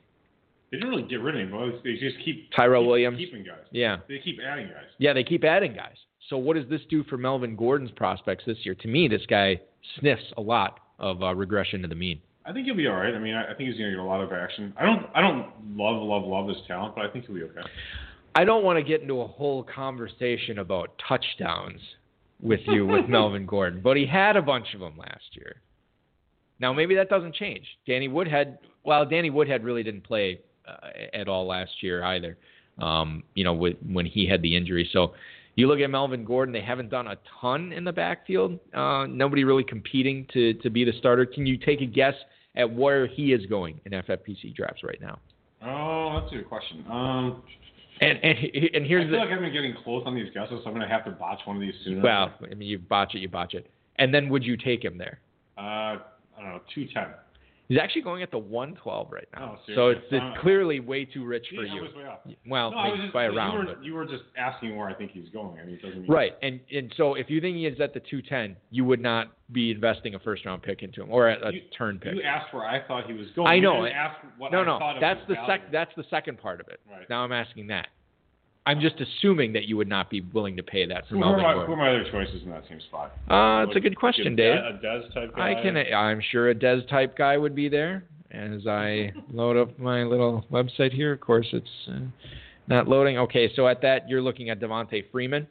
They 0.74 0.80
didn't 0.80 0.90
really 0.90 1.04
get 1.08 1.22
rid 1.22 1.36
of 1.40 1.48
him. 1.50 1.74
They 1.84 1.94
just 1.98 2.16
keep 2.26 2.52
Tyrell 2.56 2.82
keep 2.82 2.88
Williams. 2.88 3.18
keeping 3.20 3.44
guys. 3.44 3.60
yeah, 3.70 3.98
They 4.10 4.18
keep 4.18 4.40
adding 4.44 4.66
guys. 4.70 4.86
yeah, 4.98 5.14
they 5.14 5.24
keep 5.24 5.44
adding 5.44 5.76
guys. 5.76 5.94
So 6.30 6.38
what 6.40 6.56
does 6.56 6.68
this 6.68 6.82
do 6.90 7.04
for 7.04 7.16
Melvin 7.16 7.56
Gordon's 7.56 7.92
prospects 7.92 8.44
this 8.48 8.58
year? 8.64 8.74
To 8.74 8.88
me, 8.88 9.08
this 9.08 9.22
guy 9.30 9.62
sniffs 10.00 10.24
a 10.36 10.42
lot 10.42 10.80
of 10.98 11.22
uh, 11.22 11.36
regression 11.36 11.84
to 11.84 11.88
the 11.88 11.94
mean. 11.94 12.20
I 12.44 12.54
think 12.54 12.66
he'll 12.66 12.76
be 12.76 12.88
all 12.88 12.96
right. 12.96 13.14
I 13.14 13.20
mean, 13.20 13.36
I, 13.36 13.52
I 13.52 13.54
think 13.54 13.70
he's 13.70 13.78
going 13.78 13.92
to 13.92 13.98
get 13.98 14.00
a 14.00 14.04
lot 14.04 14.22
of 14.24 14.32
action. 14.32 14.74
I 14.76 14.84
don't, 14.84 15.06
I 15.14 15.22
don't 15.22 15.46
love, 15.78 16.02
love, 16.02 16.24
love 16.24 16.48
his 16.48 16.58
talent, 16.68 16.96
but 16.96 17.06
I 17.06 17.10
think 17.10 17.28
he'll 17.28 17.36
be 17.36 17.44
okay. 17.44 17.62
I 18.34 18.44
don't 18.44 18.64
want 18.64 18.80
to 18.80 18.84
get 18.84 19.02
into 19.02 19.22
a 19.22 19.28
whole 19.28 19.62
conversation 19.64 20.58
about 20.58 21.00
touchdowns 21.08 21.82
with 22.42 22.62
you 22.66 22.88
with 22.88 23.06
Melvin 23.10 23.46
Gordon, 23.46 23.80
but 23.84 23.96
he 23.96 24.08
had 24.08 24.38
a 24.38 24.42
bunch 24.42 24.74
of 24.74 24.80
them 24.80 24.98
last 24.98 25.36
year. 25.36 25.58
Now 26.60 26.74
maybe 26.74 26.96
that 26.96 27.10
doesn't 27.10 27.36
change. 27.36 27.68
Danny 27.86 28.08
Woodhead, 28.08 28.58
well, 28.84 29.06
Danny 29.06 29.30
Woodhead 29.30 29.64
really 29.64 29.84
didn't 29.84 30.04
play 30.04 30.40
at 31.14 31.28
all 31.28 31.48
last 31.48 31.72
year 31.82 32.04
either. 32.04 32.38
Um, 32.80 33.24
you 33.36 33.44
know, 33.44 33.54
with, 33.54 33.78
when 33.88 34.06
he 34.06 34.28
had 34.28 34.42
the 34.42 34.56
injury. 34.56 34.90
So 34.92 35.14
you 35.56 35.68
look 35.68 35.80
at 35.80 35.90
Melvin 35.90 36.26
Gordon; 36.26 36.52
they 36.52 36.62
haven't 36.62 36.90
done 36.90 37.08
a 37.08 37.18
ton 37.40 37.72
in 37.72 37.84
the 37.84 37.92
backfield. 37.92 38.60
Uh, 38.74 39.06
nobody 39.08 39.44
really 39.44 39.64
competing 39.64 40.26
to 40.34 40.54
to 40.56 40.70
be 40.72 40.84
the 40.84 40.94
starter. 40.98 41.26
Can 41.26 41.46
you 41.46 41.58
take 41.58 41.82
a 41.82 41.86
guess 41.86 42.16
at 42.56 42.72
where 42.74 43.06
he 43.06 43.32
is 43.34 43.46
going 43.46 43.80
in 43.86 43.92
FFPC 43.92 44.56
drafts 44.56 44.84
right 44.84 45.00
now? 45.00 45.20
Oh, 45.64 46.20
that's 46.20 46.34
a 46.34 46.38
good 46.38 46.50
question. 46.50 46.84
Um, 46.90 47.44
And 48.02 48.18
and 48.24 48.38
and 48.74 48.86
I 48.86 48.88
feel 48.88 49.12
the 49.12 49.18
like 49.18 49.30
I've 49.30 49.40
been 49.40 49.54
getting 49.54 49.76
close 49.84 50.04
on 50.08 50.16
these 50.16 50.34
guesses, 50.34 50.60
so 50.64 50.66
I'm 50.66 50.74
going 50.74 50.82
to 50.82 50.94
have 50.94 51.06
to 51.06 51.12
botch 51.12 51.42
one 51.46 51.58
of 51.58 51.62
these 51.62 51.76
sooner. 51.86 52.02
Well, 52.02 52.34
I 52.44 52.56
mean, 52.56 52.68
you 52.68 52.80
botch 52.80 53.14
it, 53.14 53.20
you 53.20 53.30
botch 53.30 53.54
it. 53.54 53.70
And 53.98 54.12
then 54.14 54.30
would 54.30 54.44
you 54.44 54.58
take 54.58 54.84
him 54.84 54.98
there? 54.98 55.20
uh, 55.58 55.62
I 55.62 55.98
don't 56.40 56.50
know, 56.50 56.62
two 56.74 56.88
ten. 56.94 57.10
He's 57.70 57.80
actually 57.80 58.02
going 58.02 58.22
at 58.24 58.30
the 58.30 58.38
112 58.38 59.12
right 59.12 59.28
now. 59.34 59.58
Oh, 59.58 59.74
so 59.74 59.88
it's, 59.90 60.02
it's 60.12 60.42
clearly 60.42 60.80
way 60.82 61.06
too 61.06 61.24
rich 61.26 61.46
for 61.56 61.64
Yeah, 61.64 61.74
you. 61.76 61.82
was 61.82 61.94
way 61.96 62.04
off. 62.06 62.20
Well, 62.48 62.72
No, 62.72 62.84
maybe 62.84 63.02
just, 63.04 63.14
by 63.14 63.24
a 63.24 63.32
you 63.32 63.38
round. 63.38 63.58
were, 63.68 63.74
but- 63.76 63.84
you 63.84 63.94
were 63.94 64.06
just 64.06 64.24
asking 64.38 64.76
where 64.76 64.90
I 64.90 64.94
think 64.94 65.12
he's 65.12 65.30
going. 65.30 65.60
I 65.60 65.66
mean, 65.66 65.76
it 65.76 65.82
doesn't 65.82 66.02
mean 66.02 66.12
Right, 66.12 66.34
and 66.42 66.60
and 66.72 66.94
so 66.98 67.16
if 67.16 67.30
you 67.30 67.40
think 67.42 67.56
he 67.56 67.66
is 67.66 67.80
at 67.80 67.94
the 67.94 68.02
210, 68.02 68.58
you 68.70 68.84
would 68.86 69.00
not 69.02 69.32
be 69.52 69.72
investing 69.72 70.14
a 70.16 70.20
first 70.20 70.46
round 70.46 70.62
pick 70.62 70.84
into 70.84 71.02
him 71.02 71.10
or 71.12 71.30
a, 71.30 71.54
You- 71.54 71.62
turn 71.78 72.00
pick. 72.00 72.16
You 72.16 72.22
asked 72.24 72.54
where 72.54 72.66
I 72.66 72.86
thought 72.86 73.08
he 73.08 73.14
was 73.14 73.28
going. 73.36 73.48
I 73.48 73.56
You 73.56 73.62
know. 73.62 73.80
what 74.38 74.52
no, 74.52 74.60
I 74.62 74.66
no, 74.66 74.80
thought 74.80 74.98
that's 75.00 75.22
the 75.28 75.36
sec. 75.48 75.72
That's 75.72 75.92
the 75.96 76.04
second 76.10 76.40
part 76.40 76.60
of 76.60 76.68
it. 76.68 76.80
Right. 76.92 77.10
Now 77.10 77.24
I'm 77.24 77.32
asking 77.32 77.68
that. 77.68 77.88
I'm 78.66 78.80
just 78.80 78.96
assuming 79.02 79.52
that 79.54 79.66
you 79.66 79.76
would 79.76 79.90
not 79.90 80.10
be 80.10 80.22
willing 80.34 80.56
to 80.56 80.64
pay 80.64 80.86
that 80.86 81.04
for 81.08 81.16
Who 81.16 81.24
are, 81.24 81.36
Melvin 81.38 81.44
my, 81.44 81.66
who 81.66 81.74
are 81.74 81.76
my 81.76 81.90
other 81.90 82.10
choices 82.10 82.44
in 82.44 82.50
that 82.52 82.64
same 82.70 82.80
spot? 82.80 83.12
Uh, 83.30 83.66
it's 83.68 83.76
a 83.76 83.80
good 83.82 83.98
question, 83.98 84.36
Dave. 84.38 84.56
A 84.56 84.80
Des 84.82 85.10
type 85.14 85.36
guy. 85.36 85.52
I 85.52 85.62
can. 85.62 85.76
I'm 85.78 86.22
sure 86.32 86.50
a 86.50 86.54
Des 86.56 86.82
type 86.90 87.18
guy 87.18 87.38
would 87.38 87.56
be 87.56 87.68
there. 87.68 88.06
As 88.32 88.66
I 88.66 89.12
load 89.34 89.58
up 89.58 89.78
my 89.78 90.04
little 90.04 90.46
website 90.52 90.94
here, 90.94 91.12
of 91.12 91.20
course 91.20 91.48
it's 91.52 91.68
uh, 91.90 92.00
not 92.68 92.88
loading. 92.88 93.18
Okay, 93.18 93.52
so 93.54 93.68
at 93.68 93.82
that 93.82 94.08
you're 94.10 94.22
looking 94.22 94.50
at 94.50 94.60
Devonta 94.62 95.04
Freeman, 95.12 95.46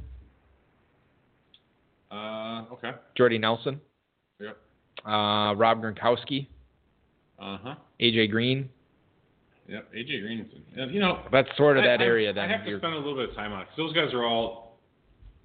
Uh, 2.10 2.64
okay. 2.72 2.92
Jordy 3.16 3.38
Nelson, 3.38 3.80
Yep. 4.40 4.56
uh, 5.06 5.54
Rob 5.56 5.82
Gronkowski, 5.82 6.46
Uh 7.38 7.58
huh. 7.62 7.74
AJ 8.00 8.30
Green. 8.30 8.68
Yep. 9.73 9.93
AJ 9.95 10.20
Green. 10.20 10.47
You 10.93 11.01
know, 11.01 11.23
That's 11.33 11.49
sort 11.57 11.79
of 11.79 11.85
I- 11.85 11.87
that 11.87 12.01
I- 12.01 12.05
area. 12.05 12.33
That 12.33 12.45
I 12.45 12.53
have 12.53 12.64
to 12.66 12.79
spend 12.79 12.93
a 12.95 12.99
little 12.99 13.16
bit 13.16 13.31
of 13.31 13.35
time 13.35 13.53
on 13.53 13.62
it 13.62 13.68
'cause 13.68 13.77
those 13.77 13.93
guys 13.95 14.12
are 14.12 14.25
all 14.25 14.79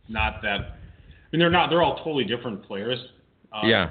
not 0.09 0.41
that. 0.41 0.59
I 0.61 0.65
mean, 1.31 1.39
they're 1.39 1.49
not. 1.49 1.69
They're 1.69 1.81
all 1.81 1.97
totally 1.97 2.23
different 2.25 2.63
players. 2.63 2.99
Um, 3.53 3.69
yeah. 3.69 3.89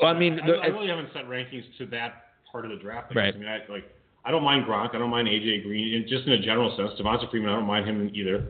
Well, 0.00 0.14
I 0.14 0.18
mean, 0.18 0.40
I, 0.40 0.46
the- 0.46 0.58
I 0.58 0.66
really 0.66 0.88
haven't 0.88 1.12
set 1.12 1.26
rankings 1.28 1.64
to 1.78 1.86
that 1.86 2.24
part 2.50 2.64
of 2.64 2.70
the 2.70 2.76
draft. 2.78 3.12
I. 3.12 3.14
Right. 3.18 3.34
I 3.34 3.38
mean, 3.38 3.48
I 3.48 3.60
like. 3.68 3.84
I 4.24 4.30
don't 4.30 4.42
mind 4.42 4.64
Gronk. 4.66 4.94
I 4.94 4.98
don't 4.98 5.10
mind 5.10 5.28
AJ 5.28 5.62
Green. 5.62 5.94
And 5.94 6.06
just 6.08 6.26
in 6.26 6.32
a 6.32 6.38
general 6.38 6.74
sense, 6.76 6.98
Devonta 7.00 7.30
Freeman. 7.30 7.50
I 7.50 7.54
don't 7.56 7.66
mind 7.66 7.86
him 7.86 8.10
either. 8.12 8.44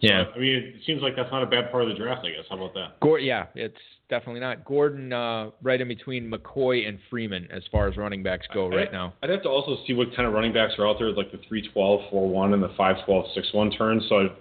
Yeah. 0.00 0.24
So, 0.26 0.30
I 0.36 0.38
mean, 0.38 0.54
it 0.54 0.74
seems 0.86 1.02
like 1.02 1.16
that's 1.16 1.30
not 1.32 1.42
a 1.42 1.46
bad 1.46 1.70
part 1.70 1.82
of 1.84 1.88
the 1.88 1.94
draft. 1.94 2.24
I 2.24 2.30
guess. 2.30 2.44
How 2.48 2.56
about 2.56 2.74
that? 2.74 3.00
Gor- 3.00 3.18
yeah, 3.18 3.46
it's 3.54 3.76
definitely 4.08 4.40
not. 4.40 4.64
Gordon 4.64 5.12
uh, 5.12 5.50
right 5.62 5.80
in 5.80 5.88
between 5.88 6.30
McCoy 6.30 6.86
and 6.88 6.98
Freeman 7.10 7.48
as 7.50 7.62
far 7.72 7.88
as 7.88 7.96
running 7.96 8.22
backs 8.22 8.46
go 8.54 8.70
I- 8.72 8.76
right 8.76 8.92
now. 8.92 9.14
I'd 9.22 9.30
have 9.30 9.42
to 9.42 9.48
also 9.48 9.76
see 9.86 9.94
what 9.94 10.14
kind 10.14 10.26
of 10.28 10.34
running 10.34 10.52
backs 10.52 10.74
are 10.78 10.86
out 10.86 10.96
there, 10.98 11.10
like 11.10 11.32
the 11.32 11.38
312, 11.48 12.12
4-1, 12.12 12.54
and 12.54 12.62
the 12.62 12.68
512, 12.76 13.24
6-1 13.54 13.76
turns. 13.76 14.04
So 14.08 14.18
if, 14.20 14.32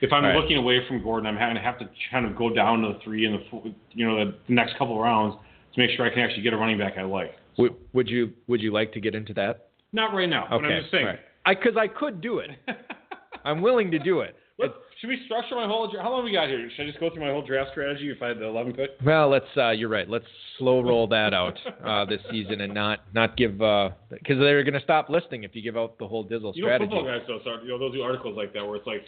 if 0.00 0.12
I'm 0.12 0.24
Right. 0.24 0.36
looking 0.36 0.56
away 0.56 0.86
from 0.86 1.02
Gordon, 1.02 1.26
I'm 1.26 1.36
having 1.36 1.56
to 1.56 1.60
have 1.62 1.78
to 1.80 1.88
kind 2.10 2.24
of 2.24 2.36
go 2.36 2.48
down 2.54 2.82
to 2.82 2.92
the 2.94 2.98
three 3.04 3.26
and 3.26 3.34
the 3.34 3.44
four, 3.50 3.64
you 3.92 4.06
know 4.06 4.24
the 4.24 4.34
next 4.48 4.78
couple 4.78 4.94
of 4.94 5.00
rounds 5.02 5.34
to 5.74 5.80
make 5.80 5.90
sure 5.96 6.06
I 6.06 6.10
can 6.10 6.20
actually 6.20 6.42
get 6.42 6.52
a 6.52 6.56
running 6.56 6.78
back 6.78 6.94
I 6.98 7.02
like. 7.02 7.34
Would, 7.58 7.74
would 7.92 8.08
you 8.08 8.32
Would 8.46 8.62
you 8.62 8.72
like 8.72 8.92
to 8.92 9.00
get 9.00 9.14
into 9.14 9.34
that? 9.34 9.68
Not 9.92 10.14
right 10.14 10.28
now, 10.28 10.46
but 10.48 10.56
Okay, 10.64 10.66
I'm 10.74 10.80
just 10.82 10.92
saying. 10.92 11.04
all 11.06 11.10
right. 11.12 11.20
I 11.46 11.54
because 11.54 11.76
I 11.76 11.88
could 11.88 12.20
do 12.20 12.38
it. 12.38 12.50
I'm 13.44 13.60
willing 13.60 13.90
to 13.90 13.98
do 13.98 14.20
it. 14.20 14.36
Let's, 14.58 14.74
should 15.00 15.08
we 15.08 15.20
structure 15.24 15.54
my 15.54 15.66
whole? 15.66 15.90
How 16.00 16.10
long 16.10 16.24
we 16.24 16.32
got 16.32 16.48
here? 16.48 16.70
Should 16.76 16.82
I 16.84 16.86
just 16.86 17.00
go 17.00 17.08
through 17.10 17.22
my 17.24 17.30
whole 17.30 17.42
draft 17.44 17.70
strategy 17.70 18.10
if 18.10 18.20
I 18.22 18.28
had 18.28 18.38
the 18.38 18.44
11 18.46 18.74
pick? 18.74 18.90
Well, 19.04 19.28
let's. 19.30 19.46
Uh, 19.56 19.70
you're 19.70 19.88
right. 19.88 20.08
Let's 20.08 20.26
slow 20.58 20.82
roll 20.82 21.06
that 21.08 21.32
out 21.32 21.58
uh, 21.84 22.04
this 22.04 22.20
season 22.30 22.60
and 22.60 22.74
not 22.74 23.00
not 23.14 23.36
give 23.36 23.52
because 23.58 24.38
they're 24.38 24.62
going 24.64 24.74
to 24.74 24.82
stop 24.82 25.08
listening 25.08 25.44
if 25.44 25.54
you 25.56 25.62
give 25.62 25.76
out 25.76 25.98
the 25.98 26.06
whole 26.06 26.24
Dizzle 26.24 26.52
You 26.54 26.66
know, 26.66 26.78
football 26.78 27.04
guys 27.04 27.22
though, 27.26 27.40
start, 27.40 27.62
you 27.62 27.70
know, 27.70 27.78
they'll 27.78 27.92
do 27.92 28.02
articles 28.02 28.36
like 28.36 28.52
that 28.54 28.66
where 28.66 28.76
it's 28.76 28.86
like, 28.86 29.02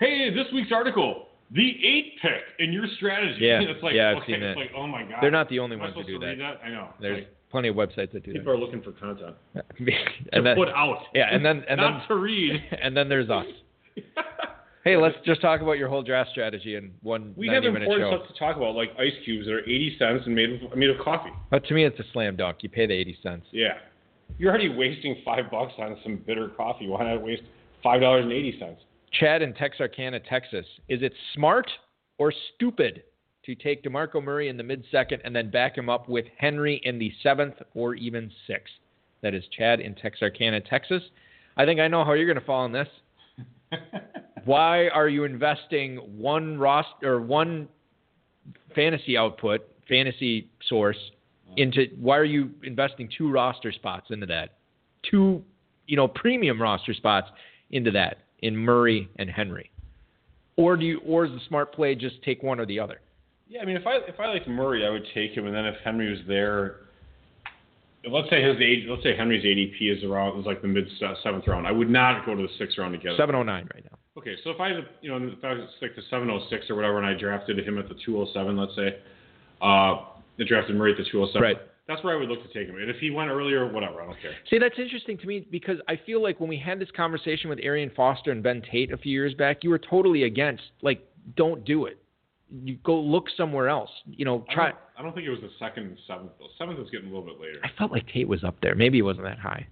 "Hey, 0.00 0.30
this 0.30 0.46
week's 0.54 0.72
article, 0.72 1.28
the 1.50 1.68
eight 1.86 2.14
pick 2.22 2.42
in 2.58 2.72
your 2.72 2.86
strategy." 2.96 3.40
Yeah, 3.44 3.60
it's 3.62 3.82
like, 3.82 3.94
yeah, 3.94 4.10
I've 4.12 4.16
okay, 4.22 4.32
seen 4.34 4.42
it's 4.42 4.56
that. 4.56 4.60
like, 4.60 4.70
oh 4.76 4.86
my 4.86 5.02
god. 5.02 5.18
They're 5.20 5.30
not 5.30 5.48
the 5.50 5.58
only 5.58 5.74
Am 5.76 5.80
ones 5.80 5.94
who 5.94 6.00
supposed 6.02 6.20
do 6.20 6.20
to 6.20 6.26
read 6.26 6.40
that. 6.40 6.60
I 6.64 6.70
know. 6.70 6.88
There's 7.00 7.18
Like, 7.18 7.36
plenty 7.50 7.68
of 7.68 7.76
websites 7.76 8.12
that 8.12 8.24
do 8.24 8.32
people 8.32 8.32
that. 8.32 8.38
People 8.40 8.52
are 8.52 8.58
looking 8.58 8.82
for 8.82 8.92
content 8.92 9.36
and 9.54 9.86
to 10.32 10.42
then, 10.42 10.56
put 10.56 10.68
out. 10.70 11.02
yeah, 11.14 11.28
and 11.30 11.44
then 11.44 11.64
and 11.68 11.78
not 11.78 11.98
then 12.00 12.08
to 12.08 12.14
read. 12.16 12.62
and 12.82 12.96
then 12.96 13.08
there's 13.10 13.28
us. 13.28 13.46
Hey, 14.84 14.98
let's 14.98 15.16
just 15.24 15.40
talk 15.40 15.62
about 15.62 15.78
your 15.78 15.88
whole 15.88 16.02
draft 16.02 16.30
strategy 16.30 16.76
in 16.76 16.92
one 17.02 17.32
we 17.36 17.46
have 17.46 17.62
90 17.62 17.70
minute 17.70 17.82
important 17.86 18.12
show. 18.12 18.18
stuff 18.18 18.34
to 18.34 18.38
talk 18.38 18.56
about, 18.56 18.74
like 18.74 18.90
ice 18.98 19.14
cubes 19.24 19.46
that 19.46 19.52
are 19.54 19.60
80 19.60 19.96
cents 19.98 20.22
and 20.26 20.34
made 20.34 20.62
of, 20.62 20.76
made 20.76 20.90
of 20.90 20.98
coffee. 21.02 21.30
But 21.50 21.64
to 21.66 21.74
me, 21.74 21.84
it's 21.84 21.98
a 21.98 22.04
slam 22.12 22.36
dunk. 22.36 22.58
You 22.60 22.68
pay 22.68 22.86
the 22.86 22.92
80 22.92 23.18
cents. 23.22 23.46
Yeah. 23.50 23.78
You're 24.38 24.50
already 24.50 24.68
wasting 24.68 25.16
five 25.24 25.50
bucks 25.50 25.72
on 25.78 25.96
some 26.02 26.16
bitter 26.26 26.48
coffee. 26.50 26.86
Why 26.86 27.04
not 27.12 27.22
waste 27.22 27.42
five 27.82 28.00
dollars 28.00 28.24
and 28.24 28.32
eighty 28.32 28.58
cents? 28.58 28.80
Chad 29.12 29.42
in 29.42 29.54
Texarkana, 29.54 30.20
Texas. 30.20 30.66
Is 30.88 31.02
it 31.02 31.12
smart 31.34 31.70
or 32.18 32.32
stupid 32.54 33.04
to 33.44 33.54
take 33.54 33.84
DeMarco 33.84 34.22
Murray 34.22 34.48
in 34.48 34.56
the 34.56 34.62
mid 34.62 34.84
second 34.90 35.20
and 35.24 35.34
then 35.36 35.50
back 35.50 35.76
him 35.78 35.88
up 35.88 36.08
with 36.08 36.24
Henry 36.38 36.80
in 36.84 36.98
the 36.98 37.12
seventh 37.22 37.54
or 37.74 37.94
even 37.94 38.30
sixth? 38.46 38.74
That 39.22 39.34
is 39.34 39.44
Chad 39.56 39.80
in 39.80 39.94
Texarkana, 39.94 40.60
Texas. 40.62 41.02
I 41.56 41.64
think 41.64 41.80
I 41.80 41.88
know 41.88 42.04
how 42.04 42.14
you're 42.14 42.26
going 42.26 42.40
to 42.40 42.44
fall 42.44 42.64
on 42.64 42.72
this. 42.72 42.88
Why 44.44 44.88
are 44.88 45.08
you 45.08 45.24
investing 45.24 45.96
one 45.96 46.58
roster 46.58 47.14
or 47.14 47.20
one 47.20 47.68
fantasy 48.74 49.16
output, 49.16 49.62
fantasy 49.88 50.48
source 50.68 50.96
mm-hmm. 51.48 51.58
into? 51.58 51.86
Why 51.98 52.18
are 52.18 52.24
you 52.24 52.50
investing 52.62 53.08
two 53.16 53.30
roster 53.30 53.72
spots 53.72 54.06
into 54.10 54.26
that? 54.26 54.54
Two, 55.10 55.42
you 55.86 55.96
know, 55.96 56.08
premium 56.08 56.60
roster 56.60 56.94
spots 56.94 57.28
into 57.70 57.90
that 57.92 58.18
in 58.40 58.56
Murray 58.56 59.08
and 59.16 59.30
Henry, 59.30 59.70
or 60.56 60.76
do 60.76 60.84
you, 60.84 61.00
or 61.06 61.24
is 61.24 61.32
the 61.32 61.40
smart 61.48 61.74
play 61.74 61.94
just 61.94 62.22
take 62.22 62.42
one 62.42 62.60
or 62.60 62.66
the 62.66 62.78
other? 62.78 63.00
Yeah, 63.48 63.60
I 63.60 63.64
mean, 63.64 63.76
if 63.76 63.86
I 63.86 63.96
if 64.08 64.18
I 64.18 64.26
liked 64.26 64.48
Murray, 64.48 64.86
I 64.86 64.90
would 64.90 65.06
take 65.14 65.32
him, 65.32 65.46
and 65.46 65.54
then 65.54 65.66
if 65.66 65.76
Henry 65.84 66.10
was 66.10 66.20
there, 66.26 66.76
let's 68.10 68.28
say 68.30 68.42
his 68.42 68.56
age, 68.60 68.84
let's 68.88 69.02
say 69.02 69.16
Henry's 69.16 69.44
ADP 69.44 69.98
is 69.98 70.04
around 70.04 70.38
is 70.38 70.46
like 70.46 70.62
the 70.62 70.68
mid 70.68 70.88
seventh 71.22 71.46
round. 71.46 71.66
I 71.66 71.72
would 71.72 71.90
not 71.90 72.24
go 72.26 72.34
to 72.34 72.42
the 72.42 72.48
sixth 72.58 72.78
round 72.78 72.92
together. 72.92 73.16
Seven 73.16 73.34
oh 73.34 73.42
nine 73.42 73.68
right 73.74 73.84
now. 73.84 73.98
Okay, 74.16 74.36
so 74.44 74.50
if 74.50 74.60
I 74.60 74.68
had, 74.68 74.86
you 75.00 75.10
know, 75.10 75.26
if 75.26 75.42
I 75.44 75.54
was 75.54 75.68
seven 76.08 76.30
oh 76.30 76.40
six 76.48 76.70
or 76.70 76.76
whatever, 76.76 76.98
and 76.98 77.06
I 77.06 77.18
drafted 77.18 77.58
him 77.66 77.78
at 77.78 77.88
the 77.88 77.96
two 78.04 78.20
oh 78.20 78.26
seven, 78.32 78.56
let's 78.56 78.74
say, 78.76 78.98
uh, 79.60 79.64
I 79.64 80.44
drafted 80.46 80.76
Murray 80.76 80.92
at 80.92 80.98
the 80.98 81.04
two 81.10 81.22
oh 81.22 81.26
seven. 81.26 81.42
Right. 81.42 81.58
That's 81.86 82.02
where 82.02 82.16
I 82.16 82.18
would 82.18 82.28
look 82.28 82.40
to 82.42 82.48
take 82.48 82.68
him. 82.68 82.76
And 82.76 82.88
if 82.88 82.96
he 82.96 83.10
went 83.10 83.30
earlier, 83.30 83.70
whatever, 83.70 84.00
I 84.00 84.06
don't 84.06 84.20
care. 84.22 84.32
See, 84.48 84.58
that's 84.58 84.78
interesting 84.78 85.18
to 85.18 85.26
me 85.26 85.46
because 85.50 85.78
I 85.86 86.00
feel 86.06 86.22
like 86.22 86.40
when 86.40 86.48
we 86.48 86.56
had 86.58 86.78
this 86.78 86.88
conversation 86.96 87.50
with 87.50 87.58
Arian 87.62 87.90
Foster 87.94 88.30
and 88.30 88.42
Ben 88.42 88.62
Tate 88.70 88.90
a 88.92 88.96
few 88.96 89.12
years 89.12 89.34
back, 89.34 89.58
you 89.62 89.68
were 89.68 89.78
totally 89.78 90.22
against. 90.22 90.62
Like, 90.80 91.06
don't 91.36 91.64
do 91.64 91.84
it. 91.86 91.98
You 92.62 92.78
go 92.84 92.98
look 92.98 93.26
somewhere 93.36 93.68
else. 93.68 93.90
You 94.06 94.24
know, 94.24 94.46
I 94.48 94.54
try. 94.54 94.64
don't, 94.70 94.78
I 94.98 95.02
don't 95.02 95.14
think 95.14 95.26
it 95.26 95.30
was 95.30 95.40
the 95.40 95.50
second 95.58 95.84
and 95.86 95.98
seventh. 96.06 96.30
though. 96.38 96.46
Seventh 96.56 96.78
is 96.78 96.88
getting 96.90 97.10
a 97.10 97.12
little 97.12 97.26
bit 97.26 97.40
later. 97.40 97.58
I 97.64 97.68
felt 97.76 97.90
like 97.90 98.06
Tate 98.08 98.28
was 98.28 98.44
up 98.44 98.54
there. 98.62 98.74
Maybe 98.74 98.98
it 98.98 99.02
wasn't 99.02 99.26
that 99.26 99.38
high. 99.38 99.66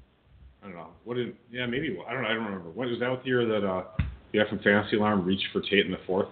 I 0.62 0.66
don't 0.66 0.74
know. 0.74 0.88
What 1.04 1.14
did? 1.16 1.34
Yeah, 1.50 1.64
maybe. 1.66 1.96
I 2.06 2.12
don't 2.12 2.22
know. 2.22 2.28
I 2.28 2.34
don't 2.34 2.44
remember. 2.44 2.70
What 2.70 2.88
was 2.88 2.98
that 3.00 3.20
the 3.22 3.26
year 3.26 3.46
that 3.46 3.66
uh, 3.66 3.84
the 4.32 4.40
F 4.40 4.46
and 4.50 4.60
Fantasy 4.62 4.96
Alarm 4.96 5.24
reached 5.24 5.46
for 5.52 5.60
Tate 5.60 5.84
in 5.86 5.92
the 5.92 5.98
fourth? 6.06 6.28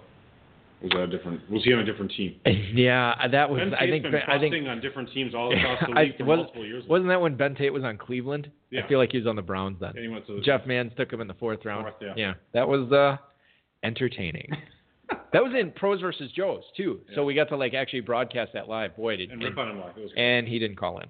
Was 0.83 0.91
that 0.93 1.01
a 1.03 1.07
different? 1.09 1.51
Was 1.51 1.63
he 1.63 1.75
on 1.75 1.81
a 1.81 1.85
different 1.85 2.11
team? 2.17 2.37
Yeah, 2.73 3.15
that 3.31 3.51
was. 3.51 3.61
I 3.79 3.87
think. 3.87 4.07
I 4.07 4.39
think. 4.39 4.67
on 4.67 4.81
different 4.81 5.11
teams 5.13 5.35
all 5.35 5.53
across 5.55 5.79
the 5.89 5.99
I- 5.99 6.03
league 6.05 6.17
for 6.17 6.25
was- 6.25 6.37
multiple 6.39 6.65
years. 6.65 6.85
Wasn't 6.89 7.09
that 7.09 7.21
when 7.21 7.37
Ben 7.37 7.55
Tate 7.55 7.73
was 7.73 7.85
on 7.85 7.99
Cleveland? 7.99 8.51
Yeah. 8.71 8.83
I 8.85 8.89
feel 8.89 8.99
like 8.99 9.13
he 9.13 9.19
was 9.19 9.27
on 9.27 9.37
the 9.37 9.43
Browns 9.43 9.77
then. 9.81 9.91
and 9.91 9.99
he 9.99 10.09
went 10.09 10.27
to 10.29 10.37
the, 10.37 10.41
Jeff 10.41 10.67
Mans 10.67 10.93
took 10.97 11.13
him 11.13 11.21
in 11.21 11.27
the 11.29 11.35
fourth 11.35 11.65
round. 11.67 11.85
Fourth, 11.85 12.15
yeah. 12.17 12.35
that 12.55 12.67
was 12.67 12.91
uh, 12.93 13.17
entertaining. 13.83 14.49
that 15.33 15.43
was 15.43 15.53
in 15.59 15.71
pros 15.73 16.01
versus 16.01 16.31
Joes 16.33 16.63
too, 16.77 17.01
so 17.15 17.25
we 17.25 17.35
got 17.35 17.49
to 17.51 17.57
like 17.57 17.75
actually 17.75 18.01
broadcast 18.01 18.53
that 18.55 18.69
live. 18.69 18.97
Boy, 18.97 19.17
did 19.17 19.31
and 19.31 19.43
rip 19.43 19.59
on 19.59 19.71
him 19.71 19.81
like 19.81 19.97
it 19.97 20.01
was 20.01 20.11
and 20.17 20.47
he 20.49 20.59
didn't 20.59 20.77
call 20.77 20.99
in. 21.01 21.07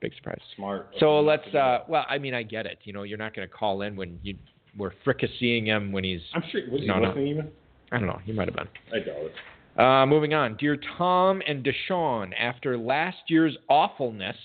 Big 0.00 0.12
surprise. 0.14 0.38
smart. 0.54 0.90
So 1.00 1.16
of 1.16 1.20
him 1.20 1.26
not 1.26 1.30
let's. 1.32 1.44
to 1.46 1.50
do 1.50 1.52
that. 1.54 1.58
uh 1.60 1.84
Well, 1.88 2.06
I 2.08 2.18
mean, 2.18 2.34
I 2.34 2.44
get 2.44 2.66
it. 2.66 2.78
You 2.84 2.92
know, 2.92 3.02
you're 3.02 3.18
not 3.18 3.34
going 3.34 3.48
to 3.48 3.52
call 3.52 3.82
in 3.82 3.96
when 3.96 4.20
you 4.22 4.36
were 4.76 4.94
fricasseeing 5.06 5.66
him 5.66 5.92
when 5.92 6.04
he's. 6.04 6.20
I'm 6.34 6.42
sure. 6.50 6.62
Was 6.70 6.80
he 6.80 6.86
No, 6.86 6.98
no. 6.98 7.18
even? 7.18 7.50
I 7.92 7.98
don't 7.98 8.06
know. 8.08 8.20
He 8.24 8.32
might 8.32 8.48
have 8.48 8.56
been. 8.56 8.68
I 8.92 8.98
doubt 8.98 9.16
it. 9.16 9.32
Uh, 9.80 10.06
moving 10.06 10.34
on. 10.34 10.56
Dear 10.56 10.76
Tom 10.96 11.40
and 11.46 11.64
Deshaun, 11.64 12.32
after 12.38 12.76
last 12.76 13.18
year's 13.28 13.56
awfulness, 13.68 14.36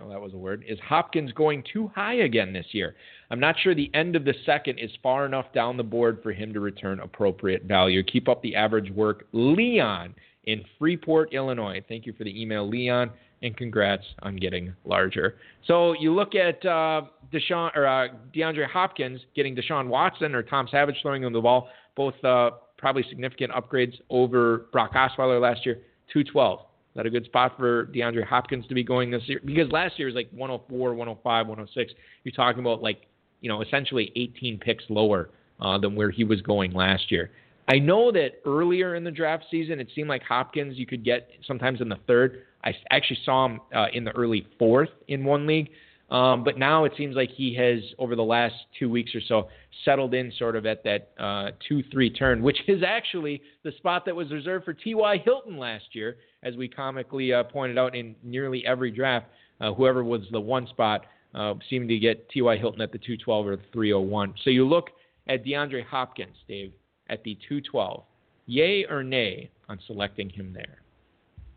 oh, 0.00 0.08
that 0.08 0.20
was 0.20 0.32
a 0.32 0.38
word, 0.38 0.64
is 0.68 0.78
Hopkins 0.78 1.32
going 1.32 1.64
too 1.72 1.90
high 1.94 2.14
again 2.14 2.52
this 2.52 2.66
year? 2.70 2.94
I'm 3.30 3.40
not 3.40 3.56
sure 3.60 3.74
the 3.74 3.90
end 3.94 4.14
of 4.14 4.24
the 4.24 4.34
second 4.46 4.78
is 4.78 4.90
far 5.02 5.26
enough 5.26 5.52
down 5.52 5.76
the 5.76 5.82
board 5.82 6.20
for 6.22 6.32
him 6.32 6.52
to 6.52 6.60
return 6.60 7.00
appropriate 7.00 7.64
value. 7.64 8.02
Keep 8.04 8.28
up 8.28 8.42
the 8.42 8.54
average 8.54 8.90
work. 8.92 9.26
Leon 9.32 10.14
in 10.44 10.62
Freeport, 10.78 11.32
Illinois. 11.34 11.82
Thank 11.88 12.06
you 12.06 12.12
for 12.12 12.24
the 12.24 12.40
email, 12.40 12.68
Leon, 12.68 13.10
and 13.42 13.56
congrats 13.56 14.04
on 14.22 14.36
getting 14.36 14.74
larger. 14.84 15.36
So 15.66 15.94
you 15.94 16.14
look 16.14 16.34
at 16.34 16.64
uh, 16.64 17.02
Deshaun 17.32 17.74
or 17.76 17.86
uh, 17.86 18.08
DeAndre 18.34 18.66
Hopkins 18.68 19.20
getting 19.34 19.56
Deshaun 19.56 19.88
Watson 19.88 20.34
or 20.34 20.42
Tom 20.42 20.68
Savage 20.70 20.96
throwing 21.02 21.22
him 21.22 21.32
the 21.32 21.40
ball, 21.40 21.68
both 21.96 22.14
uh, 22.24 22.50
probably 22.76 23.04
significant 23.08 23.52
upgrades 23.52 23.94
over 24.10 24.66
Brock 24.72 24.92
Osweiler 24.94 25.40
last 25.40 25.64
year. 25.64 25.76
212. 26.12 26.60
Is 26.60 26.66
that 26.96 27.06
a 27.06 27.10
good 27.10 27.24
spot 27.26 27.56
for 27.56 27.86
DeAndre 27.86 28.26
Hopkins 28.26 28.66
to 28.66 28.74
be 28.74 28.82
going 28.82 29.10
this 29.10 29.22
year? 29.26 29.40
Because 29.44 29.70
last 29.70 29.98
year 29.98 30.06
was 30.06 30.14
like 30.14 30.28
104, 30.32 30.94
105, 30.94 31.46
106. 31.46 31.92
You're 32.24 32.32
talking 32.32 32.60
about 32.60 32.82
like, 32.82 33.06
you 33.40 33.48
know, 33.48 33.62
essentially 33.62 34.10
18 34.16 34.58
picks 34.58 34.84
lower 34.88 35.30
uh, 35.60 35.78
than 35.78 35.94
where 35.94 36.10
he 36.10 36.24
was 36.24 36.42
going 36.42 36.72
last 36.72 37.12
year. 37.12 37.30
I 37.68 37.78
know 37.78 38.10
that 38.12 38.40
earlier 38.44 38.94
in 38.94 39.04
the 39.04 39.10
draft 39.10 39.44
season, 39.50 39.80
it 39.80 39.88
seemed 39.94 40.08
like 40.08 40.22
Hopkins 40.22 40.76
you 40.76 40.86
could 40.86 41.04
get 41.04 41.28
sometimes 41.46 41.80
in 41.80 41.88
the 41.88 41.98
third. 42.06 42.42
I 42.64 42.72
actually 42.90 43.20
saw 43.24 43.46
him 43.46 43.60
uh, 43.74 43.86
in 43.92 44.04
the 44.04 44.10
early 44.12 44.46
fourth 44.58 44.90
in 45.08 45.24
one 45.24 45.46
league. 45.46 45.70
Um, 46.10 46.42
but 46.42 46.58
now 46.58 46.84
it 46.84 46.92
seems 46.98 47.14
like 47.14 47.30
he 47.30 47.54
has, 47.54 47.78
over 47.98 48.16
the 48.16 48.24
last 48.24 48.54
two 48.78 48.90
weeks 48.90 49.14
or 49.14 49.20
so, 49.28 49.48
settled 49.84 50.12
in 50.12 50.32
sort 50.38 50.56
of 50.56 50.66
at 50.66 50.82
that 50.82 51.10
uh, 51.18 51.50
2 51.68 51.84
3 51.92 52.10
turn, 52.10 52.42
which 52.42 52.58
is 52.66 52.82
actually 52.84 53.40
the 53.62 53.70
spot 53.76 54.04
that 54.06 54.16
was 54.16 54.30
reserved 54.32 54.64
for 54.64 54.72
T.Y. 54.72 55.18
Hilton 55.24 55.56
last 55.56 55.84
year, 55.92 56.16
as 56.42 56.56
we 56.56 56.68
comically 56.68 57.32
uh, 57.32 57.44
pointed 57.44 57.78
out 57.78 57.94
in 57.94 58.16
nearly 58.24 58.64
every 58.66 58.90
draft. 58.90 59.26
Uh, 59.60 59.72
whoever 59.72 60.02
was 60.02 60.22
the 60.32 60.40
one 60.40 60.66
spot 60.66 61.06
uh, 61.34 61.54
seemed 61.68 61.88
to 61.88 61.98
get 61.98 62.28
T.Y. 62.30 62.56
Hilton 62.56 62.80
at 62.80 62.90
the 62.90 62.98
212 62.98 63.46
or 63.46 63.56
the 63.56 63.62
301. 63.72 64.34
So 64.42 64.50
you 64.50 64.66
look 64.66 64.90
at 65.28 65.44
DeAndre 65.44 65.84
Hopkins, 65.84 66.36
Dave, 66.48 66.72
at 67.10 67.22
the 67.24 67.34
212. 67.48 68.02
Yay 68.46 68.86
or 68.88 69.02
nay 69.02 69.50
on 69.68 69.78
selecting 69.86 70.30
him 70.30 70.52
there? 70.52 70.82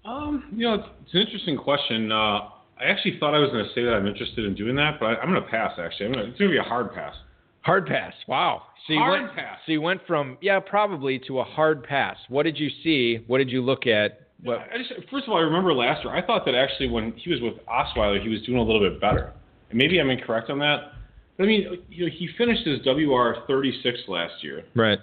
Um, 0.06 0.44
you 0.56 0.68
know, 0.68 0.76
it's, 0.76 0.88
it's 1.06 1.14
an 1.14 1.22
interesting 1.22 1.58
question. 1.58 2.12
Uh, 2.12 2.50
I 2.80 2.86
actually 2.86 3.18
thought 3.20 3.34
I 3.34 3.40
was 3.40 3.50
going 3.52 3.64
to 3.64 3.72
say 3.74 3.84
that 3.84 3.94
I'm 3.94 4.06
interested 4.06 4.46
in 4.46 4.56
doing 4.56 4.76
that, 4.76 5.00
but 5.00 5.06
I, 5.06 5.16
I'm 5.16 5.30
going 5.30 5.42
to 5.42 5.50
pass. 5.50 5.72
Actually, 5.80 6.08
I'm 6.08 6.12
gonna, 6.14 6.26
it's 6.26 6.40
going 6.40 6.52
to 6.52 6.56
be 6.56 6.60
a 6.60 6.64
hard 6.64 6.94
pass. 6.94 7.16
Hard 7.62 7.88
pass. 7.88 8.14
Wow. 8.28 8.64
So 8.88 8.94
you 8.94 9.00
Hard 9.00 9.22
went, 9.22 9.36
pass. 9.36 9.60
So 9.66 9.72
you 9.72 9.82
went 9.82 10.02
from 10.06 10.38
yeah, 10.42 10.60
probably 10.60 11.20
to 11.28 11.40
a 11.40 11.44
hard 11.46 11.84
pass. 11.84 12.18
What 12.28 12.44
did 12.44 12.60
you 12.60 12.70
see? 12.84 13.24
What 13.28 13.38
did 13.38 13.50
you 13.50 13.62
look 13.62 13.88
at? 13.88 14.28
What? 14.44 14.60
I 14.74 14.78
just, 14.78 14.92
first 15.10 15.26
of 15.26 15.30
all, 15.30 15.38
I 15.38 15.42
remember 15.42 15.74
last 15.74 16.04
year. 16.04 16.14
I 16.14 16.26
thought 16.26 16.44
that 16.46 16.56
actually 16.56 16.90
when 16.90 17.14
he 17.14 17.32
was 17.32 17.40
with 17.40 17.54
Osweiler, 17.66 18.22
he 18.22 18.28
was 18.28 18.42
doing 18.42 18.58
a 18.58 18.62
little 18.62 18.82
bit 18.82 19.00
better. 19.00 19.32
And 19.70 19.78
maybe 19.78 20.00
I'm 20.00 20.10
incorrect 20.10 20.50
on 20.50 20.60
that. 20.60 20.92
But 21.38 21.46
I 21.46 21.48
mean, 21.48 21.86
you 21.90 22.06
know, 22.06 22.12
he 22.14 22.28
finished 22.38 22.68
his 22.68 22.80
WR 22.86 23.46
36 23.48 24.00
last 24.10 24.44
year. 24.44 24.64
Right. 24.76 25.00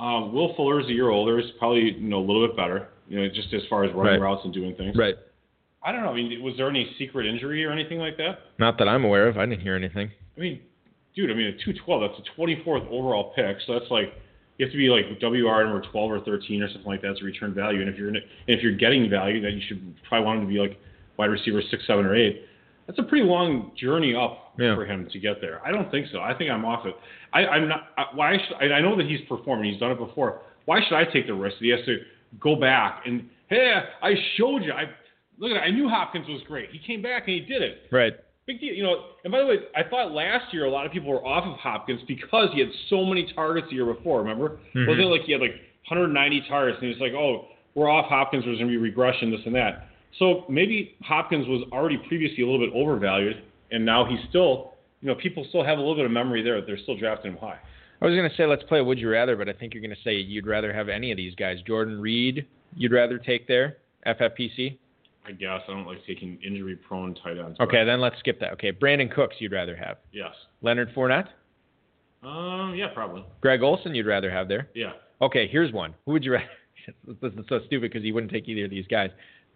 Um, 0.00 0.32
Will 0.32 0.50
is 0.80 0.86
a 0.88 0.92
year 0.92 1.10
older. 1.10 1.38
Is 1.38 1.50
probably 1.58 1.92
you 1.92 2.08
know 2.08 2.18
a 2.18 2.26
little 2.26 2.46
bit 2.46 2.56
better. 2.56 2.88
You 3.08 3.20
know, 3.20 3.28
just 3.28 3.52
as 3.52 3.60
far 3.68 3.84
as 3.84 3.92
running 3.92 4.20
Right. 4.20 4.20
routes 4.20 4.42
and 4.44 4.54
doing 4.54 4.74
things. 4.76 4.96
Right. 4.96 5.16
I 5.82 5.92
don't 5.92 6.02
know. 6.02 6.10
I 6.10 6.14
mean, 6.14 6.42
was 6.42 6.56
there 6.56 6.68
any 6.68 6.94
secret 6.98 7.26
injury 7.26 7.64
or 7.64 7.72
anything 7.72 7.98
like 7.98 8.16
that? 8.16 8.40
Not 8.58 8.78
that 8.78 8.88
I'm 8.88 9.04
aware 9.04 9.28
of. 9.28 9.36
I 9.36 9.46
didn't 9.46 9.60
hear 9.62 9.74
anything. 9.74 10.10
I 10.36 10.40
mean, 10.40 10.60
dude, 11.14 11.30
I 11.30 11.34
mean, 11.34 11.46
a 11.46 11.52
212, 11.52 12.02
that's 12.02 12.28
a 12.28 12.40
24th 12.40 12.86
overall 12.90 13.32
pick. 13.34 13.56
So 13.66 13.78
that's 13.78 13.90
like, 13.90 14.12
you 14.58 14.66
have 14.66 14.72
to 14.72 14.78
be 14.78 14.88
like 14.88 15.06
WR 15.20 15.64
number 15.64 15.82
12 15.90 16.10
or 16.10 16.20
13 16.20 16.62
or 16.62 16.68
something 16.68 16.86
like 16.86 17.00
that 17.02 17.16
to 17.16 17.24
return 17.24 17.54
value. 17.54 17.80
And 17.80 17.88
if 17.88 17.96
you're 17.96 18.08
in, 18.10 18.16
and 18.16 18.24
if 18.46 18.62
you're 18.62 18.76
getting 18.76 19.08
value, 19.08 19.40
then 19.40 19.54
you 19.54 19.62
should 19.66 19.94
probably 20.06 20.26
want 20.26 20.40
him 20.40 20.48
to 20.48 20.52
be 20.52 20.60
like 20.60 20.78
wide 21.16 21.30
receiver 21.30 21.62
six, 21.70 21.86
seven, 21.86 22.04
or 22.04 22.14
eight. 22.14 22.44
That's 22.90 22.98
a 23.06 23.08
pretty 23.08 23.24
long 23.24 23.70
journey 23.76 24.16
up 24.16 24.54
Yeah. 24.58 24.74
for 24.74 24.84
him 24.84 25.08
to 25.12 25.18
get 25.20 25.40
there. 25.40 25.60
I 25.64 25.70
don't 25.70 25.88
think 25.92 26.08
so. 26.10 26.18
I 26.18 26.34
think 26.34 26.50
I'm 26.50 26.64
off 26.64 26.84
it. 26.86 26.94
I, 27.32 27.46
I'm 27.46 27.68
not. 27.68 27.82
I, 27.96 28.04
why 28.14 28.36
should 28.36 28.56
I, 28.56 28.74
I 28.74 28.80
know 28.80 28.96
that 28.96 29.06
he's 29.06 29.20
performing. 29.28 29.70
He's 29.70 29.78
done 29.78 29.92
it 29.92 29.98
before. 29.98 30.40
Why 30.64 30.80
should 30.82 30.96
I 30.96 31.04
take 31.04 31.28
the 31.28 31.34
risk 31.34 31.58
that 31.60 31.64
he 31.64 31.70
has 31.70 31.84
to 31.86 31.98
go 32.40 32.56
back 32.56 33.02
and 33.06 33.28
hey, 33.48 33.72
I 34.02 34.14
showed 34.36 34.64
you. 34.64 34.72
I 34.72 34.86
look 35.38 35.52
at 35.52 35.58
it. 35.58 35.60
I 35.60 35.70
knew 35.70 35.88
Hopkins 35.88 36.26
was 36.28 36.42
great. 36.48 36.70
He 36.72 36.80
came 36.84 37.00
back 37.00 37.28
and 37.28 37.34
he 37.34 37.40
did 37.42 37.62
it. 37.62 37.82
Right. 37.92 38.12
Big 38.46 38.58
deal. 38.58 38.74
You 38.74 38.82
know, 38.82 39.04
and 39.22 39.30
by 39.30 39.38
the 39.38 39.46
way, 39.46 39.56
I 39.76 39.84
thought 39.88 40.10
last 40.10 40.52
year 40.52 40.64
a 40.64 40.70
lot 40.70 40.84
of 40.84 40.90
people 40.90 41.10
were 41.10 41.24
off 41.24 41.44
of 41.46 41.56
Hopkins 41.60 42.00
because 42.08 42.48
he 42.54 42.58
had 42.58 42.70
so 42.88 43.04
many 43.04 43.32
targets 43.34 43.68
the 43.70 43.76
year 43.76 43.86
before. 43.86 44.18
Remember? 44.20 44.58
Mhm. 44.74 44.88
Wasn't 44.88 45.04
it 45.06 45.08
like 45.08 45.22
he 45.22 45.32
had 45.32 45.40
like 45.40 45.54
190 45.88 46.44
targets, 46.48 46.78
and 46.82 46.90
he's 46.90 47.00
like, 47.00 47.12
oh, 47.12 47.46
we're 47.76 47.88
off 47.88 48.06
Hopkins. 48.08 48.44
There's 48.44 48.58
going 48.58 48.66
to 48.68 48.72
be 48.72 48.78
regression, 48.82 49.30
this 49.30 49.40
and 49.46 49.54
that. 49.54 49.86
So 50.18 50.44
maybe 50.48 50.96
Hopkins 51.02 51.46
was 51.46 51.62
already 51.72 51.96
previously 52.08 52.42
a 52.42 52.46
little 52.46 52.64
bit 52.66 52.74
overvalued, 52.74 53.42
and 53.70 53.84
now 53.84 54.04
he's 54.04 54.18
still, 54.28 54.74
you 55.00 55.08
know, 55.08 55.14
people 55.14 55.46
still 55.48 55.64
have 55.64 55.78
a 55.78 55.80
little 55.80 55.96
bit 55.96 56.04
of 56.04 56.10
memory 56.10 56.42
there. 56.42 56.60
They're 56.64 56.78
still 56.78 56.96
drafting 56.96 57.32
him 57.32 57.38
high. 57.38 57.58
I 58.02 58.06
was 58.06 58.14
going 58.14 58.28
to 58.28 58.36
say 58.36 58.46
let's 58.46 58.62
play 58.64 58.78
a 58.78 58.84
Would 58.84 58.98
You 58.98 59.10
Rather, 59.10 59.36
but 59.36 59.48
I 59.48 59.52
think 59.52 59.74
you're 59.74 59.82
going 59.82 59.94
to 59.94 60.02
say 60.02 60.14
you'd 60.16 60.46
rather 60.46 60.72
have 60.72 60.88
any 60.88 61.10
of 61.10 61.16
these 61.16 61.34
guys. 61.34 61.58
Jordan 61.66 62.00
Reed, 62.00 62.46
you'd 62.74 62.92
rather 62.92 63.18
take 63.18 63.46
there, 63.46 63.76
FFPC. 64.06 64.78
I 65.26 65.32
guess 65.32 65.60
I 65.68 65.72
don't 65.72 65.86
like 65.86 65.98
taking 66.06 66.38
injury-prone 66.44 67.14
tight 67.22 67.36
ends. 67.38 67.56
but 67.58 67.68
Okay, 67.68 67.84
then 67.84 68.00
let's 68.00 68.18
skip 68.18 68.40
that. 68.40 68.52
Okay, 68.54 68.72
Brandin 68.72 69.14
Cooks, 69.14 69.36
you'd 69.38 69.52
rather 69.52 69.76
have. 69.76 69.98
Yes. 70.12 70.32
Leonard 70.62 70.94
Fournette, 70.94 71.28
Um. 72.22 72.74
Yeah. 72.74 72.88
Probably. 72.94 73.24
Greg 73.40 73.62
Olsen, 73.62 73.94
you'd 73.94 74.06
rather 74.06 74.30
have 74.30 74.48
there. 74.48 74.68
Yeah. 74.74 74.92
Okay, 75.22 75.46
here's 75.46 75.72
one. 75.72 75.94
Who 76.06 76.12
would 76.12 76.24
you 76.24 76.32
rather? 76.32 76.48
this 77.20 77.32
is 77.34 77.44
so 77.48 77.60
stupid 77.66 77.90
because 77.92 78.02
he 78.02 78.12
wouldn't 78.12 78.32
take 78.32 78.48
either 78.48 78.64
of 78.64 78.70
these 78.70 78.86
guys. 78.86 79.10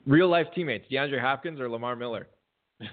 Real 0.07 0.29
life 0.29 0.47
teammates, 0.55 0.87
DeAndre 0.91 1.21
Hopkins 1.21 1.61
or 1.61 1.69
Lamar 1.69 1.97
Miller. 1.97 2.29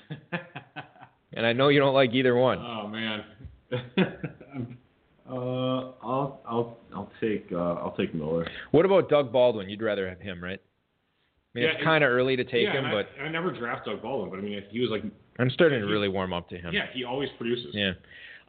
And 1.34 1.45
I 1.45 1.53
know 1.53 1.70
you 1.70 1.80
don't 1.80 1.93
like 1.93 2.12
either 2.14 2.36
one. 2.36 2.59
oh 2.59 2.88
man. 2.88 3.24
uh, 5.30 5.34
I'll 5.34 6.41
I'll 6.45 6.78
I'll 6.93 7.12
take 7.22 7.47
uh, 7.51 7.55
I'll 7.76 7.95
take 7.97 8.14
Miller. 8.14 8.45
What 8.72 8.86
about 8.86 9.09
Doug 9.09 9.32
Baldwin? 9.32 9.70
You'd 9.70 9.82
rather 9.82 10.09
have 10.09 10.20
him, 10.20 10.43
right? 10.43 10.59
I 10.59 11.57
mean, 11.59 11.64
Yeah, 11.66 11.72
it's 11.76 11.84
kind 11.84 12.03
of 12.03 12.09
early 12.09 12.36
to 12.36 12.43
take 12.43 12.66
yeah, 12.66 12.74
him, 12.74 12.91
but 12.91 13.07
I, 13.22 13.28
I 13.28 13.30
never 13.30 13.51
draft 13.51 13.86
Doug 13.86 14.01
Baldwin, 14.01 14.30
but 14.30 14.39
I 14.39 14.41
mean 14.41 14.62
he 14.72 14.82
was 14.82 14.89
like 14.89 15.03
I'm 15.39 15.49
starting 15.51 15.80
to 15.80 15.88
really 15.88 16.09
warm 16.09 16.34
up 16.34 16.49
to 16.49 16.57
him. 16.57 16.74
yeah 16.74 16.88
he 16.93 17.05
always 17.05 17.30
produces. 17.38 17.74
Yeah. 17.74 17.93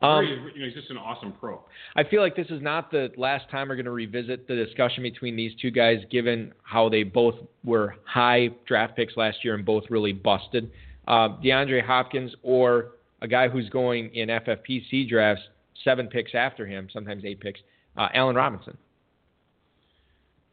Um, 0.02 0.24
you 0.24 0.60
know 0.60 0.66
he's 0.66 0.74
just 0.74 0.90
an 0.90 0.96
awesome 0.96 1.32
pro. 1.38 1.60
I 1.94 2.02
feel 2.02 2.22
like 2.22 2.34
this 2.34 2.48
is 2.50 2.60
not 2.60 2.90
the 2.90 3.10
last 3.16 3.48
time 3.50 3.68
we're 3.68 3.76
going 3.76 3.84
to 3.86 3.92
revisit 3.92 4.48
the 4.48 4.56
discussion 4.56 5.04
between 5.04 5.36
these 5.36 5.52
two 5.60 5.70
guys, 5.70 5.98
given 6.10 6.52
how 6.64 6.88
they 6.88 7.04
both 7.04 7.36
were 7.64 7.94
high 8.04 8.50
draft 8.66 8.96
picks 8.96 9.16
last 9.16 9.38
year 9.44 9.54
and 9.54 9.64
both 9.64 9.84
really 9.90 10.12
busted. 10.12 10.70
Uh, 11.06 11.36
DeAndre 11.42 11.84
Hopkins 11.84 12.34
or 12.42 12.92
a 13.20 13.28
guy 13.28 13.48
who's 13.48 13.68
going 13.68 14.12
in 14.14 14.28
FFPC 14.28 15.08
drafts, 15.08 15.42
seven 15.84 16.08
picks 16.08 16.34
after 16.34 16.66
him, 16.66 16.88
sometimes 16.92 17.24
eight 17.24 17.40
picks, 17.40 17.60
uh, 17.96 18.08
Allen 18.12 18.34
Robinson. 18.34 18.76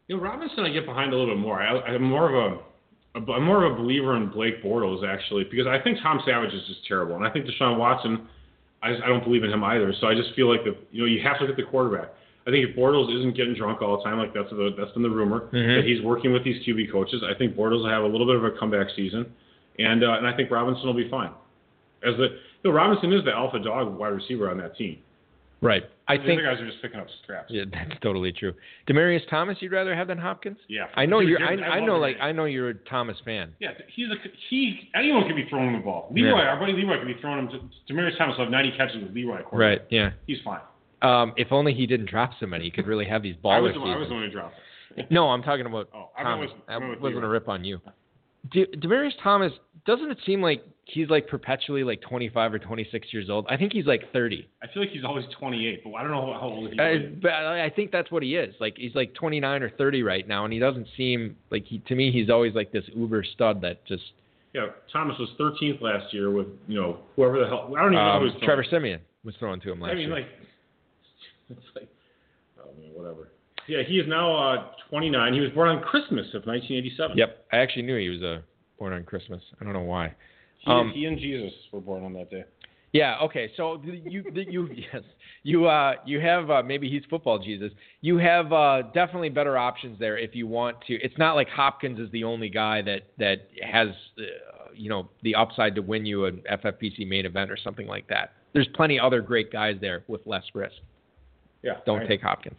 You 0.08 0.18
know 0.18 0.24
Robinson 0.24 0.64
I 0.64 0.70
get 0.70 0.86
behind 0.86 1.14
a 1.14 1.18
little 1.18 1.34
bit 1.36 1.42
more. 1.42 1.62
I, 1.62 1.80
I'm 1.82 2.04
more 2.04 2.30
of 2.30 2.54
a, 3.16 3.20
a 3.20 3.32
I'm 3.32 3.44
more 3.44 3.64
of 3.64 3.74
a 3.74 3.76
believer 3.76 4.16
in 4.16 4.30
Blake 4.30 4.64
Bortles 4.64 5.08
actually 5.08 5.46
because 5.50 5.66
I 5.66 5.80
think 5.84 5.98
Tom 6.04 6.20
Savage 6.26 6.54
is 6.54 6.62
just 6.68 6.86
terrible, 6.88 7.16
and 7.16 7.26
I 7.26 7.32
think 7.32 7.46
Deshaun 7.46 7.78
Watson. 7.80 8.28
I, 8.82 8.92
just, 8.92 9.04
I 9.04 9.08
don't 9.08 9.24
believe 9.24 9.44
in 9.44 9.52
him 9.52 9.64
either. 9.64 9.94
So 10.00 10.08
I 10.08 10.16
just 10.16 10.34
feel 10.36 10.50
like 10.50 10.64
the 10.64 10.76
you 10.92 11.02
know 11.02 11.06
you 11.06 11.22
have 11.22 11.38
to 11.40 11.44
look 11.46 11.52
at 11.52 11.58
the 11.58 11.64
quarterback. 11.70 12.10
I 12.48 12.52
think 12.52 12.68
if 12.70 12.76
Bortles 12.76 13.14
isn't 13.16 13.36
getting 13.36 13.54
drunk 13.54 13.82
all 13.82 13.98
the 13.98 14.04
time, 14.04 14.18
like 14.18 14.34
that's 14.34 14.50
the 14.50 14.74
that's 14.78 14.92
been 14.94 15.04
the 15.04 15.10
rumor 15.10 15.50
Mhm. 15.52 15.76
that 15.78 15.86
he's 15.86 16.02
working 16.02 16.32
with 16.34 16.44
these 16.44 16.64
QB 16.66 16.92
coaches. 16.92 17.22
I 17.24 17.34
think 17.38 17.56
Bortles 17.56 17.84
will 17.84 17.90
have 17.90 18.04
a 18.04 18.08
little 18.08 18.26
bit 18.26 18.36
of 18.38 18.44
a 18.46 18.52
comeback 18.52 18.88
season, 18.96 19.26
and 19.78 20.04
uh, 20.04 20.14
and 20.14 20.26
I 20.28 20.36
think 20.36 20.50
Robinson 20.50 20.86
will 20.88 20.94
be 20.94 21.10
fine. 21.10 21.32
As 22.04 22.16
the 22.18 22.24
you 22.64 22.66
know, 22.66 22.72
Robinson 22.72 23.12
is 23.14 23.24
the 23.26 23.32
alpha 23.34 23.60
dog 23.60 23.98
wide 23.98 24.10
receiver 24.14 24.50
on 24.50 24.58
that 24.60 24.78
team. 24.78 24.98
Right. 25.62 25.84
I 26.08 26.18
the 26.18 26.24
think 26.24 26.42
other 26.42 26.54
guys 26.56 26.62
are 26.62 26.68
just 26.70 26.82
picking 26.82 27.00
up 27.00 27.08
scraps. 27.24 27.52
yeah, 27.52 27.64
that's 27.72 28.00
totally 28.02 28.32
true. 28.32 28.54
Demaryius 28.88 29.28
Thomas, 29.30 29.58
you'd 29.60 29.72
rather 29.74 29.94
have 29.96 30.08
than 30.08 30.18
Hopkins? 30.18 30.58
Yeah. 30.68 30.86
I 30.96 31.06
know 31.06 31.20
you're. 31.20 31.42
I, 31.44 31.54
I 31.54 31.86
know, 31.86 31.98
like. 31.98 32.16
I 32.22 32.32
know 32.32 32.46
you're 32.46 32.70
a 32.70 32.74
Thomas 32.74 33.18
fan. 33.26 33.54
Yeah, 33.60 33.72
he's 33.94 34.08
a 34.10 34.16
he. 34.50 34.90
Anyone 34.96 35.26
can 35.28 35.36
be 35.36 35.46
throwing 35.50 35.74
the 35.74 35.80
ball. 35.80 36.08
Leroy, 36.12 36.40
Yeah. 36.42 36.48
our 36.50 36.60
buddy 36.60 36.74
Leroy, 36.74 36.98
can 37.00 37.08
be 37.08 37.20
throwing 37.22 37.40
him. 37.40 37.50
To, 37.50 37.94
Demaryius 37.94 38.18
Thomas 38.18 38.38
will 38.38 38.46
have 38.46 38.52
90 38.52 38.72
catches 38.78 39.04
with 39.04 39.14
Leroy. 39.14 39.42
Right. 39.52 39.82
Yeah. 39.90 40.12
He's 40.28 40.40
fine. 40.44 40.62
Um, 41.02 41.34
if 41.38 41.52
only 41.52 41.74
he 41.74 41.86
didn't 41.86 42.10
drop 42.10 42.32
so 42.40 42.46
many, 42.46 42.66
he 42.66 42.72
could 42.72 42.88
really 42.88 43.06
have 43.06 43.22
these 43.24 43.36
baller 43.44 43.54
I 43.56 43.60
was, 43.60 43.74
the. 43.74 43.80
I 43.82 43.98
was 43.98 44.08
the 44.08 44.14
one 44.16 44.24
who 44.24 44.32
dropped 44.32 44.56
it. 44.98 45.08
No, 45.12 45.28
I'm 45.30 45.44
talking 45.44 45.66
about 45.66 45.88
Oh, 45.94 46.10
I 46.18 46.24
Thomas. 46.24 46.50
was- 46.50 46.60
I 46.68 46.74
that 46.74 46.80
went 46.80 46.92
with 46.94 47.00
wasn't 47.02 47.24
a 47.24 47.28
rip 47.28 47.48
on 47.48 47.64
you. 47.64 47.80
De- 48.52 48.66
Demaryius 48.68 49.12
Thomas, 49.22 49.52
doesn't 49.86 50.10
it 50.10 50.18
seem 50.26 50.42
like 50.42 50.64
he's 50.92 51.10
like 51.10 51.28
perpetually 51.28 51.84
like 51.84 52.02
25 52.02 52.54
or 52.54 52.60
26 52.60 53.08
years 53.14 53.30
old? 53.30 53.46
I 53.50 53.58
think 53.58 53.74
he's 53.74 53.86
like 53.86 54.12
30. 54.14 54.48
I 54.62 54.68
feel 54.74 54.84
like 54.84 54.92
he's 54.92 55.04
always 55.04 55.26
28, 55.40 55.84
but 55.84 55.94
I 55.94 56.02
don't 56.04 56.12
know 56.12 56.34
how 56.34 56.48
old 56.48 56.72
he 56.74 56.80
Uh, 56.80 56.84
is. 56.90 57.02
but 57.22 57.32
I 57.32 57.70
think 57.70 57.92
that's 57.92 58.12
what 58.12 58.24
he 58.24 58.36
is. 58.36 58.54
Like 58.60 58.76
he's 58.78 58.96
like 58.96 59.14
29 59.14 59.64
or 59.64 59.70
30 59.72 60.04
right 60.04 60.28
now, 60.28 60.44
and 60.46 60.54
he 60.54 60.60
doesn't 60.60 60.88
seem 60.98 61.36
like 61.52 61.66
he. 61.66 61.80
To 61.80 61.96
me, 61.96 62.12
he's 62.12 62.30
always 62.30 62.54
like 62.56 62.72
this 62.72 62.84
uber 62.96 63.24
stud 63.24 63.62
that 63.62 63.86
just. 63.86 64.04
Yeah, 64.54 64.68
Thomas 64.92 65.16
was 65.20 65.30
13th 65.40 65.80
last 65.82 66.12
year 66.14 66.32
with 66.32 66.48
you 66.68 66.80
know 66.82 66.98
whoever 67.16 67.40
the 67.40 67.46
hell. 67.48 67.72
I 67.78 67.82
don't 67.84 67.94
even 67.94 68.04
know 68.04 68.12
Um, 68.12 68.22
who's 68.24 68.32
throwing. 68.34 68.46
Trevor 68.46 68.64
Siemian 68.70 69.00
was 69.24 69.36
thrown 69.38 69.60
to 69.62 69.72
him 69.72 69.80
last 69.80 69.90
year. 69.90 69.98
I 69.98 70.00
mean, 70.00 70.10
year. 70.10 70.16
like, 70.18 70.28
it's 71.52 71.76
like, 71.76 71.88
oh 72.60 72.70
man, 72.80 72.90
whatever. 72.94 73.30
Yeah, 73.68 73.84
he 73.88 74.00
is 74.00 74.08
now 74.08 74.34
uh, 74.36 74.66
29. 74.90 75.34
He 75.34 75.40
was 75.42 75.52
born 75.52 75.70
on 75.70 75.84
Christmas 75.84 76.26
of 76.34 76.46
1987. 76.48 77.16
Yep, 77.18 77.46
I 77.52 77.58
actually 77.58 77.84
knew 77.84 77.98
he 78.00 78.10
was 78.10 78.24
uh, 78.24 78.40
born 78.80 78.94
on 78.94 79.04
Christmas. 79.04 79.44
I 79.62 79.64
don't 79.64 79.74
know 79.74 79.82
why. 79.82 80.16
He, 80.60 80.72
Um, 80.72 80.92
he 80.94 81.06
and 81.06 81.18
Jesus 81.18 81.54
were 81.72 81.82
born 81.82 82.04
on 82.04 82.14
that 82.14 82.30
day. 82.30 82.44
Yeah. 82.92 83.20
Okay. 83.22 83.52
So 83.56 83.82
you 83.84 84.24
you 84.34 84.70
yes 84.94 85.04
you 85.44 85.68
uh 85.68 85.94
you 86.06 86.20
have 86.20 86.50
uh, 86.50 86.64
maybe 86.64 86.90
he's 86.90 87.04
football 87.10 87.40
Jesus. 87.40 87.72
You 88.02 88.18
have 88.18 88.52
uh, 88.52 88.84
definitely 88.94 89.30
better 89.30 89.58
options 89.58 90.00
there 90.00 90.18
if 90.18 90.36
you 90.36 90.48
want 90.48 90.78
to. 90.88 90.96
It's 90.96 91.18
not 91.18 91.36
like 91.36 91.50
Hopkins 91.50 92.00
is 92.00 92.12
the 92.12 92.24
only 92.24 92.50
guy 92.50 92.82
that 92.82 93.04
that 93.18 93.50
has 93.62 93.90
uh, 94.18 94.70
you 94.74 94.90
know 94.90 95.10
the 95.24 95.36
upside 95.36 95.76
to 95.76 95.82
win 95.82 96.06
you 96.06 96.26
an 96.26 96.42
FFPC 96.52 97.08
main 97.08 97.26
event 97.26 97.52
or 97.52 97.58
something 97.58 97.88
like 97.88 98.08
that. 98.08 98.34
There's 98.54 98.68
plenty 98.74 99.00
other 99.00 99.22
great 99.22 99.52
guys 99.52 99.76
there 99.80 100.04
with 100.08 100.26
less 100.26 100.44
risk. 100.54 100.76
Yeah. 101.62 101.74
Don't 101.86 102.04
I- 102.04 102.08
take 102.08 102.22
Hopkins. 102.22 102.58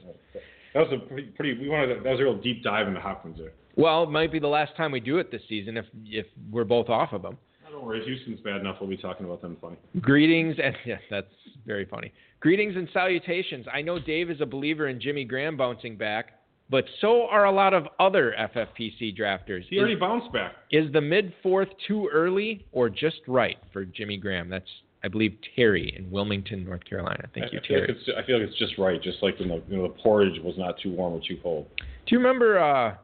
That 0.73 0.89
was 0.89 0.93
a 0.93 1.05
pretty, 1.09 1.29
pretty. 1.31 1.61
We 1.61 1.69
wanted. 1.69 1.97
To, 1.97 2.03
that 2.05 2.11
was 2.11 2.21
a 2.21 2.23
real 2.23 2.39
deep 2.39 2.63
dive 2.63 2.87
into 2.87 3.01
Hopkins 3.01 3.39
there. 3.39 3.51
Well, 3.75 4.05
it 4.05 4.11
might 4.11 4.31
be 4.31 4.39
the 4.39 4.47
last 4.47 4.77
time 4.77 4.93
we 4.93 5.01
do 5.01 5.19
it 5.19 5.33
this 5.33 5.43
season 5.49 5.77
if 5.77 5.87
if 6.07 6.27
we're 6.51 6.63
both 6.63 6.89
off 6.89 7.13
of 7.13 7.23
them. 7.23 7.39
Oh, 7.71 7.77
don't 7.79 7.87
worry. 7.87 8.05
Houston's 8.05 8.41
bad 8.41 8.61
enough. 8.61 8.77
We'll 8.81 8.91
be 8.91 8.97
talking 8.97 9.27
about 9.27 9.43
them 9.43 9.57
plenty. 9.57 9.77
Greetings 10.01 10.57
and 10.63 10.75
yeah, 10.87 10.97
that's 11.11 11.27
very 11.67 11.85
funny. 11.87 12.13
Greetings 12.41 12.77
and 12.77 12.89
salutations. 12.93 13.67
I 13.73 13.83
know 13.83 13.99
Dave 13.99 14.31
is 14.31 14.41
a 14.41 14.47
believer 14.47 14.89
in 14.89 15.01
Jimmy 15.01 15.25
Graham 15.25 15.57
bouncing 15.57 15.97
back, 15.97 16.41
but 16.71 16.85
so 17.01 17.27
are 17.27 17.45
a 17.45 17.53
lot 17.53 17.75
of 17.75 17.87
other 17.99 18.35
FFPC 18.39 19.19
drafters. 19.19 19.65
He 19.69 19.79
already 19.79 19.95
Is, 19.95 20.01
bounced 20.01 20.33
back. 20.33 20.53
is 20.71 20.91
the 20.93 21.01
mid 21.01 21.33
fourth 21.43 21.69
too 21.87 22.09
early 22.13 22.67
or 22.73 22.89
just 22.89 23.21
right 23.27 23.59
for 23.73 23.85
Jimmy 23.85 24.17
Graham? 24.17 24.49
That's 24.49 24.69
I 25.03 25.09
believe 25.09 25.37
Terry 25.57 25.95
in 25.97 26.11
Wilmington, 26.11 26.65
North 26.65 26.85
Carolina. 26.85 27.25
Thank 27.35 27.53
you, 27.53 27.59
I 27.59 27.67
feel 27.67 27.77
Terry. 27.79 27.99
like. 28.07 28.17
I 28.23 28.27
feel 28.27 28.39
like 28.39 28.49
it's 28.49 28.59
just 28.59 28.77
right. 28.79 29.03
Just 29.03 29.23
like 29.23 29.39
when 29.39 29.49
the 29.49 29.63
you 29.69 29.77
know 29.79 29.83
the 29.85 29.95
porridge 30.03 30.41
was 30.43 30.55
not 30.59 30.75
too 30.83 30.93
warm 30.93 31.15
or 31.15 31.21
too 31.27 31.39
cold. 31.43 31.67
Do 31.79 32.15
you 32.15 32.19
remember? 32.19 32.59
Uh, 32.59 32.95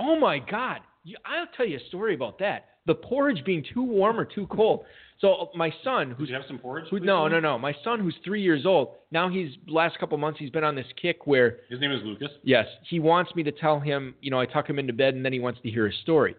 oh 0.00 0.18
my 0.18 0.38
God! 0.38 0.80
I'll 1.24 1.46
tell 1.56 1.66
you 1.66 1.78
a 1.78 1.88
story 1.88 2.14
about 2.14 2.38
that. 2.38 2.66
The 2.86 2.94
porridge 2.94 3.44
being 3.44 3.64
too 3.72 3.82
warm 3.82 4.18
or 4.20 4.24
too 4.24 4.46
cold. 4.48 4.84
So 5.20 5.32
uh, 5.32 5.44
my 5.54 5.72
son, 5.82 6.08
Did 6.08 6.16
who's 6.18 6.28
you 6.28 6.34
have 6.34 6.44
some 6.46 6.58
porridge? 6.58 6.86
Who, 6.90 7.00
no, 7.00 7.28
no, 7.28 7.40
no. 7.40 7.58
My 7.58 7.74
son, 7.82 8.00
who's 8.00 8.16
three 8.24 8.42
years 8.42 8.66
old, 8.66 8.96
now 9.10 9.28
he's 9.30 9.50
last 9.68 9.98
couple 9.98 10.18
months 10.18 10.38
he's 10.38 10.50
been 10.50 10.64
on 10.64 10.74
this 10.74 10.86
kick 11.00 11.26
where 11.26 11.58
His 11.70 11.80
name 11.80 11.92
is 11.92 12.00
Lucas. 12.04 12.28
yes, 12.42 12.66
he 12.90 13.00
wants 13.00 13.34
me 13.34 13.42
to 13.44 13.52
tell 13.52 13.80
him. 13.80 14.14
You 14.20 14.30
know, 14.30 14.40
I 14.40 14.46
tuck 14.46 14.68
him 14.68 14.78
into 14.78 14.92
bed 14.92 15.14
and 15.14 15.24
then 15.24 15.32
he 15.32 15.40
wants 15.40 15.60
to 15.62 15.70
hear 15.70 15.86
a 15.86 15.92
story, 16.02 16.34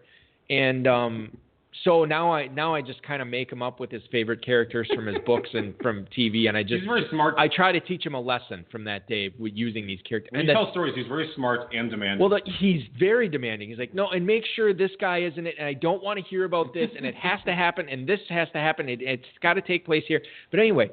and 0.50 0.86
um, 0.86 1.36
so 1.84 2.04
now 2.04 2.32
I 2.32 2.46
now 2.48 2.74
I 2.74 2.82
just 2.82 3.02
kind 3.02 3.20
of 3.20 3.28
make 3.28 3.50
him 3.52 3.62
up 3.62 3.80
with 3.80 3.90
his 3.90 4.02
favorite 4.10 4.44
characters 4.44 4.88
from 4.94 5.06
his 5.06 5.16
books 5.26 5.48
and 5.52 5.74
from 5.82 6.06
TV, 6.16 6.48
and 6.48 6.56
I 6.56 6.62
just 6.62 6.74
he's 6.80 6.84
very 6.86 7.06
smart. 7.10 7.34
I 7.38 7.48
try 7.48 7.72
to 7.72 7.80
teach 7.80 8.04
him 8.04 8.14
a 8.14 8.20
lesson 8.20 8.64
from 8.70 8.84
that 8.84 9.08
day 9.08 9.30
with 9.38 9.52
using 9.54 9.86
these 9.86 10.00
characters. 10.08 10.30
when 10.32 10.40
And 10.40 10.48
he 10.48 10.54
then- 10.54 10.62
tells 10.62 10.72
stories, 10.72 10.94
he's 10.96 11.06
very 11.06 11.30
smart 11.34 11.72
and 11.74 11.90
demanding. 11.90 12.18
well, 12.20 12.28
the, 12.28 12.40
he's 12.58 12.82
very 12.98 13.28
demanding. 13.28 13.68
He's 13.68 13.78
like, 13.78 13.94
no, 13.94 14.08
and 14.10 14.26
make 14.26 14.44
sure 14.54 14.72
this 14.74 14.90
guy 15.00 15.18
isn't 15.22 15.46
it, 15.46 15.54
and 15.58 15.66
I 15.66 15.74
don't 15.74 16.02
want 16.02 16.18
to 16.18 16.24
hear 16.24 16.44
about 16.44 16.72
this, 16.74 16.90
and 16.96 17.04
it 17.04 17.14
has 17.16 17.40
to 17.46 17.54
happen, 17.54 17.88
and 17.88 18.06
this 18.08 18.20
has 18.28 18.48
to 18.52 18.58
happen. 18.58 18.88
It, 18.88 19.00
it's 19.02 19.24
got 19.42 19.54
to 19.54 19.60
take 19.62 19.84
place 19.84 20.04
here. 20.08 20.22
But 20.50 20.60
anyway, 20.60 20.90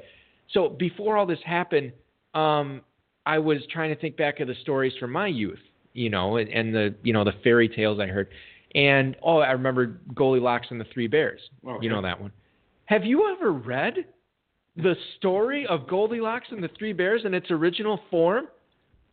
so 0.52 0.68
before 0.68 1.16
all 1.16 1.26
this 1.26 1.38
happened, 1.44 1.92
um, 2.34 2.82
I 3.26 3.38
was 3.38 3.58
trying 3.72 3.94
to 3.94 4.00
think 4.00 4.16
back 4.16 4.40
of 4.40 4.48
the 4.48 4.54
stories 4.60 4.92
from 5.00 5.12
my 5.12 5.28
youth, 5.28 5.58
you 5.94 6.10
know, 6.10 6.36
and, 6.36 6.48
and 6.50 6.74
the 6.74 6.94
you 7.02 7.12
know 7.12 7.24
the 7.24 7.32
fairy 7.42 7.68
tales 7.68 7.98
I 8.00 8.06
heard, 8.06 8.28
and 8.74 9.16
oh, 9.22 9.38
I 9.38 9.52
remember 9.52 10.00
Goldilocks 10.14 10.66
and 10.70 10.80
the 10.80 10.86
Three 10.92 11.06
Bears. 11.06 11.40
Okay. 11.66 11.84
You 11.84 11.90
know 11.90 12.02
that 12.02 12.20
one. 12.20 12.32
Have 12.86 13.04
you 13.04 13.34
ever 13.34 13.52
read 13.52 13.94
the 14.76 14.94
story 15.16 15.66
of 15.66 15.86
Goldilocks 15.88 16.48
and 16.50 16.62
the 16.62 16.70
Three 16.78 16.92
Bears 16.92 17.22
in 17.24 17.34
its 17.34 17.50
original 17.50 18.00
form? 18.10 18.46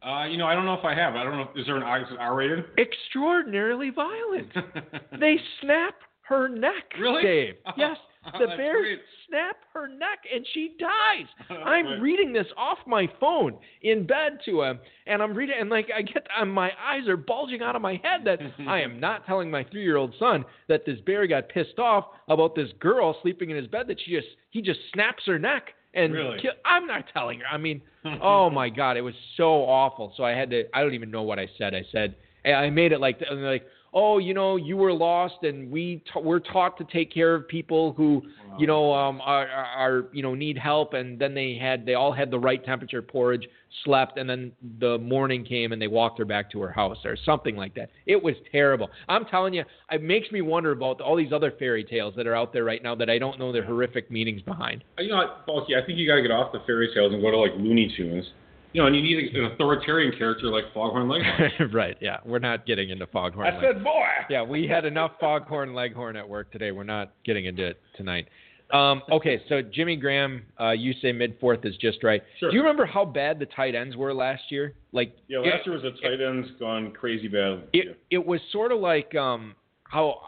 uh, 0.03 0.25
you 0.25 0.35
know, 0.37 0.47
I 0.47 0.55
don't 0.55 0.65
know 0.65 0.73
if 0.73 0.83
I 0.83 0.95
have. 0.95 1.15
I 1.15 1.23
don't 1.23 1.33
know. 1.37 1.49
Is 1.55 1.67
there 1.67 1.77
an 1.77 1.83
R- 1.83 2.03
R-rated? 2.19 2.65
extraordinarily 2.79 3.91
violent. 3.91 4.51
they 5.19 5.35
snap 5.61 5.93
her 6.23 6.47
neck, 6.49 6.85
Really? 6.99 7.21
Dave. 7.21 7.53
Oh. 7.67 7.71
Yes. 7.77 7.97
the 8.39 8.47
bears 8.57 8.81
great. 8.81 8.99
snap 9.27 9.55
her 9.73 9.87
neck 9.87 10.19
and 10.33 10.45
she 10.53 10.75
dies. 10.79 11.57
I'm 11.65 11.99
reading 12.01 12.31
this 12.33 12.45
off 12.55 12.77
my 12.85 13.07
phone 13.19 13.57
in 13.81 14.05
bed 14.05 14.39
to 14.45 14.61
him, 14.61 14.79
and 15.07 15.23
I'm 15.23 15.33
reading, 15.33 15.55
and 15.59 15.69
like 15.69 15.89
I 15.95 16.01
get, 16.03 16.27
um, 16.39 16.51
my 16.51 16.71
eyes 16.79 17.07
are 17.07 17.17
bulging 17.17 17.61
out 17.61 17.75
of 17.75 17.81
my 17.81 17.93
head 18.03 18.21
that 18.25 18.39
I 18.67 18.81
am 18.81 18.99
not 18.99 19.25
telling 19.25 19.49
my 19.49 19.63
three-year-old 19.63 20.13
son 20.19 20.45
that 20.67 20.85
this 20.85 20.99
bear 21.05 21.25
got 21.25 21.49
pissed 21.49 21.79
off 21.79 22.05
about 22.27 22.55
this 22.55 22.69
girl 22.79 23.17
sleeping 23.21 23.49
in 23.49 23.55
his 23.57 23.67
bed 23.67 23.87
that 23.87 23.97
she 24.05 24.11
just 24.11 24.27
he 24.51 24.61
just 24.61 24.79
snaps 24.93 25.23
her 25.25 25.39
neck 25.39 25.69
and 25.93 26.13
Really? 26.13 26.39
kill, 26.41 26.51
I'm 26.63 26.87
not 26.87 27.05
telling 27.11 27.39
her. 27.39 27.45
I 27.51 27.57
mean, 27.57 27.81
oh 28.21 28.49
my 28.49 28.69
god, 28.69 28.97
it 28.97 29.01
was 29.01 29.15
so 29.35 29.63
awful. 29.63 30.13
So 30.15 30.23
I 30.23 30.31
had 30.31 30.49
to. 30.51 30.63
I 30.73 30.81
don't 30.81 30.93
even 30.93 31.11
know 31.11 31.23
what 31.23 31.37
I 31.39 31.47
said. 31.57 31.73
I 31.75 31.81
said 31.91 32.15
I 32.45 32.69
made 32.69 32.91
it 32.91 32.99
like 32.99 33.19
and 33.29 33.43
like. 33.43 33.65
Oh, 33.93 34.19
you 34.19 34.33
know, 34.33 34.55
you 34.55 34.77
were 34.77 34.93
lost, 34.93 35.43
and 35.43 35.69
we 35.69 36.01
ta- 36.11 36.21
we're 36.21 36.39
taught 36.39 36.77
to 36.77 36.85
take 36.85 37.13
care 37.13 37.35
of 37.35 37.45
people 37.47 37.91
who, 37.91 38.21
you 38.57 38.65
know, 38.65 38.93
um, 38.93 39.19
are, 39.19 39.47
are, 39.47 40.05
you 40.13 40.23
know 40.23 40.33
need 40.33 40.57
help. 40.57 40.93
And 40.93 41.19
then 41.19 41.33
they 41.33 41.57
had 41.61 41.85
they 41.85 41.95
all 41.95 42.13
had 42.13 42.31
the 42.31 42.39
right 42.39 42.63
temperature 42.63 43.01
porridge, 43.01 43.45
slept, 43.83 44.17
and 44.17 44.29
then 44.29 44.53
the 44.79 44.97
morning 44.97 45.43
came 45.43 45.73
and 45.73 45.81
they 45.81 45.87
walked 45.87 46.19
her 46.19 46.25
back 46.25 46.49
to 46.51 46.61
her 46.61 46.71
house 46.71 46.99
or 47.03 47.17
something 47.25 47.57
like 47.57 47.75
that. 47.75 47.89
It 48.05 48.21
was 48.21 48.35
terrible. 48.49 48.89
I'm 49.09 49.25
telling 49.25 49.53
you, 49.53 49.63
it 49.91 50.01
makes 50.01 50.31
me 50.31 50.41
wonder 50.41 50.71
about 50.71 51.01
all 51.01 51.17
these 51.17 51.33
other 51.33 51.51
fairy 51.59 51.83
tales 51.83 52.13
that 52.15 52.27
are 52.27 52.35
out 52.35 52.53
there 52.53 52.63
right 52.63 52.81
now 52.81 52.95
that 52.95 53.09
I 53.09 53.17
don't 53.17 53.39
know 53.39 53.51
the 53.51 53.61
horrific 53.61 54.09
meanings 54.09 54.41
behind. 54.41 54.85
You 54.99 55.09
know, 55.09 55.17
what, 55.17 55.45
Bulky, 55.45 55.75
I 55.75 55.85
think 55.85 55.97
you 55.97 56.07
got 56.07 56.15
to 56.15 56.21
get 56.21 56.31
off 56.31 56.53
the 56.53 56.61
fairy 56.65 56.89
tales 56.93 57.11
and 57.11 57.21
go 57.21 57.29
to 57.29 57.37
like 57.37 57.51
Looney 57.57 57.93
Tunes. 57.97 58.25
You 58.73 58.81
know, 58.81 58.87
and 58.87 58.95
you 58.95 59.01
need 59.01 59.35
an 59.35 59.45
authoritarian 59.45 60.17
character 60.17 60.47
like 60.47 60.65
Foghorn 60.73 61.09
Leghorn. 61.09 61.71
right? 61.73 61.97
Yeah, 61.99 62.17
we're 62.25 62.39
not 62.39 62.65
getting 62.65 62.89
into 62.89 63.05
foghorn. 63.07 63.47
I 63.47 63.61
said, 63.61 63.83
boy. 63.83 64.05
Yeah, 64.29 64.43
we 64.43 64.67
had 64.67 64.85
enough 64.85 65.11
foghorn 65.19 65.73
leghorn 65.73 66.15
at 66.15 66.27
work 66.27 66.51
today. 66.51 66.71
We're 66.71 66.83
not 66.83 67.11
getting 67.25 67.45
into 67.45 67.67
it 67.67 67.81
tonight. 67.97 68.27
Um, 68.73 69.01
okay, 69.11 69.41
so 69.49 69.61
Jimmy 69.61 69.97
Graham, 69.97 70.43
uh, 70.59 70.71
you 70.71 70.93
say 71.01 71.11
mid 71.11 71.37
fourth 71.39 71.65
is 71.65 71.75
just 71.77 72.03
right. 72.03 72.21
Sure. 72.39 72.49
Do 72.49 72.55
you 72.55 72.61
remember 72.61 72.85
how 72.85 73.03
bad 73.03 73.39
the 73.39 73.45
tight 73.47 73.75
ends 73.75 73.97
were 73.97 74.13
last 74.13 74.43
year? 74.49 74.75
Like, 74.93 75.13
Yeah, 75.27 75.39
it, 75.39 75.47
last 75.47 75.65
year 75.65 75.75
was 75.75 75.83
a 75.83 75.91
tight 76.01 76.21
end's 76.21 76.47
gone 76.59 76.91
crazy 76.93 77.27
bad. 77.27 77.63
it 77.73 77.99
it 78.09 78.25
was 78.25 78.39
sort 78.51 78.71
of 78.71 78.79
like 78.79 79.13
um, 79.15 79.55
how 79.83 80.21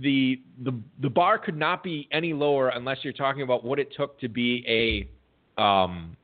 the 0.00 0.40
the 0.62 0.78
the 1.00 1.08
bar 1.08 1.38
could 1.38 1.56
not 1.56 1.82
be 1.82 2.06
any 2.12 2.34
lower 2.34 2.68
unless 2.68 2.98
you're 3.02 3.12
talking 3.14 3.42
about 3.42 3.64
what 3.64 3.78
it 3.78 3.88
took 3.96 4.20
to 4.20 4.28
be 4.28 4.62
a 4.68 5.62
um, 5.62 6.16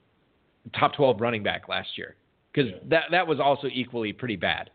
top 0.79 0.95
12 0.95 1.21
running 1.21 1.43
back 1.43 1.69
last 1.69 1.97
year 1.99 2.15
because 2.53 2.71
Yeah. 2.71 2.79
that 2.85 3.05
that 3.11 3.27
was 3.27 3.41
also 3.41 3.67
equally 3.73 4.13
pretty 4.13 4.37
bad. 4.37 4.71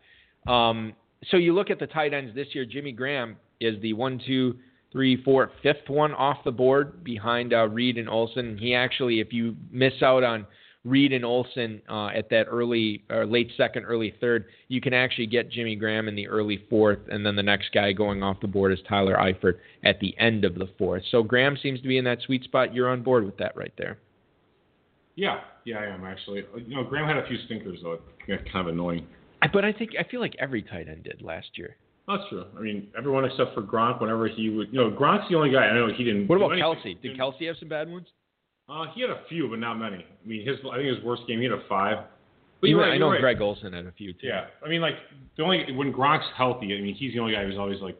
Um, 0.46 0.94
so 1.30 1.36
you 1.36 1.52
look 1.52 1.70
at 1.70 1.78
the 1.78 1.86
tight 1.86 2.12
ends 2.14 2.34
this 2.34 2.54
year. 2.54 2.64
Jimmy 2.64 2.92
Graham 2.92 3.36
is 3.60 3.80
the 3.80 3.92
one, 3.92 4.20
two, 4.24 4.56
three, 4.92 5.16
four, 5.22 5.50
fifth 5.62 5.88
one 5.88 6.14
off 6.14 6.44
the 6.44 6.52
board 6.52 7.02
behind 7.04 7.52
uh, 7.52 7.68
Reed 7.68 7.98
and 7.98 8.08
Olsen. 8.08 8.56
He 8.56 8.74
actually, 8.74 9.20
if 9.20 9.32
you 9.32 9.56
miss 9.70 10.00
out 10.02 10.22
on 10.22 10.46
Reed 10.84 11.12
and 11.12 11.24
Olsen 11.24 11.82
uh, 11.90 12.06
at 12.06 12.30
that 12.30 12.46
early 12.48 13.02
or 13.10 13.26
late 13.26 13.50
second, 13.56 13.84
early 13.84 14.14
third, 14.20 14.46
you 14.68 14.80
can 14.80 14.94
actually 14.94 15.26
get 15.26 15.50
Jimmy 15.50 15.74
Graham 15.74 16.08
in 16.08 16.14
the 16.14 16.28
early 16.28 16.64
fourth, 16.70 17.00
and 17.10 17.26
then 17.26 17.34
the 17.36 17.42
next 17.42 17.72
guy 17.72 17.92
going 17.92 18.22
off 18.22 18.40
the 18.40 18.46
board 18.46 18.72
is 18.72 18.78
Tyler 18.88 19.16
Eifert 19.16 19.58
at 19.84 19.98
the 20.00 20.16
end 20.18 20.44
of 20.44 20.54
the 20.54 20.68
fourth. 20.78 21.02
So 21.10 21.22
Graham 21.22 21.56
seems 21.60 21.80
to 21.82 21.88
be 21.88 21.98
in 21.98 22.04
that 22.04 22.22
sweet 22.22 22.44
spot. 22.44 22.72
You're 22.74 22.88
on 22.88 23.02
board 23.02 23.24
with 23.26 23.36
that 23.38 23.56
right 23.56 23.72
there. 23.76 23.98
Yeah, 25.18 25.40
yeah, 25.64 25.78
I 25.78 25.86
am 25.86 26.04
actually. 26.04 26.44
You 26.66 26.76
know, 26.76 26.84
Graham 26.84 27.06
had 27.08 27.16
a 27.16 27.26
few 27.26 27.36
stinkers 27.46 27.78
though. 27.82 27.98
It's 28.28 28.42
kind 28.52 28.68
of 28.68 28.72
annoying. 28.72 29.04
I- 29.42 29.48
But 29.48 29.64
I 29.64 29.72
think 29.72 29.90
I 29.98 30.04
feel 30.04 30.20
like 30.20 30.36
every 30.38 30.62
tight 30.62 30.86
end 30.88 31.02
did 31.04 31.20
last 31.22 31.48
year. 31.58 31.76
That's 32.06 32.22
true. 32.30 32.44
I 32.56 32.60
mean, 32.60 32.86
everyone 32.96 33.24
except 33.24 33.52
for 33.54 33.62
Gronk. 33.62 34.00
Whenever 34.00 34.28
he 34.28 34.48
would, 34.48 34.68
you 34.72 34.80
know, 34.80 34.90
Gronk's 34.90 35.28
the 35.28 35.34
only 35.36 35.50
guy. 35.50 35.64
I 35.66 35.74
know 35.74 35.88
he 35.92 36.04
didn't. 36.04 36.28
What 36.28 36.36
about 36.36 36.52
anything. 36.52 36.96
Kelce? 36.96 37.02
Did 37.02 37.18
Kelce 37.18 37.46
have 37.48 37.56
some 37.58 37.68
bad 37.68 37.90
ones? 37.90 38.06
Uh, 38.68 38.84
he 38.94 39.00
had 39.00 39.10
a 39.10 39.20
few, 39.28 39.48
but 39.48 39.58
not 39.58 39.74
many. 39.74 39.96
I 40.06 40.26
mean, 40.28 40.46
his. 40.46 40.56
I 40.72 40.76
think 40.76 40.94
his 40.94 41.04
worst 41.04 41.22
game, 41.26 41.38
he 41.40 41.44
had 41.46 41.52
a 41.58 41.62
five. 41.68 41.98
But 42.60 42.70
you're 42.70 42.80
right. 42.80 42.92
I 42.92 42.98
know 42.98 43.10
right. 43.10 43.20
Greg 43.20 43.40
Olsen 43.40 43.72
had 43.72 43.86
a 43.86 43.92
few 43.92 44.12
too. 44.12 44.26
Yeah, 44.28 44.46
I 44.64 44.68
mean, 44.68 44.80
like 44.80 44.94
the 45.36 45.42
only 45.42 45.70
when 45.74 45.92
Gronk's 45.92 46.26
healthy, 46.36 46.76
I 46.76 46.80
mean, 46.80 46.94
he's 46.94 47.12
the 47.12 47.18
only 47.18 47.32
guy 47.34 47.44
who's 47.44 47.58
always 47.58 47.80
like, 47.80 47.96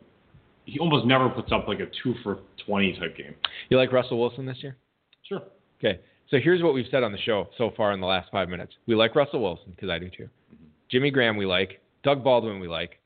he 0.65 0.78
almost 0.78 1.05
never 1.07 1.28
puts 1.28 1.51
up 1.53 1.66
like 1.69 1.81
a 1.81 1.86
two 2.03 2.15
for 2.23 2.39
twenty 2.65 2.93
type 2.99 3.16
game. 3.16 3.35
You 3.70 3.77
like 3.77 3.93
Russell 3.93 4.19
Wilson 4.20 4.47
this 4.47 4.59
year? 4.62 4.77
Sure. 5.28 5.43
Okay. 5.78 6.01
So 6.31 6.39
here's 6.43 6.63
what 6.63 6.75
we've 6.75 6.87
said 6.91 7.03
on 7.03 7.13
the 7.13 7.19
show 7.19 7.49
so 7.57 7.73
far 7.77 7.93
in 7.93 8.01
the 8.01 8.07
last 8.07 8.31
five 8.31 8.49
minutes. 8.49 8.75
We 8.87 8.95
like 8.95 9.15
Russell 9.17 9.41
Wilson 9.43 9.73
because 9.75 9.89
I 9.89 9.99
do 9.99 10.11
too. 10.11 10.29
Jimmy 10.91 11.11
Graham 11.11 11.37
we 11.37 11.47
like. 11.47 11.81
Doug 12.03 12.23
Baldwin 12.23 12.61
we 12.61 12.69
like. 12.69 12.99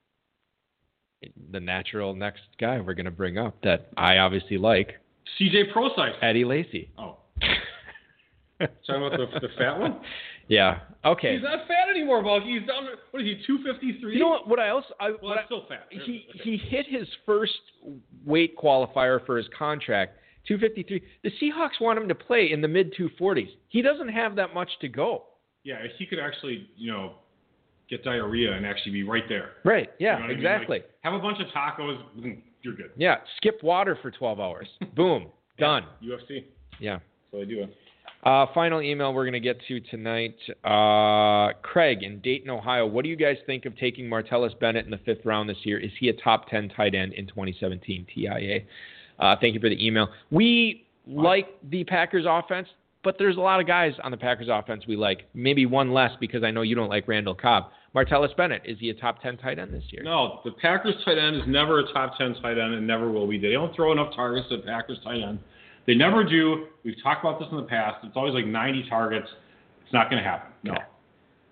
The 1.53 1.61
natural 1.61 2.15
next 2.15 2.43
guy 2.61 2.81
we're 2.81 2.95
going 2.95 3.05
to 3.05 3.11
bring 3.13 3.39
up 3.39 3.55
that 3.63 3.89
I 3.97 4.19
obviously 4.19 4.59
like, 4.59 4.95
C.J. 5.39 5.73
Prosise. 5.73 6.15
Eddie 6.21 6.45
Lacy. 6.45 6.91
Oh, 6.99 7.19
talking 8.61 9.07
about 9.07 9.13
the, 9.19 9.41
the 9.41 9.49
fat 9.57 9.79
one. 9.79 10.01
Yeah. 10.49 10.81
Okay. 11.05 11.35
He's 11.35 11.43
not 11.43 11.67
fat 11.69 11.89
anymore, 11.91 12.23
Bulky. 12.23 12.59
He's 12.59 12.67
down. 12.67 12.87
What 13.13 13.23
is 13.23 13.29
he? 13.29 13.43
Two 13.47 13.59
fifty 13.65 13.99
three. 14.01 14.15
You 14.15 14.21
know 14.21 14.29
what? 14.31 14.49
What 14.49 14.59
I 14.59 14.71
also 14.71 14.89
I, 15.01 15.11
Well, 15.11 15.19
what 15.21 15.35
that's 15.37 15.45
I- 15.45 15.47
still 15.47 15.65
fat. 15.69 15.87
he 15.91 16.27
Okay. 16.31 16.41
he 16.43 16.57
hit 16.57 16.87
his 16.89 17.07
first 17.25 17.53
weight 18.27 18.57
qualifier 18.59 19.25
for 19.25 19.37
his 19.37 19.47
contract, 19.57 20.19
253. 20.49 21.03
The 21.23 21.31
Seahawks 21.41 21.81
want 21.81 21.99
him 21.99 22.09
to 22.09 22.15
play 22.15 22.51
in 22.51 22.61
the 22.61 22.69
mid 22.69 22.95
240s. 22.95 23.49
He 23.69 23.83
doesn't 23.83 24.09
have 24.09 24.37
that 24.37 24.55
much 24.55 24.71
to 24.81 24.89
go. 24.89 25.25
Yeah, 25.65 25.77
he 25.99 26.07
could 26.07 26.19
actually, 26.19 26.69
you 26.77 26.91
know, 26.91 27.13
get 27.89 28.03
diarrhea 28.03 28.53
and 28.53 28.67
actually 28.67 28.93
be 28.93 29.03
right 29.05 29.25
there. 29.29 29.51
Right. 29.65 29.91
Yeah. 29.99 30.15
You 30.15 30.19
know 30.19 30.21
what 30.21 30.25
I 30.25 30.29
mean? 30.29 30.39
exactly. 30.39 30.79
Like, 30.79 30.91
have 31.03 31.15
a 31.15 31.19
bunch 31.19 31.39
of 31.41 31.47
tacos, 31.49 31.99
you're 32.63 32.75
good. 32.75 32.91
Yeah. 32.97 33.17
Skip 33.37 33.63
water 33.63 33.99
for 34.01 34.11
12 34.11 34.41
hours. 34.41 34.69
Boom. 34.97 35.27
Done. 35.59 35.85
UFC. 36.03 36.45
Yeah. 36.81 36.99
So 37.31 37.41
I 37.41 37.45
do. 37.45 37.67
Uh, 38.25 38.47
final 38.55 38.81
email 38.81 39.13
we're 39.13 39.25
going 39.25 39.33
to 39.33 39.41
get 39.41 39.59
to 39.67 39.81
tonight. 39.81 40.37
Uh, 40.65 41.53
Craig 41.63 42.03
in 42.03 42.21
Dayton, 42.21 42.51
Ohio. 42.51 42.87
What 42.87 43.03
do 43.03 43.09
you 43.09 43.17
guys 43.17 43.37
think 43.47 43.65
of 43.65 43.77
taking 43.77 44.07
Martellus 44.07 44.59
Bennett 44.61 44.85
in 44.85 44.91
the 44.93 44.99
fifth 44.99 45.25
round 45.25 45.49
this 45.49 45.57
year? 45.65 45.79
Is 45.79 45.91
he 45.99 46.09
a 46.09 46.13
top 46.13 46.49
10 46.49 46.71
tight 46.71 46.95
end 46.95 47.15
in 47.15 47.27
2017 47.27 48.07
TIA? 48.15 48.61
Uh, 49.23 49.37
thank 49.41 49.55
you 49.55 49.61
for 49.61 49.69
the 49.69 49.87
email. 49.87 50.09
We 50.31 50.85
like 51.07 51.49
the 51.71 51.85
Packers 51.85 52.27
offense, 52.29 52.67
but 53.05 53.17
there's 53.19 53.37
a 53.37 53.41
lot 53.41 53.61
of 53.61 53.67
guys 53.69 53.93
on 54.03 54.11
the 54.11 54.17
Packers 54.17 54.49
offense 54.51 54.85
we 54.87 54.97
like. 54.97 55.29
Maybe 55.33 55.65
one 55.65 55.93
less 55.93 56.11
because 56.21 56.43
I 56.43 56.51
know 56.51 56.63
you 56.63 56.75
don't 56.75 56.89
like 56.89 57.07
Randall 57.07 57.35
Cobb. 57.35 57.71
Martellus 57.95 58.35
Bennett, 58.37 58.63
is 58.65 58.79
he 58.81 58.91
a 58.91 58.95
top 58.95 59.23
10 59.23 59.37
tight 59.37 59.59
end 59.59 59.73
this 59.73 59.85
year? 59.91 60.03
No, 60.03 60.41
the 60.45 60.51
Packers 60.51 60.95
tight 61.05 61.19
end 61.19 61.37
is 61.37 61.43
never 61.47 61.79
a 61.79 61.93
top 61.93 62.19
10 62.19 62.37
tight 62.43 62.59
end 62.59 62.75
and 62.75 62.87
never 62.87 63.13
will 63.13 63.29
be. 63.29 63.39
They 63.39 63.53
don't 63.53 63.75
throw 63.77 63.93
enough 63.93 64.15
targets 64.15 64.49
to 64.49 64.57
the 64.57 64.63
Packers 64.63 64.99
tight 65.05 65.23
end. 65.23 65.39
They 65.87 65.95
never 65.95 66.25
do. 66.25 66.67
We've 66.85 67.01
talked 67.03 67.25
about 67.25 67.39
this 67.39 67.49
in 67.51 67.57
the 67.59 67.65
past. 67.65 67.99
It's 68.05 68.17
always 68.17 68.35
like 68.35 68.47
90 68.47 68.89
targets. 68.89 69.29
It's 69.85 69.93
not 69.93 70.11
going 70.11 70.23
to 70.23 70.29
happen. 70.29 70.53
No. 70.65 70.73
Okay. 70.73 70.83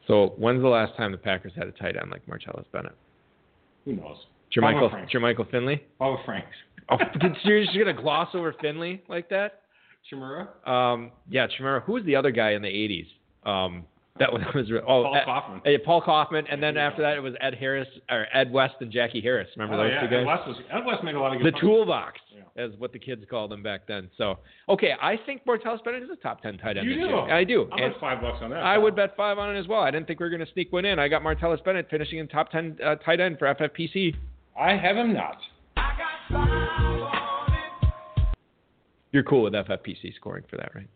So 0.07 0.35
when's 0.39 0.63
the 0.63 0.69
last 0.69 0.97
time 0.97 1.13
the 1.13 1.19
Packers 1.19 1.53
had 1.55 1.69
a 1.69 1.73
tight 1.73 1.97
end 1.97 2.11
like 2.11 2.27
Martellus 2.27 2.65
Bennett? 2.73 2.97
Who 3.85 3.93
knows? 3.97 4.17
Jermichael, 4.57 5.09
Jermichael 5.13 5.51
Finley? 5.51 5.85
Bubba 6.01 6.25
Franks. 6.25 6.57
Oh, 6.91 6.97
did 7.21 7.37
you're 7.45 7.65
just 7.65 7.77
gonna 7.79 7.93
gloss 7.95 8.29
over 8.35 8.55
Finley 8.61 9.03
like 9.09 9.29
that? 9.31 9.63
Chmura? 10.13 10.49
Um, 10.69 11.11
yeah, 11.29 11.47
Chmura. 11.47 11.83
Who 11.85 11.93
was 11.93 12.05
the 12.05 12.17
other 12.17 12.31
guy 12.31 12.53
in 12.53 12.63
the 12.63 12.69
'80s? 12.69 13.07
Um, 13.49 13.85
that 14.19 14.33
was, 14.33 14.43
that 14.43 14.55
was 14.55 14.71
oh, 14.87 15.05
Paul 15.05 15.15
Ed- 15.17 15.25
Coffman. 15.27 15.61
uh, 15.75 15.79
Paul 15.85 16.03
Coffman, 16.03 16.45
and 16.51 16.63
then 16.63 16.75
Yeah, 16.75 16.87
after 16.89 17.03
that 17.03 17.17
it 17.17 17.21
was 17.21 17.35
Ed 17.41 17.55
Harris 17.55 17.89
or 18.11 18.27
Ed 18.35 18.51
West 18.53 18.75
and 18.81 18.91
Jackie 18.91 19.21
Harris. 19.21 19.49
Remember 19.57 19.77
Oh, 19.81 19.85
those 19.85 19.93
yeah. 19.95 20.01
two 20.01 20.09
guys? 20.09 20.21
Ed 20.23 20.27
West, 20.27 20.47
was, 20.49 20.57
Ed 20.71 20.85
West 20.87 21.05
made 21.05 21.15
a 21.15 21.21
lot 21.21 21.33
of 21.33 21.39
the 21.39 21.45
good 21.45 21.55
punches. 21.55 21.67
toolbox, 21.69 22.21
Yeah. 22.35 22.63
as 22.65 22.73
what 22.79 22.93
the 22.93 22.99
kids 22.99 23.25
called 23.31 23.51
them 23.51 23.63
back 23.63 23.87
then. 23.87 24.11
So, 24.19 24.39
okay, 24.69 24.93
I 25.01 25.17
think 25.25 25.45
Martellus 25.47 25.83
Bennett 25.85 26.03
is 26.03 26.11
a 26.11 26.17
top 26.17 26.43
ten 26.43 26.59
tight 26.59 26.77
end. 26.77 26.87
You 26.87 26.95
do? 26.97 27.01
year. 27.07 27.17
I 27.33 27.45
do. 27.45 27.69
I'll 27.73 27.83
And 27.83 27.93
bet 27.93 28.01
five 28.01 28.21
bucks 28.21 28.39
on 28.43 28.51
that. 28.51 28.63
I 28.63 28.77
would 28.77 28.95
bet 28.97 29.17
five 29.17 29.39
on 29.39 29.55
it 29.55 29.59
as 29.59 29.67
well. 29.69 29.81
I 29.81 29.91
didn't 29.91 30.07
think 30.07 30.19
we 30.21 30.25
were 30.27 30.31
going 30.31 30.45
to 30.45 30.53
sneak 30.53 30.71
one 30.73 30.85
in. 30.85 30.99
I 30.99 31.09
got 31.09 31.23
Martellus 31.23 31.63
Bennett 31.65 31.89
finishing 31.89 32.19
in 32.19 32.29
top 32.29 32.51
ten 32.51 32.77
uh, 32.85 32.97
tight 32.97 33.21
end 33.21 33.39
for 33.39 33.55
FFPC. 33.55 34.15
I 34.59 34.77
have 34.77 34.97
him 34.97 35.15
not. 35.15 35.39
You're 39.13 39.25
cool 39.25 39.43
with 39.43 39.53
FFPC 39.55 40.15
scoring 40.17 40.45
for 40.49 40.57
that, 40.57 40.75
right? 40.75 40.89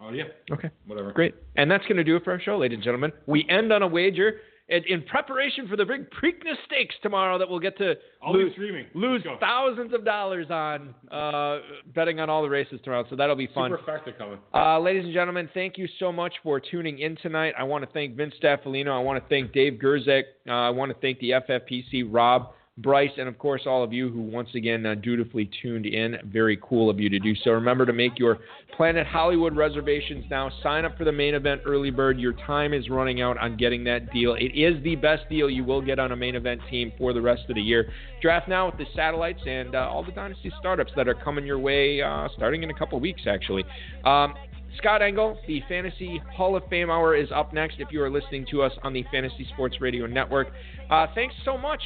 Oh, 0.00 0.10
yeah. 0.12 0.24
Okay. 0.50 0.70
Whatever. 0.86 1.12
Great. 1.12 1.34
And 1.56 1.70
that's 1.70 1.84
going 1.84 1.96
to 1.96 2.04
do 2.04 2.16
it 2.16 2.24
for 2.24 2.32
our 2.32 2.40
show, 2.40 2.58
ladies 2.58 2.76
and 2.76 2.84
gentlemen. 2.84 3.12
We 3.26 3.46
end 3.48 3.72
on 3.72 3.82
a 3.82 3.86
wager 3.86 4.40
in, 4.68 5.02
preparation 5.02 5.68
for 5.68 5.76
the 5.76 5.84
big 5.84 6.08
Preakness 6.10 6.56
Stakes 6.66 6.94
tomorrow 7.02 7.38
that 7.38 7.48
we'll 7.48 7.60
get 7.60 7.76
to 7.78 7.94
I'll 8.22 8.32
lose, 8.32 8.52
lose 8.94 9.22
thousands 9.40 9.92
of 9.92 10.04
dollars 10.04 10.46
on 10.50 10.94
uh, 11.10 11.58
betting 11.94 12.20
on 12.20 12.30
all 12.30 12.42
the 12.42 12.48
races 12.48 12.80
tomorrow. 12.82 13.04
So 13.10 13.16
that'll 13.16 13.36
be 13.36 13.48
fun. 13.48 13.70
Super 13.70 14.12
coming. 14.12 14.38
Uh, 14.54 14.80
ladies 14.80 15.04
and 15.04 15.12
gentlemen, 15.12 15.48
thank 15.52 15.76
you 15.76 15.86
so 15.98 16.10
much 16.10 16.34
for 16.42 16.60
tuning 16.60 17.00
in 17.00 17.16
tonight. 17.16 17.54
I 17.58 17.64
want 17.64 17.84
to 17.84 17.90
thank 17.92 18.16
Vince 18.16 18.34
Staffilino. 18.42 18.88
I 18.88 19.00
want 19.00 19.22
to 19.22 19.28
thank 19.28 19.52
Dave 19.52 19.78
Gerczak. 19.82 20.22
Uh, 20.48 20.52
I 20.52 20.70
want 20.70 20.90
to 20.90 20.98
thank 21.00 21.18
the 21.18 21.30
FFPC 21.30 22.06
Rob 22.08 22.52
Bryce, 22.78 23.10
and 23.18 23.28
of 23.28 23.38
course 23.38 23.62
all 23.66 23.84
of 23.84 23.92
you 23.92 24.08
who 24.08 24.22
once 24.22 24.48
again 24.54 24.86
uh, 24.86 24.94
dutifully 24.94 25.50
tuned 25.60 25.84
in. 25.84 26.16
Very 26.24 26.58
cool 26.62 26.88
of 26.88 26.98
you 26.98 27.10
to 27.10 27.18
do 27.18 27.34
so. 27.44 27.50
Remember 27.50 27.84
to 27.84 27.92
make 27.92 28.18
your 28.18 28.38
Planet 28.74 29.06
Hollywood 29.06 29.54
reservations 29.54 30.24
now. 30.30 30.50
Sign 30.62 30.86
up 30.86 30.96
for 30.96 31.04
the 31.04 31.12
main 31.12 31.34
event 31.34 31.60
early 31.66 31.90
bird. 31.90 32.18
Your 32.18 32.32
time 32.32 32.72
is 32.72 32.88
running 32.88 33.20
out 33.20 33.36
on 33.36 33.58
getting 33.58 33.84
that 33.84 34.10
deal. 34.10 34.34
It 34.34 34.58
is 34.58 34.82
the 34.82 34.96
best 34.96 35.28
deal 35.28 35.50
you 35.50 35.64
will 35.64 35.82
get 35.82 35.98
on 35.98 36.12
a 36.12 36.16
main 36.16 36.34
event 36.34 36.62
team 36.70 36.92
for 36.96 37.12
the 37.12 37.20
rest 37.20 37.42
of 37.50 37.56
the 37.56 37.60
year. 37.60 37.92
Draft 38.22 38.48
now 38.48 38.66
with 38.70 38.78
the 38.78 38.86
satellites 38.96 39.40
and 39.46 39.74
uh, 39.74 39.90
all 39.90 40.02
the 40.02 40.12
dynasty 40.12 40.50
startups 40.58 40.92
that 40.96 41.06
are 41.06 41.14
coming 41.14 41.44
your 41.44 41.58
way 41.58 42.00
uh, 42.00 42.28
starting 42.36 42.62
in 42.62 42.70
a 42.70 42.74
couple 42.74 42.98
weeks, 42.98 43.22
actually. 43.26 43.64
Um, 44.06 44.32
Scott 44.78 45.02
Engel, 45.02 45.38
the 45.46 45.62
Fantasy 45.68 46.20
Hall 46.34 46.56
of 46.56 46.62
Fame 46.68 46.90
Hour 46.90 47.14
is 47.14 47.28
up 47.34 47.52
next 47.52 47.76
if 47.78 47.88
you 47.90 48.02
are 48.02 48.10
listening 48.10 48.46
to 48.50 48.62
us 48.62 48.72
on 48.82 48.92
the 48.92 49.04
Fantasy 49.12 49.46
Sports 49.52 49.80
Radio 49.80 50.06
Network. 50.06 50.48
Uh, 50.90 51.06
thanks 51.14 51.34
so 51.44 51.56
much. 51.56 51.80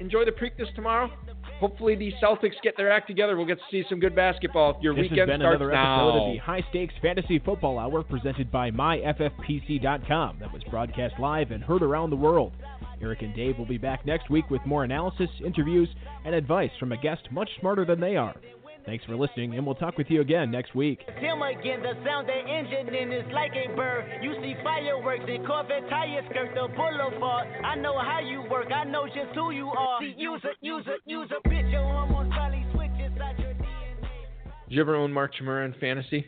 Enjoy 0.00 0.24
the 0.24 0.32
Preakness 0.32 0.72
tomorrow. 0.74 1.10
Hopefully 1.60 1.94
the 1.94 2.12
Celtics 2.22 2.54
get 2.62 2.76
their 2.76 2.90
act 2.90 3.06
together. 3.06 3.36
We'll 3.36 3.46
get 3.46 3.58
to 3.58 3.64
see 3.70 3.84
some 3.88 4.00
good 4.00 4.16
basketball. 4.16 4.78
Your 4.82 4.94
this 4.94 5.02
weekend 5.02 5.20
has 5.20 5.28
been 5.28 5.40
starts 5.40 5.60
another 5.60 5.72
now. 5.72 6.08
episode 6.08 6.26
of 6.28 6.32
the 6.34 6.38
High 6.38 6.64
Stakes 6.70 6.94
Fantasy 7.00 7.38
Football 7.38 7.78
Hour 7.78 8.02
presented 8.02 8.50
by 8.50 8.70
MyFFPC.com 8.70 10.38
that 10.40 10.52
was 10.52 10.62
broadcast 10.64 11.14
live 11.20 11.52
and 11.52 11.62
heard 11.62 11.82
around 11.82 12.10
the 12.10 12.16
world. 12.16 12.52
Eric 13.00 13.22
and 13.22 13.34
Dave 13.34 13.58
will 13.58 13.66
be 13.66 13.78
back 13.78 14.04
next 14.06 14.30
week 14.30 14.48
with 14.50 14.64
more 14.66 14.84
analysis, 14.84 15.28
interviews, 15.44 15.88
and 16.24 16.34
advice 16.34 16.70
from 16.78 16.92
a 16.92 16.96
guest 16.96 17.22
much 17.30 17.48
smarter 17.60 17.84
than 17.84 18.00
they 18.00 18.16
are. 18.16 18.34
Thanks 18.84 19.04
for 19.04 19.14
listening, 19.14 19.54
and 19.56 19.64
we'll 19.64 19.76
talk 19.76 19.96
with 19.96 20.08
you 20.10 20.20
again 20.20 20.50
next 20.50 20.74
week. 20.74 21.00
Him 21.18 21.40
again, 21.42 21.82
the 21.82 21.94
sound 22.04 22.28
the 22.28 22.34
engine 22.34 22.92
in 22.94 23.12
is 23.12 23.24
like 23.32 23.52
a 23.54 23.74
bird. 23.76 24.04
You 24.22 24.34
see 24.42 24.54
fireworks 24.64 25.24
and 25.28 25.46
Corvette 25.46 25.88
tires 25.88 26.24
skirt 26.30 26.50
the 26.54 26.66
boulevard. 26.74 27.46
I 27.64 27.76
know 27.76 27.96
how 28.00 28.18
you 28.20 28.42
work, 28.50 28.72
I 28.72 28.82
know 28.84 29.06
just 29.06 29.34
who 29.36 29.52
you 29.52 29.68
are. 29.68 30.00
See, 30.00 30.14
use 30.18 30.42
a, 30.44 30.48
use 30.60 30.84
a, 30.88 30.96
use 31.08 31.30
a 31.30 31.48
bitch, 31.48 31.70
your 31.70 31.82
hormones 31.84 32.32
probably 32.32 32.66
switch 32.72 32.90
inside 33.00 33.38
your 33.38 33.54
DNA. 33.54 34.08
Did 34.68 34.74
you 34.74 34.80
ever 34.80 34.96
own 34.96 35.12
Mark 35.12 35.32
Chmura 35.40 35.64
in 35.64 35.74
fantasy? 35.80 36.26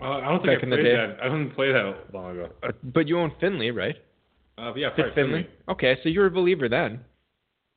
Uh, 0.00 0.04
I 0.04 0.20
don't 0.28 0.42
think 0.42 0.54
Back 0.54 0.58
I 0.60 0.62
in 0.62 0.70
the 0.70 0.76
played 0.76 0.84
day. 0.84 0.96
that. 0.96 1.16
I 1.20 1.24
didn't 1.24 1.50
play 1.56 1.72
that 1.72 1.94
long 2.14 2.30
ago. 2.30 2.48
Uh, 2.62 2.68
but 2.84 3.08
you 3.08 3.18
own 3.18 3.32
Finley, 3.40 3.70
right? 3.72 3.96
Uh, 4.56 4.72
yeah, 4.74 4.90
Fit 4.94 5.12
probably 5.12 5.14
Finley. 5.14 5.46
Okay, 5.68 5.96
so 6.02 6.08
you're 6.08 6.26
a 6.26 6.30
believer 6.30 6.68
then. 6.68 7.00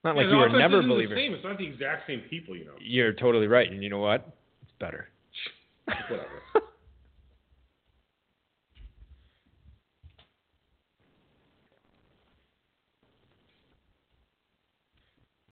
Not 0.03 0.15
like 0.17 0.25
Yeah, 0.25 0.31
you 0.31 0.37
were 0.37 0.49
never 0.49 0.79
a 0.79 0.83
believer. 0.83 1.15
same. 1.15 1.33
It's 1.33 1.43
not 1.43 1.57
the 1.57 1.65
exact 1.65 2.07
same 2.07 2.21
people, 2.29 2.55
you 2.55 2.65
know. 2.65 2.73
You're 2.81 3.13
totally 3.13 3.47
right, 3.47 3.71
and 3.71 3.81
you 3.81 3.89
know 3.89 3.99
what? 3.99 4.27
It's 4.61 4.71
better. 4.79 5.07
Whatever. 6.09 6.41